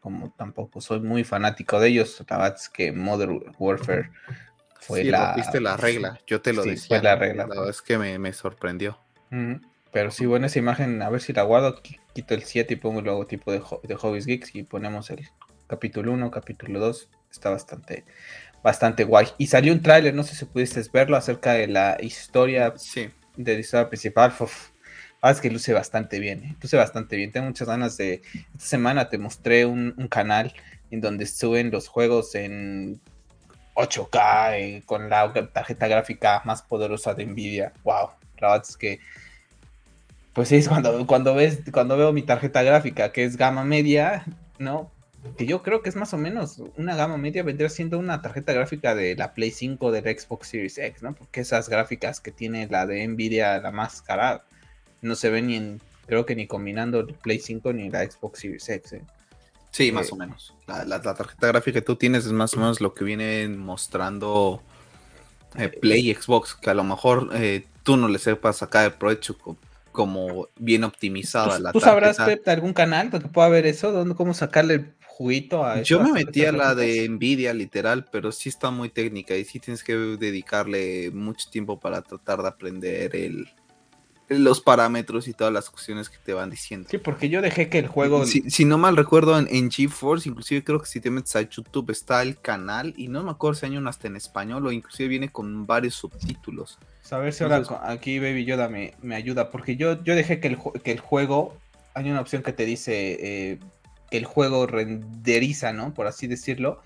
Como 0.00 0.30
tampoco 0.30 0.80
soy 0.80 1.00
muy 1.00 1.24
fanático 1.24 1.80
de 1.80 1.88
ellos, 1.88 2.24
la 2.28 2.38
verdad 2.38 2.56
es 2.56 2.68
que 2.68 2.92
Modern 2.92 3.42
Warfare 3.58 4.10
fue 4.80 5.04
la... 5.04 5.36
la 5.60 5.76
regla, 5.76 6.18
yo 6.26 6.40
te 6.40 6.52
lo 6.52 6.62
sí, 6.62 6.76
Fue 6.76 7.02
la 7.02 7.16
regla. 7.16 7.42
La 7.42 7.48
verdad 7.48 7.68
es 7.68 7.82
que 7.82 7.98
me, 7.98 8.32
sorprendió. 8.32 8.98
Pero 9.92 10.10
sí, 10.10 10.24
bueno, 10.24 10.46
esa 10.46 10.58
imagen, 10.58 11.02
a 11.02 11.10
ver 11.10 11.20
si 11.20 11.32
la 11.32 11.42
guardo, 11.42 11.80
quito 12.12 12.34
el 12.34 12.44
7 12.44 12.74
y 12.74 12.76
pongo 12.76 13.00
el 13.00 13.06
logotipo 13.06 13.52
de, 13.52 13.62
de 13.82 13.94
Hobbies 13.94 14.26
Geeks 14.26 14.54
y 14.54 14.62
ponemos 14.62 15.10
el 15.10 15.28
capítulo 15.66 16.12
1, 16.12 16.30
capítulo 16.30 16.80
2. 16.80 17.08
Está 17.30 17.50
bastante, 17.50 18.04
bastante 18.62 19.04
guay. 19.04 19.28
Y 19.38 19.46
salió 19.46 19.72
un 19.72 19.82
tráiler, 19.82 20.14
no 20.14 20.22
sé 20.22 20.34
si 20.34 20.44
pudiste 20.44 20.82
verlo, 20.92 21.16
acerca 21.16 21.52
de 21.52 21.68
la 21.68 21.96
historia 22.00 22.74
de 23.36 23.54
la 23.54 23.60
historia 23.60 23.88
principal. 23.88 24.32
Ah, 25.22 25.30
es 25.30 25.40
que 25.40 25.50
luce 25.50 25.72
bastante 25.72 26.18
bien, 26.18 26.44
¿eh? 26.44 26.56
luce 26.60 26.76
bastante 26.76 27.16
bien. 27.16 27.30
Tengo 27.30 27.46
muchas 27.46 27.68
ganas 27.68 27.96
de... 27.96 28.22
Esta 28.54 28.66
semana 28.66 29.08
te 29.08 29.18
mostré 29.18 29.66
un, 29.66 29.92
canal 30.08 30.54
en 30.90 31.00
donde 31.00 31.26
suben 31.26 31.70
los 31.70 31.88
juegos 31.88 32.34
en 32.34 33.00
8K 33.74 34.52
eh, 34.54 34.82
con 34.86 35.08
la 35.10 35.32
tarjeta 35.52 35.88
gráfica 35.88 36.42
más 36.44 36.62
poderosa 36.62 37.14
de 37.14 37.26
Nvidia. 37.26 37.72
Wow, 37.84 38.10
la 38.38 38.48
verdad 38.48 38.66
es 38.68 38.76
que 38.76 38.98
pues 40.32 40.48
sí, 40.48 40.56
es 40.56 40.68
cuando, 40.68 41.06
cuando 41.06 41.34
ves, 41.34 41.60
cuando 41.72 41.96
veo 41.96 42.12
mi 42.12 42.22
tarjeta 42.22 42.62
gráfica, 42.62 43.12
que 43.12 43.24
es 43.24 43.36
gama 43.36 43.64
media, 43.64 44.24
¿no? 44.58 44.90
Que 45.36 45.44
yo 45.44 45.62
creo 45.62 45.82
que 45.82 45.88
es 45.88 45.96
más 45.96 46.14
o 46.14 46.18
menos 46.18 46.62
una 46.76 46.96
gama 46.96 47.16
media, 47.16 47.42
vendría 47.42 47.68
siendo 47.68 47.98
una 47.98 48.22
tarjeta 48.22 48.52
gráfica 48.52 48.94
de 48.94 49.16
la 49.16 49.34
Play 49.34 49.50
5 49.50 49.90
del 49.92 50.18
Xbox 50.18 50.48
Series 50.48 50.78
X, 50.78 51.02
¿no? 51.02 51.14
Porque 51.14 51.40
esas 51.40 51.68
gráficas 51.68 52.20
que 52.20 52.30
tiene 52.30 52.68
la 52.68 52.86
de 52.86 53.06
Nvidia, 53.06 53.58
la 53.60 53.70
más 53.70 54.02
cara, 54.02 54.44
no 55.02 55.14
se 55.14 55.30
ven 55.30 55.48
ni 55.48 55.56
en, 55.56 55.80
creo 56.06 56.24
que 56.24 56.36
ni 56.36 56.46
combinando 56.46 57.00
el 57.00 57.14
Play 57.14 57.40
5 57.40 57.72
ni 57.72 57.90
la 57.90 58.08
Xbox 58.08 58.40
Series 58.40 58.68
X, 58.68 58.92
¿eh? 58.94 59.02
Sí, 59.72 59.92
más 59.92 60.10
o 60.12 60.16
menos. 60.16 60.54
La, 60.66 61.00
tarjeta 61.00 61.46
gráfica 61.46 61.80
que 61.80 61.86
tú 61.86 61.96
tienes 61.96 62.26
es 62.26 62.32
más 62.32 62.54
o 62.54 62.56
menos 62.58 62.80
lo 62.80 62.92
que 62.92 63.04
viene 63.04 63.48
mostrando 63.48 64.60
eh, 65.56 65.68
Play 65.68 66.10
y 66.10 66.14
Xbox, 66.14 66.54
que 66.54 66.70
a 66.70 66.74
lo 66.74 66.82
mejor 66.82 67.30
eh, 67.34 67.66
tú 67.84 67.96
no 67.96 68.08
le 68.08 68.18
sepas 68.18 68.56
sacar 68.56 68.86
el 68.86 68.92
provecho 68.94 69.36
como 70.00 70.48
bien 70.56 70.82
optimizada 70.82 71.58
la 71.58 71.72
¿Tú 71.72 71.80
sabrás, 71.80 72.16
Pep, 72.16 72.48
algún 72.48 72.72
canal 72.72 73.10
donde 73.10 73.28
pueda 73.28 73.50
ver 73.50 73.66
eso? 73.66 73.92
¿Dónde, 73.92 74.14
¿Cómo 74.14 74.32
sacarle 74.32 74.94
juguito 75.04 75.62
a 75.62 75.82
Yo 75.82 76.02
me 76.02 76.10
metí 76.10 76.46
a 76.46 76.52
la 76.52 76.74
de 76.74 77.06
Nvidia, 77.06 77.52
literal, 77.52 78.06
pero 78.10 78.32
sí 78.32 78.48
está 78.48 78.70
muy 78.70 78.88
técnica 78.88 79.36
y 79.36 79.44
sí 79.44 79.60
tienes 79.60 79.84
que 79.84 79.94
dedicarle 79.94 81.10
mucho 81.10 81.50
tiempo 81.50 81.78
para 81.78 82.00
tratar 82.00 82.40
de 82.40 82.48
aprender 82.48 83.14
el, 83.14 83.46
los 84.30 84.60
parámetros 84.60 85.26
y 85.26 85.32
todas 85.32 85.52
las 85.52 85.68
cuestiones 85.68 86.08
que 86.08 86.16
te 86.24 86.32
van 86.32 86.50
diciendo. 86.50 86.88
Sí, 86.88 86.98
porque 86.98 87.28
yo 87.28 87.42
dejé 87.42 87.68
que 87.68 87.80
el 87.80 87.88
juego. 87.88 88.24
Si, 88.24 88.64
no 88.64 88.78
mal 88.78 88.96
recuerdo, 88.96 89.36
en, 89.36 89.48
en, 89.50 89.70
GeForce, 89.70 90.28
inclusive 90.28 90.62
creo 90.62 90.80
que 90.80 90.86
si 90.86 91.00
te 91.00 91.10
metes 91.10 91.34
a 91.34 91.42
YouTube 91.42 91.90
está 91.90 92.22
el 92.22 92.40
canal, 92.40 92.94
y 92.96 93.08
no 93.08 93.24
me 93.24 93.32
acuerdo 93.32 93.58
si 93.58 93.66
hay 93.66 93.76
uno 93.76 93.90
hasta 93.90 94.06
en 94.06 94.16
español 94.16 94.66
o 94.66 94.72
inclusive 94.72 95.08
viene 95.08 95.30
con 95.30 95.66
varios 95.66 95.94
subtítulos. 95.94 96.78
A 97.10 97.18
ver 97.18 97.32
si 97.32 97.42
ahora 97.42 97.64
aquí 97.82 98.20
Baby 98.20 98.44
Yoda 98.44 98.68
me, 98.68 98.94
me, 99.02 99.16
ayuda, 99.16 99.50
porque 99.50 99.74
yo, 99.74 100.02
yo 100.04 100.14
dejé 100.14 100.38
que 100.38 100.46
el, 100.46 100.58
que 100.82 100.92
el 100.92 101.00
juego. 101.00 101.56
Hay 101.94 102.08
una 102.08 102.20
opción 102.20 102.44
que 102.44 102.52
te 102.52 102.64
dice 102.64 103.18
eh, 103.20 103.58
que 104.12 104.16
el 104.16 104.24
juego 104.24 104.68
renderiza, 104.68 105.72
¿no? 105.72 105.92
Por 105.92 106.06
así 106.06 106.28
decirlo, 106.28 106.80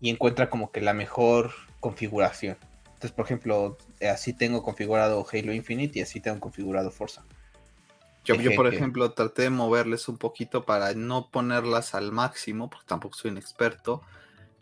y 0.00 0.10
encuentra 0.10 0.50
como 0.50 0.72
que 0.72 0.80
la 0.80 0.94
mejor 0.94 1.52
configuración. 1.78 2.56
Entonces, 2.98 3.14
por 3.14 3.26
ejemplo, 3.26 3.78
así 4.12 4.32
tengo 4.32 4.64
configurado 4.64 5.24
Halo 5.32 5.52
Infinite 5.52 6.00
y 6.00 6.02
así 6.02 6.18
tengo 6.18 6.40
configurado 6.40 6.90
Forza. 6.90 7.22
Yo, 8.24 8.34
yo, 8.34 8.56
por 8.56 8.66
ejemplo, 8.66 9.12
traté 9.12 9.42
de 9.42 9.50
moverles 9.50 10.08
un 10.08 10.18
poquito 10.18 10.64
para 10.64 10.92
no 10.94 11.30
ponerlas 11.30 11.94
al 11.94 12.10
máximo, 12.10 12.68
porque 12.68 12.86
tampoco 12.88 13.16
soy 13.16 13.30
un 13.30 13.38
experto, 13.38 14.02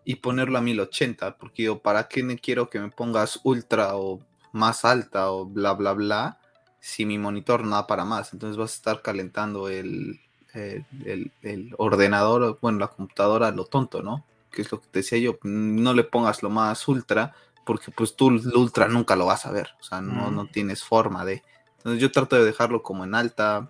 y 0.05 0.17
ponerlo 0.17 0.59
a 0.59 0.61
1080, 0.61 1.39
porque 1.39 1.63
yo, 1.63 1.79
¿para 1.79 2.09
qué 2.09 2.23
no 2.23 2.35
quiero 2.37 2.69
que 2.69 2.79
me 2.79 2.91
pongas 2.91 3.41
ultra 3.43 3.97
o 3.97 4.21
más 4.53 4.85
alta 4.85 5.31
o 5.31 5.47
bla, 5.47 5.73
bla, 5.73 5.95
bla, 5.95 6.39
si 6.79 7.07
mi 7.07 7.17
monitor 7.17 7.65
no 7.65 7.71
da 7.71 7.87
para 7.87 8.05
más? 8.05 8.35
Entonces 8.35 8.59
vas 8.59 8.73
a 8.73 8.75
estar 8.75 9.01
calentando 9.01 9.71
el, 9.71 10.21
el, 10.53 11.33
el 11.41 11.75
ordenador, 11.79 12.59
bueno, 12.61 12.81
la 12.81 12.89
computadora 12.89 13.51
lo 13.51 13.65
tonto, 13.65 14.03
¿no? 14.03 14.27
Que 14.53 14.61
es 14.61 14.71
lo 14.71 14.83
que 14.83 14.89
te 14.89 14.99
decía 14.99 15.17
yo, 15.17 15.39
no 15.43 15.95
le 15.95 16.05
pongas 16.05 16.43
lo 16.43 16.51
más 16.51 16.87
ultra 16.87 17.35
porque 17.67 17.91
pues 17.91 18.15
tú 18.15 18.31
el 18.31 18.57
ultra 18.57 18.87
nunca 18.89 19.17
lo 19.17 19.27
vas 19.27 19.45
a 19.45 19.51
ver, 19.51 19.71
o 19.81 19.83
sea, 19.83 20.01
no, 20.01 20.31
no 20.31 20.47
tienes 20.47 20.85
forma 20.85 21.25
de... 21.25 21.43
Entonces 21.79 22.01
yo 22.01 22.13
trato 22.13 22.37
de 22.37 22.45
dejarlo 22.45 22.83
como 22.83 23.05
en 23.05 23.15
alta, 23.15 23.69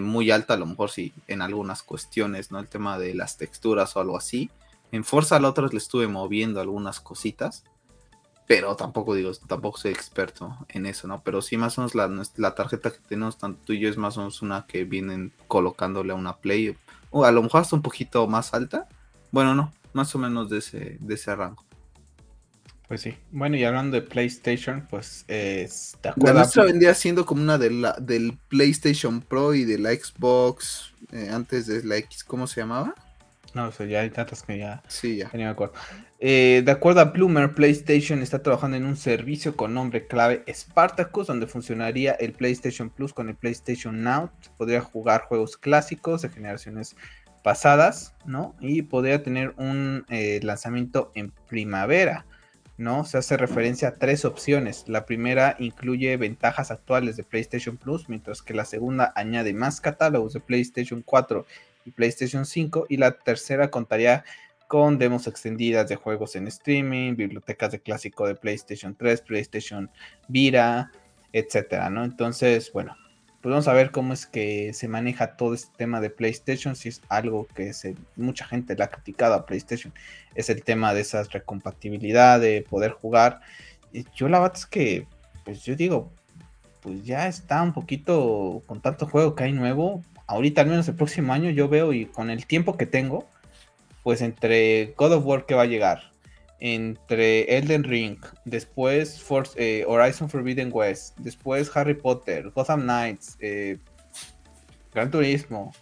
muy 0.00 0.30
alta, 0.30 0.54
a 0.54 0.56
lo 0.56 0.66
mejor 0.66 0.90
sí, 0.90 1.14
en 1.28 1.40
algunas 1.40 1.82
cuestiones, 1.82 2.50
¿no? 2.50 2.58
El 2.58 2.68
tema 2.68 2.98
de 2.98 3.14
las 3.14 3.36
texturas 3.36 3.96
o 3.96 4.00
algo 4.00 4.16
así. 4.16 4.50
En 4.90 5.04
Forza 5.04 5.40
la 5.40 5.48
otra 5.48 5.68
le 5.68 5.78
estuve 5.78 6.08
moviendo 6.08 6.60
algunas 6.60 7.00
cositas, 7.00 7.64
pero 8.46 8.74
tampoco 8.76 9.14
digo, 9.14 9.32
tampoco 9.46 9.78
soy 9.78 9.92
experto 9.92 10.56
en 10.68 10.86
eso, 10.86 11.08
¿no? 11.08 11.22
Pero 11.22 11.42
sí 11.42 11.56
más 11.56 11.78
o 11.78 11.82
menos 11.82 11.94
la, 11.94 12.10
la 12.36 12.54
tarjeta 12.54 12.90
que 12.90 12.98
tenemos 12.98 13.38
tanto 13.38 13.60
tú 13.64 13.72
y 13.72 13.78
yo 13.78 13.88
es 13.88 13.96
más 13.96 14.16
o 14.16 14.20
menos 14.20 14.42
una 14.42 14.66
que 14.66 14.84
vienen 14.84 15.32
colocándole 15.48 16.12
a 16.12 16.16
una 16.16 16.36
Play, 16.38 16.76
o 17.10 17.24
a 17.24 17.32
lo 17.32 17.42
mejor 17.42 17.60
hasta 17.60 17.76
un 17.76 17.82
poquito 17.82 18.26
más 18.26 18.52
alta, 18.52 18.88
bueno, 19.30 19.54
no, 19.54 19.72
más 19.92 20.14
o 20.14 20.18
menos 20.18 20.50
de 20.50 20.58
ese, 20.58 20.96
de 21.00 21.14
ese 21.14 21.34
rango. 21.34 21.64
Pues 22.92 23.00
sí. 23.00 23.16
Bueno, 23.30 23.56
y 23.56 23.64
hablando 23.64 23.98
de 23.98 24.02
PlayStation, 24.02 24.86
pues 24.90 25.24
es. 25.26 25.96
La 26.16 26.34
nuestra 26.34 26.64
vendría 26.64 26.92
siendo 26.92 27.24
como 27.24 27.40
una 27.40 27.56
de 27.56 27.70
la, 27.70 27.92
del 27.94 28.36
PlayStation 28.48 29.22
Pro 29.22 29.54
y 29.54 29.64
de 29.64 29.78
la 29.78 29.94
Xbox 29.94 30.92
eh, 31.10 31.30
antes 31.32 31.66
de 31.66 31.82
la 31.84 31.96
X, 31.96 32.22
¿cómo 32.22 32.46
se 32.46 32.60
llamaba? 32.60 32.94
No, 33.54 33.68
o 33.68 33.84
ya 33.84 34.00
hay 34.00 34.10
tantas 34.10 34.42
que 34.42 34.58
ya. 34.58 34.82
Sí, 34.88 35.16
ya. 35.16 35.30
me 35.32 35.46
acuerdo. 35.46 35.72
Eh, 36.20 36.60
de 36.66 36.70
acuerdo 36.70 37.00
a 37.00 37.04
Bloomer, 37.04 37.54
PlayStation 37.54 38.20
está 38.20 38.42
trabajando 38.42 38.76
en 38.76 38.84
un 38.84 38.98
servicio 38.98 39.56
con 39.56 39.72
nombre 39.72 40.06
clave 40.06 40.44
Spartacus, 40.52 41.28
donde 41.28 41.46
funcionaría 41.46 42.12
el 42.12 42.34
PlayStation 42.34 42.90
Plus 42.90 43.14
con 43.14 43.30
el 43.30 43.36
PlayStation 43.36 44.02
Now. 44.02 44.28
Podría 44.58 44.82
jugar 44.82 45.22
juegos 45.22 45.56
clásicos 45.56 46.20
de 46.20 46.28
generaciones 46.28 46.94
pasadas, 47.42 48.14
¿no? 48.26 48.54
Y 48.60 48.82
podría 48.82 49.22
tener 49.22 49.54
un 49.56 50.04
eh, 50.10 50.40
lanzamiento 50.42 51.10
en 51.14 51.30
primavera. 51.48 52.26
¿No? 52.76 53.04
Se 53.04 53.18
hace 53.18 53.36
referencia 53.36 53.88
a 53.88 53.94
tres 53.96 54.24
opciones. 54.24 54.84
La 54.88 55.04
primera 55.06 55.56
incluye 55.58 56.16
ventajas 56.16 56.70
actuales 56.70 57.16
de 57.16 57.24
PlayStation 57.24 57.76
Plus, 57.76 58.08
mientras 58.08 58.42
que 58.42 58.54
la 58.54 58.64
segunda 58.64 59.12
añade 59.14 59.52
más 59.52 59.80
catálogos 59.80 60.32
de 60.32 60.40
PlayStation 60.40 61.02
4 61.02 61.46
y 61.84 61.90
PlayStation 61.90 62.44
5, 62.44 62.86
y 62.88 62.96
la 62.96 63.18
tercera 63.18 63.70
contaría 63.70 64.24
con 64.68 64.98
demos 64.98 65.26
extendidas 65.26 65.88
de 65.88 65.96
juegos 65.96 66.34
en 66.34 66.46
streaming, 66.46 67.14
bibliotecas 67.14 67.72
de 67.72 67.80
clásico 67.80 68.26
de 68.26 68.34
PlayStation 68.34 68.94
3, 68.94 69.20
PlayStation 69.20 69.90
Vita, 70.28 70.90
etcétera, 71.32 71.90
¿no? 71.90 72.04
Entonces, 72.04 72.72
bueno, 72.72 72.96
pues 73.42 73.50
vamos 73.50 73.66
a 73.66 73.72
ver 73.72 73.90
cómo 73.90 74.12
es 74.12 74.24
que 74.24 74.72
se 74.72 74.86
maneja 74.86 75.36
todo 75.36 75.54
este 75.54 75.76
tema 75.76 76.00
de 76.00 76.10
PlayStation, 76.10 76.76
si 76.76 76.88
es 76.88 77.02
algo 77.08 77.48
que 77.56 77.72
mucha 78.14 78.46
gente 78.46 78.76
le 78.76 78.84
ha 78.84 78.88
criticado 78.88 79.34
a 79.34 79.46
PlayStation, 79.46 79.92
es 80.36 80.48
el 80.48 80.62
tema 80.62 80.94
de 80.94 81.00
esas 81.00 81.32
recompatibilidad, 81.32 82.38
de 82.38 82.64
poder 82.70 82.92
jugar. 82.92 83.40
Yo 84.14 84.28
la 84.28 84.38
verdad 84.38 84.56
es 84.56 84.66
que, 84.66 85.08
pues 85.44 85.64
yo 85.64 85.74
digo, 85.74 86.12
pues 86.82 87.04
ya 87.04 87.26
está 87.26 87.60
un 87.62 87.72
poquito 87.72 88.62
con 88.66 88.80
tanto 88.80 89.08
juego 89.08 89.34
que 89.34 89.42
hay 89.42 89.52
nuevo. 89.52 90.04
Ahorita, 90.28 90.60
al 90.60 90.68
menos 90.68 90.86
el 90.86 90.94
próximo 90.94 91.32
año, 91.32 91.50
yo 91.50 91.68
veo 91.68 91.92
y 91.92 92.06
con 92.06 92.30
el 92.30 92.46
tiempo 92.46 92.76
que 92.76 92.86
tengo, 92.86 93.26
pues 94.04 94.22
entre 94.22 94.94
God 94.96 95.14
of 95.14 95.26
War 95.26 95.46
que 95.46 95.54
va 95.54 95.62
a 95.62 95.66
llegar, 95.66 96.11
entre 96.64 97.58
Elden 97.58 97.82
Ring, 97.82 98.18
después 98.44 99.20
eh, 99.56 99.84
Horizon 99.84 100.30
Forbidden 100.30 100.70
West, 100.72 101.18
después 101.18 101.68
Harry 101.76 101.94
Potter, 101.94 102.50
Gotham 102.50 102.82
Knights, 102.82 103.36
eh, 103.40 103.78
Gran 104.94 105.10
Turismo, 105.10 105.72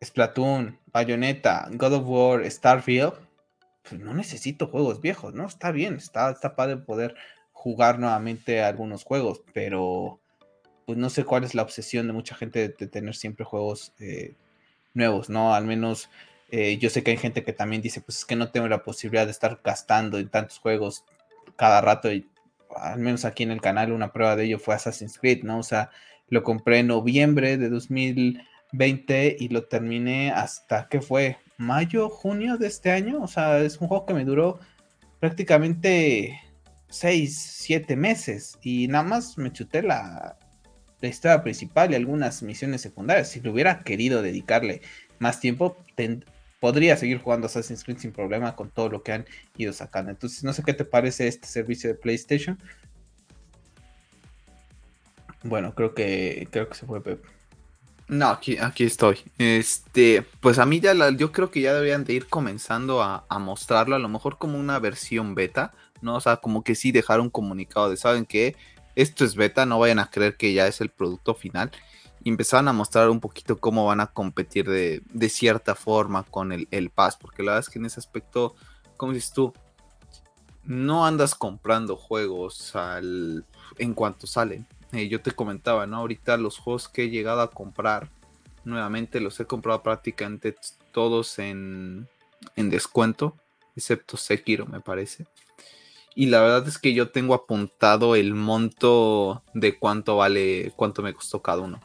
Splatoon, 0.00 0.78
Bayonetta, 0.92 1.68
God 1.72 1.92
of 1.92 2.04
War, 2.06 2.48
Starfield, 2.48 3.14
pues 3.82 4.00
no 4.00 4.14
necesito 4.14 4.68
juegos 4.68 5.00
viejos, 5.00 5.34
¿no? 5.34 5.46
Está 5.46 5.72
bien, 5.72 5.96
está, 5.96 6.30
está 6.30 6.54
padre 6.54 6.76
poder 6.76 7.16
jugar 7.50 7.98
nuevamente 7.98 8.62
algunos 8.62 9.02
juegos, 9.02 9.42
pero 9.52 10.20
pues 10.86 10.96
no 10.98 11.10
sé 11.10 11.24
cuál 11.24 11.42
es 11.42 11.56
la 11.56 11.62
obsesión 11.62 12.06
de 12.06 12.12
mucha 12.12 12.36
gente 12.36 12.68
de, 12.68 12.86
tener 12.86 13.16
siempre 13.16 13.44
juegos 13.44 13.92
eh, 13.98 14.36
nuevos, 14.94 15.28
¿no? 15.28 15.52
Al 15.52 15.64
menos 15.64 16.10
eh, 16.54 16.76
yo 16.76 16.90
sé 16.90 17.02
que 17.02 17.12
hay 17.12 17.16
gente 17.16 17.44
que 17.44 17.54
también 17.54 17.80
dice, 17.80 18.02
pues 18.02 18.18
es 18.18 18.24
que 18.26 18.36
no 18.36 18.50
tengo 18.50 18.68
la 18.68 18.82
posibilidad 18.82 19.24
de 19.24 19.30
estar 19.32 19.58
gastando 19.64 20.18
en 20.18 20.28
tantos 20.28 20.58
juegos 20.58 21.02
cada 21.56 21.80
rato 21.80 22.12
y 22.12 22.28
al 22.76 23.00
menos 23.00 23.24
aquí 23.24 23.42
en 23.42 23.52
el 23.52 23.62
canal 23.62 23.90
una 23.90 24.12
prueba 24.12 24.36
de 24.36 24.44
ello 24.44 24.58
fue 24.58 24.74
Assassin's 24.74 25.18
Creed, 25.18 25.44
¿no? 25.44 25.60
O 25.60 25.62
sea, 25.62 25.88
lo 26.28 26.42
compré 26.42 26.80
en 26.80 26.88
noviembre 26.88 27.56
de 27.56 27.70
2020 27.70 29.36
y 29.40 29.48
lo 29.48 29.64
terminé 29.64 30.30
hasta, 30.30 30.88
¿qué 30.90 31.00
fue? 31.00 31.38
Mayo, 31.56 32.10
junio 32.10 32.58
de 32.58 32.66
este 32.66 32.90
año. 32.90 33.22
O 33.22 33.28
sea, 33.28 33.58
es 33.60 33.78
un 33.78 33.88
juego 33.88 34.04
que 34.04 34.12
me 34.12 34.26
duró 34.26 34.60
prácticamente 35.20 36.38
6, 36.90 37.34
7 37.60 37.96
meses 37.96 38.58
y 38.60 38.88
nada 38.88 39.04
más 39.04 39.38
me 39.38 39.52
chuté 39.52 39.82
la, 39.82 40.38
la 41.00 41.08
historia 41.08 41.42
principal 41.42 41.92
y 41.92 41.94
algunas 41.94 42.42
misiones 42.42 42.82
secundarias. 42.82 43.30
Si 43.30 43.40
le 43.40 43.48
hubiera 43.48 43.80
querido 43.84 44.20
dedicarle 44.20 44.82
más 45.18 45.40
tiempo, 45.40 45.78
podría 46.62 46.96
seguir 46.96 47.18
jugando 47.18 47.48
Assassin's 47.48 47.82
Creed 47.82 47.98
sin 47.98 48.12
problema 48.12 48.54
con 48.54 48.70
todo 48.70 48.88
lo 48.88 49.02
que 49.02 49.10
han 49.10 49.26
ido 49.56 49.72
sacando. 49.72 50.12
Entonces, 50.12 50.44
no 50.44 50.52
sé 50.52 50.62
qué 50.62 50.72
te 50.72 50.84
parece 50.84 51.26
este 51.26 51.48
servicio 51.48 51.90
de 51.90 51.96
PlayStation. 51.96 52.56
Bueno, 55.42 55.74
creo 55.74 55.92
que 55.92 56.46
creo 56.52 56.68
que 56.68 56.76
se 56.76 56.86
fue 56.86 57.02
Pep. 57.02 57.24
No, 58.06 58.28
aquí, 58.28 58.58
aquí 58.58 58.84
estoy. 58.84 59.18
Este, 59.38 60.22
pues 60.38 60.60
a 60.60 60.64
mí 60.64 60.78
ya 60.78 60.94
yo 61.10 61.32
creo 61.32 61.50
que 61.50 61.62
ya 61.62 61.74
deberían 61.74 62.04
de 62.04 62.12
ir 62.12 62.28
comenzando 62.28 63.02
a, 63.02 63.26
a, 63.28 63.40
mostrarlo, 63.40 63.96
a 63.96 63.98
lo 63.98 64.08
mejor 64.08 64.38
como 64.38 64.56
una 64.56 64.78
versión 64.78 65.34
beta, 65.34 65.72
¿no? 66.00 66.14
O 66.14 66.20
sea, 66.20 66.36
como 66.36 66.62
que 66.62 66.76
sí 66.76 66.92
dejar 66.92 67.18
un 67.18 67.30
comunicado 67.30 67.90
de, 67.90 67.96
¿saben 67.96 68.24
qué? 68.24 68.54
Esto 68.94 69.24
es 69.24 69.34
beta, 69.34 69.66
no 69.66 69.80
vayan 69.80 69.98
a 69.98 70.10
creer 70.10 70.36
que 70.36 70.52
ya 70.52 70.68
es 70.68 70.80
el 70.80 70.90
producto 70.90 71.34
final 71.34 71.72
y 72.24 72.28
empezaron 72.28 72.68
a 72.68 72.72
mostrar 72.72 73.10
un 73.10 73.20
poquito 73.20 73.58
cómo 73.58 73.86
van 73.86 74.00
a 74.00 74.06
competir 74.06 74.68
de, 74.68 75.28
cierta 75.28 75.74
forma 75.74 76.22
con 76.22 76.52
el, 76.52 76.68
el 76.70 76.90
Pass, 76.90 77.16
porque 77.16 77.42
la 77.42 77.52
verdad 77.52 77.66
es 77.66 77.72
que 77.72 77.78
en 77.78 77.86
ese 77.86 77.98
aspecto, 77.98 78.54
como 78.96 79.12
dices 79.12 79.32
tú, 79.32 79.52
no 80.64 81.04
andas 81.04 81.34
comprando 81.34 81.96
juegos 81.96 82.76
al, 82.76 83.44
en 83.78 83.94
cuanto 83.94 84.28
salen. 84.28 84.66
Eh, 84.92 85.08
yo 85.08 85.20
te 85.20 85.32
comentaba, 85.32 85.86
¿no? 85.86 85.96
Ahorita 85.96 86.36
los 86.36 86.58
juegos 86.58 86.88
que 86.88 87.04
he 87.04 87.10
llegado 87.10 87.40
a 87.40 87.50
comprar, 87.50 88.08
nuevamente 88.64 89.18
los 89.20 89.40
he 89.40 89.46
comprado 89.46 89.82
prácticamente 89.82 90.54
todos 90.92 91.40
en, 91.40 92.06
en 92.54 92.70
descuento, 92.70 93.36
excepto 93.74 94.16
Sekiro, 94.16 94.66
me 94.66 94.80
parece. 94.80 95.26
Y 96.14 96.26
la 96.26 96.40
verdad 96.40 96.68
es 96.68 96.78
que 96.78 96.94
yo 96.94 97.10
tengo 97.10 97.34
apuntado 97.34 98.14
el 98.14 98.34
monto 98.34 99.42
de 99.54 99.76
cuánto 99.78 100.18
vale, 100.18 100.72
cuánto 100.76 101.02
me 101.02 101.14
costó 101.14 101.42
cada 101.42 101.62
uno 101.62 101.80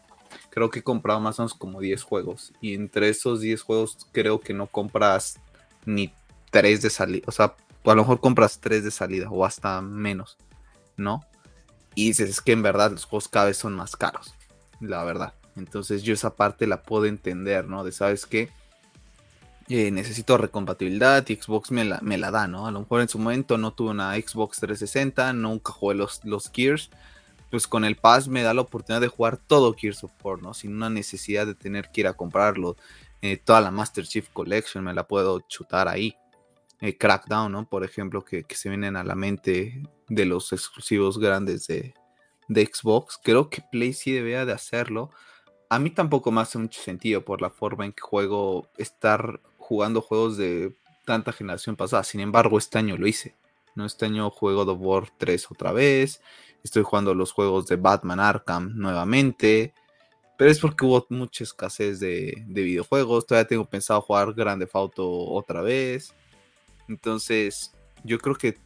creo 0.57 0.71
que 0.71 0.79
he 0.79 0.83
comprado 0.83 1.19
más 1.19 1.37
o 1.37 1.43
menos 1.43 1.53
como 1.53 1.79
10 1.79 2.01
juegos. 2.01 2.51
Y 2.61 2.73
entre 2.73 3.09
esos 3.09 3.41
10 3.41 3.61
juegos 3.61 4.07
creo 4.11 4.39
que 4.39 4.55
no 4.55 4.65
compras 4.65 5.39
ni 5.85 6.11
3 6.49 6.81
de 6.81 6.89
salida. 6.89 7.25
O 7.27 7.31
sea, 7.31 7.53
a 7.85 7.93
lo 7.93 8.01
mejor 8.01 8.19
compras 8.19 8.59
3 8.59 8.83
de 8.83 8.89
salida 8.89 9.29
o 9.29 9.45
hasta 9.45 9.79
menos, 9.83 10.35
¿no? 10.95 11.23
Y 11.93 12.07
dices, 12.07 12.31
es 12.31 12.41
que 12.41 12.53
en 12.53 12.63
verdad 12.63 12.89
los 12.89 13.05
juegos 13.05 13.27
cada 13.27 13.45
vez 13.45 13.57
son 13.57 13.75
más 13.75 13.95
caros, 13.95 14.33
la 14.79 15.03
verdad. 15.03 15.35
Entonces 15.55 16.01
yo 16.01 16.15
esa 16.15 16.35
parte 16.35 16.65
la 16.65 16.81
puedo 16.81 17.05
entender, 17.05 17.67
¿no? 17.67 17.83
De, 17.83 17.91
¿sabes 17.91 18.25
qué? 18.25 18.49
Eh, 19.69 19.91
necesito 19.91 20.39
recompatibilidad 20.39 21.23
y 21.29 21.35
Xbox 21.35 21.69
me 21.69 21.85
la, 21.85 21.99
me 22.01 22.17
la 22.17 22.31
da, 22.31 22.47
¿no? 22.47 22.65
A 22.65 22.71
lo 22.71 22.79
mejor 22.79 23.01
en 23.01 23.09
su 23.09 23.19
momento 23.19 23.59
no 23.59 23.73
tuve 23.73 23.91
una 23.91 24.15
Xbox 24.15 24.57
360, 24.57 25.33
nunca 25.33 25.71
jugué 25.71 25.93
los, 25.93 26.25
los 26.25 26.49
Gears 26.51 26.89
pues 27.49 27.67
con 27.67 27.85
el 27.85 27.95
Pass 27.95 28.27
me 28.27 28.41
da 28.41 28.53
la 28.53 28.61
oportunidad 28.61 29.01
de 29.01 29.07
jugar 29.07 29.37
todo 29.37 29.73
Gears 29.73 30.03
of 30.03 30.11
War, 30.23 30.41
¿no? 30.41 30.53
Sin 30.53 30.75
una 30.75 30.89
necesidad 30.89 31.45
de 31.45 31.55
tener 31.55 31.89
que 31.91 32.01
ir 32.01 32.07
a 32.07 32.13
comprarlo. 32.13 32.75
Eh, 33.21 33.37
toda 33.37 33.61
la 33.61 33.71
Master 33.71 34.05
Chief 34.05 34.27
Collection 34.29 34.83
me 34.83 34.93
la 34.93 35.07
puedo 35.07 35.39
chutar 35.41 35.87
ahí. 35.87 36.15
Eh, 36.81 36.97
Crackdown, 36.97 37.51
¿no? 37.51 37.67
Por 37.67 37.83
ejemplo, 37.83 38.23
que, 38.23 38.45
se 38.49 38.69
vienen 38.69 38.95
a 38.95 39.03
la 39.03 39.15
mente 39.15 39.81
de 40.07 40.25
los 40.25 40.53
exclusivos 40.53 41.17
grandes 41.17 41.67
de, 41.67 41.93
Xbox. 42.49 43.19
Creo 43.23 43.49
que 43.49 43.63
Play 43.71 43.93
sí 43.93 44.11
debería 44.11 44.45
de 44.45 44.53
hacerlo. 44.53 45.09
A 45.69 45.79
mí 45.79 45.89
tampoco 45.89 46.31
me 46.31 46.41
hace 46.41 46.57
mucho 46.57 46.81
sentido 46.81 47.25
por 47.25 47.41
la 47.41 47.49
forma 47.49 47.85
en 47.85 47.91
que 47.91 48.01
juego 48.01 48.69
estar 48.77 49.41
jugando 49.57 50.01
juegos 50.01 50.37
de 50.37 50.73
tanta 51.05 51.33
generación 51.33 51.75
pasada. 51.75 52.03
Sin 52.03 52.21
embargo, 52.21 52.57
este 52.57 52.77
año 52.77 52.95
lo 52.97 53.07
hice. 53.07 53.35
¿No? 53.77 53.85
Este 53.85 54.05
año 54.05 54.29
juego 54.29 54.65
The 54.65 54.71
War 54.71 55.09
3 55.17 55.51
otra 55.51 55.71
vez. 55.71 56.21
Estoy 56.63 56.83
jugando 56.83 57.13
los 57.13 57.31
juegos 57.31 57.67
de 57.67 57.77
Batman 57.77 58.19
Arkham 58.19 58.73
nuevamente. 58.75 59.73
Pero 60.37 60.51
es 60.51 60.59
porque 60.59 60.85
hubo 60.85 61.05
mucha 61.09 61.43
escasez 61.43 61.99
de, 61.99 62.43
videojuegos. 62.47 63.25
Todavía 63.25 63.47
tengo 63.47 63.65
pensado 63.65 64.01
jugar 64.01 64.33
Grande 64.33 64.67
Auto 64.73 65.07
otra 65.07 65.61
vez. 65.61 66.13
Entonces, 66.89 67.73
yo 68.03 68.17
creo 68.19 68.35
que 68.35 68.57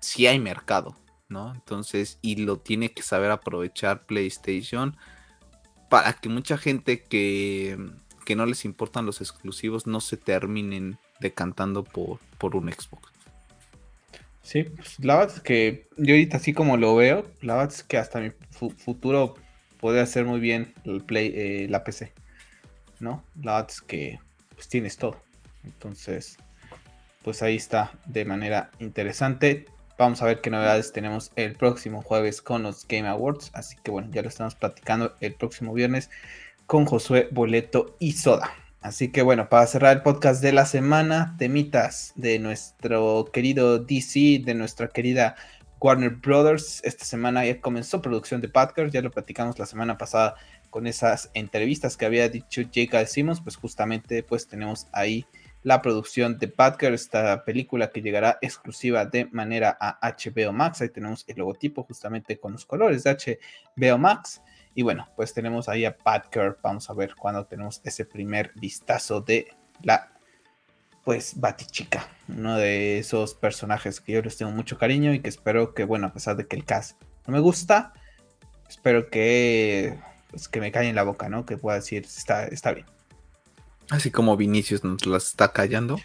sí 0.00 0.26
hay 0.26 0.38
mercado, 0.38 0.96
¿no? 1.28 1.52
Entonces, 1.52 2.18
y 2.22 2.36
lo 2.36 2.56
tiene 2.56 2.92
que 2.92 3.02
saber 3.02 3.30
aprovechar 3.30 4.06
PlayStation 4.06 4.96
para 5.88 6.12
que 6.12 6.28
mucha 6.28 6.56
gente 6.56 7.04
que, 7.04 7.78
que 8.24 8.36
no 8.36 8.46
les 8.46 8.64
importan 8.64 9.06
los 9.06 9.20
exclusivos 9.20 9.86
no 9.86 10.00
se 10.00 10.16
terminen 10.16 10.98
decantando 11.20 11.84
por, 11.84 12.18
por 12.38 12.56
un 12.56 12.72
Xbox. 12.72 13.19
Sí, 14.42 14.64
pues, 14.64 14.98
la 15.00 15.18
verdad 15.18 15.36
es 15.36 15.42
que 15.42 15.86
yo 15.96 16.14
ahorita 16.14 16.38
así 16.38 16.52
como 16.52 16.76
lo 16.76 16.96
veo, 16.96 17.26
la 17.42 17.56
verdad 17.56 17.72
es 17.72 17.82
que 17.82 17.98
hasta 17.98 18.20
mi 18.20 18.30
futuro 18.50 19.34
puede 19.78 20.00
hacer 20.00 20.24
muy 20.24 20.40
bien 20.40 20.74
el 20.84 21.02
play, 21.02 21.32
eh, 21.34 21.66
la 21.68 21.84
PC, 21.84 22.12
¿no? 23.00 23.22
La 23.42 23.54
verdad 23.56 23.70
es 23.70 23.80
que 23.80 24.18
pues 24.54 24.68
tienes 24.68 24.96
todo. 24.96 25.16
Entonces, 25.64 26.38
pues 27.22 27.42
ahí 27.42 27.56
está 27.56 27.92
de 28.06 28.24
manera 28.24 28.70
interesante. 28.78 29.66
vamos 29.98 30.22
a 30.22 30.26
ver 30.26 30.40
qué 30.40 30.50
novedades 30.50 30.92
tenemos 30.92 31.30
el 31.36 31.54
próximo 31.54 32.02
jueves 32.02 32.40
con 32.40 32.62
los 32.62 32.86
Game 32.88 33.08
Awards. 33.08 33.50
Así 33.52 33.76
que 33.82 33.90
bueno, 33.90 34.08
ya 34.12 34.22
lo 34.22 34.28
estamos 34.28 34.54
platicando 34.54 35.14
el 35.20 35.34
próximo 35.34 35.74
viernes 35.74 36.10
con 36.66 36.86
Josué 36.86 37.28
Boleto 37.30 37.96
y 37.98 38.12
Soda. 38.12 38.50
Así 38.80 39.12
que 39.12 39.20
bueno, 39.20 39.50
para 39.50 39.66
cerrar 39.66 39.94
el 39.94 40.02
podcast 40.02 40.42
de 40.42 40.52
la 40.52 40.64
semana, 40.64 41.34
temitas 41.38 42.12
de 42.16 42.38
nuestro 42.38 43.26
querido 43.30 43.78
DC, 43.78 44.40
de 44.42 44.54
nuestra 44.54 44.88
querida 44.88 45.36
Warner 45.80 46.10
Brothers. 46.10 46.80
Esta 46.82 47.04
semana 47.04 47.44
ya 47.44 47.60
comenzó 47.60 48.00
producción 48.00 48.40
de 48.40 48.48
Batgirl, 48.48 48.90
ya 48.90 49.02
lo 49.02 49.10
platicamos 49.10 49.58
la 49.58 49.66
semana 49.66 49.98
pasada 49.98 50.36
con 50.70 50.86
esas 50.86 51.30
entrevistas 51.34 51.98
que 51.98 52.06
había 52.06 52.28
dicho 52.30 52.62
J.K. 52.62 53.04
Simmons, 53.06 53.42
pues 53.42 53.56
justamente 53.56 54.22
pues 54.22 54.46
tenemos 54.46 54.86
ahí 54.92 55.26
la 55.62 55.82
producción 55.82 56.38
de 56.38 56.46
Batgirl, 56.46 56.94
esta 56.94 57.44
película 57.44 57.90
que 57.90 58.00
llegará 58.00 58.38
exclusiva 58.40 59.04
de 59.04 59.26
manera 59.26 59.76
a 59.78 59.98
HBO 60.08 60.54
Max. 60.54 60.80
Ahí 60.80 60.88
tenemos 60.88 61.24
el 61.28 61.36
logotipo 61.36 61.82
justamente 61.82 62.38
con 62.38 62.52
los 62.52 62.64
colores 62.64 63.04
de 63.04 63.10
HBO 63.76 63.98
Max. 63.98 64.40
Y 64.74 64.82
bueno, 64.82 65.08
pues 65.16 65.34
tenemos 65.34 65.68
ahí 65.68 65.84
a 65.84 65.96
Batgirl. 66.04 66.56
Vamos 66.62 66.88
a 66.90 66.94
ver 66.94 67.14
cuando 67.16 67.44
tenemos 67.46 67.80
ese 67.84 68.04
primer 68.04 68.52
vistazo 68.54 69.20
de 69.20 69.48
la 69.82 70.12
pues 71.04 71.40
Batichica, 71.40 72.06
uno 72.28 72.56
de 72.56 72.98
esos 72.98 73.34
personajes 73.34 74.00
que 74.00 74.12
yo 74.12 74.22
les 74.22 74.36
tengo 74.36 74.52
mucho 74.52 74.78
cariño 74.78 75.14
y 75.14 75.20
que 75.20 75.30
espero 75.30 75.72
que, 75.72 75.84
bueno, 75.84 76.08
a 76.08 76.12
pesar 76.12 76.36
de 76.36 76.46
que 76.46 76.56
el 76.56 76.64
cast 76.64 77.02
no 77.26 77.32
me 77.32 77.40
gusta, 77.40 77.94
espero 78.68 79.08
que 79.08 79.98
pues, 80.30 80.48
que 80.48 80.60
me 80.60 80.70
calle 80.70 80.90
en 80.90 80.94
la 80.94 81.02
boca, 81.02 81.28
¿no? 81.28 81.46
Que 81.46 81.56
pueda 81.56 81.76
decir, 81.76 82.04
está, 82.04 82.44
está 82.46 82.72
bien. 82.72 82.86
Así 83.88 84.10
como 84.10 84.36
Vinicius 84.36 84.84
nos 84.84 85.04
las 85.06 85.26
está 85.26 85.52
callando. 85.52 85.98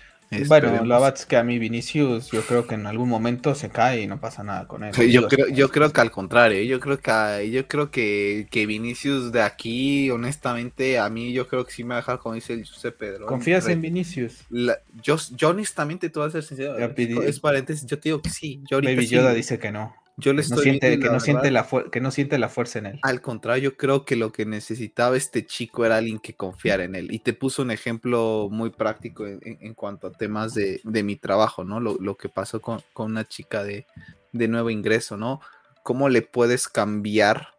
Bueno, 0.47 0.85
la 0.85 0.99
verdad 0.99 1.13
es 1.17 1.25
que 1.25 1.37
a 1.37 1.43
mí 1.43 1.59
Vinicius 1.59 2.31
yo 2.31 2.41
creo 2.41 2.67
que 2.67 2.75
en 2.75 2.85
algún 2.85 3.09
momento 3.09 3.55
se 3.55 3.69
cae 3.69 4.01
y 4.01 4.07
no 4.07 4.19
pasa 4.19 4.43
nada 4.43 4.67
con 4.67 4.83
él. 4.83 4.93
Yo 5.11 5.27
creo, 5.27 5.47
yo 5.47 5.69
creo 5.69 5.91
que 5.91 6.01
al 6.01 6.11
contrario, 6.11 6.61
yo 6.63 6.79
creo 6.79 6.99
que 6.99 7.49
yo 7.51 7.67
creo 7.67 7.91
que, 7.91 8.47
que 8.49 8.65
Vinicius 8.65 9.31
de 9.31 9.41
aquí, 9.41 10.09
honestamente, 10.09 10.99
a 10.99 11.09
mí 11.09 11.33
yo 11.33 11.47
creo 11.47 11.65
que 11.65 11.71
sí 11.71 11.83
me 11.83 11.89
va 11.89 11.95
a 11.95 11.99
dejar 12.01 12.19
como 12.19 12.35
dice 12.35 12.53
el 12.53 12.67
José 12.67 12.91
Pedro. 12.91 13.25
¿Confías 13.25 13.67
en 13.67 13.81
Vinicius? 13.81 14.45
yo, 14.49 15.17
yo 15.35 15.49
honestamente, 15.49 16.09
te 16.09 16.19
voy 16.19 16.27
a 16.27 16.31
ser 16.31 16.43
sincero. 16.43 16.77
Es 16.77 17.39
paréntesis, 17.39 17.85
yo 17.85 17.99
te 17.99 18.09
digo 18.09 18.21
que 18.21 18.29
sí. 18.29 18.61
Yo 18.69 18.81
Baby 18.81 19.07
Yoda 19.07 19.33
dice 19.33 19.59
que 19.59 19.71
no. 19.71 19.95
Yo 20.17 20.31
le 20.31 20.41
estoy 20.41 20.57
no 20.57 20.63
siente, 20.63 20.99
que, 20.99 21.09
no 21.09 21.19
siente 21.19 21.51
la 21.51 21.67
que 21.91 21.99
no 21.99 22.09
siente 22.09 22.37
la 22.37 22.47
fuerza 22.47 22.79
en 22.79 22.85
él. 22.85 22.99
Al 23.01 23.21
contrario, 23.21 23.71
yo 23.71 23.77
creo 23.77 24.05
que 24.05 24.15
lo 24.15 24.31
que 24.31 24.45
necesitaba 24.45 25.17
este 25.17 25.45
chico 25.45 25.85
era 25.85 25.97
alguien 25.97 26.19
que 26.19 26.35
confiara 26.35 26.85
en 26.85 26.95
él. 26.95 27.11
Y 27.11 27.19
te 27.19 27.33
puso 27.33 27.63
un 27.63 27.71
ejemplo 27.71 28.47
muy 28.49 28.69
práctico 28.69 29.25
en, 29.27 29.73
cuanto 29.73 30.07
a 30.07 30.11
temas 30.11 30.53
de, 30.53 30.79
mi 31.03 31.17
trabajo, 31.17 31.65
¿no? 31.65 31.81
Lo, 31.81 32.15
que 32.15 32.29
pasó 32.29 32.61
con, 32.61 32.81
una 32.95 33.25
chica 33.25 33.63
de, 33.63 33.85
nuevo 34.31 34.69
ingreso, 34.69 35.17
¿no? 35.17 35.41
¿Cómo 35.83 36.07
le 36.07 36.21
puedes 36.21 36.69
cambiar 36.69 37.49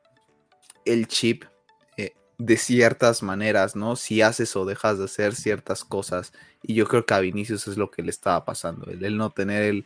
el 0.86 1.08
chip 1.08 1.44
eh, 1.98 2.14
de 2.38 2.56
ciertas 2.56 3.22
maneras, 3.22 3.76
¿no? 3.76 3.96
Si 3.96 4.22
haces 4.22 4.56
o 4.56 4.64
dejas 4.64 4.98
de 4.98 5.04
hacer 5.04 5.34
ciertas 5.34 5.84
cosas. 5.84 6.32
Y 6.62 6.72
yo 6.72 6.86
creo 6.86 7.04
que 7.04 7.12
a 7.12 7.20
Vinicius 7.20 7.68
es 7.68 7.76
lo 7.76 7.90
que 7.90 8.02
le 8.02 8.10
estaba 8.10 8.46
pasando. 8.46 8.90
El, 8.90 9.18
no 9.18 9.28
tener 9.30 9.62
el, 9.62 9.84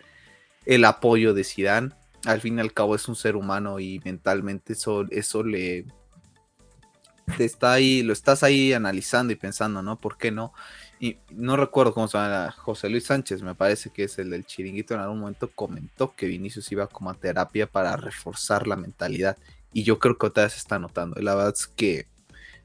el 0.67 0.85
apoyo 0.85 1.35
de 1.35 1.43
Zidane 1.43 2.00
al 2.25 2.41
fin 2.41 2.59
y 2.59 2.61
al 2.61 2.73
cabo 2.73 2.95
es 2.95 3.09
un 3.09 3.17
ser 3.17 3.37
humano 3.37 3.81
y 3.81 4.01
mentalmente 4.05 4.75
eso, 4.75 5.07
eso 5.11 5.43
le 5.43 5.87
está 7.39 7.73
ahí, 7.73 8.03
lo 8.03 8.13
estás 8.13 8.43
ahí 8.43 8.73
analizando 8.73 9.33
y 9.33 9.37
pensando, 9.37 9.83
¿no? 9.83 9.99
¿Por 9.99 10.17
qué 10.17 10.31
no? 10.31 10.53
Y 10.99 11.19
no 11.31 11.57
recuerdo 11.57 11.95
cómo 11.95 12.09
se 12.09 12.19
llama 12.19 12.51
José 12.51 12.89
Luis 12.89 13.05
Sánchez, 13.05 13.43
me 13.43 13.55
parece 13.55 13.91
que 13.91 14.05
es 14.05 14.19
el 14.19 14.31
del 14.31 14.45
chiringuito, 14.45 14.95
en 14.95 15.01
algún 15.01 15.21
momento 15.21 15.51
comentó 15.55 16.15
que 16.15 16.27
Vinicius 16.27 16.71
iba 16.73 16.87
como 16.89 17.11
a 17.11 17.15
terapia 17.15 17.67
para 17.67 17.97
reforzar 17.97 18.67
la 18.67 18.77
mentalidad. 18.77 19.39
Y 19.73 19.85
yo 19.85 19.99
creo 19.99 20.19
que 20.19 20.27
otra 20.27 20.45
vez 20.45 20.55
se 20.55 20.59
está 20.59 20.79
notando. 20.79 21.21
La 21.21 21.35
verdad 21.35 21.55
es 21.57 21.69
que 21.69 22.07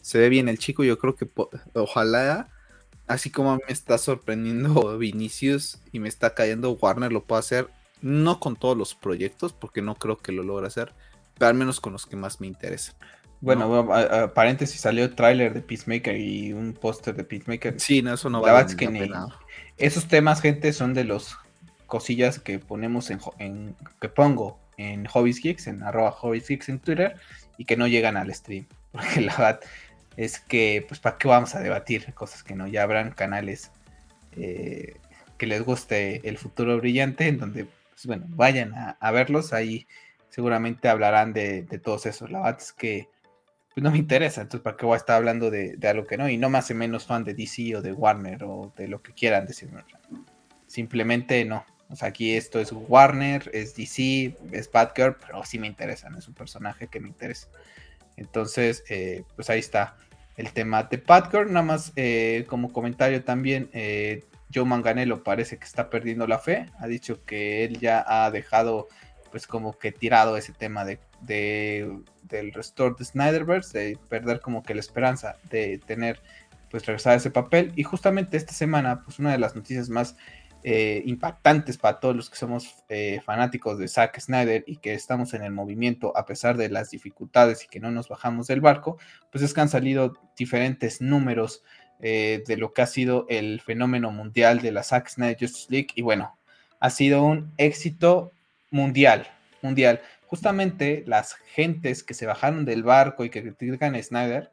se 0.02 0.18
ve 0.18 0.30
bien 0.30 0.50
el 0.50 0.58
chico, 0.58 0.84
yo 0.84 0.98
creo 0.98 1.16
que 1.16 1.30
ojalá, 1.74 2.50
así 3.08 3.30
como 3.30 3.56
me 3.56 3.62
está 3.70 3.98
sorprendiendo 3.98 4.98
Vinicius 4.98 5.80
y 5.92 6.00
me 6.00 6.10
está 6.10 6.34
cayendo 6.34 6.72
Warner, 6.72 7.12
lo 7.12 7.24
pueda 7.24 7.40
hacer 7.40 7.70
no 8.06 8.40
con 8.40 8.56
todos 8.56 8.78
los 8.78 8.94
proyectos, 8.94 9.52
porque 9.52 9.82
no 9.82 9.96
creo 9.96 10.18
que 10.20 10.32
lo 10.32 10.44
logre 10.44 10.68
hacer, 10.68 10.94
pero 11.34 11.50
al 11.50 11.56
menos 11.56 11.80
con 11.80 11.92
los 11.92 12.06
que 12.06 12.16
más 12.16 12.40
me 12.40 12.46
interesan. 12.46 12.96
Bueno, 13.42 13.88
paréntesis, 14.36 14.80
salió 14.80 15.16
tráiler 15.16 15.56
de 15.56 15.62
Peacemaker 15.62 16.16
y 16.16 16.54
un 16.54 16.74
póster 16.74 17.16
de 17.16 17.24
Peacemaker. 17.24 17.80
Sí, 17.80 18.04
no, 18.04 18.14
eso 18.14 18.30
no 18.30 18.42
va 18.42 18.60
a 18.60 18.68
que 18.68 19.12
Esos 19.78 20.08
temas, 20.08 20.40
gente, 20.42 20.72
son 20.72 20.94
de 20.94 21.04
los 21.04 21.36
cosillas 21.88 22.38
que 22.38 22.60
ponemos 22.60 23.10
en, 23.10 23.76
que 24.00 24.10
pongo 24.10 24.60
en 24.78 25.06
Hobbies 25.08 25.42
Geeks, 25.42 25.66
en 25.66 25.82
arroba 25.82 26.12
Hobbies 26.12 26.48
Geeks 26.48 26.70
en 26.70 26.80
Twitter, 26.80 27.16
y 27.58 27.66
que 27.66 27.76
no 27.76 27.88
llegan 27.88 28.18
al 28.18 28.32
stream. 28.34 28.68
Porque 28.92 29.22
la 29.22 29.36
verdad 29.36 29.60
es 30.16 30.40
que, 30.40 30.86
pues, 30.88 31.00
¿para 31.00 31.18
qué 31.18 31.28
vamos 31.28 31.56
a 31.56 31.60
debatir 31.60 32.14
cosas 32.14 32.44
que 32.44 32.54
no? 32.54 32.68
Ya 32.68 32.84
habrán 32.84 33.12
canales 33.12 33.72
eh, 34.38 34.96
que 35.40 35.48
les 35.48 35.64
guste 35.64 36.28
el 36.30 36.38
futuro 36.38 36.78
brillante, 36.78 37.28
en 37.28 37.40
donde 37.40 37.68
pues 37.96 38.06
bueno, 38.06 38.26
vayan 38.30 38.74
a, 38.76 39.12
verlos, 39.12 39.54
ahí 39.54 39.88
seguramente 40.30 40.90
hablarán 40.90 41.32
de, 41.34 41.64
todos 41.82 42.06
esos. 42.06 42.30
La 42.30 42.42
verdad 42.42 42.62
es 42.62 42.74
que 42.74 43.10
pues 43.74 43.84
no 43.84 43.92
me 43.92 43.98
interesa, 43.98 44.42
entonces 44.42 44.64
para 44.64 44.78
qué 44.78 44.86
voy 44.86 44.94
a 44.94 44.98
estar 44.98 45.16
hablando 45.16 45.50
de, 45.50 45.78
algo 45.84 46.06
que 46.06 46.18
no, 46.18 46.30
y 46.30 46.38
no 46.38 46.50
más 46.50 46.70
o 46.72 46.76
menos 46.76 47.06
fan 47.06 47.24
de 47.24 47.34
DC 47.34 47.76
o 47.76 47.82
de 47.82 47.94
Warner 47.94 48.44
o 48.44 48.74
de 48.78 48.88
lo 48.88 49.02
que 49.02 49.14
quieran 49.14 49.46
decirme. 49.46 49.84
Simplemente 50.68 51.44
no. 51.46 51.66
O 51.90 51.96
sea, 51.96 52.10
aquí 52.10 52.34
esto 52.36 52.60
es 52.60 52.72
Warner, 52.72 53.50
es 53.54 53.76
DC, 53.76 54.38
es 54.52 54.72
Batgirl, 54.72 55.16
pero 55.16 55.44
sí 55.46 55.60
me 55.60 55.68
interesa, 55.68 56.10
es 56.18 56.28
un 56.28 56.34
personaje 56.34 56.88
que 56.88 57.00
me 57.00 57.08
interesa. 57.08 57.48
Entonces, 58.18 58.84
eh, 58.90 59.24
pues 59.36 59.50
ahí 59.50 59.60
está 59.60 59.98
el 60.36 60.52
tema 60.52 60.84
de 60.84 60.98
Batgirl. 60.98 61.52
Nada 61.52 61.66
más 61.66 61.94
eh, 61.96 62.46
como 62.50 62.74
comentario 62.74 63.24
también, 63.24 63.70
eh, 63.74 64.24
Joe 64.54 64.66
Manganello 64.66 65.24
parece 65.24 65.58
que 65.58 65.66
está 65.66 65.90
perdiendo 65.90 66.28
la 66.28 66.40
fe. 66.40 66.70
Ha 66.80 66.88
dicho 66.88 67.24
que 67.26 67.64
él 67.64 67.80
ya 67.80 68.04
ha 68.08 68.32
dejado, 68.32 68.88
pues, 69.32 69.48
como 69.48 69.78
que 69.78 69.92
tirado 69.92 70.38
ese 70.38 70.54
tema 70.54 70.86
de, 70.86 71.00
del 71.22 72.54
restore 72.54 72.96
de 72.98 73.06
Snyderverse, 73.06 73.78
de 73.78 74.00
perder 74.10 74.40
como 74.40 74.64
que 74.64 74.74
la 74.74 74.80
esperanza 74.80 75.38
de 75.50 75.80
tener, 75.80 76.22
pues, 76.70 76.86
regresar 76.86 77.18
ese 77.18 77.32
papel. 77.32 77.72
Y 77.76 77.84
justamente 77.84 78.38
esta 78.38 78.54
semana, 78.54 79.04
pues, 79.04 79.20
una 79.20 79.32
de 79.32 79.40
las 79.40 79.56
noticias 79.56 79.90
más 79.90 80.16
eh, 80.68 81.04
impactantes 81.06 81.78
para 81.78 82.00
todos 82.00 82.16
los 82.16 82.28
que 82.28 82.38
somos 82.38 82.84
eh, 82.90 83.22
fanáticos 83.24 83.78
de 83.78 83.88
Zack 83.88 84.20
Snyder 84.20 84.64
y 84.66 84.78
que 84.78 84.96
estamos 84.96 85.36
en 85.36 85.44
el 85.44 85.52
movimiento 85.52 86.12
a 86.18 86.26
pesar 86.26 86.58
de 86.58 86.70
las 86.70 86.90
dificultades 86.90 87.64
y 87.64 87.68
que 87.68 87.80
no 87.80 87.92
nos 87.92 88.10
bajamos 88.10 88.48
del 88.48 88.62
barco, 88.62 88.98
pues 89.32 89.44
es 89.44 89.54
que 89.54 89.62
han 89.62 89.70
salido 89.70 90.14
diferentes 90.36 91.02
números 91.02 91.62
eh, 92.02 92.44
de 92.46 92.58
lo 92.58 92.74
que 92.74 92.82
ha 92.82 92.88
sido 92.88 93.26
el 93.30 93.62
fenómeno 93.62 94.12
mundial 94.12 94.62
de 94.62 94.72
la 94.72 94.84
Zack 94.84 95.10
Snyder 95.10 95.38
Justice 95.40 95.68
League. 95.70 95.90
Y 95.96 96.02
bueno, 96.02 96.38
ha 96.80 96.90
sido 96.90 97.24
un 97.24 97.54
éxito 97.58 98.32
mundial, 98.72 99.28
mundial. 99.62 100.02
Justamente 100.28 101.04
las 101.08 101.34
gentes 101.54 102.04
que 102.04 102.14
se 102.14 102.26
bajaron 102.26 102.66
del 102.66 102.84
barco 102.84 103.24
y 103.24 103.30
que 103.30 103.42
critican 103.42 103.96
a 103.96 104.04
Snyder 104.04 104.52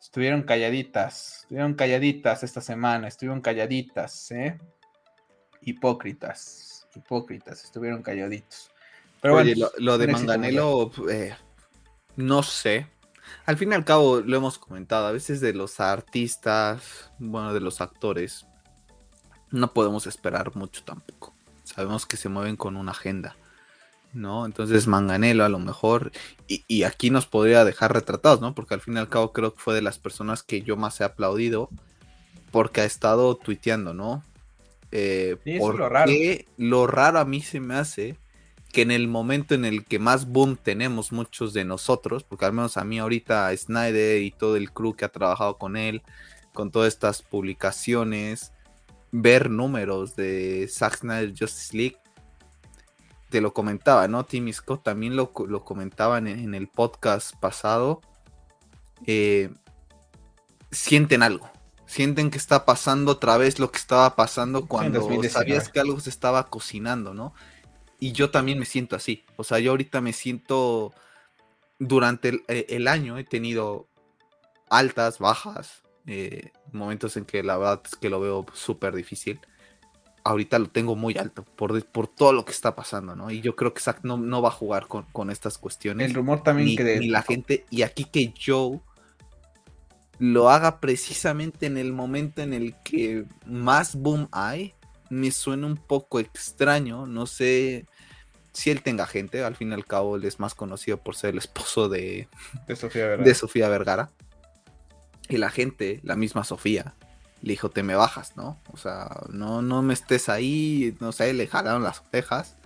estuvieron 0.00 0.42
calladitas, 0.42 1.40
estuvieron 1.42 1.74
calladitas 1.74 2.42
esta 2.42 2.60
semana, 2.60 3.08
estuvieron 3.08 3.40
calladitas, 3.40 4.30
¿eh? 4.32 4.58
Hipócritas, 5.62 6.86
hipócritas, 6.94 7.64
estuvieron 7.64 8.02
calladitos. 8.02 8.70
Pero 9.22 9.34
bueno, 9.34 9.68
lo, 9.78 9.96
de 9.96 10.06
Manganelo, 10.08 10.90
eh, 11.10 11.34
no 12.16 12.42
sé, 12.42 12.86
al 13.46 13.56
fin 13.56 13.72
y 13.72 13.74
al 13.74 13.84
cabo, 13.84 14.20
lo 14.20 14.36
hemos 14.36 14.58
comentado, 14.58 15.06
a 15.06 15.12
veces 15.12 15.40
de 15.40 15.52
los 15.52 15.80
artistas, 15.80 17.10
bueno, 17.18 17.52
de 17.52 17.60
los 17.60 17.80
actores, 17.80 18.46
no 19.50 19.72
podemos 19.72 20.06
esperar 20.06 20.54
mucho 20.56 20.82
tampoco. 20.84 21.34
Sabemos 21.64 22.06
que 22.06 22.16
se 22.16 22.28
mueven 22.28 22.56
con 22.56 22.76
una 22.76 22.92
agenda, 22.92 23.36
¿no? 24.12 24.46
Entonces 24.46 24.86
Manganelo 24.86 25.44
a 25.44 25.48
lo 25.48 25.58
mejor, 25.58 26.12
y, 26.46 26.82
aquí 26.82 27.10
nos 27.10 27.26
podría 27.26 27.64
dejar 27.64 27.92
retratados, 27.92 28.40
¿no? 28.40 28.54
Porque 28.54 28.74
al 28.74 28.80
fin 28.80 28.94
y 28.94 28.98
al 28.98 29.08
cabo 29.08 29.32
creo 29.32 29.54
que 29.54 29.60
fue 29.60 29.74
de 29.74 29.82
las 29.82 29.98
personas 29.98 30.42
que 30.42 30.62
yo 30.62 30.76
más 30.76 31.00
he 31.00 31.04
aplaudido 31.04 31.70
porque 32.50 32.82
ha 32.82 32.84
estado 32.84 33.36
tuiteando, 33.36 33.94
¿no? 33.94 34.22
Eh, 34.92 35.36
lo 35.44 35.88
raro. 35.88 36.12
Lo 36.56 36.86
raro 36.86 37.18
a 37.18 37.24
mí 37.24 37.40
se 37.40 37.58
me 37.58 37.74
hace 37.74 38.16
que 38.74 38.82
en 38.82 38.90
el 38.90 39.06
momento 39.06 39.54
en 39.54 39.64
el 39.64 39.84
que 39.84 40.00
más 40.00 40.26
boom 40.26 40.56
tenemos 40.56 41.12
muchos 41.12 41.52
de 41.52 41.64
nosotros, 41.64 42.24
porque 42.24 42.44
al 42.44 42.52
menos 42.52 42.76
a 42.76 42.82
mí 42.82 42.98
ahorita 42.98 43.56
Snyder 43.56 44.20
y 44.20 44.32
todo 44.32 44.56
el 44.56 44.72
crew 44.72 44.94
que 44.94 45.04
ha 45.04 45.12
trabajado 45.12 45.58
con 45.58 45.76
él, 45.76 46.02
con 46.52 46.72
todas 46.72 46.92
estas 46.92 47.22
publicaciones, 47.22 48.52
ver 49.12 49.48
números 49.48 50.16
de 50.16 50.68
Zack 50.68 50.98
Snyder 50.98 51.30
Justice 51.30 51.76
League, 51.76 51.96
te 53.30 53.40
lo 53.40 53.54
comentaba, 53.54 54.08
¿no? 54.08 54.24
Timmy 54.24 54.52
Scott 54.52 54.82
también 54.82 55.14
lo, 55.14 55.32
lo 55.46 55.64
comentaba 55.64 56.18
en, 56.18 56.52
el 56.52 56.66
podcast 56.66 57.36
pasado, 57.36 58.00
eh, 59.06 59.50
sienten 60.72 61.22
algo. 61.22 61.48
Sienten 61.86 62.28
que 62.28 62.38
está 62.38 62.64
pasando 62.64 63.12
otra 63.12 63.36
vez 63.36 63.60
lo 63.60 63.70
que 63.70 63.78
estaba 63.78 64.16
pasando 64.16 64.66
cuando 64.66 65.00
sabías 65.28 65.68
que 65.68 65.78
algo 65.78 66.00
se 66.00 66.10
estaba 66.10 66.48
cocinando, 66.48 67.14
¿no? 67.14 67.34
Y 68.04 68.12
yo 68.12 68.28
también 68.30 68.58
me 68.58 68.66
siento 68.66 68.96
así. 68.96 69.24
O 69.36 69.44
sea, 69.44 69.60
yo 69.60 69.70
ahorita 69.70 70.02
me 70.02 70.12
siento, 70.12 70.92
durante 71.78 72.28
el, 72.28 72.42
eh, 72.48 72.86
año 72.86 73.16
he 73.16 73.24
tenido 73.24 73.88
altas, 74.68 75.18
bajas, 75.18 75.84
eh, 76.06 76.50
momentos 76.70 77.16
en 77.16 77.24
que 77.24 77.42
la 77.42 77.56
verdad 77.56 77.80
es 77.82 77.96
que 77.96 78.10
lo 78.10 78.20
veo 78.20 78.44
súper 78.52 78.94
difícil. 78.94 79.40
Ahorita 80.22 80.58
lo 80.58 80.68
tengo 80.68 80.96
muy 80.96 81.16
alto 81.16 81.44
por, 81.44 81.82
por 81.86 82.06
todo 82.06 82.34
lo 82.34 82.44
que 82.44 82.52
está 82.52 82.76
pasando, 82.76 83.16
¿no? 83.16 83.30
Y 83.30 83.40
yo 83.40 83.56
creo 83.56 83.72
que 83.72 83.80
Zack 83.80 84.00
no, 84.02 84.18
no 84.18 84.42
va 84.42 84.50
a 84.50 84.52
jugar 84.52 84.86
con, 84.86 85.30
estas 85.30 85.56
cuestiones. 85.56 86.10
El 86.10 86.14
rumor 86.14 86.42
también 86.42 86.68
ni, 86.68 86.76
que... 86.76 86.98
Ni 86.98 87.08
la 87.08 87.22
gente, 87.22 87.64
y 87.70 87.80
aquí 87.80 88.04
que 88.04 88.34
Joe 88.38 88.80
lo 90.18 90.50
haga 90.50 90.78
precisamente 90.78 91.64
en 91.64 91.78
el 91.78 91.94
momento 91.94 92.42
en 92.42 92.52
el 92.52 92.74
que 92.82 93.24
más 93.46 93.96
boom 93.96 94.28
hay, 94.30 94.74
me 95.08 95.30
suena 95.30 95.66
un 95.66 95.78
poco 95.78 96.20
extraño, 96.20 97.06
no 97.06 97.24
sé 97.24 97.86
si 98.54 98.70
él 98.70 98.82
tenga 98.82 99.06
gente, 99.06 99.42
al 99.42 99.56
fin 99.56 99.72
y 99.72 99.74
al 99.74 99.84
cabo 99.84 100.16
él 100.16 100.24
es 100.24 100.38
más 100.38 100.54
conocido 100.54 100.96
por 100.96 101.16
ser 101.16 101.30
el 101.30 101.38
esposo 101.38 101.88
de, 101.88 102.28
Sofía, 103.34 103.68
Vergara. 103.68 104.10
Y 105.28 105.36
la 105.36 105.50
gente, 105.50 106.00
la 106.02 106.16
misma 106.16 106.44
Sofía, 106.44 106.94
le 107.42 107.50
dijo, 107.50 107.68
te 107.68 107.82
me 107.82 107.94
bajas, 107.94 108.36
¿no? 108.36 108.60
O 108.72 108.76
sea, 108.76 109.08
no, 109.28 109.60
no 109.60 109.82
me 109.82 109.92
estés 109.92 110.28
ahí, 110.28 110.96
no 111.00 111.12
sé, 111.12 111.32
le 111.32 111.46
jalaron 111.46 111.82
las 111.82 112.02
orejas. 112.08 112.56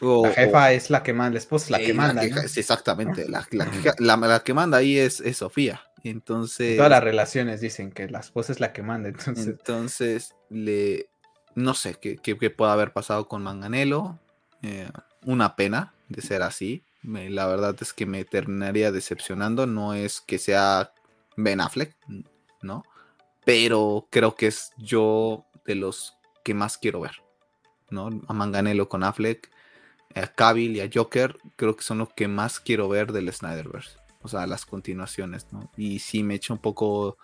la 0.00 0.32
jefa 0.32 0.72
es 0.72 0.90
la 0.90 1.02
que 1.02 1.12
manda, 1.12 1.34
la 1.34 1.38
esposa 1.38 1.64
es 1.64 1.70
la 1.70 1.78
que 1.78 1.94
manda. 1.94 2.22
exactamente, 2.22 3.26
la, 3.28 4.42
que 4.44 4.54
manda 4.54 4.78
ahí 4.78 4.98
es, 4.98 5.22
Sofía. 5.34 5.82
Entonces. 6.04 6.76
Todas 6.76 6.90
las 6.90 7.02
relaciones 7.02 7.60
dicen 7.60 7.92
que 7.92 8.08
la 8.08 8.18
esposa 8.18 8.52
es 8.52 8.60
la 8.60 8.72
que 8.72 8.82
manda. 8.82 9.08
Entonces, 9.08 9.46
entonces 9.46 10.34
le. 10.50 11.08
No 11.54 11.74
sé 11.74 11.94
qué, 11.94 12.16
qué, 12.16 12.36
qué 12.36 12.50
puede 12.50 12.72
haber 12.72 12.92
pasado 12.92 13.28
con 13.28 13.42
Manganelo. 13.42 14.18
Eh, 14.62 14.88
una 15.24 15.56
pena 15.56 15.92
de 16.08 16.22
ser 16.22 16.42
así. 16.42 16.82
la 17.02 17.46
verdad 17.46 17.76
es 17.80 17.92
que 17.92 18.06
me 18.06 18.24
terminaría 18.24 18.92
decepcionando. 18.92 19.66
No 19.66 19.94
es 19.94 20.20
que 20.20 20.38
sea 20.38 20.92
Ben 21.36 21.60
Affleck, 21.60 21.96
¿no? 22.62 22.84
Pero 23.44 24.06
creo 24.10 24.34
que 24.36 24.46
es 24.46 24.72
yo 24.78 25.46
de 25.64 25.74
los 25.74 26.14
que 26.44 26.54
más 26.54 26.78
quiero 26.78 27.00
ver, 27.00 27.22
¿no? 27.90 28.10
A 28.28 28.32
Manganelo 28.32 28.88
con 28.88 29.02
Affleck, 29.02 29.50
a 30.14 30.26
Cavill 30.28 30.76
y 30.76 30.80
a 30.80 30.90
Joker, 30.92 31.38
creo 31.56 31.76
que 31.76 31.82
son 31.82 31.98
los 31.98 32.12
que 32.12 32.28
más 32.28 32.60
quiero 32.60 32.88
ver 32.88 33.12
del 33.12 33.32
Snyderverse. 33.32 33.98
O 34.22 34.28
sea, 34.28 34.46
las 34.46 34.66
continuaciones, 34.66 35.46
¿no? 35.52 35.70
Y 35.76 35.98
sí 35.98 36.22
me 36.22 36.34
echa 36.34 36.52
un 36.52 36.60
poco 36.60 37.16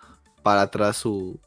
para 0.43 0.63
atrás 0.63 0.97
su, 0.97 1.39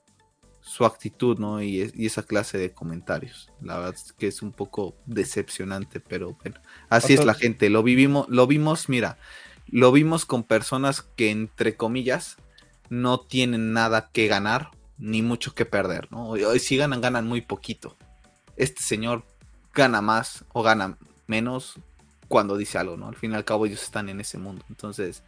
su 0.62 0.86
actitud, 0.86 1.38
¿no? 1.38 1.60
Y, 1.60 1.92
esa 1.98 2.22
clase 2.22 2.56
de 2.56 2.72
comentarios. 2.72 3.50
La 3.60 3.76
verdad 3.76 3.94
es 3.94 4.12
que 4.12 4.28
es 4.28 4.42
un 4.42 4.52
poco 4.52 4.96
decepcionante, 5.06 6.00
pero 6.00 6.34
bueno, 6.42 6.60
así 6.88 7.14
es 7.14 7.24
la 7.24 7.34
gente. 7.34 7.68
Lo 7.68 7.82
vivimos, 7.82 8.26
lo 8.28 8.46
vimos, 8.46 8.88
mira, 8.88 9.18
lo 9.66 9.92
vimos 9.92 10.24
con 10.24 10.44
personas 10.44 11.02
que 11.02 11.30
entre 11.30 11.76
comillas 11.76 12.36
no 12.88 13.20
tienen 13.20 13.72
nada 13.72 14.10
que 14.12 14.28
ganar 14.28 14.70
ni 14.98 15.20
mucho 15.20 15.54
que 15.54 15.66
perder, 15.66 16.08
¿no? 16.12 16.34
Si 16.58 16.76
ganan, 16.76 17.00
ganan 17.00 17.26
muy 17.26 17.40
poquito. 17.40 17.96
Este 18.56 18.82
señor 18.82 19.24
gana 19.74 20.00
más 20.00 20.44
o 20.52 20.62
gana 20.62 20.96
menos 21.26 21.74
cuando 22.28 22.56
dice 22.56 22.78
algo, 22.78 22.96
¿no? 22.96 23.08
Al 23.08 23.16
fin 23.16 23.32
y 23.32 23.34
al 23.34 23.44
cabo 23.44 23.66
ellos 23.66 23.82
están 23.82 24.08
en 24.08 24.20
ese 24.20 24.38
mundo. 24.38 24.64
Entonces, 24.68 25.24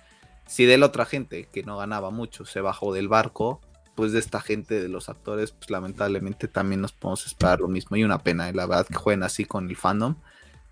si 0.47 0.65
de 0.65 0.79
la 0.79 0.87
otra 0.87 1.07
gente 1.07 1.49
que 1.53 1.65
no 1.65 1.77
ganaba 1.77 2.11
mucho 2.11 2.45
se 2.45 2.61
bajó 2.61 2.93
del 2.93 3.09
barco, 3.09 3.61
pues 3.95 4.13
de 4.13 4.19
esta 4.19 4.41
gente, 4.41 4.81
de 4.81 4.89
los 4.89 5.09
actores, 5.09 5.53
pues 5.53 5.71
lamentablemente 5.71 6.49
también 6.49 6.81
nos 6.81 6.93
podemos 6.93 7.27
esperar 7.27 7.61
lo 7.61 7.69
mismo. 7.69 7.97
Y 7.97 8.05
una 8.05 8.19
pena, 8.19 8.49
¿eh? 8.49 8.53
la 8.53 8.67
verdad, 8.67 8.87
que 8.87 8.95
jueguen 8.95 9.23
así 9.23 9.45
con 9.45 9.69
el 9.69 9.77
fandom, 9.77 10.17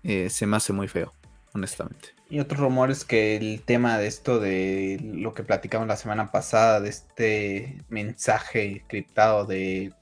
eh, 0.03 0.29
se 0.29 0.45
me 0.45 0.57
hace 0.57 0.73
muy 0.73 0.87
feo, 0.87 1.13
honestamente. 1.53 2.09
Y 2.29 2.39
otro 2.39 2.57
rumor 2.57 2.91
es 2.91 3.05
que 3.05 3.35
el 3.37 3.61
tema 3.61 3.97
de 3.97 4.07
esto, 4.07 4.39
de 4.39 4.99
lo 5.03 5.33
que 5.33 5.43
platicamos 5.43 5.87
la 5.87 5.95
semana 5.95 6.31
pasada, 6.31 6.81
de 6.81 6.89
este 6.89 7.83
mensaje 7.89 8.83
criptado 8.87 9.45
de, 9.45 9.93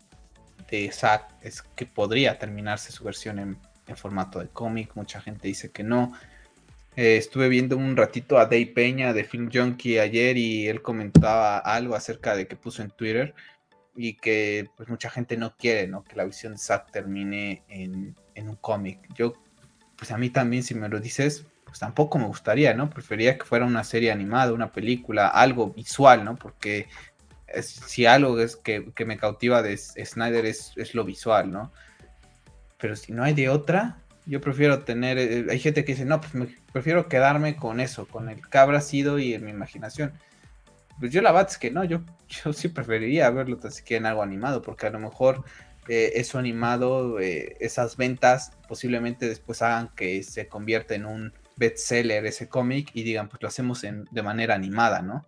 de 0.69 0.91
Zack, 0.91 1.33
es 1.41 1.61
que 1.61 1.85
podría 1.85 2.39
terminarse 2.39 2.91
su 2.91 3.03
versión 3.03 3.39
en 3.39 3.57
formato 3.95 4.39
de 4.39 4.47
cómic. 4.47 4.91
Mucha 4.95 5.19
gente 5.21 5.47
dice 5.47 5.71
que 5.71 5.83
no. 5.83 6.13
Eh, 6.97 7.15
estuve 7.15 7.47
viendo 7.47 7.77
un 7.77 7.95
ratito 7.95 8.37
a 8.37 8.45
Dave 8.45 8.67
Peña 8.67 9.13
de 9.13 9.23
Film 9.23 9.49
Junkie 9.51 9.99
ayer 9.99 10.37
y 10.37 10.67
él 10.67 10.81
comentaba 10.81 11.57
algo 11.57 11.95
acerca 11.95 12.35
de 12.35 12.47
que 12.47 12.57
puso 12.57 12.81
en 12.81 12.91
Twitter 12.91 13.33
y 13.95 14.15
que 14.15 14.69
pues 14.75 14.89
mucha 14.89 15.09
gente 15.09 15.37
no 15.37 15.55
quiere, 15.55 15.87
¿no? 15.87 16.03
Que 16.03 16.17
la 16.17 16.25
visión 16.25 16.53
de 16.53 16.59
Zack 16.59 16.91
termine 16.91 17.63
en, 17.69 18.15
un 18.35 18.55
cómic. 18.57 18.99
Yo, 19.15 19.33
pues 19.95 20.11
a 20.11 20.17
mí 20.17 20.29
también, 20.29 20.63
si 20.63 20.75
me 20.75 20.89
lo 20.89 20.99
dices, 20.99 21.45
pues 21.63 21.79
tampoco 21.79 22.17
me 22.17 22.27
gustaría, 22.27 22.73
¿no? 22.73 22.89
Preferiría 22.89 23.37
que 23.37 23.45
fuera 23.45 23.65
una 23.65 23.85
serie 23.85 24.11
animada, 24.11 24.51
una 24.51 24.71
película, 24.73 25.27
algo 25.27 25.71
visual, 25.71 26.25
¿no? 26.25 26.35
Porque 26.35 26.89
si 27.61 28.05
algo 28.05 28.39
es 28.39 28.57
que, 28.57 28.91
me 29.05 29.17
cautiva 29.17 29.61
de 29.61 29.77
Snyder 29.77 30.45
es, 30.45 30.73
es 30.75 30.93
lo 30.93 31.05
visual, 31.05 31.51
¿no? 31.51 31.71
Pero 32.77 32.95
si 32.97 33.13
no 33.13 33.23
hay 33.23 33.33
de 33.33 33.49
otra, 33.49 34.01
yo 34.25 34.41
prefiero 34.41 34.83
tener, 34.83 35.17
eh, 35.17 35.45
hay 35.49 35.59
gente 35.59 35.83
que 35.83 35.93
dice, 35.93 36.05
no, 36.05 36.21
pues 36.21 36.33
me, 36.33 36.47
prefiero 36.71 37.07
quedarme 37.07 37.55
con 37.55 37.79
eso, 37.79 38.07
con 38.07 38.29
el 38.29 38.41
cabra 38.47 38.81
sido 38.81 39.19
y 39.19 39.33
en 39.33 39.45
mi 39.45 39.51
imaginación. 39.51 40.13
Pues 40.99 41.11
yo 41.11 41.21
la 41.21 41.31
verdad 41.31 41.51
es 41.51 41.57
que 41.57 41.71
no, 41.71 41.83
yo, 41.83 42.01
yo 42.27 42.53
sí 42.53 42.69
preferiría 42.69 43.29
verlo 43.29 43.59
así 43.63 43.83
que 43.83 43.97
en 43.97 44.05
algo 44.05 44.23
animado, 44.23 44.61
porque 44.61 44.87
a 44.87 44.91
lo 44.91 44.99
mejor 44.99 45.43
eh, 45.87 46.13
eso 46.15 46.37
animado, 46.37 47.19
eh, 47.19 47.57
esas 47.59 47.97
ventas 47.97 48.51
posiblemente 48.67 49.27
después 49.27 49.61
hagan 49.61 49.89
que 49.95 50.21
se 50.23 50.47
convierta 50.47 50.95
en 50.95 51.05
un 51.05 51.33
bestseller 51.55 52.25
ese 52.25 52.47
cómic 52.47 52.91
y 52.93 53.03
digan, 53.03 53.29
pues 53.29 53.41
lo 53.41 53.47
hacemos 53.47 53.83
en, 53.83 54.05
de 54.11 54.21
manera 54.21 54.55
animada, 54.55 55.01
¿no? 55.01 55.27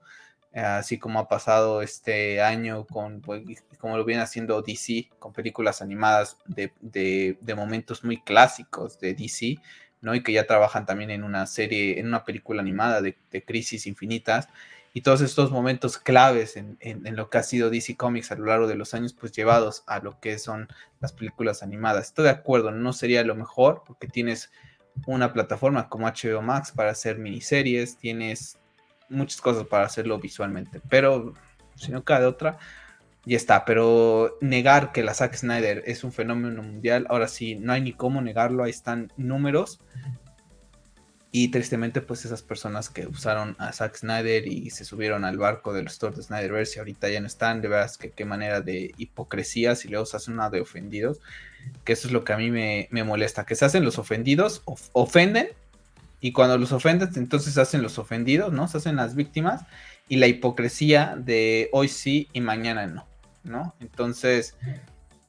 Así 0.54 1.00
como 1.00 1.20
ha 1.20 1.28
pasado 1.28 1.82
este 1.82 2.42
año 2.42 2.86
con, 2.86 3.22
pues, 3.22 3.42
como 3.80 3.98
lo 3.98 4.06
viene 4.06 4.22
haciendo 4.22 4.62
DC, 4.62 5.10
con 5.20 5.34
películas 5.34 5.82
animadas 5.82 6.38
de, 6.46 7.38
momentos 7.56 8.04
muy 8.04 8.22
clásicos 8.22 9.00
de 9.00 9.16
DC, 9.16 9.58
¿no? 10.02 10.14
Y 10.14 10.22
que 10.22 10.32
ya 10.32 10.46
trabajan 10.46 10.86
también 10.86 11.10
en 11.10 11.24
una 11.24 11.48
serie, 11.48 12.00
en 12.00 12.08
una 12.08 12.24
película 12.24 12.62
animada 12.62 13.02
de, 13.02 13.16
crisis 13.46 13.88
infinitas. 13.88 14.48
Y 14.96 15.02
todos 15.02 15.22
estos 15.22 15.50
momentos 15.50 15.98
claves 15.98 16.56
en, 16.56 16.78
lo 17.16 17.32
que 17.32 17.40
ha 17.40 17.44
sido 17.44 17.72
DC 17.72 17.98
Comics 17.98 18.32
a 18.32 18.36
lo 18.36 18.46
largo 18.46 18.68
de 18.68 18.76
los 18.76 18.94
años, 18.94 19.14
pues 19.14 19.32
llevados 19.32 19.84
a 19.88 20.00
lo 20.00 20.20
que 20.20 20.38
son 20.38 20.68
las 21.00 21.14
películas 21.14 21.64
animadas. 21.64 22.08
Estoy 22.08 22.26
de 22.26 22.30
acuerdo, 22.30 22.70
no 22.70 22.94
sería 22.94 23.24
lo 23.24 23.34
mejor 23.34 23.82
porque 23.88 24.08
tienes 24.08 24.52
una 25.08 25.34
plataforma 25.34 25.90
como 25.90 26.08
HBO 26.08 26.44
Max 26.44 26.72
para 26.72 26.92
hacer 26.92 27.18
miniseries, 27.18 27.98
tienes 27.98 28.60
muchas 29.10 29.42
cosas 29.42 29.66
para 29.68 29.86
hacerlo 29.86 30.20
visualmente, 30.20 30.82
pero 30.90 31.34
si 31.76 31.92
no 31.92 32.04
cae 32.04 32.26
otra, 32.26 32.58
ya 33.26 33.38
está. 33.38 33.66
Pero 33.66 34.38
negar 34.42 34.92
que 34.92 35.04
la 35.04 35.14
Zack 35.14 35.36
Snyder 35.36 35.84
es 35.86 36.04
un 36.04 36.12
fenómeno 36.12 36.62
mundial, 36.62 37.06
ahora 37.10 37.28
sí, 37.28 37.56
no 37.56 37.74
hay 37.74 37.82
ni 37.82 37.94
cómo 37.94 38.22
negarlo, 38.22 38.64
ahí 38.64 38.72
están 38.72 39.12
números. 39.18 39.80
Y 41.36 41.48
tristemente, 41.48 42.00
pues 42.02 42.26
esas 42.26 42.44
personas 42.44 42.92
que 42.92 43.08
usaron 43.08 43.56
a 43.58 43.74
Zack 43.74 43.96
Snyder 43.96 44.46
y 44.46 44.70
se 44.70 44.86
subieron 44.86 45.26
al 45.26 45.40
barco 45.40 45.74
del 45.74 45.88
store 45.88 46.16
de 46.16 46.22
Snyderverse 46.22 46.78
y 46.78 46.80
ahorita 46.80 47.10
ya 47.10 47.20
no 47.22 47.26
están, 47.26 47.60
de 47.60 47.70
veras 47.70 47.98
que 47.98 48.12
qué 48.12 48.24
manera 48.24 48.62
de 48.62 48.94
hipocresía 48.98 49.76
si 49.76 49.88
luego 49.88 50.06
se 50.06 50.18
hacen 50.18 50.36
una 50.36 50.52
de 50.52 50.62
ofendidos, 50.62 51.22
que 51.86 51.94
eso 51.94 52.08
es 52.08 52.14
lo 52.14 52.24
que 52.24 52.34
a 52.34 52.38
mí 52.38 52.52
me, 52.52 52.88
molesta, 53.04 53.48
que 53.48 53.56
se 53.56 53.66
hacen 53.66 53.84
los 53.84 53.98
ofendidos, 53.98 54.62
ofenden 54.92 55.50
y 56.24 56.32
cuando 56.32 56.58
los 56.58 56.72
ofenden, 56.72 57.10
entonces 57.18 57.58
hacen 57.58 57.82
los 57.82 58.00
ofendidos, 58.00 58.54
¿no? 58.54 58.70
Se 58.70 58.78
hacen 58.78 58.96
las 58.96 59.14
víctimas 59.14 59.64
y 60.08 60.16
la 60.16 60.28
hipocresía 60.28 61.16
de 61.18 61.70
hoy 61.74 61.90
sí 61.90 62.30
y 62.32 62.40
mañana 62.40 62.88
no, 62.88 63.06
¿no? 63.44 63.76
Entonces, 63.82 64.56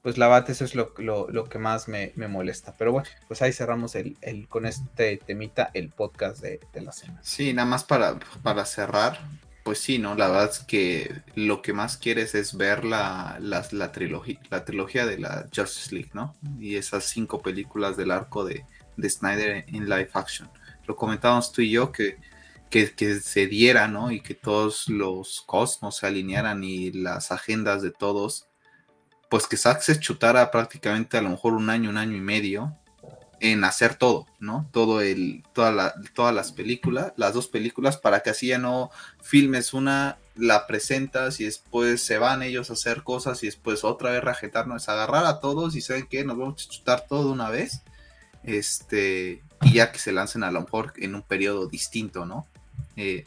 pues 0.02 0.18
la 0.18 0.28
bate, 0.28 0.52
eso 0.52 0.64
es 0.64 0.76
lo, 0.76 0.94
que 0.94 1.58
más 1.58 1.88
me, 1.88 2.12
molesta. 2.28 2.76
Pero 2.78 2.92
bueno, 2.92 3.08
pues 3.26 3.42
ahí 3.42 3.52
cerramos 3.52 3.96
el, 3.96 4.16
con 4.48 4.66
este 4.66 5.16
temita 5.16 5.68
el 5.74 5.88
podcast 5.88 6.40
de, 6.40 6.60
la 6.80 6.92
semana. 6.92 7.18
Sí, 7.24 7.52
nada 7.52 7.66
más 7.66 7.82
para, 7.82 8.16
para 8.44 8.64
cerrar, 8.64 9.18
pues 9.64 9.80
sí, 9.80 9.98
¿no? 9.98 10.14
La 10.14 10.28
verdad 10.28 10.50
es 10.52 10.60
que 10.60 11.22
lo 11.34 11.60
que 11.60 11.72
más 11.72 11.96
quieres 11.96 12.36
es 12.36 12.56
ver 12.56 12.84
la, 12.84 13.38
la, 13.40 13.66
la, 13.72 13.90
trilogía, 13.90 14.38
la 14.48 14.64
trilogía 14.64 15.06
de 15.06 15.18
la 15.18 15.48
Justice 15.52 15.92
League, 15.92 16.10
¿no? 16.12 16.36
Y 16.60 16.76
esas 16.76 17.02
cinco 17.02 17.42
películas 17.42 17.96
del 17.96 18.12
arco 18.12 18.44
de, 18.44 18.64
de 18.96 19.10
Snyder 19.10 19.64
en 19.66 19.88
live 19.88 20.10
action 20.12 20.48
lo 20.86 20.96
comentábamos 20.96 21.52
tú 21.52 21.62
y 21.62 21.70
yo, 21.70 21.92
que, 21.92 22.18
que, 22.70 23.20
se 23.20 23.46
diera, 23.46 23.88
¿no? 23.88 24.10
Y 24.10 24.20
que 24.20 24.34
todos 24.34 24.88
los 24.88 25.42
cosmos 25.42 25.96
se 25.96 26.06
alinearan 26.06 26.64
y 26.64 26.92
las 26.92 27.30
agendas 27.30 27.82
de 27.82 27.90
todos, 27.90 28.48
pues 29.30 29.46
que 29.46 29.56
Zack 29.56 29.80
se 29.80 29.98
chutara 29.98 30.50
prácticamente 30.50 31.16
a 31.16 31.22
lo 31.22 31.30
mejor 31.30 31.54
un 31.54 31.70
año, 31.70 31.90
un 31.90 31.98
año 31.98 32.16
y 32.16 32.20
medio 32.20 32.76
en 33.40 33.64
hacer 33.64 33.96
todo, 33.96 34.26
¿no? 34.40 34.68
Todo 34.72 35.00
el, 35.00 35.44
toda 35.52 35.94
todas 36.14 36.34
las 36.34 36.52
películas, 36.52 37.12
las 37.16 37.34
dos 37.34 37.48
películas, 37.48 37.96
para 37.96 38.20
que 38.20 38.30
así 38.30 38.48
ya 38.48 38.58
no 38.58 38.90
filmes 39.22 39.74
una, 39.74 40.18
la 40.34 40.66
presentas 40.66 41.40
y 41.40 41.44
después 41.44 42.02
se 42.02 42.18
van 42.18 42.42
ellos 42.42 42.70
a 42.70 42.72
hacer 42.72 43.02
cosas 43.02 43.42
y 43.42 43.46
después 43.46 43.84
otra 43.84 44.10
vez 44.12 44.24
rajetarnos, 44.24 44.88
agarrar 44.88 45.26
a 45.26 45.40
todos 45.40 45.76
y 45.76 45.80
saben 45.80 46.06
que 46.06 46.24
nos 46.24 46.38
vamos 46.38 46.66
a 46.66 46.70
chutar 46.70 47.06
todo 47.06 47.32
una 47.32 47.50
vez 47.50 47.82
Este, 48.42 49.42
y 49.64 49.74
ya 49.74 49.92
que 49.92 49.98
se 49.98 50.12
lancen 50.12 50.44
a 50.44 50.50
lo 50.50 50.60
mejor 50.62 50.92
en 50.96 51.14
un 51.14 51.22
periodo 51.22 51.66
distinto, 51.66 52.26
¿no? 52.26 52.46
Eh, 52.96 53.24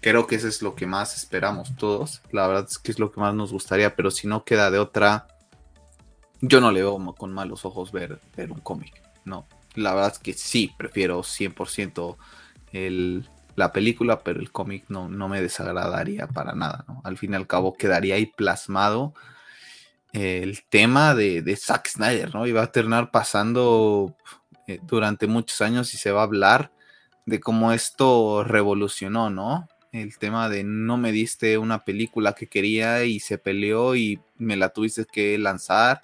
creo 0.00 0.26
que 0.26 0.36
eso 0.36 0.48
es 0.48 0.62
lo 0.62 0.74
que 0.74 0.86
más 0.86 1.16
esperamos 1.16 1.76
todos. 1.76 2.22
La 2.30 2.46
verdad 2.46 2.66
es 2.68 2.78
que 2.78 2.92
es 2.92 2.98
lo 2.98 3.10
que 3.10 3.20
más 3.20 3.34
nos 3.34 3.52
gustaría, 3.52 3.96
pero 3.96 4.10
si 4.10 4.26
no 4.26 4.44
queda 4.44 4.70
de 4.70 4.78
otra, 4.78 5.26
yo 6.40 6.60
no 6.60 6.70
le 6.70 6.80
veo 6.80 7.14
con 7.16 7.32
malos 7.32 7.64
ojos 7.64 7.92
ver, 7.92 8.20
ver 8.36 8.52
un 8.52 8.60
cómic, 8.60 9.02
¿no? 9.24 9.46
La 9.74 9.94
verdad 9.94 10.12
es 10.12 10.18
que 10.18 10.32
sí, 10.34 10.72
prefiero 10.76 11.22
100% 11.22 12.16
el, 12.72 13.28
la 13.56 13.72
película, 13.72 14.20
pero 14.20 14.40
el 14.40 14.52
cómic 14.52 14.84
no, 14.88 15.08
no 15.08 15.28
me 15.28 15.42
desagradaría 15.42 16.26
para 16.28 16.54
nada, 16.54 16.84
¿no? 16.88 17.00
Al 17.04 17.18
fin 17.18 17.32
y 17.32 17.36
al 17.36 17.46
cabo 17.46 17.74
quedaría 17.74 18.14
ahí 18.14 18.26
plasmado 18.26 19.14
el 20.12 20.62
tema 20.68 21.14
de, 21.14 21.42
de 21.42 21.56
Zack 21.56 21.88
Snyder, 21.88 22.34
¿no? 22.34 22.46
Y 22.46 22.52
va 22.52 22.62
a 22.62 22.72
terminar 22.72 23.10
pasando 23.10 24.16
eh, 24.68 24.80
durante 24.82 25.26
muchos 25.26 25.62
años 25.62 25.94
y 25.94 25.96
se 25.96 26.12
va 26.12 26.20
a 26.20 26.24
hablar 26.24 26.70
de 27.26 27.40
cómo 27.40 27.72
esto 27.72 28.44
revolucionó, 28.44 29.30
¿no? 29.30 29.66
El 29.92 30.18
tema 30.18 30.50
de 30.50 30.62
no 30.62 30.98
me 30.98 31.10
diste 31.10 31.56
una 31.56 31.84
película 31.84 32.34
que 32.34 32.48
quería 32.48 33.04
y 33.04 33.18
se 33.18 33.38
peleó 33.38 33.96
y 33.96 34.20
me 34.36 34.56
la 34.56 34.68
tuviste 34.68 35.06
que 35.06 35.38
lanzar, 35.38 36.02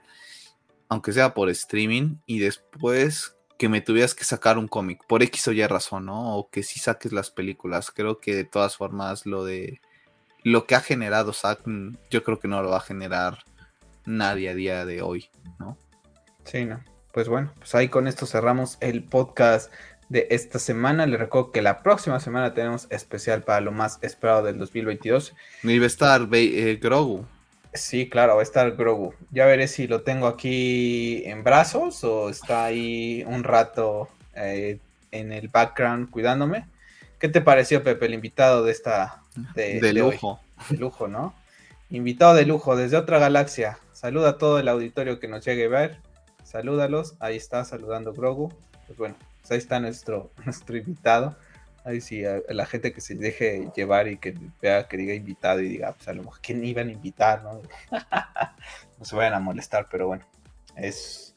aunque 0.89 1.13
sea 1.13 1.35
por 1.35 1.51
streaming, 1.51 2.17
y 2.25 2.39
después 2.39 3.37
que 3.59 3.69
me 3.69 3.83
tuvieras 3.83 4.15
que 4.15 4.25
sacar 4.25 4.57
un 4.57 4.67
cómic, 4.67 5.05
por 5.07 5.23
X 5.23 5.49
o 5.49 5.53
Y 5.53 5.67
razón, 5.67 6.07
¿no? 6.07 6.37
O 6.37 6.49
que 6.49 6.63
si 6.63 6.81
saques 6.81 7.13
las 7.13 7.31
películas. 7.31 7.91
Creo 7.91 8.19
que 8.19 8.35
de 8.35 8.45
todas 8.45 8.77
formas 8.77 9.27
lo 9.27 9.45
de 9.45 9.81
lo 10.43 10.67
que 10.67 10.75
ha 10.75 10.81
generado 10.81 11.35
Zack, 11.35 11.67
mm, 11.67 11.97
yo 12.11 12.25
creo 12.25 12.39
que 12.41 12.49
no 12.49 12.63
lo 12.63 12.71
va 12.71 12.79
a 12.79 12.81
generar 12.81 13.45
nadie 14.07 14.49
a 14.49 14.55
día 14.55 14.85
de 14.87 15.03
hoy, 15.03 15.31
¿no? 15.59 15.77
Sí, 16.45 16.65
no. 16.65 16.83
Pues 17.15 17.29
bueno, 17.29 17.53
pues 17.59 17.73
ahí 17.77 17.89
con 17.89 18.09
esto 18.09 18.27
cerramos 18.27 18.77
el 18.81 19.05
podcast 19.05 19.73
de 20.09 20.27
esta 20.31 20.59
semana. 20.59 21.07
Les 21.07 21.21
recuerdo 21.21 21.53
que 21.53 21.63
la 21.63 21.81
próxima 21.81 22.19
semana 22.19 22.55
tenemos 22.55 22.89
especial 22.91 23.45
para 23.45 23.61
lo 23.61 23.71
más 23.71 24.01
esperado 24.03 24.43
del 24.43 24.59
2022. 24.59 25.33
Y 25.63 25.79
va 25.79 25.85
a 25.85 25.87
estar 25.87 26.29
eh, 26.33 26.77
Grogu. 26.83 27.25
Sí, 27.73 28.09
claro, 28.09 28.35
va 28.35 28.41
a 28.41 28.43
estar 28.43 28.73
Grogu. 28.73 29.15
Ya 29.31 29.47
veré 29.47 29.69
si 29.69 29.87
lo 29.87 30.03
tengo 30.03 30.27
aquí 30.27 31.23
en 31.25 31.45
brazos 31.45 32.03
o 32.03 32.31
está 32.31 32.65
ahí 32.65 33.23
un 33.29 33.45
rato 33.45 34.09
eh, 34.35 34.81
en 35.13 35.31
el 35.31 35.47
background 35.47 36.11
cuidándome. 36.11 36.67
¿Qué 37.21 37.29
te 37.29 37.41
pareció, 37.41 37.85
Pepe, 37.85 38.07
el 38.07 38.15
invitado 38.15 38.65
de 38.65 38.73
esta... 38.73 39.23
De, 39.55 39.93
lujo. 39.93 40.41
De 40.69 40.79
lujo, 40.79 41.07
¿no? 41.07 41.33
Invitado 41.91 42.35
de 42.35 42.45
lujo 42.45 42.75
desde 42.75 42.97
otra 42.97 43.21
galaxia. 43.21 43.79
Saluda 43.93 44.31
a 44.31 44.39
todo 44.39 44.59
el 44.59 44.67
auditorio 44.67 45.21
que 45.21 45.29
nos 45.29 45.45
llegue 45.45 45.67
a 45.67 45.69
ver. 45.69 46.14
Salúdalos. 46.55 47.17
Ahí 47.19 47.35
está 47.35 47.65
saludando 47.65 48.13
Grogu. 48.13 48.49
Pues 48.87 48.97
bueno, 48.97 49.17
pues 49.41 49.51
ahí 49.51 49.59
está 49.59 49.81
nuestro, 49.81 50.31
nuestro 50.45 50.77
invitado. 50.77 51.37
Ahí 51.83 52.01
sí, 52.01 52.25
a, 52.25 52.43
la 52.49 52.65
gente 52.65 52.93
que 52.93 53.01
se 53.01 53.17
deje 53.17 53.73
llevar 53.75 54.07
y 54.07 54.19
que 54.19 54.37
vea 54.63 54.87
que 54.87 54.97
diga 54.97 55.15
invitado 55.15 55.61
y 55.61 55.69
diga, 55.69 55.95
pues 55.95 56.07
a 56.07 56.13
lo 56.13 56.23
mejor, 56.23 56.39
¿quién 56.41 56.65
iban 56.65 56.91
a 56.91 56.93
invitar? 56.93 57.43
No, 57.43 57.61
no 58.99 59.05
se 59.05 59.17
vayan 59.17 59.35
a 59.35 59.41
molestar, 59.41 59.89
pero 59.91 60.07
bueno, 60.07 60.25
es, 60.77 61.35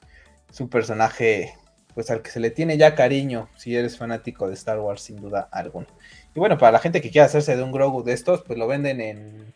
es 0.52 0.62
un 0.62 0.70
personaje 0.70 1.52
pues 1.96 2.12
al 2.12 2.22
que 2.22 2.30
se 2.30 2.40
le 2.40 2.52
tiene 2.52 2.78
ya 2.78 2.94
cariño 2.94 3.50
si 3.58 3.76
eres 3.76 3.98
fanático 3.98 4.48
de 4.48 4.54
Star 4.54 4.80
Wars 4.80 5.02
sin 5.02 5.20
duda 5.20 5.50
alguna. 5.52 5.88
Y 6.36 6.40
bueno, 6.40 6.60
para 6.60 6.74
la 6.74 6.80
gente 6.80 7.02
que 7.02 7.10
quiera 7.10 7.26
hacerse 7.26 7.58
de 7.58 7.64
un 7.64 7.72
Grogu 7.72 8.04
de 8.04 8.14
estos, 8.14 8.44
pues 8.44 8.60
lo 8.60 8.68
venden 8.68 9.02
en 9.02 9.52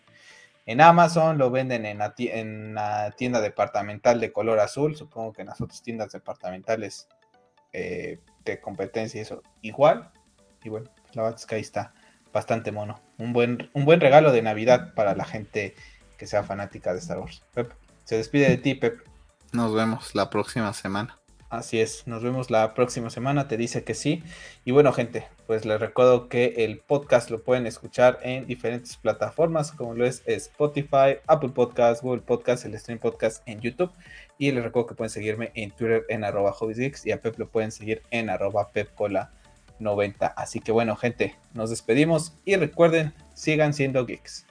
en 0.72 0.82
Amazon, 0.82 1.38
lo 1.38 1.52
venden 1.52 1.86
en 1.86 2.00
la, 2.74 3.12
tienda 3.18 3.42
departamental 3.42 4.20
de 4.20 4.32
color 4.32 4.60
azul, 4.60 4.96
supongo 4.96 5.34
que 5.34 5.42
en 5.42 5.50
las 5.50 5.62
otras 5.62 5.82
tiendas 5.82 6.12
departamentales 6.12 7.08
eh, 7.74 8.20
de 8.44 8.60
competencia 8.60 9.20
y 9.20 9.22
eso 9.22 9.42
igual. 9.62 10.12
Y 10.64 10.70
bueno, 10.70 10.90
la 11.14 11.24
verdad 11.24 11.40
es 11.40 11.46
que 11.46 11.56
ahí 11.56 11.62
está 11.62 11.94
bastante 12.34 12.72
mono. 12.72 13.02
Un 13.18 13.34
buen, 13.34 13.70
un 13.74 13.86
buen 13.86 14.00
regalo 14.00 14.32
de 14.32 14.42
Navidad 14.42 14.94
para 14.94 15.16
la 15.16 15.26
gente 15.26 15.76
que 16.18 16.28
sea 16.28 16.44
fanática 16.44 16.94
de 16.94 17.00
Star 17.00 17.20
Wars. 17.20 17.44
Pep, 17.54 17.74
se 18.04 18.18
despide 18.18 18.50
de 18.50 18.58
ti, 18.58 18.76
Pep. 18.76 19.02
Nos 19.52 19.74
vemos 19.74 20.16
la 20.16 20.30
próxima 20.30 20.74
semana. 20.74 21.21
Así 21.52 21.82
es, 21.82 22.08
nos 22.08 22.24
vemos 22.24 22.50
la 22.50 22.74
próxima 22.74 23.10
semana, 23.10 23.50
te 23.50 23.58
dice 23.58 23.84
que 23.84 23.94
sí. 23.94 24.24
Y 24.64 24.72
bueno, 24.72 24.94
gente, 24.94 25.28
pues 25.48 25.66
les 25.66 25.82
recuerdo 25.82 26.30
que 26.30 26.54
el 26.60 26.80
podcast 26.80 27.30
lo 27.30 27.44
pueden 27.44 27.68
escuchar 27.68 28.20
en 28.22 28.48
diferentes 28.48 28.96
plataformas, 28.96 29.74
como 29.74 29.94
lo 29.94 30.06
es 30.06 30.24
Spotify, 30.26 31.18
Apple 31.28 31.50
Podcast, 31.50 32.04
Google 32.04 32.22
Podcast, 32.22 32.64
el 32.64 32.80
Stream 32.80 33.00
Podcast 33.00 33.46
en 33.50 33.60
YouTube. 33.60 33.92
Y 34.38 34.54
les 34.54 34.64
recuerdo 34.64 34.88
que 34.88 34.96
pueden 34.96 35.10
seguirme 35.10 35.52
en 35.54 35.72
Twitter 35.72 36.06
en 36.08 36.24
arroba 36.24 36.56
y 37.04 37.12
a 37.12 37.22
Pep 37.22 37.38
lo 37.38 37.50
pueden 37.50 37.74
seguir 37.74 38.02
en 38.12 38.30
arroba 38.30 38.72
pepcola90. 38.72 40.34
Así 40.38 40.62
que 40.62 40.72
bueno, 40.72 40.96
gente, 40.96 41.36
nos 41.54 41.70
despedimos 41.70 42.34
y 42.46 42.56
recuerden, 42.56 43.14
sigan 43.34 43.74
siendo 43.74 44.06
geeks. 44.06 44.46